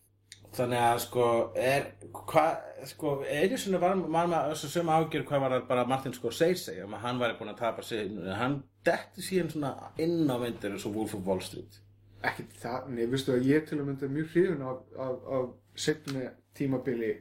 þannig 0.54 0.82
að 0.86 0.98
sko 1.02 1.28
er 1.58 1.86
hvað 2.14 2.90
sko 2.90 3.14
einu 3.26 3.56
sinni 3.58 3.80
var 3.82 3.96
maður 3.98 4.52
þessu 4.52 4.70
sem 4.70 4.92
ágjör 4.92 5.24
hvað 5.26 5.44
var 5.44 5.56
bara 5.70 5.86
Martin 5.90 6.14
Scorsese 6.14 6.76
um 6.84 6.94
að 6.94 7.06
hann 7.06 7.22
væri 7.22 7.38
búinn 7.38 7.54
að 7.54 7.62
tapa 7.62 7.82
sig 7.82 8.12
hann 8.38 8.60
detti 8.86 9.24
síðan 9.24 9.50
svona 9.54 9.72
inn 10.04 10.30
á 10.30 10.36
myndir 10.38 10.76
eins 10.76 10.86
og 10.86 10.94
Wolf 10.98 11.16
of 11.16 11.26
Wall 11.26 11.42
Street. 11.42 11.80
Ekki 12.24 12.46
það, 12.60 12.86
nei, 12.94 13.06
veistu 13.10 13.34
að 13.34 13.48
ég 13.48 13.66
til 13.68 13.80
að 13.80 13.88
mynda 13.88 14.08
mjög 14.12 14.30
hrifin 14.32 14.62
af, 14.64 14.78
af, 15.00 15.26
af 15.36 15.48
setni 15.74 16.28
tímabili 16.54 17.12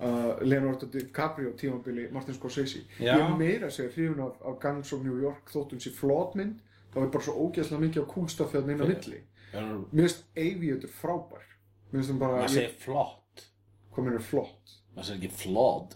uh, 0.00 0.40
Leonardo 0.42 0.86
DiCaprio 0.92 1.52
tímabili 1.58 2.08
Martin 2.12 2.34
Scorsese. 2.34 2.84
Já. 3.00 3.16
Ég 3.18 3.36
meira 3.38 3.70
segja 3.70 3.90
hrifin 3.94 4.20
af, 4.24 4.38
af 4.42 4.58
Gangs 4.62 4.92
of 4.92 5.02
New 5.04 5.18
York 5.22 5.50
þóttum 5.52 5.80
sér 5.82 5.94
flotmynd. 5.98 6.60
Það 6.94 7.00
var 7.02 7.10
bara 7.16 7.24
svo 7.26 7.34
ógeðslega 7.48 7.80
mikið 7.88 8.04
á 8.04 8.12
kúlstafið 8.14 8.60
að 8.60 8.68
neina 8.70 8.86
milli. 8.86 9.20
Mér 9.54 10.06
finnst 10.06 10.24
Aviator 10.38 10.90
frábær. 11.00 11.44
Mér 11.90 12.00
finnst 12.00 12.10
það 12.12 12.20
bara, 12.22 12.38
maður 12.42 12.54
segir 12.54 12.76
flott 12.84 13.20
hvað 13.94 14.06
mér 14.08 14.16
er 14.18 14.24
flott? 14.26 14.72
maður 14.94 15.06
segir 15.08 15.18
ekki 15.28 15.36
flawed 15.38 15.92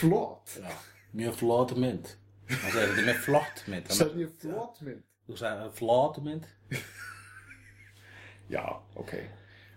Flott? 0.00 0.52
Já. 0.60 0.72
mjög 1.16 1.34
flott 1.40 1.72
mynd 1.80 2.10
maður 2.50 2.74
segir 2.74 2.90
þetta 2.90 3.00
er 3.00 3.06
mjög 3.08 3.22
flott 3.24 3.62
mynd 3.72 3.86
Þannig- 3.88 4.00
Sæði 4.00 4.24
ég 4.24 4.34
flott 4.44 4.82
mynd? 4.84 5.02
þú 5.28 5.38
sagði 5.40 5.70
flott 5.78 6.18
mynd 6.26 6.48
Já, 8.50 8.64
ok. 9.00 9.12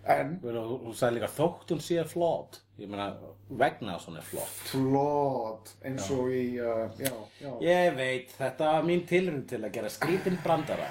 En 0.04 0.36
þú 0.44 0.92
sagði 0.92 1.16
líka 1.20 1.32
þótt 1.32 1.70
hún 1.72 1.82
sé 1.84 2.04
flott 2.10 2.60
ég 2.82 2.90
meina 2.90 3.14
vegna 3.48 3.94
þess 3.96 4.08
að 4.08 4.10
hún 4.10 4.20
er 4.20 4.28
flott 4.28 4.60
flott 4.74 5.74
eins 5.86 6.10
og 6.12 6.32
í, 6.34 6.44
uh, 6.60 6.90
já, 7.00 7.14
já. 7.40 7.52
ég 7.64 7.96
veit 7.96 8.34
þetta 8.36 8.72
var 8.74 8.88
mín 8.88 9.06
tilrund 9.08 9.46
til 9.48 9.62
að 9.62 9.76
gera 9.78 9.92
skrítin 9.94 10.40
brandara 10.44 10.90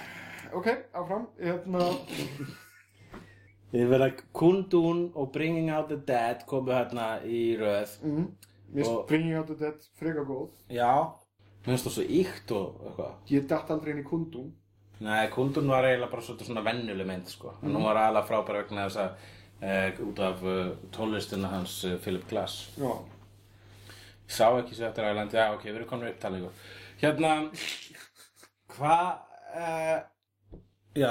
Ok, 0.52 0.66
áfram, 0.92 1.22
hérna, 1.40 1.86
Við 3.72 3.86
verða 3.88 4.10
Kundun 4.36 5.06
og 5.16 5.30
Bringing 5.32 5.70
Out 5.72 5.86
the 5.88 5.96
Dead 5.96 6.42
komu 6.48 6.74
hérna 6.74 7.22
í 7.24 7.54
röð. 7.56 7.94
mm, 8.04 8.26
mér 8.74 8.84
finnst 8.84 9.06
Bringing 9.08 9.38
Out 9.38 9.46
the 9.48 9.56
Dead 9.56 9.86
freka 9.96 10.26
góð. 10.28 10.50
Já, 10.68 10.90
mér 11.64 11.70
finnst 11.70 11.88
það 11.88 11.94
svo 11.94 12.04
íkt 12.04 12.52
og 12.52 12.82
eitthvað. 12.84 13.14
Ég 13.32 13.46
datt 13.48 13.72
aldrei 13.72 13.94
inn 13.94 14.02
í 14.02 14.04
kundum. 14.10 14.50
Nei, 15.00 15.28
Kundun 15.34 15.70
var 15.70 15.86
eiginlega 15.88 16.10
bara 16.12 16.22
svona 16.44 16.62
vennuleg 16.62 17.06
mynd, 17.08 17.30
sko. 17.30 17.56
En 17.62 17.74
hún 17.74 17.86
var 17.86 17.98
aðalega 17.98 18.28
frábæra 18.28 18.62
vegna 18.62 18.84
þess 18.86 19.00
að 19.02 19.24
uh, 19.62 20.04
út 20.06 20.22
af 20.22 20.44
uh, 20.46 20.60
tónlistina 20.94 21.50
hans 21.50 21.80
uh, 21.88 21.96
Philip 22.04 22.28
Glass. 22.30 22.68
Já, 22.78 22.92
Ég 24.22 24.36
sá 24.36 24.46
ekki 24.56 24.76
sér 24.78 24.88
eftir 24.88 25.04
Æland, 25.04 25.34
já, 25.34 25.50
ok, 25.52 25.64
við 25.66 25.74
erum 25.80 25.88
komin 25.90 26.08
upptalíku. 26.08 26.48
Hérna, 27.02 27.32
hvað, 28.72 30.06
já, 30.96 31.10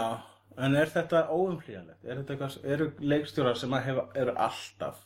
en 0.57 0.77
er 0.79 0.89
þetta 0.89 1.25
óumhlýjanlegt? 1.29 2.01
Er 2.07 2.21
þetta 2.21 2.33
eitthvað, 2.33 2.55
eru 2.73 2.87
leikstjórar 3.11 3.59
sem 3.59 3.75
að 3.77 3.85
hefa, 3.89 4.05
eru 4.23 4.33
alltaf, 4.47 5.03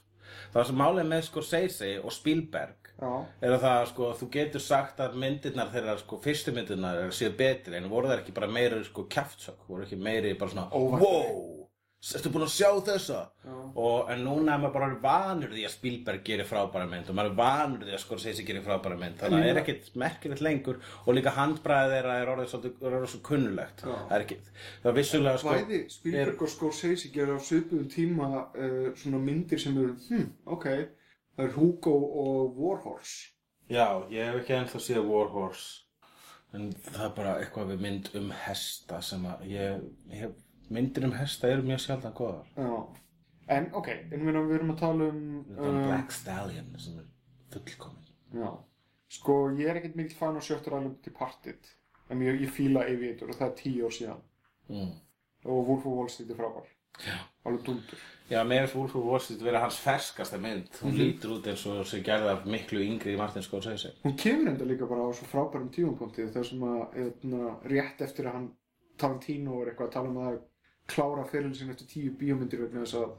það 0.53 0.69
sem 0.69 0.79
málið 0.79 1.09
með 1.11 1.25
Scorsese 1.27 1.91
og 1.99 2.15
Spielberg 2.15 2.84
Er 3.01 3.51
að 3.51 3.65
það 3.65 3.81
sko, 3.91 4.13
þú 4.21 4.29
getur 4.31 4.63
sagt 4.63 5.01
að 5.03 5.17
myndirnar 5.19 5.73
þeirra 5.73 5.97
sko, 5.99 6.21
fyrstu 6.23 6.53
myndirnar 6.55 7.11
séu 7.15 7.33
betri 7.35 7.75
en 7.75 7.91
voru 7.91 8.07
það 8.07 8.21
ekki 8.21 8.35
bara 8.37 8.47
meiri 8.47 8.79
sko 8.87 9.03
kjaftsök, 9.11 9.67
voru 9.67 9.83
ekki 9.83 9.99
meiri 9.99 10.31
bara 10.39 10.53
svona 10.53 10.69
Óvæntar. 10.71 11.03
wow, 11.03 11.67
ertu 12.15 12.31
búin 12.31 12.45
að 12.45 12.53
sjá 12.53 12.69
þessa? 12.87 13.19
Og 13.75 14.09
en 14.13 14.23
núna 14.23 14.55
er 14.55 14.63
maður 14.63 14.73
bara 14.77 14.89
vanur 15.03 15.51
því 15.51 15.67
að 15.67 15.73
Spielberg 15.75 16.23
gerir 16.23 16.47
frábæra 16.47 16.87
mynd 16.87 17.11
og 17.11 17.19
maður 17.19 17.33
er 17.33 17.37
vanur 17.41 17.83
því 17.83 17.95
að 17.97 18.03
Scorsese 18.05 18.47
gerir 18.47 18.63
frábæra 18.63 18.99
mynd. 19.03 19.19
Þannig 19.19 19.39
að 19.39 19.43
það 19.43 19.51
er 19.51 19.61
ekkit 19.63 19.93
merkilegt 20.05 20.43
lengur 20.45 20.79
og 21.03 21.17
líka 21.17 21.33
handbræðið 21.35 21.95
þeirra 21.97 22.17
er 22.21 22.31
orðið 22.35 22.51
svolítið 22.53 22.91
er 22.91 23.23
kunnulegt 23.29 23.83
það 23.87 24.13
er 24.19 24.27
ekki, 24.27 24.37
það 24.83 24.91
er 24.91 24.99
vissulega 25.01 25.41
sko 25.43 25.55
bæði 25.57 25.81
Spielberg 25.91 26.45
og 26.45 26.53
Scorsese 26.55 27.11
gera 27.15 27.35
á 27.35 27.39
svipuðum 27.43 27.89
tíma 27.91 28.29
uh, 28.45 28.93
svona 28.95 29.25
myndir 29.25 29.59
sem 29.65 29.81
eru, 29.83 29.97
hm, 30.07 30.29
ok, 30.55 30.69
það 31.35 31.45
er 31.45 31.55
Hugo 31.55 31.95
og 32.23 32.59
Warhorse. 32.59 33.31
Já, 33.69 33.87
ég 34.13 34.29
hef 34.29 34.41
ekki 34.41 34.55
ennþá 34.59 34.81
séð 34.85 35.07
Warhorse 35.09 35.85
en 36.55 36.69
það 36.85 37.05
er 37.07 37.15
bara 37.17 37.37
eitthvað 37.41 37.71
við 37.73 37.81
mynd 37.85 38.11
um 38.19 38.29
hesta 38.45 39.01
sem 39.03 39.25
að 39.27 39.47
ég, 39.51 39.81
ég 40.13 40.35
myndir 40.73 41.07
um 41.07 41.15
hesta 41.17 41.49
eru 41.51 41.65
mjög 41.65 41.81
sjaldan 41.83 42.15
góðar 42.15 42.45
Já. 42.55 42.75
En, 43.55 43.67
ok, 43.77 43.89
en 43.91 44.21
við 44.23 44.29
erum, 44.31 44.47
við 44.49 44.55
erum 44.59 44.71
að 44.73 44.79
tala 44.79 45.09
um... 45.11 45.25
um, 45.57 45.81
Black 45.85 46.13
Stallion 46.15 46.71
sem 46.81 47.01
er 47.01 47.09
fullkomin 47.53 48.13
Já. 48.39 48.51
Sko, 49.15 49.35
ég 49.59 49.69
er 49.69 49.79
ekkert 49.79 49.97
mikill 49.99 50.17
fan 50.17 50.39
á 50.39 50.41
Shutter 50.43 50.73
Island 50.77 50.97
Departed, 51.05 51.67
en 52.09 52.23
ég, 52.25 52.39
ég 52.41 52.53
fíla 52.53 52.85
Aviator 52.89 53.29
og 53.31 53.37
það 53.37 53.51
er 53.51 53.59
tíu 53.59 53.85
ár 53.85 53.93
síðan. 53.93 54.23
mm. 54.71 54.93
Og 55.45 55.67
Wolf 55.67 55.85
of 55.85 55.93
Wall 55.93 56.09
Street 56.09 56.31
er 56.33 56.39
frábær. 56.39 56.71
Alveg 57.45 57.65
dundur. 57.67 58.03
Já, 58.29 58.41
mér 58.43 58.63
finnst 58.65 58.75
Wolf 58.75 58.95
of 58.97 59.05
Wall 59.05 59.21
Street 59.21 59.43
vera 59.45 59.61
hans 59.61 59.77
ferskasta 59.77 60.39
mynd 60.41 60.79
hún 60.81 60.95
lítur 60.97 61.35
út 61.35 61.47
eins 61.51 61.65
og 61.69 61.83
sem 61.85 62.01
gerði 62.05 62.31
af 62.31 62.47
miklu 62.49 62.81
yngri 62.81 63.13
í 63.13 63.19
Martin 63.19 63.45
Scorsese 63.45 63.91
Hún 64.01 64.15
kemur 64.17 64.49
enda 64.49 64.65
líka 64.65 64.87
bara 64.89 65.05
á 65.05 65.13
svo 65.13 65.27
frábærum 65.29 65.69
tímapunkti 65.75 66.25
þar 66.33 66.47
sem 66.49 66.63
að, 66.65 66.79
eðna, 67.03 67.51
rétt 67.69 68.01
eftir 68.01 68.25
að 68.25 68.37
hann 68.39 68.47
Tarantino 68.97 69.59
er 69.61 69.69
eitthvað 69.69 69.91
að 69.91 69.93
tala 69.97 70.09
um 70.09 70.19
að 70.23 70.39
klára 70.89 71.27
fyrirlin 71.29 71.55
sin 71.59 71.69
eftir 71.73 71.91
tíu 71.91 72.15
bíómyndir 72.17 72.63
vegna 72.65 72.85
þess 72.85 72.97
að 73.03 73.13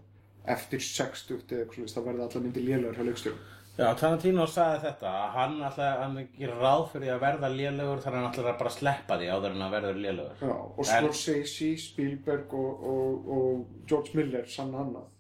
eftir 0.57 0.82
60 0.82 1.35
eða 1.36 1.61
eitthvað 1.61 1.74
svoleiðis, 1.77 1.94
það 1.97 2.09
verða 2.09 2.27
allar 2.27 2.44
myndir 2.44 2.66
lélegar 2.66 2.98
hjá 2.98 3.07
leikstjórum. 3.07 3.47
Já, 3.77 3.90
Tarantino 4.01 4.47
sagði 4.48 4.78
þetta 4.86 5.11
að 5.12 5.35
hann 5.35 5.57
alltaf, 5.66 5.98
hann 6.01 6.15
gerir 6.39 6.61
ráð 6.62 6.85
fyrir 6.94 7.11
að 7.12 7.24
verða 7.27 7.51
lélegur 7.53 7.98
þar 8.01 8.15
hann 8.16 8.28
alltaf 8.31 8.47
bara 8.47 8.70
að 8.70 8.77
sleppa 8.78 9.19
því 9.20 9.27
áður 9.28 9.57
en 9.57 9.65
að 9.66 9.74
verður 9.77 9.98
lélegur 10.01 10.47
Já, 10.47 10.55
og 10.57 10.89
Scorsese, 10.89 11.69
Spielberg 11.82 12.55
og, 12.57 12.86
og, 12.93 13.28
og 13.36 13.85
George 13.90 14.16
Miller 14.16 14.48
sann 14.48 14.73
annað. 14.73 15.11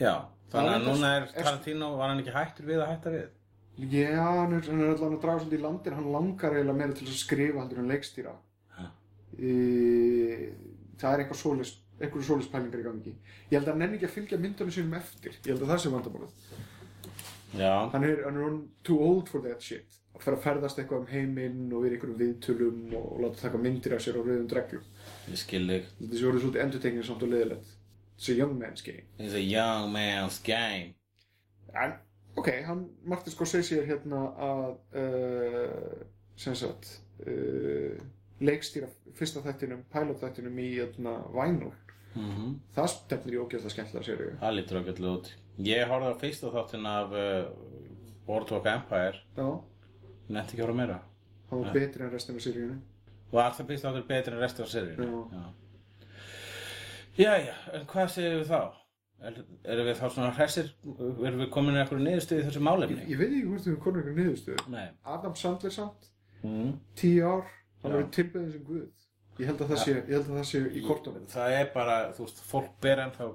Já, 0.00 0.14
þannig 0.54 0.72
að 0.72 0.78
er 0.78 0.86
núna 0.86 1.12
er 1.18 1.28
Tarantino, 1.34 1.90
var 2.00 2.14
hann 2.14 2.24
ekki 2.24 2.34
hættur 2.38 2.70
við 2.70 2.80
að 2.80 2.90
hætta 2.94 3.14
við? 3.18 3.28
Já, 3.80 4.16
hann 4.24 4.56
er, 4.56 4.64
hann 4.70 4.82
er 4.86 4.94
allan 4.94 5.18
að 5.18 5.20
draga 5.26 5.44
svolítið 5.44 5.60
í 5.60 5.62
landin, 5.66 5.98
hann 6.00 6.10
langar 6.16 6.56
eiginlega 6.56 6.80
meira 6.80 6.96
til 6.96 7.06
að 7.10 7.20
skrifa 7.20 7.62
heldur 7.62 7.84
en 7.84 7.92
leikstýra. 7.92 8.34
E, 9.40 9.52
það 11.00 11.12
er 11.12 11.22
eitthvað 11.22 11.40
svoleiðis, 11.44 11.76
eitthvað 12.00 12.26
svoleiðis 12.26 12.50
pælingar 12.52 12.82
í 12.82 12.88
gangi. 12.88 13.14
Ég 13.48 13.54
held 13.56 13.64
að 13.68 13.72
hann 13.74 13.80
nenni 13.84 14.00
ekki 14.00 14.08
að 14.08 14.16
fylgja 14.18 14.40
myndunum 14.40 14.74
sínum 14.74 14.98
eftir. 14.98 15.36
Ég 15.38 15.52
held 15.54 15.64
að 15.64 15.72
það 15.72 15.82
sé 15.84 15.94
vandamálið. 15.94 16.50
Já, 17.58 17.90
Hann 17.92 18.04
er, 18.04 18.22
hann 18.24 18.36
er 18.38 18.58
too 18.86 18.98
old 19.02 19.28
for 19.28 19.42
that 19.42 19.62
shit. 19.62 19.96
Að 20.14 20.22
fara 20.24 20.36
að 20.36 20.44
ferðast 20.44 20.78
eitthvað 20.78 21.00
um 21.04 21.10
heiminn 21.10 21.72
og 21.72 21.82
vera 21.84 21.94
í 21.94 21.98
einhverjum 21.98 22.18
viðtölum 22.20 22.94
og 22.98 23.20
láta 23.24 23.40
taka 23.46 23.58
myndir 23.58 23.94
af 23.96 24.02
sér 24.04 24.18
á 24.18 24.22
rauðum 24.22 24.46
dreglum. 24.50 24.84
ég 25.30 25.38
skil 25.40 25.66
þig 25.70 25.84
sé 26.18 26.26
orðið 26.28 26.44
svolítið 26.44 26.62
enduteknir 26.64 27.06
samt 27.06 27.22
og 27.26 27.32
leðilegt. 27.32 27.76
It's 28.18 28.28
a 28.28 28.34
young 28.36 28.58
man's 28.58 28.82
game. 28.84 29.06
It's 29.18 29.34
a 29.34 29.40
young 29.40 29.92
man's 29.94 30.38
game 30.44 30.94
En, 31.72 31.92
ok, 32.36 32.48
hann, 32.66 32.88
Martin 33.06 33.32
Scorsese 33.32 33.78
er 33.78 33.86
hérna 33.86 34.24
að, 34.42 34.72
uh, 34.98 36.00
sem 36.36 36.54
sagt, 36.58 36.96
uh, 37.26 37.94
leikstýra 38.42 38.88
fyrsta 39.14 39.42
þættinum, 39.44 39.84
pilot 39.92 40.20
þættinum 40.22 40.58
í 40.58 40.68
hérna, 40.78 41.14
Vinyl. 41.34 41.72
mm 42.16 42.56
Það 42.74 42.88
stefnir 42.96 43.36
í 43.36 43.40
ógeðslega 43.44 43.74
skemmtilega 43.76 44.06
séri. 44.08 44.30
Það 44.40 44.56
lítur 44.58 44.80
ágætlega 44.80 45.12
út 45.20 45.28
Ég 45.66 45.90
horfði 45.90 46.14
á 46.14 46.20
fyrsta 46.20 46.52
þáttin 46.54 46.88
af 46.88 47.14
uh, 47.14 47.22
Boardwalk 48.26 48.68
Empire 48.70 49.18
Já, 49.36 49.46
Nefndi 50.30 50.54
ekki 50.54 50.62
að 50.62 50.66
horfa 50.68 50.78
meira 50.78 51.00
hann 51.50 51.64
var 51.64 51.72
betri 51.74 52.04
en 52.04 52.12
restina 52.12 52.38
af 52.38 52.44
seríunni. 52.44 52.76
Var 53.30 53.56
það 53.56 53.70
fyrsta 53.70 53.90
þáttur 53.90 54.06
betri 54.08 54.34
en 54.34 54.42
restur 54.44 54.66
af 54.66 54.70
seríunni? 54.70 55.22
Já. 55.34 55.48
Jæja, 57.20 57.56
en 57.74 57.88
hvað 57.90 58.12
segir 58.14 58.36
við 58.38 58.52
þá? 58.52 58.60
Er, 59.20 59.40
erum 59.74 59.88
við 59.90 59.98
þá 59.98 60.04
svona 60.14 60.30
hressir? 60.38 60.70
Erum 60.94 61.42
við 61.42 61.50
komin 61.52 61.76
í 61.76 61.80
eitthvað 61.82 62.04
niðurstöð 62.06 62.40
í 62.40 62.44
þessu 62.46 62.62
málefni? 62.64 63.02
Ég 63.10 63.20
veit 63.20 63.28
ekki 63.28 63.48
hvort 63.50 63.66
við 63.68 63.78
komum 63.84 64.00
ykkur 64.00 64.16
niðurstöðu. 64.16 64.66
Nei 64.72 64.86
Adam 65.16 65.34
Sandler 65.36 65.74
samt, 65.74 66.08
mm. 66.44 66.70
tíu 66.96 67.26
ár, 67.26 67.50
hann 67.82 67.90
Já. 67.90 67.96
verður 67.96 68.10
tilbeðin 68.16 68.54
sem 68.54 68.64
guð. 68.70 68.86
Ég 69.40 69.48
held 69.48 69.62
að 69.64 69.70
það 69.72 69.78
sé, 69.80 69.92
ég 69.96 70.10
held 70.12 70.26
að 70.26 70.36
það 70.36 70.46
sé 70.50 70.60
í 70.76 70.80
kortunum. 70.84 71.22
Það 71.30 71.54
er 71.56 71.68
bara, 71.72 71.94
þú 72.16 72.26
veist, 72.26 72.40
fólk 72.44 72.72
ber 72.84 73.00
ennþá 73.06 73.28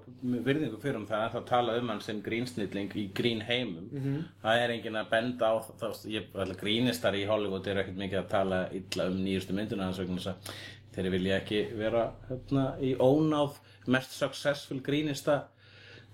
virðingu 0.45 0.77
fyrir 0.83 0.99
um 0.99 1.07
það 1.09 1.23
ennþá 1.25 1.39
að 1.39 1.47
tala 1.49 1.77
um 1.79 1.89
hann 1.89 2.01
sem 2.05 2.19
grínsnilling 2.25 2.93
í 3.01 3.05
grín 3.17 3.41
heimum. 3.47 3.87
Mhm. 3.91 4.19
það 4.43 4.61
er 4.63 4.73
enginn 4.75 4.99
að 5.01 5.09
benda 5.15 5.49
á 5.49 5.55
það, 5.81 5.97
ég, 6.13 6.27
alltaf 6.35 6.61
grínistar 6.61 7.17
í 7.17 7.25
Hollywood 7.25 7.67
eru 7.67 7.81
ekkert 7.81 7.97
mikið 8.03 8.19
að 8.21 8.29
tala 8.35 8.61
illa 8.71 9.07
um 9.09 9.17
nýjustu 9.23 9.57
mynduna 9.57 9.89
hans 9.89 9.99
vegna 10.03 10.21
þess 10.21 10.33
að 10.33 10.53
þeir 10.95 11.11
vilja 11.15 11.39
ekki 11.41 11.63
vera 11.75 12.05
hérna 12.29 12.67
í 12.79 12.93
ónáð 13.01 13.57
mest 13.87 14.13
successful 14.15 14.79
grínista 14.85 15.41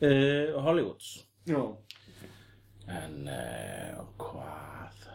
uh, 0.02 0.56
Hollywoods. 0.64 1.26
Já, 1.50 1.62
en 2.88 3.28
uh, 3.28 4.02
hvað? 4.18 5.08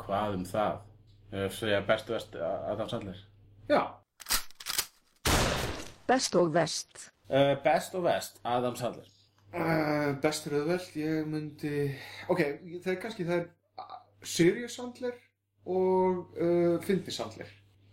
Hvað 0.00 0.34
um 0.40 0.44
það? 0.48 0.86
Við 1.30 1.50
segja 1.54 1.82
bestu 1.86 2.12
vest 2.16 2.34
Adam 2.34 2.88
Sandler. 2.90 3.18
Já, 3.70 3.84
Best 6.10 6.34
og 6.36 6.50
vest. 6.54 7.06
uh, 7.30 7.54
best 7.64 7.94
og 7.94 8.02
vest 8.08 8.40
Adam 8.44 8.76
Sandler. 8.76 9.06
Uh, 9.54 10.12
bestur 10.22 10.54
auðveld, 10.60 10.90
ég 10.98 11.24
myndi 11.26 11.70
ok, 12.30 12.40
það 12.84 12.92
er 12.92 12.98
kannski 13.02 13.24
það 13.26 13.40
er 13.40 13.46
uh, 13.82 13.96
Sirius 14.22 14.76
Sandler 14.78 15.16
og 15.66 16.36
uh, 16.38 16.76
Fyndi 16.86 17.10
Sandler. 17.14 17.48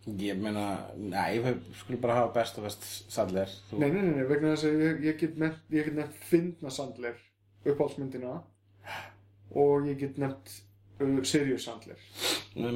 Ég 0.07 0.37
meina, 0.39 0.65
nei, 1.01 1.39
við 1.43 1.57
skulum 1.81 2.01
bara 2.03 2.19
hafa 2.21 2.33
best 2.37 2.59
og 2.61 2.67
vest 2.67 2.85
Sandler. 3.11 3.49
Þú- 3.71 3.81
nei, 3.81 3.89
nei, 3.91 4.01
nei, 4.05 4.13
nei, 4.19 4.27
vegna 4.29 4.53
þess 4.53 4.69
að 4.69 4.83
ég, 4.85 5.01
ég 5.09 5.17
get 5.23 5.37
nefnt 5.41 5.73
ég 5.77 5.89
get 5.89 5.97
nefnt 5.97 6.21
Fyndna 6.29 6.71
Sandler 6.73 7.17
uppáhaldsmyndina 7.67 8.35
og 9.57 9.87
ég 9.89 9.97
get 10.01 10.17
nefnt 10.21 10.53
uh, 11.01 11.17
Sirius 11.27 11.65
Sandler. 11.67 11.97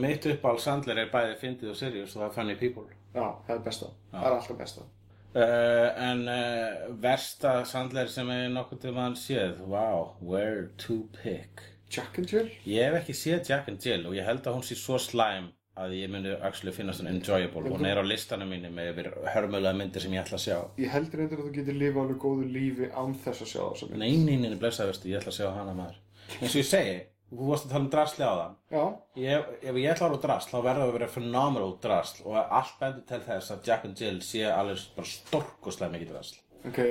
Mitt 0.01 0.25
uppál 0.33 0.59
Sandler 0.61 1.05
er 1.05 1.13
bæði 1.13 1.37
fyndið 1.41 1.71
og 1.73 1.77
serious 1.79 2.15
og 2.17 2.23
það 2.23 2.27
er 2.29 2.35
funny 2.39 2.57
people. 2.59 2.89
Já, 3.13 3.25
það 3.47 3.55
er 3.59 3.63
besta, 3.69 3.93
það 4.11 4.25
er 4.31 4.35
alltaf 4.39 4.59
besta 4.65 4.89
uh, 5.35 6.09
En 6.09 6.25
uh, 6.27 6.91
versta 7.03 7.61
Sandler 7.69 8.11
sem 8.11 8.29
ég 8.35 8.49
nokkuð 8.55 8.83
til 8.83 8.95
maður 8.97 9.17
séð. 9.21 9.63
Wow, 9.71 10.11
where 10.19 10.67
to 10.85 11.03
pick? 11.21 11.63
Jack 11.91 12.19
and 12.21 12.29
Jill? 12.31 12.51
Ég 12.67 12.87
hef 12.87 13.01
ekki 13.01 13.15
séð 13.17 13.49
Jack 13.49 13.67
and 13.71 13.83
Jill 13.83 14.05
og 14.07 14.15
ég 14.15 14.27
held 14.27 14.45
að 14.47 14.59
hún 14.59 14.67
sé 14.67 14.77
svo 14.79 14.99
slæm 15.01 15.51
að 15.81 15.95
ég 15.97 16.11
myndi 16.11 16.33
actually 16.43 16.73
finnast 16.75 17.01
hún 17.01 17.09
enjoyable. 17.11 17.63
Hún 17.71 17.87
er 17.87 17.99
á 17.99 18.03
listanum 18.05 18.51
mínu 18.51 18.71
með 18.75 18.91
yfir 18.91 19.09
hörmulega 19.33 19.75
myndir 19.77 20.03
sem 20.03 20.13
ég 20.15 20.23
ætla 20.23 20.39
að 20.39 20.45
sjá. 20.45 20.57
Ég 20.79 20.91
heldur 20.93 21.23
endur 21.25 21.41
að 21.41 21.47
þú 21.47 21.53
getur 21.57 21.79
lifa 21.79 22.03
alveg 22.03 22.19
góðu 22.21 22.47
lífi 22.51 22.89
án 22.91 23.15
þess 23.23 23.45
að 23.45 23.51
sjá 23.53 23.63
það 23.79 23.95
Nei, 24.01 24.11
nei, 24.19 24.35
nei, 24.43 24.57
blessaði 24.59 24.91
vestu, 24.91 25.11
ég 25.11 25.21
ætla 25.21 25.33
að 25.33 25.39
sjá 25.39 25.49
hana 25.55 25.75
maður. 25.77 25.99
Eins 26.39 26.53
og 26.53 26.59
ég 26.61 26.67
segi, 26.67 26.97
þú 27.31 27.47
varst 27.49 27.65
að 27.67 27.71
tala 27.71 27.83
um 27.85 27.89
drasli 27.93 28.25
á 28.27 28.33
það 28.35 28.51
já, 28.75 28.83
Ég, 29.23 29.45
ef 29.71 29.75
ég 29.79 29.91
ætla 29.93 30.07
að 30.09 30.15
á 30.19 30.23
drasl, 30.25 30.49
þá 30.51 30.57
verður 30.65 30.81
það 30.81 30.89
að 30.89 30.95
vera 30.97 31.07
phenomenal 31.15 31.71
drasl 31.85 32.23
og 32.27 32.37
allt 32.41 32.73
bendur 32.81 33.05
til 33.11 33.21
þess 33.27 33.51
að 33.55 33.67
Jack 33.69 33.85
and 33.87 34.01
Jill 34.03 34.19
sé 34.25 34.41
alveg 34.51 34.83
bara 34.97 35.07
storkoslega 35.15 35.93
mikið 35.95 36.11
drasl. 36.15 36.39
ok 36.67 36.81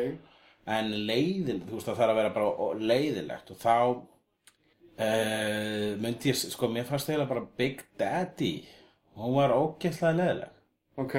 En 0.71 0.91
leiðin, 1.09 1.63
þú 1.67 1.77
veist 1.79 1.89
það 1.89 1.97
þarf 2.01 2.13
að 2.13 2.19
vera 2.21 2.33
bara 2.37 2.75
leiðilegt 2.91 3.51
og 3.51 3.57
þá 3.63 3.75
uh, 5.01 5.97
myndi 6.05 6.31
ég, 6.31 6.39
sko, 6.55 6.69
mér 6.73 6.87
fannst 6.89 7.09
eiginlega 7.11 7.31
bara 7.33 7.45
Big 7.59 7.83
Daddy, 8.01 8.53
hún 9.19 9.35
var 9.39 9.55
ógeðslega 9.57 10.17
leiðileg. 10.21 10.57
ok, 11.01 11.15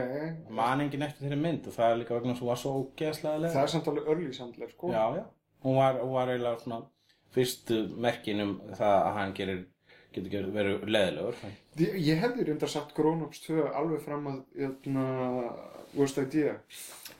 Man 0.53 0.83
enginn 0.85 1.05
eftir 1.07 1.25
þeirri 1.27 1.39
mynd 1.41 1.67
og 1.71 1.73
það 1.77 1.91
er 1.93 1.99
líka 2.03 2.17
vegna 2.17 2.35
að 2.35 2.41
hún 2.43 2.51
var 2.51 2.59
svo 2.61 2.73
ógeðslega 2.83 3.35
leiðileg. 3.37 3.55
það 3.55 3.63
er 3.67 3.73
samt 3.75 3.87
alveg 3.91 4.09
early 4.13 4.33
Sandler 4.37 4.69
sko 4.75 4.91
Já, 4.93 5.03
já. 5.17 5.23
Hún 5.65 5.77
var, 5.77 5.99
hún 6.01 6.13
var 6.15 6.31
eiginlega 6.33 6.59
svona 6.63 6.81
fyrstu 7.35 7.81
merkin 8.01 8.43
um 8.43 8.53
það 8.75 8.95
að 8.97 9.17
hann 9.17 9.33
gerir, 9.37 9.63
getur 10.15 10.51
verið 10.55 10.85
leiðilegur. 10.89 11.41
Ég, 11.79 12.13
hefði 12.19 12.47
reyndar 12.49 12.71
sagt 12.71 12.95
Grown 12.97 13.23
Ups 13.27 13.43
2 13.47 13.65
alveg 13.69 14.03
fram 14.05 14.27
að 14.33 14.41
jötna, 14.65 15.05
Worst 15.95 16.19
Idea. 16.21 16.57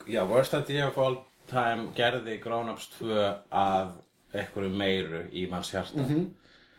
Já, 0.07 0.23
Worst 0.27 0.55
Idea 0.57 0.89
of 0.91 0.99
All 0.99 1.21
Time 1.51 1.91
gerði 1.95 2.39
Ups 2.43 2.91
2 2.99 3.17
að 3.49 3.97
einhverju 4.31 4.75
meiru 4.75 5.25
í 5.35 5.47
manns 5.51 5.73
hjarta. 5.73 6.05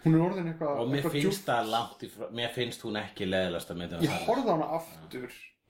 Hún 0.03 0.17
er 0.17 0.25
orðin 0.25 0.51
eitthvað 0.51 0.81
og 0.83 0.89
mér 0.91 0.99
eitthvað 0.99 1.17
finnst 1.19 1.45
það 1.47 1.69
langt 1.71 2.01
í 2.03 2.09
frá, 2.11 2.27
mér 2.35 2.53
finnst 2.57 2.83
hún 2.83 2.99
ekki 2.99 3.29
leðilegasta 3.29 3.77
myndina 3.79 4.03
Ég 4.03 4.25
horfði 4.27 4.51
hana 4.51 4.69
aftur 4.79 5.29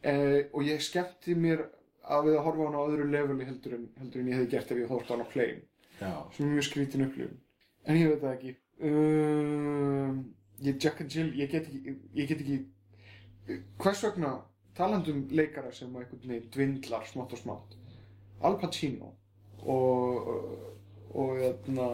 eh, 0.09 0.39
og 0.49 0.65
ég 0.65 0.81
skemmti 0.85 1.37
mér 1.37 1.67
að 2.03 2.31
við 2.31 2.39
að 2.39 2.47
horfa 2.47 2.69
hana 2.71 2.81
á 2.81 2.85
öðru 2.87 3.09
leveli 3.13 3.49
heldur 3.51 3.77
en, 3.77 3.85
heldur 4.01 4.23
en 4.23 4.31
ég 4.31 4.39
hefði 4.39 4.51
gert 4.55 4.73
ef 4.73 4.81
ég 4.81 4.93
horfði 4.95 5.15
hana 5.15 5.27
á 5.29 5.33
plain 5.35 5.61
Já, 5.99 6.13
sem 6.33 6.47
er 6.47 6.55
mjög 6.55 6.69
skrítin 6.71 7.07
upplifun 7.07 7.42
En 7.89 7.99
ég 7.99 8.13
veit 8.13 8.23
það 8.23 8.35
ekki. 8.37 8.55
Um, 8.83 10.23
ég 10.63 10.79
Jack 10.83 11.03
and 11.03 11.11
Jill, 11.11 11.33
ég 11.39 11.51
get 11.51 11.67
ekki, 11.67 11.97
ég 12.19 12.31
get 12.31 12.43
ekki, 12.43 12.59
hvers 13.83 14.03
vegna 14.07 14.33
talandum 14.79 15.25
leikara 15.35 15.73
sem 15.75 15.91
einhvern 15.91 16.29
veginn 16.29 16.51
dvindlar 16.55 17.07
smátt 17.09 17.35
og 17.35 17.41
smátt. 17.43 17.77
Al 18.43 18.59
Pacino 18.59 19.13
og, 19.63 20.29
og, 21.15 21.37
hérna, 21.39 21.89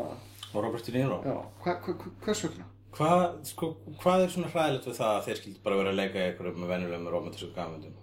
Og 0.55 0.65
Robert 0.65 0.87
De 0.87 0.93
Niro 0.95 1.19
já, 1.27 1.35
hva, 1.65 1.75
hva, 1.85 2.13
hvers 2.25 2.45
vegna? 2.47 2.69
Hvað, 2.97 3.25
sko, 3.51 3.69
hvað 4.01 4.23
er 4.25 4.31
svona 4.33 4.49
hræðilegt 4.53 4.89
við 4.89 4.97
það 4.97 5.17
að 5.17 5.27
þeir 5.27 5.41
skildi 5.43 5.65
bara 5.67 5.81
vera 5.83 5.93
að 5.93 5.99
leika 5.99 6.23
einhverjum 6.25 6.63
með 6.63 6.73
venjulegum 6.73 7.11
romantísku 7.13 7.51
gafmyndum? 7.57 7.99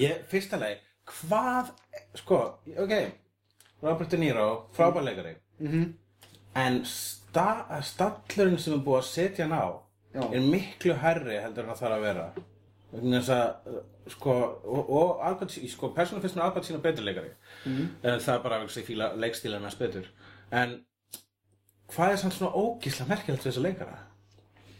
Ég, 0.00 0.24
fyrsta 0.32 0.58
leið, 0.58 0.82
hvað, 1.12 1.70
sko, 2.18 2.40
ok, 2.82 2.96
Robert 3.84 4.10
De 4.10 4.18
Niro, 4.18 4.48
frábær 4.74 5.06
leikari, 5.60 5.66
Mhm. 5.66 5.94
en 6.56 6.84
sta, 6.84 7.66
stallurinn 7.82 8.58
sem 8.58 8.74
er 8.74 8.78
búið 8.84 8.98
að 9.02 9.08
setja 9.10 9.46
hann 9.48 9.58
á 9.58 9.66
Já. 10.14 10.22
er 10.34 10.40
miklu 10.40 10.94
herri 10.94 11.40
heldur 11.42 11.64
en 11.64 11.70
það 11.74 11.80
þarf 11.82 11.96
að 11.98 12.00
vera. 12.02 12.32
Að, 12.94 13.66
uh, 13.66 13.82
sko, 14.08 14.30
og, 14.64 14.90
og 14.90 15.20
Al 15.26 15.36
Pacino, 15.36 15.68
sko, 15.68 15.88
persónulega 15.94 16.22
finnst 16.22 16.36
mér 16.36 16.44
Al 16.44 16.52
Pacino 16.52 16.78
betur 16.78 17.04
leikari. 17.04 17.30
En 17.66 18.20
það 18.20 18.34
er 18.34 18.42
bara 18.42 18.58
að 18.60 18.68
ég 18.68 18.86
fíla 18.86 19.08
leikstílan 19.16 19.62
hans 19.62 19.74
betur. 19.74 20.06
En 20.52 20.84
hvað 21.90 22.12
er 22.12 22.16
samt 22.16 22.32
svona 22.34 22.52
ógísla 22.54 23.06
merkilegt 23.08 23.42
við 23.42 23.50
þessa 23.52 23.62
leikara? 23.64 23.98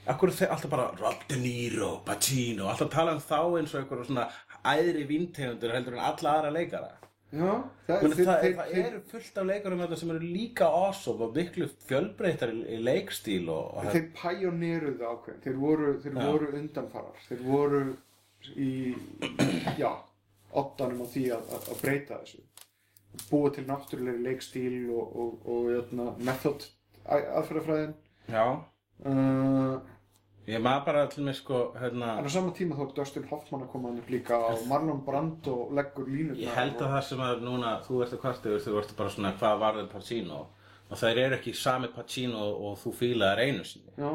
Akkur 0.06 0.28
er 0.30 0.50
alltaf 0.52 0.70
bara 0.70 0.90
Rob 1.00 1.22
De 1.28 1.36
Niro, 1.40 2.02
Pacino, 2.04 2.68
alltaf 2.68 2.90
tala 2.92 3.12
um 3.16 3.20
þá 3.24 3.38
eins 3.58 3.74
og 3.74 3.80
einhverjum 3.80 4.06
svona 4.06 4.28
æðri 4.64 5.06
víntegundur 5.08 5.72
heldur 5.72 5.94
en 5.96 6.04
alla 6.04 6.34
aðra 6.38 6.52
leikara. 6.52 6.90
Já, 7.34 7.50
það, 7.88 8.02
það, 8.14 8.26
það 8.26 8.40
þeir, 8.70 8.80
eru 8.84 9.00
fullt 9.10 9.38
af 9.40 9.46
leikarum 9.48 9.84
sem 9.98 10.10
eru 10.14 10.30
líka 10.36 10.68
awesome 10.70 11.26
og 11.26 11.36
miklu 11.38 11.68
fjölbreytar 11.88 12.52
í, 12.54 12.60
í 12.76 12.80
leikstíl 12.84 13.48
og, 13.52 13.70
og 13.80 13.88
þeir 13.90 14.08
pæjóneruðu 14.20 15.08
ákveðin, 15.10 15.40
þeir 15.46 15.60
voru, 15.62 15.92
þeir 16.04 16.18
voru 16.20 16.50
undanfarar, 16.60 17.22
þeir 17.28 17.42
voru 17.48 17.80
í, 18.54 18.72
já, 19.80 19.90
oddanum 20.54 21.02
á 21.02 21.06
því 21.10 21.24
að, 21.38 21.48
að, 21.56 21.72
að 21.74 21.82
breyta 21.82 22.20
þessu. 22.20 22.44
Búa 23.30 23.50
til 23.54 23.66
náttúrulegri 23.68 24.24
leikstíl 24.26 24.78
og, 24.94 25.18
og, 25.24 25.50
og 25.50 25.72
jötna, 25.74 26.12
method 26.26 26.68
aðferðafræðin. 27.04 27.98
Já, 28.30 28.46
Uh, 29.02 29.80
ég 30.46 30.60
maður 30.64 30.84
bara 30.86 31.06
til 31.12 31.24
mig 31.24 31.36
sko, 31.38 31.60
en 31.74 31.80
hérna, 31.82 32.10
á 32.20 32.28
sama 32.30 32.52
tíma 32.56 32.76
þó 32.76 32.84
er 32.88 32.92
Dustin 32.98 33.28
Hoffman 33.30 33.64
að 33.64 33.72
koma 33.72 33.88
hann 33.88 34.02
upp 34.02 34.10
líka 34.12 34.38
og 34.50 34.66
Marlon 34.68 35.00
Brando 35.06 35.56
leggur 35.72 36.06
línutnar. 36.10 36.42
ég 36.42 36.54
held 36.58 36.76
að 36.80 36.92
það 36.96 37.02
sem 37.08 37.24
að 37.24 37.42
núna, 37.46 37.72
þú 37.86 38.02
ert 38.04 38.12
að 38.16 38.22
kvartu, 38.26 38.58
þú 38.66 38.78
ert 38.82 38.96
bara 38.98 39.14
svona 39.16 39.32
hvað 39.40 39.58
varðið 39.64 39.90
Pacino 39.94 40.40
og 40.90 40.96
það 41.00 41.22
eru 41.24 41.38
ekki 41.38 41.54
sami 41.56 41.88
Pacino 41.94 42.44
og 42.68 42.78
þú 42.82 42.92
fílaðar 43.00 43.44
einu 43.46 43.64
sinni. 43.64 43.92
Já, 43.96 44.12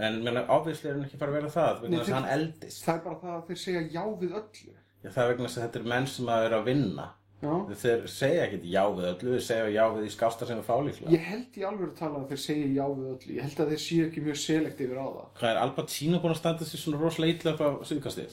En 0.00 0.22
menna, 0.24 0.46
obviously 0.48 0.88
er 0.88 0.94
hann 0.96 1.04
ekki 1.04 1.18
fara 1.20 1.32
að 1.34 1.36
vera 1.36 1.48
það, 1.52 1.80
vegna 1.82 1.98
þess 2.00 2.10
að 2.10 2.16
hann 2.16 2.28
eldist. 2.34 2.84
það 2.86 2.94
er 2.94 3.02
bara 3.04 3.18
það 3.22 3.34
að 3.34 3.42
þeir 3.48 3.58
segja 3.62 3.80
já 3.92 4.04
við 4.20 4.30
öllu. 4.38 4.70
Já, 5.02 5.08
það 5.10 5.22
er 5.22 5.28
vegna 5.32 5.48
þess 5.48 5.58
að 5.58 5.64
þetta 5.66 5.80
er 5.80 5.88
menn 5.92 6.06
sem 6.06 6.30
að 6.32 6.44
eru 6.46 6.56
að 6.60 6.68
vinna. 6.70 7.04
Já. 7.40 7.54
Þeir 7.80 8.02
segja 8.12 8.42
ekkert 8.44 8.64
já 8.68 8.82
við 8.92 9.06
öllu, 9.08 9.30
þeir 9.32 9.44
segja 9.46 9.68
já 9.72 9.84
við 9.94 10.02
í 10.04 10.10
skásta 10.12 10.44
sem 10.48 10.58
er 10.60 10.66
fálíkla. 10.66 11.08
Ég 11.14 11.22
held 11.24 11.54
í 11.56 11.62
alveg 11.64 11.86
að 11.88 11.94
tala 12.02 12.18
að 12.20 12.26
þeir 12.34 12.42
segja 12.42 12.66
já 12.74 12.82
við 12.90 13.06
öllu. 13.14 13.36
Ég 13.38 13.46
held 13.46 13.62
að 13.64 13.70
þeir 13.72 13.82
séu 13.86 14.02
ekki 14.08 14.24
mjög 14.26 14.38
selektífir 14.42 14.98
á 15.00 15.06
það. 15.06 15.30
Hvað 15.40 15.52
er 15.54 15.60
Al 15.62 15.72
Pacino 15.78 16.16
búin 16.20 16.34
að 16.34 16.40
standa 16.42 16.64
sér 16.68 16.82
svona 16.82 17.00
rosalega 17.00 17.32
illa 17.38 17.54
upp 17.54 17.62
á 17.64 17.68
síðkastið? 17.88 18.30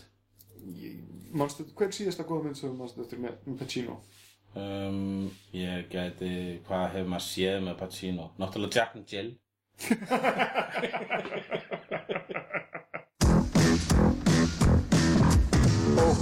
Hver 1.38 1.88
er 1.88 1.96
síðasta 1.96 2.28
góða 2.28 2.44
mynd 2.50 2.60
sem 2.60 2.68
þú 2.68 2.76
manstu 2.82 3.00
eftir 3.06 3.20
með, 3.24 3.34
með 3.48 3.56
Pacino? 3.64 3.96
Um, 4.58 5.30
ég 5.56 5.88
gæti, 5.94 6.34
hvað 6.68 6.86
hefur 6.98 7.12
maður 7.14 7.28
séð 7.30 7.58
með 7.70 7.76
Pacino? 7.80 8.26
Náttúrulega 8.42 8.76
Jack 8.82 8.92
and 9.00 9.08
Jill. 9.08 9.32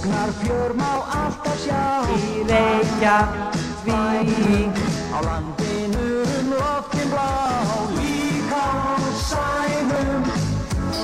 Ógnar 0.06 0.30
fjör 0.42 0.72
má 0.72 0.92
alltaf 1.22 1.58
sjá. 1.64 2.06
Í 2.14 2.46
Reykjavík. 2.46 3.90
Á 5.10 5.18
landinu 5.26 6.22
um 6.22 6.46
loftin 6.50 7.08
blá. 7.10 7.32
Líka 7.96 8.66
á 8.86 9.02
sænum. 9.28 10.22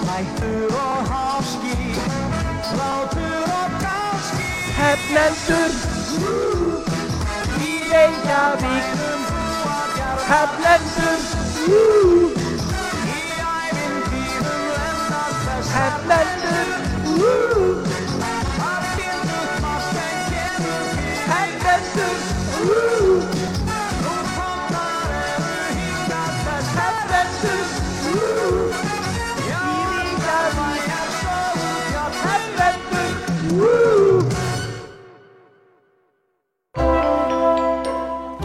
Hættur 0.06 0.74
og 0.86 1.00
háski. 1.10 1.78
Látur 2.78 3.48
og 3.62 3.70
gáski. 3.82 4.46
Hefnendur 4.78 5.70
Í 7.58 7.72
Reykjavík. 7.90 8.86
Hefnendur 10.30 11.20
Í 11.66 11.74
ævintýrum 13.50 14.72